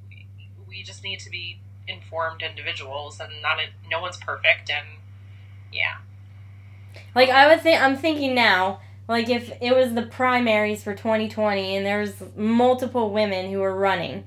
we, 0.08 0.26
we 0.66 0.82
just 0.82 1.04
need 1.04 1.20
to 1.20 1.30
be 1.30 1.60
informed 1.86 2.42
individuals 2.42 3.20
and 3.20 3.30
not 3.42 3.58
a, 3.58 3.64
no 3.90 4.00
one's 4.00 4.16
perfect 4.16 4.70
and 4.70 4.86
yeah. 5.72 5.96
Like 7.14 7.28
I 7.28 7.46
would 7.46 7.60
think, 7.60 7.80
I'm 7.80 7.96
thinking 7.96 8.34
now, 8.34 8.80
like 9.09 9.28
if 9.28 9.53
it 9.61 9.74
was 9.74 9.94
the 9.94 10.03
primaries 10.03 10.82
for 10.82 10.94
2020 10.94 11.76
and 11.76 11.86
there's 11.86 12.14
multiple 12.36 13.11
women 13.11 13.50
who 13.50 13.62
are 13.62 13.74
running, 13.74 14.24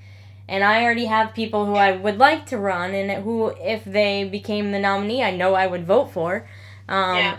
and 0.48 0.64
I 0.64 0.84
already 0.84 1.06
have 1.06 1.34
people 1.34 1.66
who 1.66 1.76
I 1.76 1.92
would 1.92 2.18
like 2.18 2.46
to 2.48 2.58
run 2.58 2.94
and 2.94 3.24
who, 3.24 3.48
if 3.60 3.84
they 3.84 4.26
became 4.26 4.72
the 4.72 4.80
nominee, 4.80 5.24
I 5.24 5.36
know 5.36 5.56
I 5.56 5.68
would 5.68 5.86
vote 5.86 6.12
for. 6.12 6.48
Um, 6.88 7.18
Yeah. 7.18 7.38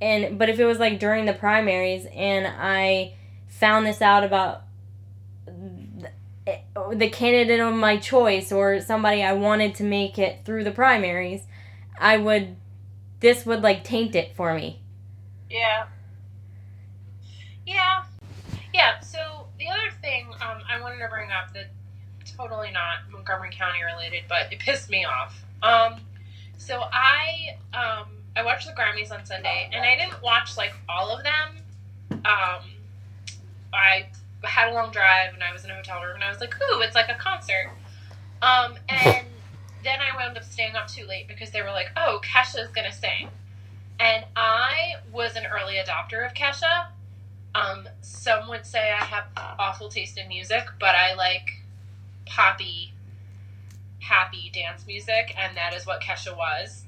And 0.00 0.38
but 0.38 0.48
if 0.48 0.60
it 0.60 0.64
was 0.64 0.78
like 0.78 1.00
during 1.00 1.24
the 1.24 1.32
primaries 1.32 2.06
and 2.14 2.46
I 2.46 3.14
found 3.48 3.84
this 3.84 4.00
out 4.00 4.22
about 4.22 4.62
the, 5.46 7.10
candidate 7.10 7.60
of 7.60 7.74
my 7.74 7.96
choice 7.96 8.52
or 8.52 8.80
somebody 8.80 9.22
I 9.22 9.32
wanted 9.32 9.74
to 9.76 9.84
make 9.84 10.18
it 10.18 10.44
through 10.44 10.64
the 10.64 10.70
primaries, 10.70 11.42
I 11.98 12.16
would 12.16 12.56
this 13.20 13.44
would 13.44 13.62
like 13.62 13.82
taint 13.82 14.14
it 14.14 14.36
for 14.36 14.54
me. 14.54 14.80
Yeah. 15.50 15.86
Yeah. 18.78 19.00
So 19.00 19.46
the 19.58 19.66
other 19.66 19.90
thing 20.00 20.28
um, 20.40 20.62
I 20.70 20.80
wanted 20.80 21.00
to 21.00 21.08
bring 21.08 21.32
up 21.32 21.52
that 21.52 21.66
totally 22.36 22.70
not 22.70 23.10
Montgomery 23.10 23.50
County 23.50 23.82
related, 23.82 24.22
but 24.28 24.52
it 24.52 24.60
pissed 24.60 24.88
me 24.88 25.04
off. 25.04 25.42
Um, 25.64 26.00
so 26.58 26.82
I 26.92 27.56
um, 27.74 28.06
I 28.36 28.44
watched 28.44 28.68
the 28.68 28.72
Grammys 28.72 29.10
on 29.10 29.26
Sunday, 29.26 29.68
and 29.72 29.84
I 29.84 29.96
didn't 29.96 30.22
watch 30.22 30.56
like 30.56 30.72
all 30.88 31.10
of 31.10 31.24
them. 31.24 32.22
Um, 32.24 32.70
I 33.74 34.06
had 34.44 34.68
a 34.70 34.74
long 34.74 34.92
drive, 34.92 35.34
and 35.34 35.42
I 35.42 35.52
was 35.52 35.64
in 35.64 35.72
a 35.72 35.74
hotel 35.74 36.00
room, 36.00 36.14
and 36.14 36.22
I 36.22 36.30
was 36.30 36.38
like, 36.38 36.54
"Ooh, 36.54 36.80
it's 36.80 36.94
like 36.94 37.08
a 37.08 37.14
concert." 37.14 37.72
Um, 38.42 38.76
and 38.88 39.26
then 39.82 39.98
I 40.00 40.16
wound 40.16 40.38
up 40.38 40.44
staying 40.44 40.76
up 40.76 40.86
too 40.86 41.04
late 41.04 41.26
because 41.26 41.50
they 41.50 41.62
were 41.62 41.72
like, 41.72 41.90
"Oh, 41.96 42.20
Kesha's 42.22 42.70
gonna 42.70 42.92
sing." 42.92 43.28
And 43.98 44.24
I 44.36 44.94
was 45.12 45.34
an 45.34 45.46
early 45.46 45.74
adopter 45.84 46.24
of 46.24 46.32
Kesha. 46.34 46.86
Um, 47.58 47.88
some 48.02 48.48
would 48.48 48.64
say 48.66 48.92
I 48.92 49.04
have 49.04 49.24
awful 49.58 49.88
taste 49.88 50.18
in 50.18 50.28
music, 50.28 50.64
but 50.78 50.94
I 50.94 51.14
like 51.14 51.48
poppy, 52.26 52.92
happy 54.00 54.50
dance 54.54 54.86
music, 54.86 55.34
and 55.36 55.56
that 55.56 55.74
is 55.74 55.86
what 55.86 56.00
Kesha 56.00 56.36
was. 56.36 56.84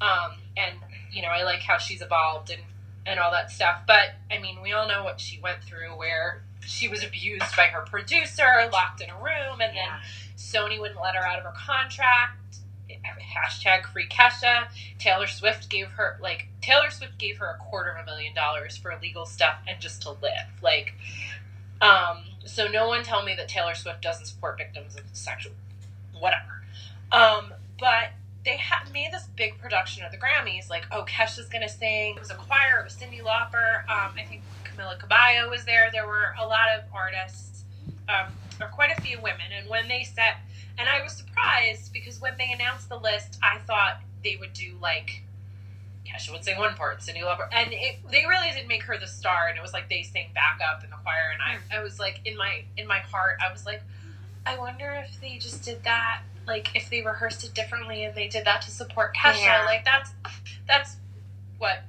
Um, 0.00 0.38
and 0.56 0.76
you 1.12 1.22
know, 1.22 1.28
I 1.28 1.42
like 1.44 1.60
how 1.60 1.78
she's 1.78 2.02
evolved 2.02 2.50
and 2.50 2.62
and 3.06 3.20
all 3.20 3.30
that 3.30 3.50
stuff. 3.50 3.82
But 3.86 4.14
I 4.30 4.38
mean, 4.38 4.60
we 4.62 4.72
all 4.72 4.88
know 4.88 5.04
what 5.04 5.20
she 5.20 5.38
went 5.40 5.62
through, 5.62 5.96
where 5.96 6.42
she 6.66 6.88
was 6.88 7.04
abused 7.04 7.56
by 7.56 7.66
her 7.66 7.82
producer, 7.82 8.68
locked 8.72 9.00
in 9.00 9.10
a 9.10 9.16
room, 9.16 9.60
and 9.60 9.76
then 9.76 9.88
Sony 10.36 10.80
wouldn't 10.80 11.00
let 11.00 11.14
her 11.14 11.24
out 11.24 11.38
of 11.38 11.44
her 11.44 11.54
contract. 11.56 12.47
Hashtag 13.16 13.86
free 13.92 14.08
Kesha. 14.08 14.68
Taylor 14.98 15.26
Swift 15.26 15.68
gave 15.68 15.88
her 15.88 16.18
like 16.20 16.48
Taylor 16.60 16.90
Swift 16.90 17.18
gave 17.18 17.38
her 17.38 17.46
a 17.46 17.58
quarter 17.58 17.90
of 17.90 18.02
a 18.02 18.06
million 18.06 18.34
dollars 18.34 18.76
for 18.76 18.92
illegal 18.92 19.26
stuff 19.26 19.56
and 19.66 19.80
just 19.80 20.02
to 20.02 20.10
live. 20.10 20.48
Like, 20.62 20.94
um, 21.80 22.24
so 22.44 22.66
no 22.66 22.88
one 22.88 23.02
tell 23.02 23.24
me 23.24 23.34
that 23.36 23.48
Taylor 23.48 23.74
Swift 23.74 24.02
doesn't 24.02 24.26
support 24.26 24.58
victims 24.58 24.96
of 24.96 25.02
sexual 25.12 25.52
whatever. 26.18 26.62
Um, 27.12 27.52
but 27.78 28.10
they 28.44 28.56
had 28.56 28.92
made 28.92 29.12
this 29.12 29.26
big 29.36 29.58
production 29.58 30.04
of 30.04 30.12
the 30.12 30.18
Grammys, 30.18 30.70
like, 30.70 30.86
oh, 30.90 31.04
Kesha's 31.04 31.48
gonna 31.48 31.68
sing. 31.68 32.14
It 32.16 32.20
was 32.20 32.30
a 32.30 32.34
choir. 32.34 32.80
It 32.80 32.84
was 32.84 32.94
Cyndi 32.94 33.22
Lauper. 33.22 33.82
Um, 33.88 34.12
I 34.16 34.24
think 34.28 34.42
Camila 34.64 34.98
Cabello 34.98 35.50
was 35.50 35.64
there. 35.64 35.90
There 35.92 36.06
were 36.06 36.34
a 36.40 36.46
lot 36.46 36.68
of 36.76 36.84
artists, 36.92 37.64
um, 38.08 38.32
or 38.60 38.68
quite 38.68 38.96
a 38.96 39.00
few 39.00 39.18
women. 39.20 39.52
And 39.56 39.68
when 39.68 39.88
they 39.88 40.04
set, 40.04 40.36
and 40.78 40.88
I 40.88 41.02
was 41.02 41.12
surprised 41.12 41.92
because 41.92 42.20
when 42.20 42.36
they 42.38 42.50
announced 42.52 42.88
the 42.88 42.98
list, 42.98 43.38
I 43.42 43.58
thought 43.66 44.00
they 44.22 44.36
would 44.36 44.52
do 44.52 44.76
like 44.80 45.22
Kesha 46.06 46.32
would 46.32 46.44
sing 46.44 46.58
one 46.58 46.74
part, 46.74 47.00
Cyndi 47.00 47.22
Lauper, 47.22 47.48
and 47.52 47.72
it, 47.72 47.96
they 48.10 48.24
really 48.26 48.50
didn't 48.50 48.68
make 48.68 48.82
her 48.84 48.96
the 48.98 49.06
star. 49.06 49.48
And 49.48 49.58
it 49.58 49.62
was 49.62 49.72
like 49.72 49.88
they 49.88 50.02
sang 50.02 50.30
backup 50.34 50.82
in 50.84 50.90
the 50.90 50.96
choir, 50.96 51.32
and 51.32 51.42
I, 51.42 51.78
I 51.78 51.82
was 51.82 51.98
like 51.98 52.20
in 52.24 52.36
my 52.36 52.64
in 52.76 52.86
my 52.86 52.98
heart, 52.98 53.38
I 53.46 53.52
was 53.52 53.66
like, 53.66 53.82
I 54.46 54.58
wonder 54.58 55.04
if 55.04 55.20
they 55.20 55.36
just 55.38 55.64
did 55.64 55.84
that, 55.84 56.22
like 56.46 56.74
if 56.74 56.88
they 56.90 57.02
rehearsed 57.02 57.44
it 57.44 57.54
differently 57.54 58.04
and 58.04 58.14
they 58.14 58.28
did 58.28 58.46
that 58.46 58.62
to 58.62 58.70
support 58.70 59.14
Kesha. 59.14 59.42
Yeah. 59.42 59.64
Like 59.64 59.84
that's 59.84 60.12
that's 60.66 60.96
what 61.58 61.84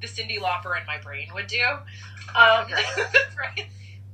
the 0.00 0.06
Cyndi 0.06 0.38
Lauper 0.38 0.78
in 0.78 0.86
my 0.86 0.98
brain 0.98 1.28
would 1.34 1.46
do. 1.46 1.64
Um, 2.34 2.66
right? 3.38 3.66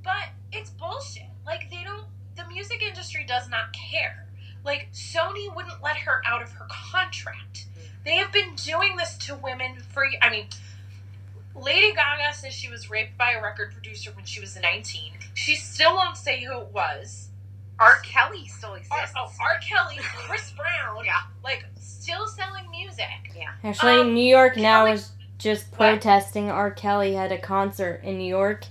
But 0.05 0.29
it's 0.53 0.71
bullshit. 0.71 1.25
Like 1.45 1.71
they 1.71 1.83
don't. 1.83 2.05
The 2.37 2.47
music 2.47 2.83
industry 2.83 3.19
does 3.31 3.48
not 3.48 3.73
care. 3.73 4.27
Like 4.65 4.89
Sony 4.93 5.55
wouldn't 5.55 5.82
let 5.82 5.97
her 5.98 6.20
out 6.27 6.43
of 6.43 6.51
her 6.52 6.66
contract. 6.69 7.66
They 8.05 8.16
have 8.16 8.32
been 8.32 8.55
doing 8.57 8.97
this 8.97 9.16
to 9.27 9.36
women 9.36 9.77
for. 9.93 10.05
I 10.20 10.31
mean, 10.31 10.47
Lady 11.55 11.93
Gaga 11.93 12.35
says 12.35 12.52
she 12.52 12.69
was 12.70 12.90
raped 12.90 13.16
by 13.16 13.32
a 13.32 13.43
record 13.43 13.73
producer 13.73 14.11
when 14.15 14.24
she 14.24 14.40
was 14.40 14.59
19. 14.61 15.12
She 15.35 15.55
still 15.55 15.94
won't 15.94 16.16
say 16.16 16.43
who 16.44 16.59
it 16.61 16.69
was. 16.73 17.28
R. 17.78 17.97
Kelly 18.02 18.47
still 18.48 18.70
R- 18.70 18.77
exists. 18.78 19.15
oh, 19.16 19.31
R. 19.40 19.59
Kelly, 19.61 19.97
Chris 20.01 20.51
Brown, 20.57 21.05
Yeah. 21.05 21.20
like 21.43 21.65
still 21.81 22.27
selling 22.27 22.70
music. 22.70 23.07
Yeah. 23.35 23.52
Actually, 23.65 24.01
Um, 24.01 24.15
New 24.15 24.27
York 24.27 24.57
now 24.57 24.85
Kelly- 24.85 24.93
is 24.93 25.12
just 25.39 25.66
What? 25.70 25.78
protesting. 25.78 26.51
R. 26.51 26.70
Kelly 26.70 27.15
had 27.15 27.32
a 27.32 27.39
concert 27.39 28.02
in 28.05 28.19
New 28.19 28.28
York, 28.28 28.66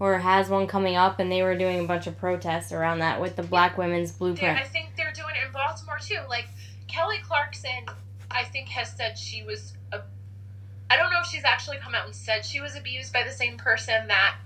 or 0.00 0.18
has 0.18 0.48
one 0.48 0.66
coming 0.66 0.96
up, 0.96 1.18
and 1.18 1.30
they 1.30 1.42
were 1.42 1.56
doing 1.56 1.80
a 1.80 1.84
bunch 1.84 2.06
of 2.06 2.18
protests 2.18 2.72
around 2.72 3.00
that 3.00 3.20
with 3.20 3.36
the 3.36 3.42
Black 3.42 3.76
Women's 3.76 4.12
They- 4.12 4.18
Blueprint. 4.18 4.58
I 4.58 4.64
think 4.64 4.90
they're 4.96 5.12
doing 5.12 5.34
it 5.40 5.46
in 5.46 5.52
Baltimore 5.52 5.98
too. 6.00 6.18
Like 6.28 6.48
Kelly 6.86 7.18
Clarkson, 7.22 7.86
I 8.30 8.44
think 8.44 8.68
has 8.68 8.90
said 8.92 9.18
she 9.18 9.42
was. 9.42 9.74
A, 9.92 10.00
I 10.90 10.96
don't 10.96 11.10
know 11.12 11.20
if 11.20 11.26
she's 11.26 11.44
actually 11.44 11.76
come 11.78 11.94
out 11.94 12.06
and 12.06 12.14
said 12.14 12.44
she 12.44 12.60
was 12.60 12.74
abused 12.76 13.12
by 13.12 13.22
the 13.22 13.30
same 13.32 13.58
person 13.58 14.08
that 14.08 14.36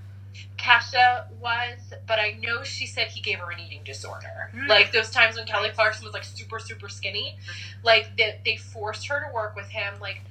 Kesha 0.57 1.27
was, 1.41 1.79
but 2.07 2.19
I 2.19 2.39
know 2.43 2.62
she 2.62 2.87
said 2.87 3.09
he 3.09 3.20
gave 3.20 3.39
her 3.39 3.51
an 3.51 3.61
eating 3.61 3.83
disorder. 3.85 4.51
Mm. 4.55 4.69
Like 4.69 4.93
those 4.93 5.11
times 5.11 5.37
when 5.37 5.47
Kelly 5.47 5.70
Clarkson 5.70 6.05
was 6.05 6.15
like 6.15 6.24
super 6.24 6.59
super 6.59 6.89
skinny, 6.89 7.37
like 7.85 8.16
they, 8.16 8.41
they 8.45 8.57
forced 8.57 9.07
her 9.09 9.27
to 9.27 9.35
work 9.35 9.55
with 9.55 9.69
him. 9.69 9.95
Like 10.01 10.23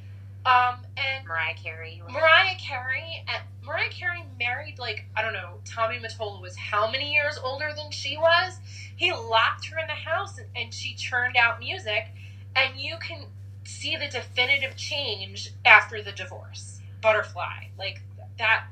Um, 0.45 0.77
and 0.97 1.27
Mariah 1.27 1.53
Carey. 1.53 2.01
Mariah 2.09 2.55
Carey 2.57 3.23
and 3.27 3.43
Mariah 3.63 3.89
Carey 3.89 4.23
married 4.39 4.79
like 4.79 5.05
I 5.15 5.21
don't 5.21 5.33
know. 5.33 5.59
Tommy 5.65 5.97
Mottola 5.97 6.41
was 6.41 6.55
how 6.55 6.89
many 6.89 7.13
years 7.13 7.37
older 7.43 7.71
than 7.75 7.91
she 7.91 8.17
was? 8.17 8.59
He 8.95 9.11
locked 9.11 9.67
her 9.67 9.77
in 9.77 9.87
the 9.87 9.93
house 9.93 10.37
and, 10.37 10.47
and 10.55 10.73
she 10.73 10.95
churned 10.95 11.37
out 11.37 11.59
music, 11.59 12.07
and 12.55 12.79
you 12.79 12.97
can 12.97 13.25
see 13.63 13.95
the 13.95 14.07
definitive 14.07 14.75
change 14.75 15.53
after 15.63 16.01
the 16.01 16.11
divorce. 16.11 16.79
Butterfly, 17.01 17.67
like 17.77 18.01
that, 18.37 18.65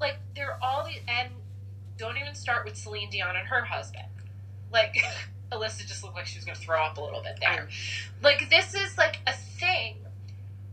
like 0.00 0.18
they're 0.34 0.58
all 0.62 0.84
the 0.84 0.94
and 1.08 1.30
don't 1.96 2.16
even 2.16 2.34
start 2.34 2.64
with 2.64 2.76
Celine 2.76 3.10
Dion 3.10 3.36
and 3.36 3.46
her 3.48 3.64
husband. 3.64 4.06
Like 4.72 4.96
Elissa 5.52 5.86
just 5.86 6.02
looked 6.02 6.16
like 6.16 6.26
she 6.26 6.38
was 6.38 6.44
gonna 6.44 6.56
throw 6.58 6.82
up 6.82 6.98
a 6.98 7.00
little 7.00 7.22
bit 7.22 7.38
there. 7.40 7.68
Like 8.22 8.48
this 8.50 8.74
is 8.74 8.98
like 8.98 9.20
a 9.26 9.32
thing, 9.32 9.96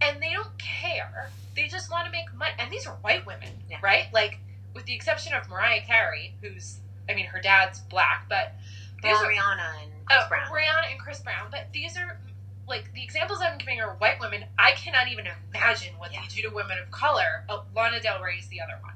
and 0.02 0.22
they 0.22 0.32
don't 0.34 0.58
care. 0.58 1.30
They 1.56 1.68
just 1.68 1.92
want 1.92 2.06
to 2.06 2.12
make 2.12 2.34
money, 2.34 2.54
and 2.60 2.72
these 2.72 2.88
are 2.88 2.96
white 3.02 3.26
women, 3.26 3.50
Yeah. 3.70 3.78
right? 3.82 4.06
Like 4.14 4.40
with 4.74 4.86
the 4.86 4.94
exception 4.94 5.34
of 5.34 5.50
Mariah 5.50 5.82
Carey, 5.82 6.36
who's 6.42 6.78
I 7.10 7.14
mean 7.16 7.26
her 7.26 7.42
dad's 7.42 7.80
black, 7.82 8.26
but 8.30 8.54
these 9.02 9.12
Or 9.14 9.26
are 9.26 9.32
Rihanna 9.32 9.84
and 9.84 9.92
Chris 10.06 10.20
uh, 10.24 10.30
Brown. 10.30 10.48
Rihanna 10.52 10.92
and 10.92 11.00
Chris 11.00 11.20
Brown. 11.20 11.48
But 11.52 11.68
these 11.74 11.98
are 11.98 12.18
like 12.68 12.94
the 12.94 13.04
examples 13.04 13.40
I'm 13.42 13.58
giving 13.58 13.82
are 13.82 13.96
white 13.96 14.20
women. 14.20 14.46
I 14.58 14.72
cannot 14.74 15.08
even 15.08 15.28
imagine 15.54 15.98
what 15.98 16.14
Yeah. 16.14 16.22
they 16.22 16.28
do 16.42 16.48
to 16.50 16.54
women 16.56 16.78
of 16.78 16.92
color. 16.92 17.44
Oh, 17.50 17.64
Lana 17.76 18.00
Del 18.00 18.22
Rey 18.22 18.36
is 18.38 18.48
the 18.50 18.62
other 18.62 18.78
one. 18.82 18.94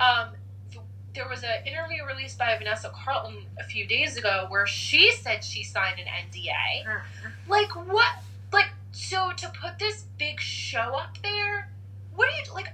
Um, 0.00 0.34
th- 0.72 0.82
there 1.14 1.28
was 1.28 1.42
an 1.44 1.64
interview 1.66 2.04
released 2.04 2.38
by 2.38 2.56
Vanessa 2.58 2.90
Carlton 2.90 3.46
a 3.58 3.64
few 3.64 3.86
days 3.86 4.16
ago 4.16 4.46
where 4.48 4.66
she 4.66 5.12
said 5.12 5.44
she 5.44 5.62
signed 5.62 6.00
an 6.00 6.06
NDA. 6.06 6.84
Mhm. 6.84 7.02
Like 7.46 7.70
what? 7.76 8.14
Like 8.52 8.70
so 8.92 9.32
to 9.36 9.48
put 9.60 9.78
this 9.78 10.04
big 10.18 10.40
show 10.40 10.94
up 10.96 11.18
there? 11.22 11.70
What 12.14 12.28
do 12.28 12.34
you 12.34 12.54
like? 12.54 12.68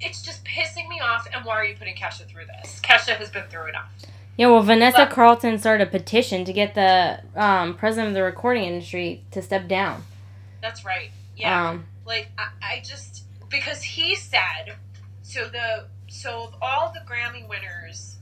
It's 0.00 0.22
just 0.22 0.44
pissing 0.44 0.88
me 0.88 1.00
off. 1.00 1.26
And 1.34 1.44
why 1.44 1.54
are 1.54 1.64
you 1.64 1.74
putting 1.76 1.94
Kesha 1.96 2.26
through 2.26 2.44
this? 2.46 2.80
Kesha 2.80 3.16
has 3.16 3.30
been 3.30 3.44
through 3.44 3.68
enough. 3.68 3.90
Yeah, 4.36 4.48
well, 4.48 4.62
Vanessa 4.62 4.98
But- 4.98 5.10
Carlton 5.10 5.58
started 5.58 5.86
a 5.88 5.90
petition 5.90 6.44
to 6.44 6.52
get 6.52 6.74
the 6.74 7.20
um, 7.36 7.74
president 7.74 8.08
of 8.08 8.14
the 8.14 8.22
recording 8.22 8.64
industry 8.64 9.22
to 9.30 9.40
step 9.40 9.68
down. 9.68 10.02
That's 10.60 10.84
right. 10.84 11.10
Yeah. 11.36 11.70
Um, 11.70 11.86
like 12.06 12.28
I, 12.38 12.48
I 12.62 12.80
just 12.84 13.24
because 13.48 13.82
he 13.82 14.14
said 14.16 14.74
so 15.22 15.48
the 15.48 15.86
so 16.08 16.44
of 16.44 16.54
all 16.60 16.92
the 16.92 17.00
Grammy 17.00 17.46
winners, 17.48 18.16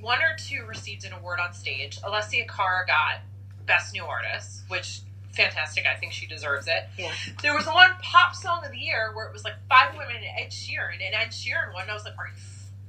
one 0.00 0.18
or 0.22 0.36
two 0.38 0.64
received 0.66 1.04
an 1.04 1.12
award 1.12 1.38
on 1.40 1.52
stage. 1.52 2.00
Alessia 2.02 2.46
Cara 2.48 2.86
got 2.86 3.20
Best 3.66 3.92
New 3.92 4.04
Artist, 4.04 4.62
which 4.68 5.00
fantastic. 5.34 5.84
I 5.86 5.98
think 5.98 6.12
she 6.12 6.26
deserves 6.26 6.66
it. 6.66 6.88
Yeah. 6.98 7.12
There 7.42 7.54
was 7.54 7.66
one 7.66 7.90
pop 8.02 8.34
song 8.34 8.62
of 8.64 8.70
the 8.72 8.78
year 8.78 9.12
where 9.14 9.26
it 9.26 9.32
was 9.32 9.44
like 9.44 9.54
five 9.68 9.92
women 9.96 10.16
and 10.16 10.24
Ed 10.44 10.50
Sheeran, 10.50 10.94
and 11.04 11.14
Ed 11.14 11.28
Sheeran 11.30 11.72
won. 11.72 11.82
And 11.82 11.90
I 11.90 11.94
was 11.94 12.04
like, 12.04 12.18
are 12.18 12.26
you 12.28 12.32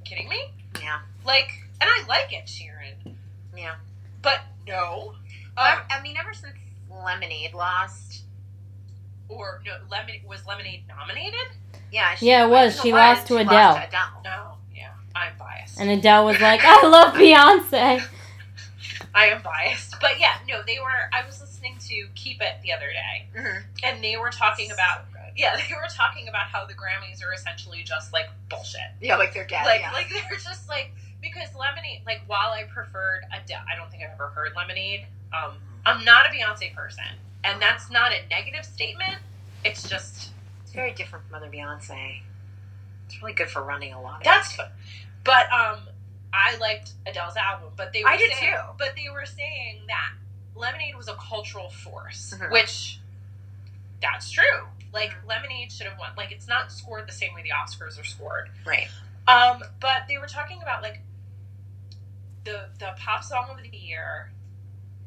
kidding 0.04 0.28
me? 0.28 0.42
Yeah. 0.80 1.00
Like, 1.24 1.50
and 1.80 1.88
I 1.90 2.04
like 2.08 2.32
Ed 2.36 2.46
Sheeran, 2.46 3.14
Yeah. 3.56 3.74
but 4.22 4.40
no. 4.66 5.14
I, 5.56 5.74
Um, 5.74 5.78
I 5.90 6.00
mean, 6.02 6.16
ever 6.16 6.32
since 6.32 6.54
Lemonade 6.90 7.54
lost, 7.54 8.22
or 9.28 9.60
no, 9.64 9.72
Lemon 9.90 10.16
was 10.26 10.46
Lemonade 10.46 10.84
nominated? 10.88 11.38
yeah, 11.90 12.16
Yeah, 12.20 12.44
it 12.46 12.48
was. 12.50 12.76
no, 12.76 12.82
She 12.82 12.88
it 12.90 12.94
lost 12.94 13.26
to 13.28 13.36
Adele. 13.38 13.76
Adele. 13.76 14.20
No, 14.24 14.54
yeah, 14.74 14.90
I'm 15.14 15.32
biased. 15.38 15.78
and 15.80 15.90
Adele 15.90 16.24
was 16.26 16.40
like, 16.40 16.60
I 16.64 16.86
love 16.86 17.14
Beyonce. 17.14 18.02
I 19.14 19.26
am 19.26 19.42
biased, 19.42 19.94
but 20.00 20.18
yeah, 20.18 20.34
no, 20.48 20.62
they 20.66 20.78
were. 20.78 21.10
I 21.12 21.24
was 21.26 21.38
listening 21.40 21.51
to 21.92 22.08
Keep 22.14 22.40
It 22.40 22.54
the 22.62 22.72
other 22.72 22.88
day, 22.90 23.26
Mhm. 23.36 23.64
and 23.84 24.02
they 24.04 24.16
were 24.16 24.30
talking 24.30 24.70
about 24.70 25.04
yeah, 25.36 25.56
they 25.56 25.74
were 25.74 25.88
talking 25.88 26.28
about 26.28 26.46
how 26.48 26.66
the 26.66 26.74
Grammys 26.74 27.24
are 27.26 27.32
essentially 27.32 27.82
just 27.82 28.12
like 28.12 28.28
bullshit. 28.50 28.80
Yeah, 29.00 29.16
like 29.16 29.32
they're 29.32 29.46
dead. 29.46 29.64
like 29.64 29.80
yeah. 29.80 29.92
like 29.92 30.08
they're 30.28 30.38
just 30.38 30.68
like 30.68 30.92
because 31.22 31.48
Lemonade. 31.54 32.02
Like 32.04 32.22
while 32.26 32.50
I 32.52 32.64
preferred 32.64 33.22
Adele, 33.32 33.62
I 33.70 33.76
don't 33.76 33.90
think 33.90 34.02
I've 34.02 34.12
ever 34.12 34.28
heard 34.28 34.52
Lemonade. 34.56 35.06
Um, 35.32 35.54
I'm 35.86 36.04
not 36.04 36.26
a 36.26 36.28
Beyonce 36.28 36.74
person, 36.74 37.04
and 37.44 37.60
that's 37.62 37.90
not 37.90 38.12
a 38.12 38.26
negative 38.28 38.64
statement. 38.64 39.18
It's 39.64 39.88
just 39.88 40.30
it's 40.62 40.72
very 40.72 40.92
different 40.92 41.24
from 41.26 41.36
other 41.36 41.48
Beyonce. 41.50 42.20
It's 43.06 43.20
really 43.22 43.34
good 43.34 43.48
for 43.48 43.62
running 43.62 43.92
a 43.92 44.00
lot. 44.02 44.18
Of 44.18 44.24
that's. 44.24 44.56
But 45.24 45.50
um, 45.52 45.78
I 46.32 46.56
liked 46.58 46.92
Adele's 47.06 47.36
album, 47.36 47.72
but 47.76 47.92
they 47.92 48.02
were 48.02 48.10
I 48.10 48.16
did 48.16 48.32
saying, 48.32 48.52
too. 48.52 48.58
But 48.78 48.92
they 48.96 49.08
were 49.12 49.24
saying 49.24 49.82
that 49.88 50.12
Lemonade 50.54 50.94
was 50.96 51.08
a 51.08 51.14
cultural 51.14 51.70
force, 51.70 52.34
Mhm. 52.36 52.50
which 52.50 52.98
that's 54.00 54.30
true. 54.30 54.68
Like 54.92 55.14
Lemonade 55.26 55.72
should 55.72 55.86
have 55.86 55.98
won. 55.98 56.10
Like 56.16 56.32
it's 56.32 56.46
not 56.48 56.70
scored 56.72 57.06
the 57.08 57.12
same 57.12 57.32
way 57.34 57.42
the 57.42 57.50
Oscars 57.50 57.98
are 58.00 58.04
scored. 58.04 58.50
right. 58.64 58.88
Um, 59.26 59.62
but 59.80 60.08
they 60.08 60.18
were 60.18 60.26
talking 60.26 60.60
about 60.62 60.82
like 60.82 61.00
the 62.44 62.68
the 62.78 62.92
pop 62.98 63.22
song 63.24 63.48
of 63.50 63.62
the 63.62 63.76
year, 63.76 64.32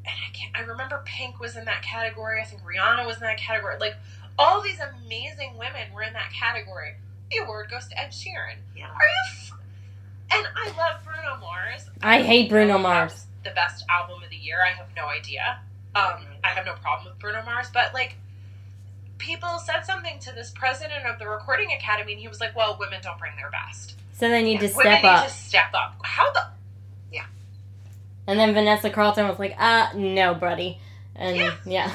and 0.04 0.14
I 0.26 0.32
can't. 0.32 0.56
I 0.56 0.60
remember 0.60 1.02
Pink 1.04 1.38
was 1.38 1.56
in 1.56 1.66
that 1.66 1.82
category. 1.82 2.40
I 2.40 2.44
think 2.44 2.62
Rihanna 2.62 3.06
was 3.06 3.16
in 3.16 3.22
that 3.22 3.38
category. 3.38 3.78
Like 3.78 3.96
all 4.38 4.60
these 4.62 4.80
amazing 4.80 5.56
women 5.58 5.92
were 5.92 6.02
in 6.02 6.12
that 6.14 6.32
category. 6.32 6.96
The 7.30 7.38
award 7.38 7.70
goes 7.70 7.86
to 7.88 7.98
Ed 8.00 8.08
Sheeran. 8.10 8.56
Yeah. 8.74 8.86
Are 8.86 9.06
you? 9.06 9.24
F- 9.30 9.52
and 10.30 10.46
I 10.56 10.68
love 10.76 11.04
Bruno 11.04 11.36
Mars. 11.40 11.88
I 12.02 12.22
hate 12.22 12.48
Bruno 12.48 12.74
know 12.74 12.78
Mars. 12.78 13.25
Was 13.46 13.52
The 13.52 13.54
best 13.54 13.84
album 13.88 14.22
of 14.22 14.30
the 14.30 14.36
year. 14.36 14.58
I 14.64 14.70
have 14.76 14.86
no 14.96 15.06
idea. 15.06 15.60
Um, 15.94 16.26
I 16.44 16.48
have 16.48 16.66
no 16.66 16.74
problem 16.74 17.12
with 17.12 17.18
Bruno 17.20 17.42
Mars, 17.44 17.68
but 17.72 17.94
like. 17.94 18.16
People 19.18 19.58
said 19.64 19.80
something 19.86 20.18
to 20.20 20.32
this 20.32 20.50
president 20.50 21.06
of 21.06 21.18
the 21.18 21.26
Recording 21.26 21.72
Academy, 21.72 22.12
and 22.12 22.20
he 22.20 22.28
was 22.28 22.38
like, 22.38 22.54
"Well, 22.54 22.76
women 22.78 23.00
don't 23.02 23.18
bring 23.18 23.34
their 23.36 23.50
best." 23.50 23.94
So 24.12 24.28
they 24.28 24.42
need 24.42 24.60
to 24.60 24.66
Women 24.66 24.78
step 24.92 25.02
need 25.02 25.08
up. 25.08 25.26
to 25.26 25.32
step 25.32 25.70
up. 25.72 25.94
How 26.04 26.30
the 26.34 26.44
Yeah. 27.10 27.24
And 28.26 28.38
then 28.38 28.52
Vanessa 28.52 28.90
Carlton 28.90 29.26
was 29.26 29.38
like, 29.38 29.54
uh, 29.58 29.88
no, 29.94 30.34
buddy. 30.34 30.78
And 31.14 31.34
Yeah. 31.38 31.54
yeah. 31.64 31.92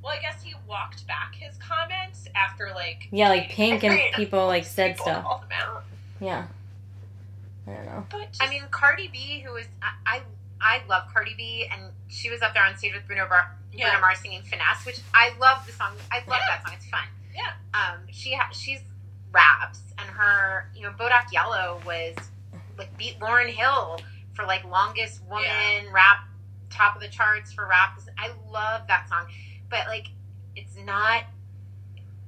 well? 0.00 0.12
I 0.16 0.20
guess 0.20 0.40
he 0.44 0.54
walked 0.68 1.04
back 1.08 1.34
his 1.34 1.56
comments 1.56 2.28
after 2.36 2.70
like 2.72 3.08
Yeah, 3.10 3.30
like 3.30 3.48
Pink 3.50 3.82
and 3.82 3.98
people 4.14 4.46
like 4.46 4.64
said 4.64 4.92
people 4.92 5.06
stuff. 5.06 5.24
called 5.24 5.42
out. 5.52 5.82
Yeah. 6.20 6.46
I 7.66 7.70
don't 7.72 7.86
know. 7.86 8.06
But 8.10 8.28
just, 8.30 8.42
I 8.44 8.48
mean, 8.48 8.62
Cardi 8.70 9.08
B, 9.12 9.40
who 9.44 9.56
is 9.56 9.66
I, 9.82 9.90
I 10.06 10.22
I 10.60 10.82
love 10.88 11.04
Cardi 11.12 11.34
B, 11.36 11.66
and 11.72 11.92
she 12.08 12.30
was 12.30 12.42
up 12.42 12.54
there 12.54 12.64
on 12.64 12.76
stage 12.76 12.94
with 12.94 13.06
Bruno 13.06 13.28
Bar, 13.28 13.56
yeah, 13.72 13.86
Bruno 13.90 14.00
Mars 14.00 14.18
singing 14.20 14.42
"Finesse," 14.42 14.84
which 14.86 15.00
I 15.14 15.30
love 15.38 15.64
the 15.66 15.72
song. 15.72 15.94
I 16.10 16.18
love 16.18 16.40
Yeah. 16.40 16.56
that 16.56 16.62
song. 16.64 16.74
It's 16.76 16.86
fun. 16.88 17.06
Yeah. 17.34 17.52
Um, 17.74 18.00
she 18.10 18.34
ha- 18.34 18.50
she's 18.52 18.80
raps, 19.30 19.80
and 19.98 20.08
her 20.10 20.70
you 20.74 20.82
know 20.82 20.90
Bodak 20.92 21.30
Yellow 21.32 21.80
was 21.86 22.16
like 22.76 22.96
beat 22.96 23.18
Lauryn 23.20 23.48
Hill 23.50 24.00
for 24.34 24.44
like 24.44 24.64
longest 24.64 25.22
woman 25.24 25.44
Yeah. 25.44 25.82
rap 25.92 26.18
top 26.70 26.94
of 26.94 27.00
the 27.02 27.08
charts 27.08 27.52
for 27.52 27.66
rap. 27.66 27.98
I 28.18 28.30
love 28.50 28.86
that 28.88 29.08
song, 29.08 29.26
but 29.68 29.86
like 29.86 30.06
it's 30.56 30.76
not 30.76 31.24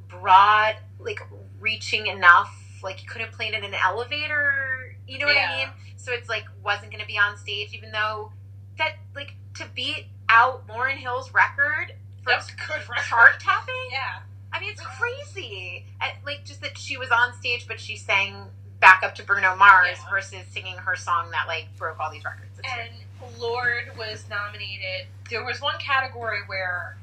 broad 0.08 0.76
like 0.98 1.20
reaching 1.58 2.06
enough. 2.06 2.52
Like 2.82 3.02
you 3.02 3.08
couldn't 3.08 3.32
play 3.32 3.48
it 3.48 3.54
in 3.54 3.64
an 3.64 3.74
elevator. 3.74 4.96
You 5.06 5.18
know 5.18 5.26
what 5.26 5.36
I 5.36 5.56
mean? 5.58 5.68
So 6.02 6.12
it's 6.12 6.28
like 6.28 6.44
wasn't 6.64 6.90
going 6.90 7.00
to 7.02 7.06
be 7.06 7.18
on 7.18 7.36
stage, 7.36 7.74
even 7.74 7.92
though 7.92 8.32
that 8.78 8.92
like 9.14 9.34
to 9.56 9.66
beat 9.74 10.06
out 10.28 10.66
Lauryn 10.68 10.96
Hill's 10.96 11.32
record 11.34 11.92
for 12.22 12.30
that's 12.32 12.50
good 12.52 12.88
record. 12.88 13.04
chart 13.08 13.40
topping. 13.40 13.74
Yeah, 13.90 14.20
I 14.52 14.60
mean, 14.60 14.70
it's 14.70 14.80
crazy. 14.80 15.84
I, 16.00 16.14
like 16.24 16.44
just 16.44 16.62
that 16.62 16.78
she 16.78 16.96
was 16.96 17.10
on 17.10 17.34
stage, 17.34 17.66
but 17.68 17.78
she 17.80 17.96
sang 17.96 18.46
back 18.80 19.02
up 19.02 19.14
to 19.16 19.22
Bruno 19.22 19.54
Mars 19.56 19.98
Yeah. 20.02 20.10
versus 20.10 20.46
singing 20.50 20.76
her 20.76 20.96
song 20.96 21.30
that 21.32 21.46
like 21.46 21.68
broke 21.76 22.00
all 22.00 22.10
these 22.10 22.24
records. 22.24 22.58
It's 22.58 22.68
and 22.68 23.38
Lorde 23.38 23.90
was 23.98 24.24
nominated. 24.30 25.06
There 25.28 25.44
was 25.44 25.60
one 25.60 25.78
category 25.78 26.38
where, 26.46 26.96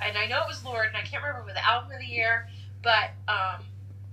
and 0.00 0.16
I 0.16 0.26
know 0.26 0.40
it 0.42 0.48
was 0.48 0.64
Lorde, 0.64 0.88
and 0.88 0.96
I 0.96 1.02
can't 1.02 1.22
remember 1.22 1.52
the 1.52 1.64
album 1.66 1.92
of 1.92 1.98
the 2.00 2.06
year, 2.06 2.48
but 2.82 3.10
um, 3.28 3.60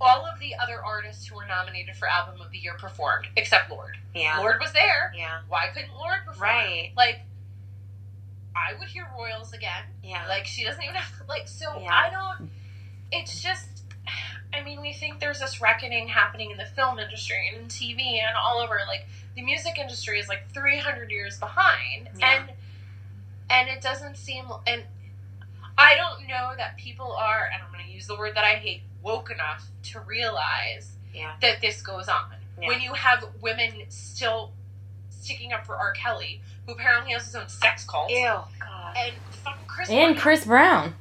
all 0.00 0.24
of 0.26 0.38
the 0.38 0.54
other 0.62 0.82
artists 0.84 1.26
who 1.26 1.34
were 1.36 1.46
nominated 1.46 1.96
for 1.96 2.06
album 2.08 2.40
of 2.40 2.50
the 2.52 2.58
year 2.58 2.74
performed 2.78 3.26
except 3.36 3.70
Lorde. 3.70 3.96
yeah, 4.14 4.38
Lorde 4.38 4.60
was 4.60 4.72
there. 4.72 5.12
yeah, 5.16 5.40
Why 5.48 5.66
couldn't 5.74 5.94
Lorde 5.96 6.24
perform? 6.26 6.42
Right. 6.48 6.92
Like, 6.96 7.20
I 8.56 8.74
would 8.78 8.88
hear 8.88 9.06
Royals 9.16 9.52
again. 9.52 9.84
yeah. 10.02 10.26
Like 10.28 10.46
she 10.46 10.64
doesn't 10.64 10.82
even 10.82 10.94
have 10.96 11.28
like 11.28 11.48
so 11.48 11.78
Yeah. 11.80 11.92
I 11.94 12.10
don't 12.10 12.50
it's 13.12 13.42
just 13.42 13.66
I 14.52 14.62
mean 14.62 14.80
we 14.80 14.92
think 14.92 15.20
there's 15.20 15.40
this 15.40 15.60
reckoning 15.60 16.08
happening 16.08 16.50
in 16.50 16.56
the 16.58 16.64
film 16.66 16.98
industry 16.98 17.48
and 17.52 17.62
in 17.62 17.68
TV 17.68 18.18
and 18.18 18.36
all 18.36 18.58
over 18.58 18.78
like 18.86 19.06
the 19.36 19.42
music 19.42 19.78
industry 19.78 20.18
is 20.18 20.28
like 20.28 20.50
300 20.52 21.10
years 21.10 21.38
behind 21.38 22.08
Yeah. 22.18 22.40
and 22.40 22.50
and 23.50 23.68
it 23.68 23.80
doesn't 23.80 24.16
seem 24.16 24.44
and 24.66 24.82
I 25.76 25.94
don't 25.94 26.26
know 26.26 26.52
that 26.56 26.76
people 26.76 27.12
are 27.12 27.48
and 27.52 27.62
I'm 27.62 27.72
going 27.72 27.84
to 27.86 27.90
use 27.92 28.06
the 28.08 28.16
word 28.16 28.34
that 28.34 28.44
I 28.44 28.54
hate 28.56 28.82
woke 29.02 29.30
enough 29.30 29.66
to 29.84 30.00
realize 30.00 30.92
Yeah. 31.14 31.34
that 31.40 31.60
this 31.60 31.82
goes 31.82 32.08
on 32.08 32.34
Yeah. 32.60 32.68
when 32.68 32.80
you 32.80 32.92
have 32.94 33.24
women 33.40 33.84
still 33.90 34.52
sticking 35.10 35.52
up 35.52 35.66
for 35.66 35.76
R. 35.76 35.92
Kelly 35.92 36.40
who 36.66 36.72
apparently 36.72 37.12
has 37.12 37.24
his 37.26 37.34
own 37.34 37.48
sex 37.48 37.84
cult 37.86 38.10
Ew, 38.10 38.24
God. 38.60 38.96
and 38.96 39.14
fucking 39.30 39.66
Chris 39.66 39.88
And 39.88 40.14
Brown. 40.14 40.20
Chris 40.22 40.44
Brown. 40.44 40.94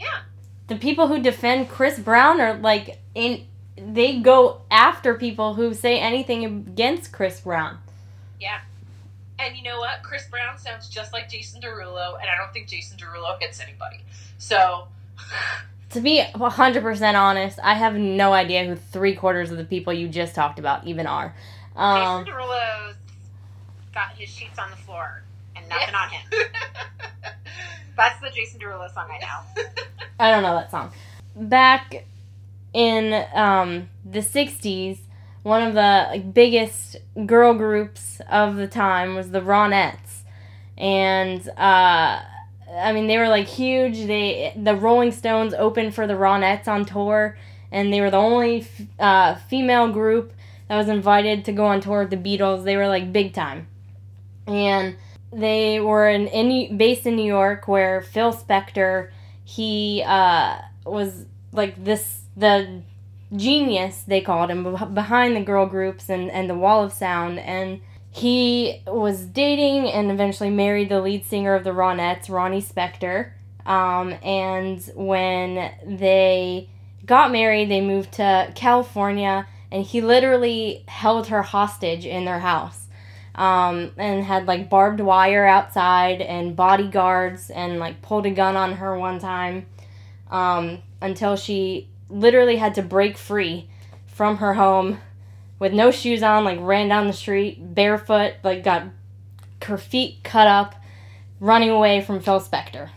Yeah. 0.00 0.20
the 0.68 0.76
people 0.76 1.08
who 1.08 1.20
defend 1.22 1.68
Chris 1.70 1.98
Brown 1.98 2.40
are 2.40 2.54
like 2.54 2.98
in 3.14 3.46
they 3.76 4.18
go 4.18 4.62
after 4.70 5.14
people 5.14 5.54
who 5.54 5.72
say 5.72 5.98
anything 6.00 6.44
against 6.44 7.12
Chris 7.12 7.40
Brown. 7.40 7.78
Yeah. 8.40 8.60
And 9.38 9.56
you 9.56 9.62
know 9.62 9.78
what? 9.78 10.02
Chris 10.02 10.26
Brown 10.28 10.58
sounds 10.58 10.88
just 10.88 11.12
like 11.12 11.28
Jason 11.28 11.60
Derulo, 11.60 12.20
and 12.20 12.28
I 12.28 12.36
don't 12.36 12.52
think 12.52 12.66
Jason 12.66 12.98
Derulo 12.98 13.40
hits 13.40 13.60
anybody. 13.60 14.00
So, 14.38 14.88
To 15.90 16.00
be 16.00 16.22
100% 16.34 17.14
honest, 17.14 17.58
I 17.62 17.74
have 17.74 17.94
no 17.94 18.34
idea 18.34 18.66
who 18.66 18.76
three 18.76 19.14
quarters 19.14 19.50
of 19.50 19.56
the 19.56 19.64
people 19.64 19.92
you 19.92 20.08
just 20.08 20.34
talked 20.34 20.58
about 20.58 20.86
even 20.86 21.06
are. 21.06 21.34
Um, 21.76 22.24
Jason 22.24 22.34
Derulo's 22.34 22.96
got 23.94 24.12
his 24.12 24.28
sheets 24.28 24.58
on 24.58 24.70
the 24.70 24.76
floor 24.76 25.22
and 25.56 25.66
nothing 25.68 25.94
on 25.94 26.10
him. 26.10 26.22
That's 27.96 28.20
the 28.20 28.30
Jason 28.30 28.60
Derulo 28.60 28.92
song 28.92 29.08
I 29.10 29.18
know. 29.18 29.64
I 30.20 30.30
don't 30.30 30.42
know 30.42 30.54
that 30.54 30.70
song. 30.70 30.92
Back 31.34 32.04
in 32.74 33.24
um, 33.34 33.88
the 34.04 34.20
60s, 34.20 34.98
one 35.42 35.62
of 35.62 35.74
the 35.74 36.06
like, 36.10 36.34
biggest 36.34 36.96
girl 37.26 37.54
groups 37.54 38.20
of 38.30 38.56
the 38.56 38.68
time 38.68 39.14
was 39.14 39.30
the 39.30 39.40
Ronettes. 39.40 40.22
And 40.76 41.48
uh, 41.56 42.20
I 42.76 42.92
mean, 42.92 43.06
they 43.06 43.18
were 43.18 43.28
like 43.28 43.46
huge. 43.46 44.06
They 44.06 44.52
the 44.56 44.76
Rolling 44.76 45.12
Stones 45.12 45.54
opened 45.54 45.94
for 45.94 46.06
the 46.06 46.14
Ronettes 46.14 46.68
on 46.68 46.84
tour, 46.84 47.36
and 47.72 47.92
they 47.92 48.00
were 48.00 48.10
the 48.10 48.18
only 48.18 48.60
f- 48.60 48.80
uh, 48.98 49.34
female 49.48 49.90
group 49.90 50.32
that 50.68 50.76
was 50.76 50.88
invited 50.88 51.44
to 51.46 51.52
go 51.52 51.66
on 51.66 51.80
tour 51.80 52.00
with 52.00 52.10
the 52.10 52.16
Beatles. 52.16 52.64
They 52.64 52.76
were 52.76 52.88
like 52.88 53.12
big 53.12 53.32
time, 53.32 53.68
and 54.46 54.96
they 55.32 55.80
were 55.80 56.08
in, 56.08 56.26
in 56.28 56.76
based 56.76 57.06
in 57.06 57.16
New 57.16 57.24
York, 57.24 57.68
where 57.68 58.00
Phil 58.02 58.32
Spector 58.32 59.10
he 59.44 60.02
uh, 60.06 60.58
was 60.84 61.24
like 61.52 61.82
this 61.82 62.20
the 62.36 62.82
genius 63.34 64.02
they 64.06 64.20
called 64.20 64.50
him 64.50 64.62
behind 64.94 65.36
the 65.36 65.40
girl 65.40 65.66
groups 65.66 66.08
and, 66.08 66.30
and 66.30 66.48
the 66.48 66.54
wall 66.54 66.82
of 66.84 66.92
sound 66.92 67.38
and 67.38 67.80
he 68.18 68.82
was 68.86 69.24
dating 69.24 69.88
and 69.90 70.10
eventually 70.10 70.50
married 70.50 70.88
the 70.88 71.00
lead 71.00 71.24
singer 71.24 71.54
of 71.54 71.64
the 71.64 71.70
Ronettes, 71.70 72.28
Ronnie 72.28 72.62
Spector. 72.62 73.32
Um, 73.64 74.14
and 74.22 74.82
when 74.94 75.72
they 75.86 76.68
got 77.04 77.30
married, 77.32 77.70
they 77.70 77.80
moved 77.80 78.12
to 78.12 78.52
California, 78.54 79.46
and 79.70 79.84
he 79.84 80.00
literally 80.00 80.84
held 80.88 81.28
her 81.28 81.42
hostage 81.42 82.06
in 82.06 82.24
their 82.24 82.40
house. 82.40 82.86
Um, 83.34 83.92
and 83.96 84.24
had 84.24 84.48
like 84.48 84.68
barbed 84.68 84.98
wire 84.98 85.46
outside 85.46 86.20
and 86.20 86.56
bodyguards 86.56 87.50
and 87.50 87.78
like 87.78 88.02
pulled 88.02 88.26
a 88.26 88.30
gun 88.30 88.56
on 88.56 88.72
her 88.72 88.98
one 88.98 89.20
time 89.20 89.66
um, 90.28 90.82
until 91.00 91.36
she 91.36 91.88
literally 92.10 92.56
had 92.56 92.74
to 92.74 92.82
break 92.82 93.16
free 93.16 93.68
from 94.06 94.38
her 94.38 94.54
home 94.54 94.98
with 95.58 95.72
no 95.72 95.90
shoes 95.90 96.22
on, 96.22 96.44
like 96.44 96.58
ran 96.60 96.88
down 96.88 97.06
the 97.06 97.12
street 97.12 97.74
barefoot, 97.74 98.34
like 98.42 98.62
got 98.62 98.84
her 99.64 99.78
feet 99.78 100.22
cut 100.22 100.46
up, 100.46 100.74
running 101.40 101.70
away 101.70 102.00
from 102.00 102.20
Phil 102.20 102.40
Spector. 102.40 102.90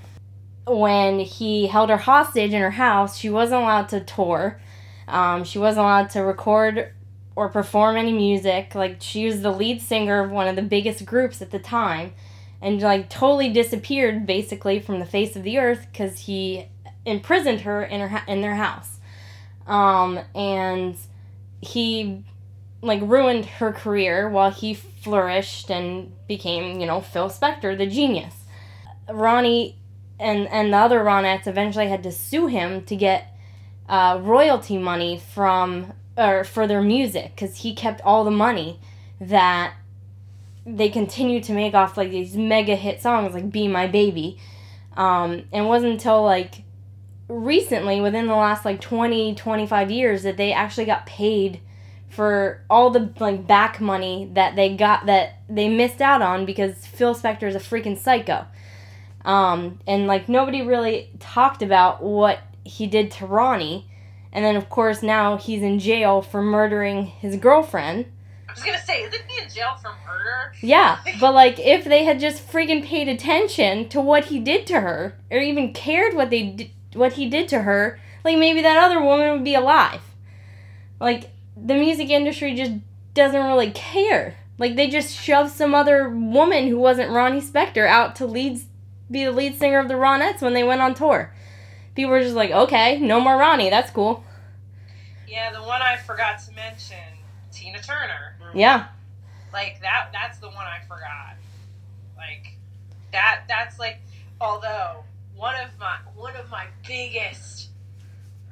When 0.68 1.20
he 1.20 1.68
held 1.68 1.90
her 1.90 1.98
hostage 1.98 2.54
in 2.54 2.62
her 2.62 2.72
house, 2.72 3.18
she 3.18 3.30
wasn't 3.30 3.62
allowed 3.64 3.90
to 3.90 4.00
tour. 4.02 4.60
Um, 5.08 5.44
she 5.44 5.58
wasn't 5.58 5.86
allowed 5.86 6.10
to 6.12 6.22
record 6.22 6.94
or 7.36 7.50
perform 7.50 7.98
any 7.98 8.14
music. 8.14 8.76
Like 8.76 8.98
she 9.00 9.26
was 9.26 9.42
the 9.42 9.52
lead 9.52 9.82
singer 9.82 10.24
of 10.24 10.32
one 10.32 10.48
of 10.48 10.56
the 10.56 10.62
biggest 10.62 11.06
groups 11.06 11.42
at 11.42 11.52
the 11.52 11.60
time, 11.60 12.14
and 12.62 12.80
like 12.82 13.10
totally 13.10 13.50
disappeared 13.50 14.26
basically 14.26 14.80
from 14.80 15.00
the 15.00 15.06
face 15.06 15.36
of 15.36 15.44
the 15.44 15.58
earth 15.58 15.88
because 15.92 16.20
he 16.20 16.68
imprisoned 17.06 17.62
her 17.62 17.84
in 17.84 18.08
her 18.08 18.22
in 18.28 18.42
their 18.42 18.56
house. 18.56 19.00
Um, 19.66 20.20
and 20.36 20.96
he 21.62 22.24
like 22.82 23.02
ruined 23.02 23.46
her 23.46 23.72
career 23.72 24.28
while 24.30 24.52
he 24.52 24.74
flourished 24.74 25.70
and 25.70 26.12
became, 26.28 26.80
you 26.80 26.88
know, 26.88 27.02
Phil 27.02 27.30
Spector, 27.30 27.78
the 27.78 27.86
genius. 27.86 28.36
Ronnie 29.10 29.78
and 30.20 30.48
and 30.48 30.72
the 30.72 30.78
other 30.78 31.00
Ronettes 31.00 31.48
eventually 31.48 31.90
had 31.90 32.04
to 32.04 32.12
sue 32.12 32.48
him 32.48 32.84
to 32.86 32.96
get 32.96 33.36
uh, 33.90 34.20
royalty 34.22 34.78
money 34.78 35.22
from 35.34 35.94
or 36.18 36.44
for 36.44 36.68
their 36.68 36.82
music 36.82 37.34
because 37.36 37.58
he 37.58 37.74
kept 37.74 38.02
all 38.02 38.24
the 38.24 38.32
money 38.32 38.80
that 39.20 39.74
they 40.66 40.90
continued 40.90 41.44
to 41.44 41.54
make 41.54 41.74
off 41.74 41.98
like 41.98 42.12
these 42.12 42.36
mega 42.36 42.76
hit 42.76 43.02
songs 43.02 43.34
like 43.34 43.52
"Be 43.52 43.68
My 43.68 43.88
Baby," 43.88 44.38
um, 44.96 45.44
and 45.52 45.66
it 45.66 45.68
wasn't 45.68 45.94
until 45.94 46.24
like 46.24 46.64
recently 47.28 48.02
within 48.02 48.28
the 48.28 48.36
last 48.36 48.66
like 48.66 48.82
20 48.82 49.36
25 49.36 49.90
years 49.90 50.24
that 50.24 50.38
they 50.38 50.52
actually 50.52 50.86
got 50.86 51.06
paid 51.06 51.62
for 52.12 52.62
all 52.70 52.90
the 52.90 53.14
like 53.20 53.48
back 53.48 53.80
money 53.80 54.30
that 54.34 54.56
they 54.56 54.76
got 54.76 55.06
that 55.06 55.40
they 55.50 55.70
missed 55.70 56.02
out 56.02 56.22
on 56.22 56.46
because 56.46 56.86
Phil 56.86 57.16
Spector 57.16 57.44
is 57.44 57.56
a 57.56 57.60
freaking 57.60 57.98
psycho. 57.98 58.46
Um, 59.24 59.80
and 59.88 60.08
like 60.08 60.28
nobody 60.28 60.62
really 60.62 61.10
talked 61.20 61.62
about 61.62 62.04
what 62.04 62.40
he 62.64 62.86
did 62.88 63.12
to 63.12 63.26
Ronnie. 63.26 63.88
And 64.34 64.44
then 64.44 64.56
of 64.56 64.70
course 64.70 65.02
now 65.02 65.38
he's 65.38 65.62
in 65.62 65.80
jail 65.80 66.22
for 66.22 66.42
murdering 66.42 67.06
his 67.06 67.38
girlfriend. 67.38 68.08
I 68.50 68.54
was 68.54 68.64
gonna 68.64 68.82
say, 68.82 69.04
isn't 69.04 69.24
he 69.30 69.42
in 69.42 69.50
jail 69.50 69.78
for 69.82 69.94
murder? 70.06 70.54
Yeah, 70.62 71.00
but 71.22 71.34
like 71.34 71.60
if 71.60 71.86
they 71.86 72.04
had 72.04 72.20
just 72.20 72.46
freaking 72.46 72.84
paid 72.84 73.08
attention 73.08 73.88
to 73.90 74.02
what 74.02 74.26
he 74.26 74.40
did 74.40 74.68
to 74.68 74.82
her 74.82 75.18
or 75.32 75.40
even 75.40 75.72
cared 75.72 76.14
what 76.14 76.30
they 76.30 76.44
did, 76.44 76.72
what 76.94 77.14
he 77.14 77.30
did 77.30 77.48
to 77.50 77.62
her, 77.62 78.02
like 78.26 78.38
maybe 78.38 78.62
that 78.62 78.84
other 78.84 79.02
woman 79.02 79.32
would 79.32 79.46
be 79.46 79.56
alive. 79.56 80.02
Like 81.00 81.30
the 81.56 81.76
music 81.76 82.10
industry 82.10 82.56
just 82.56 82.74
doesn't 83.14 83.46
really 83.46 83.72
care. 83.72 84.36
Like 84.58 84.76
they 84.76 84.88
just 84.88 85.16
shoved 85.18 85.52
some 85.52 85.74
other 85.74 86.10
woman 86.10 86.68
who 86.68 86.80
wasn't 86.80 87.12
Ronnie 87.12 87.42
Spector 87.42 87.88
out 87.88 88.16
to 88.18 88.26
lead 88.26 88.62
be 89.10 89.26
the 89.26 89.32
lead 89.32 89.58
singer 89.58 89.80
of 89.80 89.88
the 89.88 89.96
Ronettes 89.96 90.42
when 90.42 90.54
they 90.54 90.64
went 90.64 90.82
on 90.82 90.94
tour. 90.94 91.34
People 91.96 92.12
were 92.12 92.22
just 92.22 92.36
like, 92.36 92.52
"Okay, 92.52 93.00
no 93.00 93.20
more 93.20 93.38
Ronnie. 93.38 93.70
That's 93.70 93.92
cool." 93.92 94.24
Yeah, 95.28 95.52
the 95.52 95.62
one 95.62 95.82
I 95.82 95.98
forgot 95.98 96.40
to 96.48 96.54
mention, 96.54 96.98
Tina 97.52 97.82
Turner. 97.82 98.36
Yeah. 98.54 98.88
Like 99.52 99.82
that 99.82 100.10
that's 100.14 100.40
the 100.40 100.48
one 100.48 100.66
I 100.66 100.80
forgot. 100.88 101.36
Like 102.16 102.58
that 103.12 103.44
that's 103.48 103.80
like 103.80 104.00
although 104.40 105.04
one 105.36 105.56
of 105.56 105.78
my 105.80 105.98
one 106.16 106.36
of 106.36 106.50
my 106.50 106.68
biggest 106.88 107.70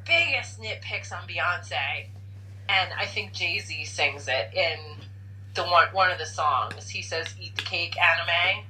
biggest 0.05 0.59
nitpicks 0.59 1.11
on 1.11 1.27
Beyonce 1.27 2.07
and 2.69 2.91
I 2.97 3.05
think 3.05 3.33
Jay-Z 3.33 3.85
sings 3.85 4.27
it 4.27 4.53
in 4.53 4.79
the 5.55 5.63
one 5.63 5.87
one 5.91 6.11
of 6.11 6.19
the 6.19 6.25
songs. 6.25 6.89
He 6.89 7.01
says 7.01 7.27
eat 7.41 7.55
the 7.55 7.63
cake 7.63 7.95
Anna 7.99 8.25
Mae. 8.27 8.63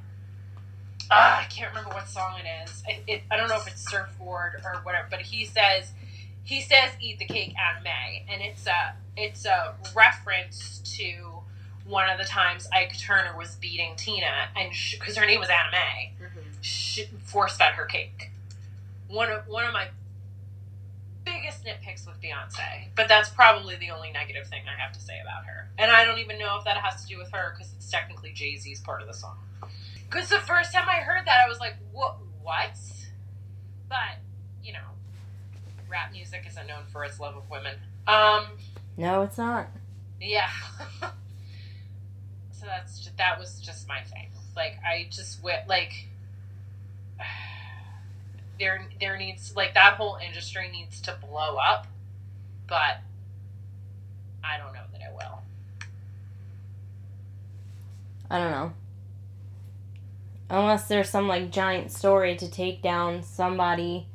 Uh, 1.11 1.41
I 1.41 1.45
can't 1.49 1.69
remember 1.69 1.93
what 1.93 2.07
song 2.07 2.35
it 2.39 2.47
is. 2.69 2.84
It, 2.88 3.03
it, 3.07 3.21
I 3.31 3.38
don't 3.38 3.49
know 3.49 3.57
if 3.57 3.67
it's 3.67 3.89
Surfboard 3.89 4.61
or 4.63 4.80
whatever, 4.84 5.07
but 5.09 5.21
he 5.21 5.45
says 5.45 5.91
he 6.43 6.61
says 6.61 6.91
eat 7.01 7.19
the 7.19 7.26
cake 7.26 7.53
Anna 7.57 7.84
Mae 7.84 8.26
and 8.31 8.41
it's 8.41 8.65
a 8.65 8.95
it's 9.17 9.45
a 9.45 9.76
reference 9.95 10.80
to 10.97 11.41
one 11.85 12.09
of 12.09 12.17
the 12.17 12.23
times 12.23 12.67
Ike 12.71 12.97
Turner 12.99 13.35
was 13.35 13.55
beating 13.55 13.93
Tina, 13.97 14.49
and 14.55 14.71
because 14.99 15.17
her 15.17 15.26
name 15.26 15.39
was 15.39 15.49
Anna 15.49 15.71
Mae, 15.71 16.11
she 16.61 17.05
force 17.26 17.57
fed 17.57 17.73
her 17.73 17.85
cake. 17.85 18.31
One 19.07 19.31
of 19.31 19.47
one 19.47 19.65
of 19.65 19.73
my 19.73 19.88
biggest 21.49 21.65
nitpicks 21.65 22.07
with 22.07 22.21
Beyonce, 22.21 22.88
but 22.95 23.07
that's 23.07 23.30
probably 23.30 23.76
the 23.76 23.91
only 23.91 24.11
negative 24.11 24.47
thing 24.47 24.61
I 24.67 24.80
have 24.81 24.93
to 24.93 24.99
say 24.99 25.19
about 25.21 25.45
her. 25.45 25.69
And 25.77 25.91
I 25.91 26.05
don't 26.05 26.19
even 26.19 26.38
know 26.38 26.57
if 26.57 26.65
that 26.65 26.77
has 26.77 27.01
to 27.03 27.07
do 27.07 27.17
with 27.17 27.31
her 27.31 27.55
because 27.55 27.73
it's 27.76 27.89
technically 27.89 28.31
Jay 28.34 28.55
Z's 28.57 28.80
part 28.80 29.01
of 29.01 29.07
the 29.07 29.13
song. 29.13 29.38
Because 30.09 30.30
the 30.30 30.39
first 30.39 30.73
time 30.73 30.88
I 30.89 30.97
heard 30.97 31.26
that, 31.26 31.45
I 31.45 31.49
was 31.49 31.59
like, 31.59 31.76
"What? 31.91 32.17
What?" 32.41 32.76
But 33.88 34.19
you 34.63 34.73
know, 34.73 34.80
rap 35.89 36.11
music 36.11 36.45
isn't 36.47 36.67
known 36.67 36.84
for 36.91 37.03
its 37.03 37.19
love 37.19 37.35
of 37.35 37.49
women. 37.49 37.76
Um. 38.07 38.45
No, 38.97 39.21
it's 39.21 39.38
not. 39.38 39.67
Yeah. 40.19 40.49
so 42.51 42.65
that's 42.65 42.99
just, 42.99 43.17
that 43.17 43.39
was 43.39 43.61
just 43.61 43.88
my 43.88 44.01
thing. 44.01 44.31
Like 44.55 44.77
I 44.85 45.07
just 45.09 45.41
went 45.43 45.67
like 45.67 45.93
there 48.60 48.88
there 48.99 49.18
needs 49.18 49.56
like 49.56 49.73
that 49.73 49.94
whole 49.94 50.18
industry 50.26 50.69
needs 50.72 51.02
to 51.02 51.18
blow 51.22 51.56
up, 51.57 51.88
but 52.68 52.99
I 54.44 54.57
don't 54.57 54.73
know 54.73 54.84
that 54.91 55.02
it 55.02 55.14
will. 55.14 55.41
I 58.30 58.40
don't 58.40 58.52
know. 58.52 58.73
Unless 60.49 60.88
there's 60.88 61.10
some 61.10 61.27
like 61.27 61.52
giant 61.52 61.91
story 61.91 62.36
to 62.38 62.49
take 62.49 62.81
down 62.81 63.23
somebody 63.23 64.07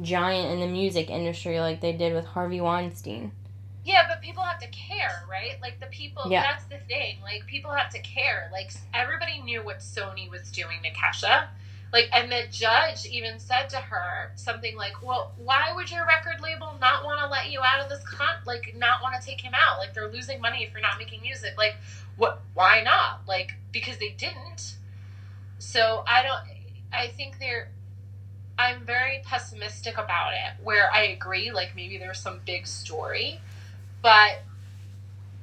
giant 0.00 0.52
in 0.52 0.60
the 0.60 0.66
music 0.66 1.10
industry 1.10 1.60
like 1.60 1.80
they 1.80 1.92
did 1.92 2.14
with 2.14 2.26
Harvey 2.26 2.60
Weinstein. 2.60 3.32
Yeah, 3.84 4.06
but 4.08 4.22
people 4.22 4.42
have 4.42 4.58
to 4.60 4.68
care, 4.68 5.24
right? 5.30 5.60
Like 5.60 5.78
the 5.78 5.86
people. 5.86 6.22
Yeah. 6.28 6.42
That's 6.42 6.64
the 6.64 6.78
thing. 6.88 7.18
Like 7.22 7.46
people 7.46 7.70
have 7.70 7.90
to 7.90 8.00
care. 8.00 8.48
Like 8.50 8.72
everybody 8.94 9.42
knew 9.42 9.62
what 9.62 9.80
Sony 9.80 10.30
was 10.30 10.50
doing 10.50 10.78
to 10.82 10.90
Kesha. 10.90 11.48
Like, 11.94 12.08
and 12.12 12.28
the 12.30 12.42
judge 12.50 13.06
even 13.06 13.38
said 13.38 13.68
to 13.68 13.76
her 13.76 14.32
something 14.34 14.74
like, 14.74 15.00
"Well, 15.00 15.32
why 15.36 15.72
would 15.72 15.92
your 15.92 16.04
record 16.04 16.40
label 16.40 16.74
not 16.80 17.04
want 17.04 17.20
to 17.20 17.28
let 17.28 17.52
you 17.52 17.60
out 17.60 17.80
of 17.80 17.88
this 17.88 18.02
con? 18.02 18.34
Like, 18.44 18.74
not 18.76 19.00
want 19.00 19.14
to 19.14 19.24
take 19.24 19.40
him 19.40 19.52
out? 19.54 19.78
Like, 19.78 19.94
they're 19.94 20.08
losing 20.08 20.40
money 20.40 20.64
if 20.64 20.72
you're 20.72 20.80
not 20.80 20.98
making 20.98 21.20
music. 21.22 21.54
Like, 21.56 21.76
what? 22.16 22.40
Why 22.54 22.82
not? 22.82 23.20
Like, 23.28 23.52
because 23.70 23.98
they 23.98 24.08
didn't. 24.08 24.74
So 25.60 26.02
I 26.08 26.24
don't. 26.24 26.40
I 26.92 27.12
think 27.16 27.38
they're. 27.38 27.68
I'm 28.58 28.84
very 28.84 29.22
pessimistic 29.24 29.96
about 29.96 30.32
it. 30.32 30.64
Where 30.64 30.92
I 30.92 31.02
agree, 31.02 31.52
like 31.52 31.76
maybe 31.76 31.96
there's 31.96 32.18
some 32.18 32.40
big 32.44 32.66
story, 32.66 33.38
but 34.02 34.42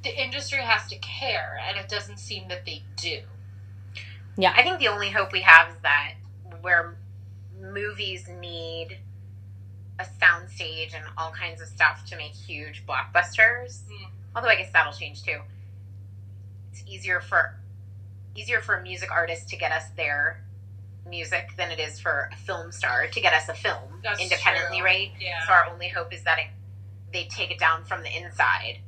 the 0.03 0.22
industry 0.22 0.60
has 0.64 0.90
to 0.90 0.98
care, 0.98 1.61
and 1.65 1.78
it 1.78 1.88
doesn't 1.88 2.19
seem 2.19 2.49
that 2.49 2.65
they 2.65 2.84
do. 2.98 3.22
Yeah. 4.36 4.53
I 4.53 4.64
think 4.64 4.80
the 4.80 4.90
only 4.90 5.11
hope 5.11 5.32
we 5.32 5.41
have 5.41 5.69
is 5.69 5.76
that 5.84 6.15
where 6.61 6.97
movies 7.59 8.27
need 8.39 8.97
a 9.99 10.03
soundstage 10.21 10.95
and 10.95 11.03
all 11.17 11.31
kinds 11.31 11.61
of 11.61 11.67
stuff 11.67 12.05
to 12.07 12.15
make 12.17 12.31
huge 12.33 12.83
blockbusters. 12.88 13.81
Mm. 13.83 14.07
Although 14.35 14.47
I 14.49 14.55
guess 14.55 14.71
that'll 14.71 14.93
change 14.93 15.23
too. 15.23 15.39
It's 16.71 16.83
easier 16.88 17.19
for 17.19 17.55
easier 18.35 18.61
for 18.61 18.75
a 18.75 18.81
music 18.81 19.11
artist 19.11 19.49
to 19.49 19.57
get 19.57 19.71
us 19.73 19.83
their 19.97 20.41
music 21.05 21.49
than 21.57 21.69
it 21.71 21.79
is 21.79 21.99
for 21.99 22.29
a 22.31 22.35
film 22.38 22.71
star 22.71 23.07
to 23.07 23.19
get 23.21 23.33
us 23.33 23.49
a 23.49 23.53
film 23.53 23.99
That's 24.03 24.21
independently, 24.21 24.77
true. 24.77 24.85
right? 24.85 25.11
Yeah. 25.19 25.45
So 25.45 25.51
our 25.53 25.65
only 25.69 25.89
hope 25.89 26.13
is 26.13 26.23
that 26.23 26.38
it, 26.39 26.45
they 27.11 27.25
take 27.25 27.51
it 27.51 27.59
down 27.59 27.83
from 27.83 28.03
the 28.03 28.15
inside 28.17 28.79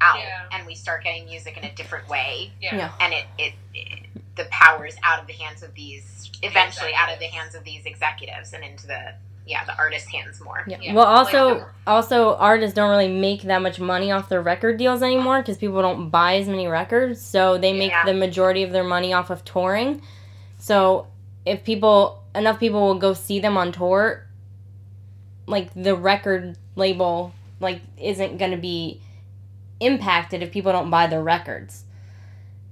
out, 0.00 0.18
Yeah. 0.18 0.46
and 0.52 0.66
we 0.66 0.74
start 0.74 1.04
getting 1.04 1.26
music 1.26 1.56
in 1.56 1.64
a 1.64 1.72
different 1.74 2.08
way, 2.08 2.52
Yeah. 2.60 2.76
Yeah. 2.76 2.92
and 3.00 3.12
it, 3.12 3.24
it, 3.38 3.52
it 3.74 4.06
the 4.38 4.46
powers 4.46 4.96
out 5.02 5.20
of 5.20 5.26
the 5.26 5.34
hands 5.34 5.62
of 5.62 5.74
these 5.74 6.30
eventually 6.42 6.92
out 6.94 7.12
of 7.12 7.18
the 7.18 7.26
hands 7.26 7.54
of 7.54 7.64
these 7.64 7.84
executives 7.84 8.52
and 8.52 8.64
into 8.64 8.86
the 8.86 9.12
yeah 9.44 9.64
the 9.64 9.76
artist 9.76 10.08
hands 10.08 10.40
more. 10.40 10.64
Yeah. 10.68 10.78
Yeah. 10.80 10.94
Well, 10.94 11.06
also, 11.06 11.66
also 11.86 12.36
artists 12.36 12.74
don't 12.74 12.90
really 12.90 13.08
make 13.08 13.42
that 13.42 13.60
much 13.60 13.80
money 13.80 14.12
off 14.12 14.28
their 14.28 14.42
record 14.42 14.76
deals 14.78 15.02
anymore 15.02 15.40
because 15.40 15.56
people 15.56 15.82
don't 15.82 16.10
buy 16.10 16.36
as 16.36 16.48
many 16.48 16.68
records. 16.68 17.20
So 17.20 17.58
they 17.58 17.72
make 17.72 17.90
Yeah. 17.90 18.04
the 18.04 18.14
majority 18.14 18.62
of 18.62 18.72
their 18.72 18.84
money 18.84 19.12
off 19.12 19.30
of 19.30 19.44
touring. 19.44 20.02
So 20.58 21.06
if 21.46 21.64
people 21.64 22.22
enough 22.34 22.60
people 22.60 22.80
will 22.86 22.98
go 22.98 23.14
see 23.14 23.40
them 23.40 23.56
on 23.56 23.72
tour, 23.72 24.26
like 25.46 25.70
the 25.74 25.96
record 25.96 26.56
label 26.76 27.32
like 27.58 27.80
isn't 27.96 28.36
gonna 28.38 28.58
be 28.58 29.00
impacted 29.80 30.42
if 30.42 30.52
people 30.52 30.72
don't 30.72 30.90
buy 30.90 31.06
their 31.06 31.22
records. 31.22 31.84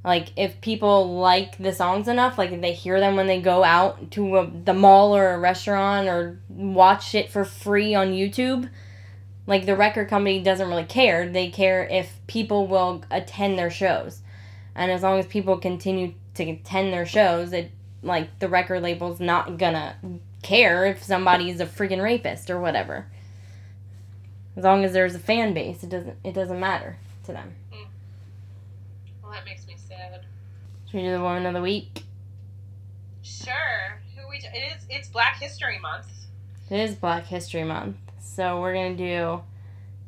Like 0.06 0.28
if 0.36 0.60
people 0.60 1.18
like 1.18 1.58
the 1.58 1.72
songs 1.72 2.06
enough, 2.06 2.38
like 2.38 2.52
if 2.52 2.60
they 2.60 2.72
hear 2.72 3.00
them 3.00 3.16
when 3.16 3.26
they 3.26 3.40
go 3.40 3.64
out 3.64 4.12
to 4.12 4.36
a, 4.36 4.46
the 4.46 4.72
mall 4.72 5.16
or 5.16 5.34
a 5.34 5.38
restaurant 5.38 6.06
or 6.06 6.38
watch 6.48 7.12
it 7.16 7.28
for 7.28 7.44
free 7.44 7.92
on 7.92 8.12
YouTube, 8.12 8.70
like 9.48 9.66
the 9.66 9.74
record 9.74 10.08
company 10.08 10.40
doesn't 10.40 10.68
really 10.68 10.84
care. 10.84 11.28
They 11.28 11.50
care 11.50 11.84
if 11.88 12.20
people 12.28 12.68
will 12.68 13.02
attend 13.10 13.58
their 13.58 13.68
shows. 13.68 14.22
And 14.76 14.92
as 14.92 15.02
long 15.02 15.18
as 15.18 15.26
people 15.26 15.58
continue 15.58 16.14
to 16.34 16.50
attend 16.50 16.92
their 16.92 17.06
shows, 17.06 17.52
it 17.52 17.72
like 18.00 18.38
the 18.38 18.48
record 18.48 18.82
label's 18.82 19.18
not 19.18 19.58
gonna 19.58 19.96
care 20.42 20.86
if 20.86 21.02
somebody's 21.02 21.58
a 21.58 21.66
freaking 21.66 22.00
rapist 22.00 22.48
or 22.48 22.60
whatever. 22.60 23.06
As 24.56 24.62
long 24.62 24.84
as 24.84 24.92
there's 24.92 25.16
a 25.16 25.18
fan 25.18 25.52
base, 25.52 25.82
it 25.82 25.90
doesn't 25.90 26.16
it 26.22 26.32
doesn't 26.32 26.60
matter 26.60 26.96
to 27.24 27.32
them. 27.32 27.56
Well, 29.26 29.34
that 29.34 29.44
makes 29.44 29.66
me 29.66 29.74
sad. 29.76 30.24
Should 30.96 31.02
we 31.02 31.08
do 31.10 31.14
the 31.18 31.22
woman 31.22 31.44
of 31.44 31.52
the 31.52 31.60
week? 31.60 32.04
Sure. 33.22 34.00
Who 34.16 34.26
we? 34.30 34.36
It 34.38 34.78
is. 34.78 34.86
It's 34.88 35.08
Black 35.08 35.38
History 35.38 35.78
Month. 35.78 36.06
It 36.70 36.80
is 36.80 36.94
Black 36.94 37.26
History 37.26 37.64
Month, 37.64 37.98
so 38.18 38.62
we're 38.62 38.72
gonna 38.72 38.96
do 38.96 39.42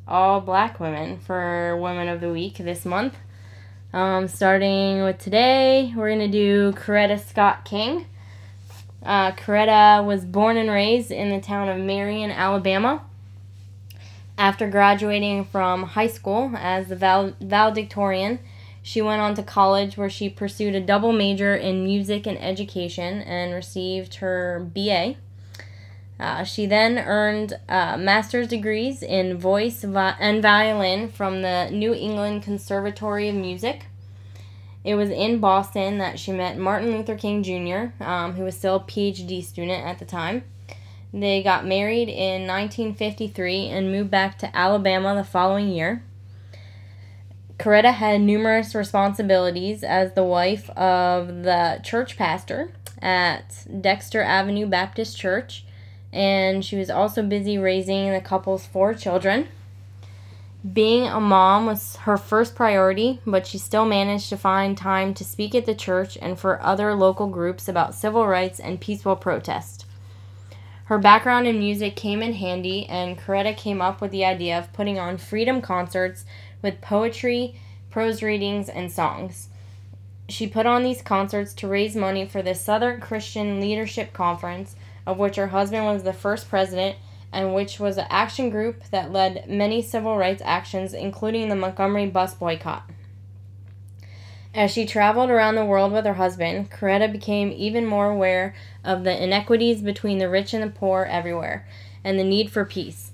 all 0.07 0.41
black 0.41 0.81
women 0.81 1.19
for 1.19 1.77
Women 1.77 2.09
of 2.09 2.23
the 2.23 2.33
Week 2.33 2.57
this 2.57 2.87
month. 2.87 3.17
Um, 3.93 4.29
starting 4.29 5.03
with 5.03 5.19
today, 5.19 5.93
we're 5.95 6.09
gonna 6.09 6.27
do 6.27 6.73
Coretta 6.73 7.21
Scott 7.23 7.67
King. 7.67 8.07
Uh, 9.03 9.33
Coretta 9.33 10.03
was 10.03 10.25
born 10.25 10.57
and 10.57 10.71
raised 10.71 11.11
in 11.11 11.29
the 11.29 11.39
town 11.43 11.69
of 11.69 11.77
Marion, 11.77 12.31
Alabama. 12.31 13.03
After 14.39 14.67
graduating 14.67 15.45
from 15.45 15.83
high 15.83 16.07
school 16.07 16.53
as 16.57 16.89
the 16.89 16.97
val- 16.97 17.35
valedictorian, 17.43 18.39
she 18.89 19.03
went 19.03 19.21
on 19.21 19.35
to 19.35 19.43
college 19.43 19.99
where 19.99 20.09
she 20.09 20.31
pursued 20.31 20.75
a 20.75 20.81
double 20.81 21.13
major 21.13 21.55
in 21.55 21.85
music 21.85 22.27
and 22.27 22.39
education 22.39 23.21
and 23.21 23.53
received 23.53 24.15
her 24.15 24.67
BA. 24.75 25.17
Uh, 26.19 26.43
she 26.43 26.65
then 26.65 26.97
earned 26.99 27.53
uh, 27.69 27.99
master's 27.99 28.49
degrees 28.49 29.03
in 29.03 29.37
voice 29.37 29.83
vi- 29.85 30.17
and 30.19 30.41
violin 30.41 31.07
from 31.11 31.43
the 31.43 31.69
New 31.71 31.93
England 31.93 32.43
Conservatory 32.43 33.29
of 33.29 33.35
Music. 33.35 33.85
It 34.83 34.95
was 34.95 35.11
in 35.11 35.39
Boston 35.39 35.99
that 35.99 36.19
she 36.19 36.33
met 36.33 36.57
Martin 36.57 36.91
Luther 36.91 37.15
King 37.15 37.43
Jr., 37.43 38.03
um, 38.03 38.37
who 38.37 38.45
was 38.45 38.57
still 38.57 38.77
a 38.77 38.81
PhD 38.81 39.45
student 39.45 39.85
at 39.85 39.99
the 39.99 40.07
time. 40.07 40.45
They 41.13 41.43
got 41.43 41.67
married 41.67 42.09
in 42.09 42.47
1953 42.47 43.67
and 43.69 43.93
moved 43.93 44.11
back 44.11 44.39
to 44.39 44.57
Alabama 44.57 45.15
the 45.15 45.25
following 45.25 45.69
year. 45.69 46.03
Coretta 47.59 47.93
had 47.93 48.21
numerous 48.21 48.75
responsibilities 48.75 49.83
as 49.83 50.13
the 50.13 50.25
wife 50.25 50.71
of 50.71 51.43
the 51.43 51.81
church 51.83 52.17
pastor 52.17 52.71
at 53.03 53.67
Dexter 53.81 54.23
Avenue 54.23 54.67
Baptist 54.67 55.19
Church 55.19 55.65
and 56.13 56.65
she 56.65 56.77
was 56.77 56.91
also 56.91 57.23
busy 57.23 57.59
raising 57.59 58.13
the 58.13 58.21
couple's 58.21 58.67
four 58.67 58.95
children. 58.95 59.49
Being 60.73 61.07
a 61.07 61.21
mom 61.21 61.67
was 61.67 61.97
her 61.97 62.17
first 62.17 62.55
priority, 62.55 63.21
but 63.27 63.47
she 63.47 63.59
still 63.59 63.85
managed 63.85 64.29
to 64.31 64.37
find 64.37 64.77
time 64.77 65.15
to 65.15 65.25
speak 65.25 65.55
at 65.55 65.67
the 65.67 65.75
church 65.75 66.19
and 66.21 66.39
for 66.39 66.63
other 66.63 66.95
local 66.95 67.29
groups 67.29 67.69
about 67.69 67.95
civil 67.95 68.27
rights 68.27 68.59
and 68.59 68.81
peaceful 68.81 69.17
protest. 69.17 69.87
Her 70.87 70.99
background 70.99 71.47
in 71.47 71.59
music 71.59 71.97
came 71.97 72.23
in 72.23 72.33
handy, 72.33 72.87
and 72.87 73.19
Coretta 73.19 73.55
came 73.55 73.83
up 73.83 74.01
with 74.01 74.11
the 74.11 74.25
idea 74.25 74.59
of 74.59 74.73
putting 74.73 74.99
on 74.99 75.19
freedom 75.19 75.61
concerts 75.61 76.25
with 76.63 76.81
poetry, 76.81 77.55
prose 77.91 78.23
readings, 78.23 78.69
and 78.69 78.91
songs. 78.91 79.49
She 80.29 80.47
put 80.47 80.67
on 80.67 80.83
these 80.83 81.03
concerts 81.03 81.55
to 81.55 81.69
raise 81.69 81.97
money 81.97 82.27
for 82.27 82.43
the 82.43 82.55
Southern 82.55 83.01
Christian 83.01 83.61
Leadership 83.61 84.13
Conference 84.13 84.77
of 85.09 85.19
which 85.19 85.37
her 85.37 85.47
husband 85.47 85.87
was 85.87 86.03
the 86.03 86.13
first 86.13 86.51
president, 86.51 86.95
and 87.33 87.55
which 87.55 87.81
was 87.81 87.97
an 87.97 88.07
action 88.11 88.51
group 88.51 88.85
that 88.91 89.11
led 89.11 89.49
many 89.49 89.81
civil 89.81 90.19
rights 90.19 90.43
actions, 90.45 90.93
including 90.93 91.49
the 91.49 91.57
Montgomery 91.57 92.05
bus 92.05 92.35
boycott. 92.35 92.83
As 94.55 94.71
she 94.71 94.85
traveled 94.85 95.31
around 95.31 95.55
the 95.55 95.65
world 95.65 95.93
with 95.93 96.05
her 96.05 96.15
husband, 96.15 96.71
Coretta 96.71 97.11
became 97.11 97.51
even 97.57 97.87
more 97.87 98.11
aware 98.11 98.55
of 98.85 99.03
the 99.05 99.23
inequities 99.23 99.81
between 99.81 100.19
the 100.19 100.29
rich 100.29 100.53
and 100.53 100.63
the 100.63 100.69
poor 100.69 101.05
everywhere, 101.11 101.67
and 102.05 102.19
the 102.19 102.25
need 102.25 102.51
for 102.51 102.67
peace. 102.67 103.08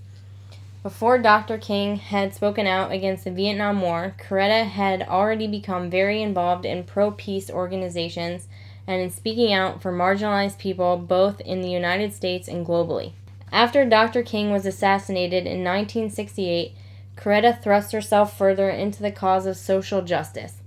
Before 0.84 1.16
Dr. 1.16 1.56
King 1.56 1.96
had 1.96 2.34
spoken 2.34 2.66
out 2.66 2.92
against 2.92 3.24
the 3.24 3.30
Vietnam 3.30 3.80
War, 3.80 4.14
Coretta 4.18 4.66
had 4.66 5.00
already 5.00 5.46
become 5.46 5.88
very 5.88 6.20
involved 6.20 6.66
in 6.66 6.84
pro 6.84 7.10
peace 7.10 7.48
organizations 7.48 8.48
and 8.86 9.00
in 9.00 9.08
speaking 9.08 9.50
out 9.50 9.80
for 9.80 9.90
marginalized 9.90 10.58
people 10.58 10.98
both 10.98 11.40
in 11.40 11.62
the 11.62 11.70
United 11.70 12.12
States 12.12 12.48
and 12.48 12.66
globally. 12.66 13.12
After 13.50 13.86
Dr. 13.86 14.22
King 14.22 14.52
was 14.52 14.66
assassinated 14.66 15.46
in 15.46 15.64
1968, 15.64 16.74
Coretta 17.16 17.62
thrust 17.62 17.92
herself 17.92 18.36
further 18.36 18.68
into 18.68 19.00
the 19.00 19.10
cause 19.10 19.46
of 19.46 19.56
social 19.56 20.02
justice. 20.02 20.58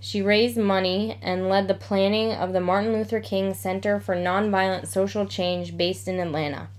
She 0.00 0.22
raised 0.22 0.56
money 0.56 1.18
and 1.20 1.50
led 1.50 1.68
the 1.68 1.74
planning 1.74 2.32
of 2.32 2.54
the 2.54 2.62
Martin 2.62 2.94
Luther 2.94 3.20
King 3.20 3.52
Center 3.52 4.00
for 4.00 4.16
Nonviolent 4.16 4.86
Social 4.86 5.26
Change 5.26 5.76
based 5.76 6.08
in 6.08 6.18
Atlanta. 6.18 6.70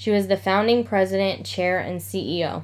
She 0.00 0.10
was 0.10 0.28
the 0.28 0.38
founding 0.38 0.82
president, 0.82 1.44
chair, 1.44 1.78
and 1.78 2.00
CEO. 2.00 2.62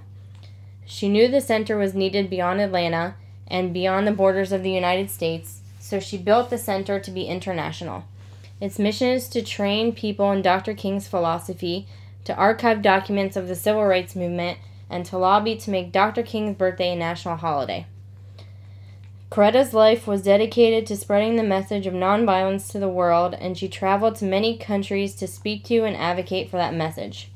She 0.86 1.06
knew 1.06 1.28
the 1.28 1.42
center 1.42 1.76
was 1.76 1.92
needed 1.92 2.30
beyond 2.30 2.62
Atlanta 2.62 3.14
and 3.46 3.74
beyond 3.74 4.06
the 4.06 4.12
borders 4.12 4.52
of 4.52 4.62
the 4.62 4.70
United 4.70 5.10
States, 5.10 5.60
so 5.78 6.00
she 6.00 6.16
built 6.16 6.48
the 6.48 6.56
center 6.56 6.98
to 6.98 7.10
be 7.10 7.26
international. 7.26 8.04
Its 8.58 8.78
mission 8.78 9.08
is 9.08 9.28
to 9.28 9.42
train 9.42 9.92
people 9.92 10.32
in 10.32 10.40
Dr. 10.40 10.72
King's 10.72 11.08
philosophy, 11.08 11.86
to 12.24 12.34
archive 12.34 12.80
documents 12.80 13.36
of 13.36 13.48
the 13.48 13.54
civil 13.54 13.84
rights 13.84 14.16
movement, 14.16 14.56
and 14.88 15.04
to 15.04 15.18
lobby 15.18 15.56
to 15.56 15.70
make 15.70 15.92
Dr. 15.92 16.22
King's 16.22 16.56
birthday 16.56 16.94
a 16.94 16.96
national 16.96 17.36
holiday. 17.36 17.84
Coretta's 19.30 19.74
life 19.74 20.06
was 20.06 20.22
dedicated 20.22 20.86
to 20.86 20.96
spreading 20.96 21.36
the 21.36 21.42
message 21.42 21.86
of 21.86 21.94
nonviolence 21.94 22.70
to 22.70 22.78
the 22.78 22.88
world, 22.88 23.34
and 23.34 23.58
she 23.58 23.68
traveled 23.68 24.14
to 24.16 24.24
many 24.24 24.56
countries 24.56 25.14
to 25.16 25.26
speak 25.26 25.64
to 25.64 25.84
and 25.84 25.96
advocate 25.96 26.48
for 26.48 26.56
that 26.58 26.74
message. 26.74 27.28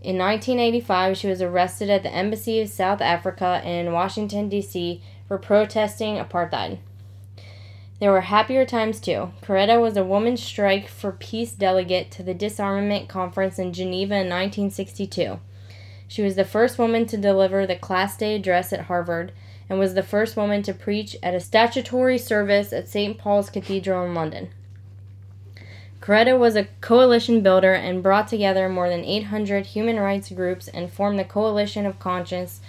In 0.00 0.16
1985, 0.16 1.16
she 1.16 1.28
was 1.28 1.42
arrested 1.42 1.90
at 1.90 2.02
the 2.02 2.14
Embassy 2.14 2.60
of 2.60 2.68
South 2.68 3.00
Africa 3.02 3.60
in 3.64 3.92
Washington, 3.92 4.48
D.C. 4.48 5.02
for 5.26 5.38
protesting 5.38 6.16
apartheid. 6.16 6.78
There 8.00 8.12
were 8.12 8.22
happier 8.22 8.64
times 8.64 9.00
too. 9.00 9.32
Coretta 9.42 9.80
was 9.80 9.96
a 9.96 10.04
woman's 10.04 10.42
strike 10.42 10.88
for 10.88 11.10
peace 11.10 11.52
delegate 11.52 12.10
to 12.12 12.22
the 12.22 12.32
disarmament 12.32 13.08
conference 13.08 13.58
in 13.58 13.72
Geneva 13.72 14.14
in 14.14 14.28
1962. 14.28 15.40
She 16.06 16.22
was 16.22 16.36
the 16.36 16.44
first 16.44 16.78
woman 16.78 17.06
to 17.06 17.16
deliver 17.16 17.66
the 17.66 17.76
Class 17.76 18.16
Day 18.16 18.36
address 18.36 18.72
at 18.72 18.82
Harvard 18.82 19.32
and 19.68 19.78
was 19.78 19.94
the 19.94 20.02
first 20.02 20.36
woman 20.36 20.62
to 20.62 20.72
preach 20.72 21.16
at 21.22 21.34
a 21.34 21.40
statutory 21.40 22.18
service 22.18 22.72
at 22.72 22.88
St. 22.88 23.18
Paul's 23.18 23.50
Cathedral 23.50 24.04
in 24.04 24.14
London. 24.14 24.48
Coretta 26.00 26.38
was 26.38 26.56
a 26.56 26.68
coalition 26.80 27.42
builder 27.42 27.74
and 27.74 28.02
brought 28.02 28.28
together 28.28 28.68
more 28.68 28.88
than 28.88 29.04
800 29.04 29.66
human 29.66 29.98
rights 29.98 30.30
groups 30.30 30.68
and 30.68 30.90
formed 30.90 31.18
the 31.18 31.24
Coalition 31.24 31.84
of 31.84 31.98
Conscience, 31.98 32.60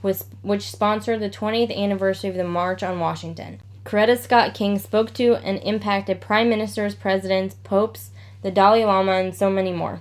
which 0.00 0.70
sponsored 0.70 1.20
the 1.20 1.28
20th 1.28 1.76
anniversary 1.76 2.30
of 2.30 2.36
the 2.36 2.44
March 2.44 2.82
on 2.82 3.00
Washington. 3.00 3.60
Coretta 3.84 4.16
Scott 4.18 4.54
King 4.54 4.78
spoke 4.78 5.12
to 5.14 5.36
and 5.36 5.58
impacted 5.58 6.20
prime 6.20 6.48
ministers, 6.48 6.94
presidents, 6.94 7.56
popes, 7.64 8.10
the 8.42 8.50
Dalai 8.50 8.84
Lama, 8.84 9.12
and 9.12 9.34
so 9.34 9.50
many 9.50 9.72
more. 9.72 10.00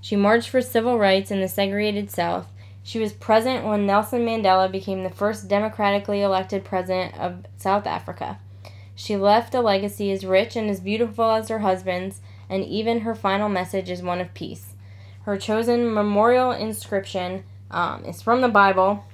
She 0.00 0.16
marched 0.16 0.48
for 0.48 0.60
civil 0.60 0.98
rights 0.98 1.30
in 1.30 1.40
the 1.40 1.48
segregated 1.48 2.10
South. 2.10 2.46
She 2.88 2.98
was 2.98 3.12
present 3.12 3.66
when 3.66 3.84
Nelson 3.84 4.24
Mandela 4.24 4.72
became 4.72 5.04
the 5.04 5.10
first 5.10 5.46
democratically 5.46 6.22
elected 6.22 6.64
president 6.64 7.14
of 7.18 7.44
South 7.58 7.86
Africa. 7.86 8.38
She 8.94 9.14
left 9.14 9.54
a 9.54 9.60
legacy 9.60 10.10
as 10.10 10.24
rich 10.24 10.56
and 10.56 10.70
as 10.70 10.80
beautiful 10.80 11.30
as 11.32 11.50
her 11.50 11.58
husband's, 11.58 12.22
and 12.48 12.64
even 12.64 13.00
her 13.00 13.14
final 13.14 13.50
message 13.50 13.90
is 13.90 14.00
one 14.00 14.22
of 14.22 14.32
peace. 14.32 14.72
Her 15.24 15.36
chosen 15.36 15.92
memorial 15.92 16.50
inscription 16.50 17.44
um, 17.70 18.06
is 18.06 18.22
from 18.22 18.40
the 18.40 18.48
Bible, 18.48 19.04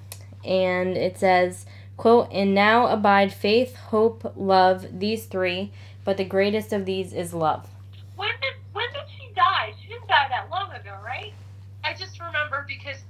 and 0.45 0.97
it 0.97 1.19
says, 1.19 1.67
quote, 1.97 2.29
And 2.31 2.55
now 2.55 2.87
abide 2.87 3.35
faith, 3.35 3.75
hope, 3.75 4.35
love, 4.37 5.01
these 5.01 5.27
three, 5.27 5.73
but 6.05 6.17
the 6.17 6.25
greatest 6.25 6.73
of 6.73 6.85
these 6.85 7.13
is 7.13 7.35
love. 7.35 7.67
When 8.15 8.31
did, 8.41 8.55
when 8.73 8.87
did 8.93 9.03
she 9.19 9.35
die? 9.35 9.75
She 9.83 9.89
didn't 9.89 10.07
die 10.07 10.29
that 10.29 10.49
long 10.49 10.71
ago, 10.71 10.97
right? 11.05 11.33
I 11.83 11.93
just 11.93 12.21
remember 12.21 12.65
because 12.69 13.03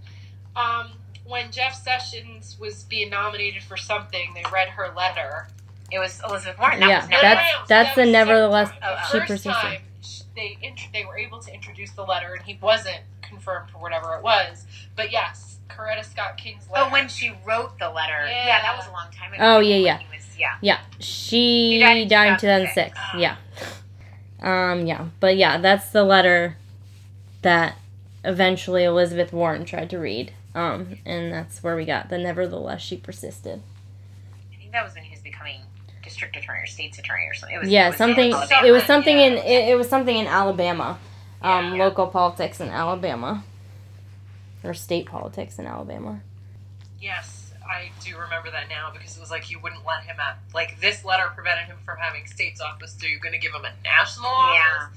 um, 0.57 0.93
when 1.27 1.51
Jeff 1.51 1.75
Sessions 1.75 2.57
was 2.61 2.85
being 2.85 3.11
nominated 3.11 3.63
for 3.63 3.77
something, 3.77 4.33
they 4.35 4.45
read 4.51 4.69
her 4.69 4.93
letter 4.97 5.49
it 5.95 5.99
was 5.99 6.21
Elizabeth 6.29 6.59
Warren. 6.59 6.81
That 6.81 6.89
yeah, 6.89 7.01
was 7.01 7.09
that's 7.09 7.23
no, 7.23 7.53
no, 7.53 7.61
no, 7.61 7.67
that's 7.69 7.95
the 7.95 8.07
nevertheless 8.07 8.71
oh, 8.83 9.09
she 9.13 9.21
persisted. 9.21 9.53
Time, 9.53 9.81
they 10.35 10.59
int- 10.63 10.89
they 10.93 11.05
were 11.05 11.17
able 11.17 11.39
to 11.41 11.53
introduce 11.53 11.93
the 11.93 12.03
letter, 12.03 12.35
and 12.35 12.43
he 12.43 12.59
wasn't 12.61 13.01
confirmed 13.23 13.71
for 13.71 13.79
whatever 13.79 14.15
it 14.17 14.23
was. 14.23 14.65
But 14.97 15.13
yes, 15.13 15.59
Coretta 15.69 16.05
Scott 16.05 16.37
King's 16.37 16.69
letter. 16.71 16.87
Oh, 16.89 16.93
when 16.93 17.09
she 17.09 17.33
wrote 17.47 17.79
the 17.79 17.91
letter, 17.91 18.27
yeah, 18.27 18.47
yeah 18.47 18.63
that 18.63 18.77
was 18.77 18.87
a 18.89 18.93
long 18.93 19.09
time 19.13 19.33
ago. 19.33 19.43
Oh 19.43 19.61
yeah, 19.61 19.77
yeah, 19.77 19.99
was, 20.13 20.37
yeah, 20.39 20.57
yeah. 20.61 20.81
She 20.99 21.79
died 21.81 21.99
in, 21.99 22.09
died 22.09 22.33
in 22.33 22.39
2006. 22.41 22.99
Oh. 22.99 23.19
Yeah, 23.19 23.37
um, 24.41 24.87
yeah, 24.87 25.07
but 25.21 25.37
yeah, 25.37 25.59
that's 25.59 25.91
the 25.91 26.03
letter 26.03 26.57
that 27.43 27.77
eventually 28.25 28.85
Elizabeth 28.85 29.33
Warren 29.33 29.65
tried 29.65 29.91
to 29.91 29.99
read. 29.99 30.33
Um, 30.55 30.99
and 31.05 31.33
that's 31.33 31.63
where 31.63 31.75
we 31.75 31.85
got 31.85 32.11
the 32.11 32.19
nevertheless 32.19 32.81
she 32.81 32.97
persisted. 32.97 33.61
I 34.53 34.57
think 34.57 34.73
that 34.73 34.85
was 34.85 34.95
when 34.95 35.05
he 35.05 35.11
was 35.11 35.21
becoming 35.21 35.61
district 36.03 36.37
attorney 36.37 36.61
or 36.61 36.67
state's 36.67 36.99
attorney 36.99 37.25
or 37.25 37.35
something. 37.35 37.57
It 37.57 37.61
was, 37.61 37.69
yeah, 37.69 37.87
it 37.87 37.89
was 37.91 37.97
something. 37.97 38.33
It 38.65 38.71
was 38.71 38.85
something 38.85 39.19
yeah. 39.19 39.27
in 39.27 39.33
it, 39.35 39.69
it, 39.71 39.77
was 39.77 39.89
something 39.89 40.17
in 40.17 40.27
Alabama, 40.27 40.99
um, 41.43 41.65
yeah, 41.65 41.75
yeah. 41.75 41.85
local 41.85 42.07
politics 42.07 42.61
in 42.61 42.69
Alabama, 42.69 43.43
or 44.63 44.75
state 44.75 45.07
politics 45.07 45.59
in 45.59 45.67
Alabama. 45.67 46.21
Yes, 47.01 47.53
I 47.69 47.91
do 48.05 48.17
remember 48.17 48.51
that 48.51 48.69
now 48.69 48.91
because 48.93 49.17
it 49.17 49.21
was 49.21 49.31
like 49.31 49.51
you 49.51 49.59
wouldn't 49.59 49.85
let 49.85 50.05
him 50.05 50.17
at 50.21 50.39
like 50.55 50.81
this 50.81 51.05
letter 51.05 51.33
prevented 51.35 51.67
him 51.67 51.79
from 51.85 51.99
having 51.99 52.27
state's 52.27 52.61
office. 52.61 52.95
So 52.99 53.07
you're 53.07 53.21
going 53.21 53.33
to 53.33 53.39
give 53.39 53.53
him 53.53 53.65
a 53.65 53.73
national 53.83 54.27
office? 54.27 54.61
Yeah. 54.63 54.89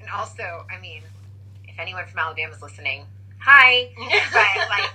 And 0.00 0.10
also, 0.10 0.64
I 0.70 0.80
mean, 0.80 1.02
if 1.66 1.78
anyone 1.78 2.06
from 2.06 2.20
Alabama 2.20 2.54
is 2.54 2.62
listening, 2.62 3.04
hi. 3.38 3.90
but 4.32 4.68
like 4.68 4.90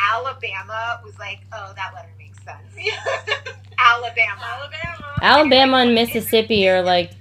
Alabama 0.00 1.00
was 1.04 1.18
like, 1.18 1.40
oh, 1.52 1.72
that 1.76 1.92
letter 1.94 2.10
makes 2.18 2.38
sense. 2.42 2.74
Alabama. 3.78 4.40
Alabama. 4.42 5.14
Alabama 5.22 5.76
and 5.78 5.94
Mississippi 5.94 6.68
are 6.68 6.82
like 6.82 7.12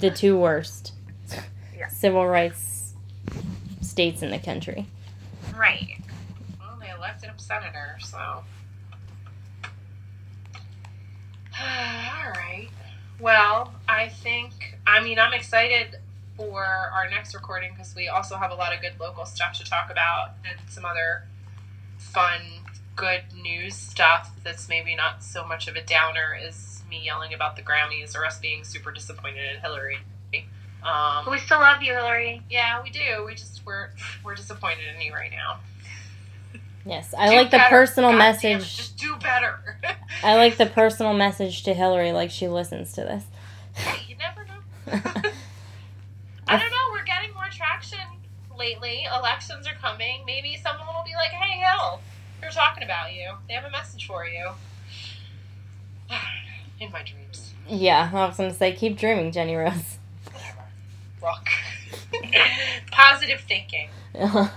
the 0.00 0.10
two 0.10 0.36
worst 0.38 0.92
yeah. 1.76 1.88
civil 1.88 2.26
rights 2.26 2.94
states 3.80 4.22
in 4.22 4.30
the 4.30 4.38
country. 4.38 4.86
Right. 5.56 5.98
Well, 6.58 6.78
they 6.80 6.90
elected 6.90 7.30
him 7.30 7.38
senator, 7.38 7.98
so. 8.00 8.18
All 11.60 12.32
right. 12.34 12.68
Well, 13.20 13.72
I 13.88 14.08
think, 14.08 14.52
I 14.86 15.02
mean, 15.02 15.18
I'm 15.18 15.32
excited 15.32 15.98
for 16.36 16.64
our 16.64 17.08
next 17.10 17.34
recording 17.34 17.72
because 17.72 17.94
we 17.94 18.08
also 18.08 18.36
have 18.36 18.50
a 18.50 18.54
lot 18.54 18.74
of 18.74 18.80
good 18.80 18.94
local 18.98 19.24
stuff 19.24 19.58
to 19.58 19.64
talk 19.64 19.90
about 19.90 20.32
and 20.48 20.58
some 20.68 20.84
other 20.84 21.24
fun 21.98 22.40
good 22.96 23.22
news 23.34 23.74
stuff 23.74 24.30
that's 24.44 24.68
maybe 24.68 24.94
not 24.94 25.22
so 25.22 25.46
much 25.46 25.68
of 25.68 25.76
a 25.76 25.82
downer 25.82 26.36
is 26.40 26.82
me 26.88 27.02
yelling 27.04 27.32
about 27.32 27.56
the 27.56 27.62
Grammys 27.62 28.16
or 28.16 28.24
us 28.26 28.38
being 28.38 28.64
super 28.64 28.92
disappointed 28.92 29.54
in 29.54 29.60
Hillary. 29.60 29.98
Um, 30.82 31.30
we 31.30 31.38
still 31.38 31.60
love 31.60 31.80
you, 31.82 31.92
Hillary. 31.92 32.42
Yeah, 32.50 32.82
we 32.82 32.90
do. 32.90 33.24
We 33.24 33.34
just 33.34 33.64
we're 33.64 33.90
we're 34.24 34.34
disappointed 34.34 34.84
in 34.94 35.00
you 35.00 35.12
right 35.12 35.30
now. 35.30 35.60
Yes, 36.84 37.14
I 37.16 37.28
do 37.30 37.36
like 37.36 37.52
the 37.52 37.62
personal 37.68 38.10
God 38.10 38.18
message. 38.18 38.42
Damn, 38.42 38.60
just 38.60 38.96
do 38.98 39.14
better. 39.16 39.78
I 40.24 40.34
like 40.34 40.56
the 40.56 40.66
personal 40.66 41.14
message 41.14 41.62
to 41.64 41.74
Hillary, 41.74 42.10
like 42.10 42.32
she 42.32 42.48
listens 42.48 42.92
to 42.94 43.02
this. 43.02 43.24
Hey, 43.74 44.02
you 44.08 44.16
never 44.16 44.44
know. 44.44 45.30
I 46.48 46.58
don't 46.58 46.70
know. 46.70 46.76
We're 46.92 47.04
getting 47.04 47.32
more 47.34 47.48
traction 47.50 47.98
lately. 48.58 49.04
Elections 49.16 49.66
are 49.66 49.74
coming. 49.74 50.22
Maybe 50.26 50.56
someone 50.62 50.86
will 50.94 51.04
be 51.04 51.14
like, 51.14 51.30
"Hey, 51.30 51.58
Hill, 51.58 52.00
they're 52.40 52.50
talking 52.50 52.82
about 52.82 53.12
you. 53.14 53.32
They 53.48 53.54
have 53.54 53.64
a 53.64 53.70
message 53.70 54.06
for 54.06 54.26
you. 54.26 54.50
In 56.80 56.90
my 56.90 57.02
dreams. 57.02 57.52
Yeah, 57.68 58.10
I 58.12 58.26
was 58.26 58.36
gonna 58.36 58.52
say, 58.52 58.72
keep 58.72 58.98
dreaming, 58.98 59.30
Jenny 59.32 59.54
Rose. 59.54 59.98
Whatever. 60.32 60.64
Rock. 61.22 61.48
Positive 62.90 63.40
thinking. 63.40 63.88
All 64.14 64.50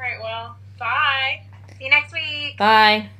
right. 0.00 0.18
Well, 0.22 0.56
bye. 0.78 1.42
See 1.78 1.84
you 1.84 1.90
next 1.90 2.12
week. 2.12 2.56
Bye. 2.56 3.10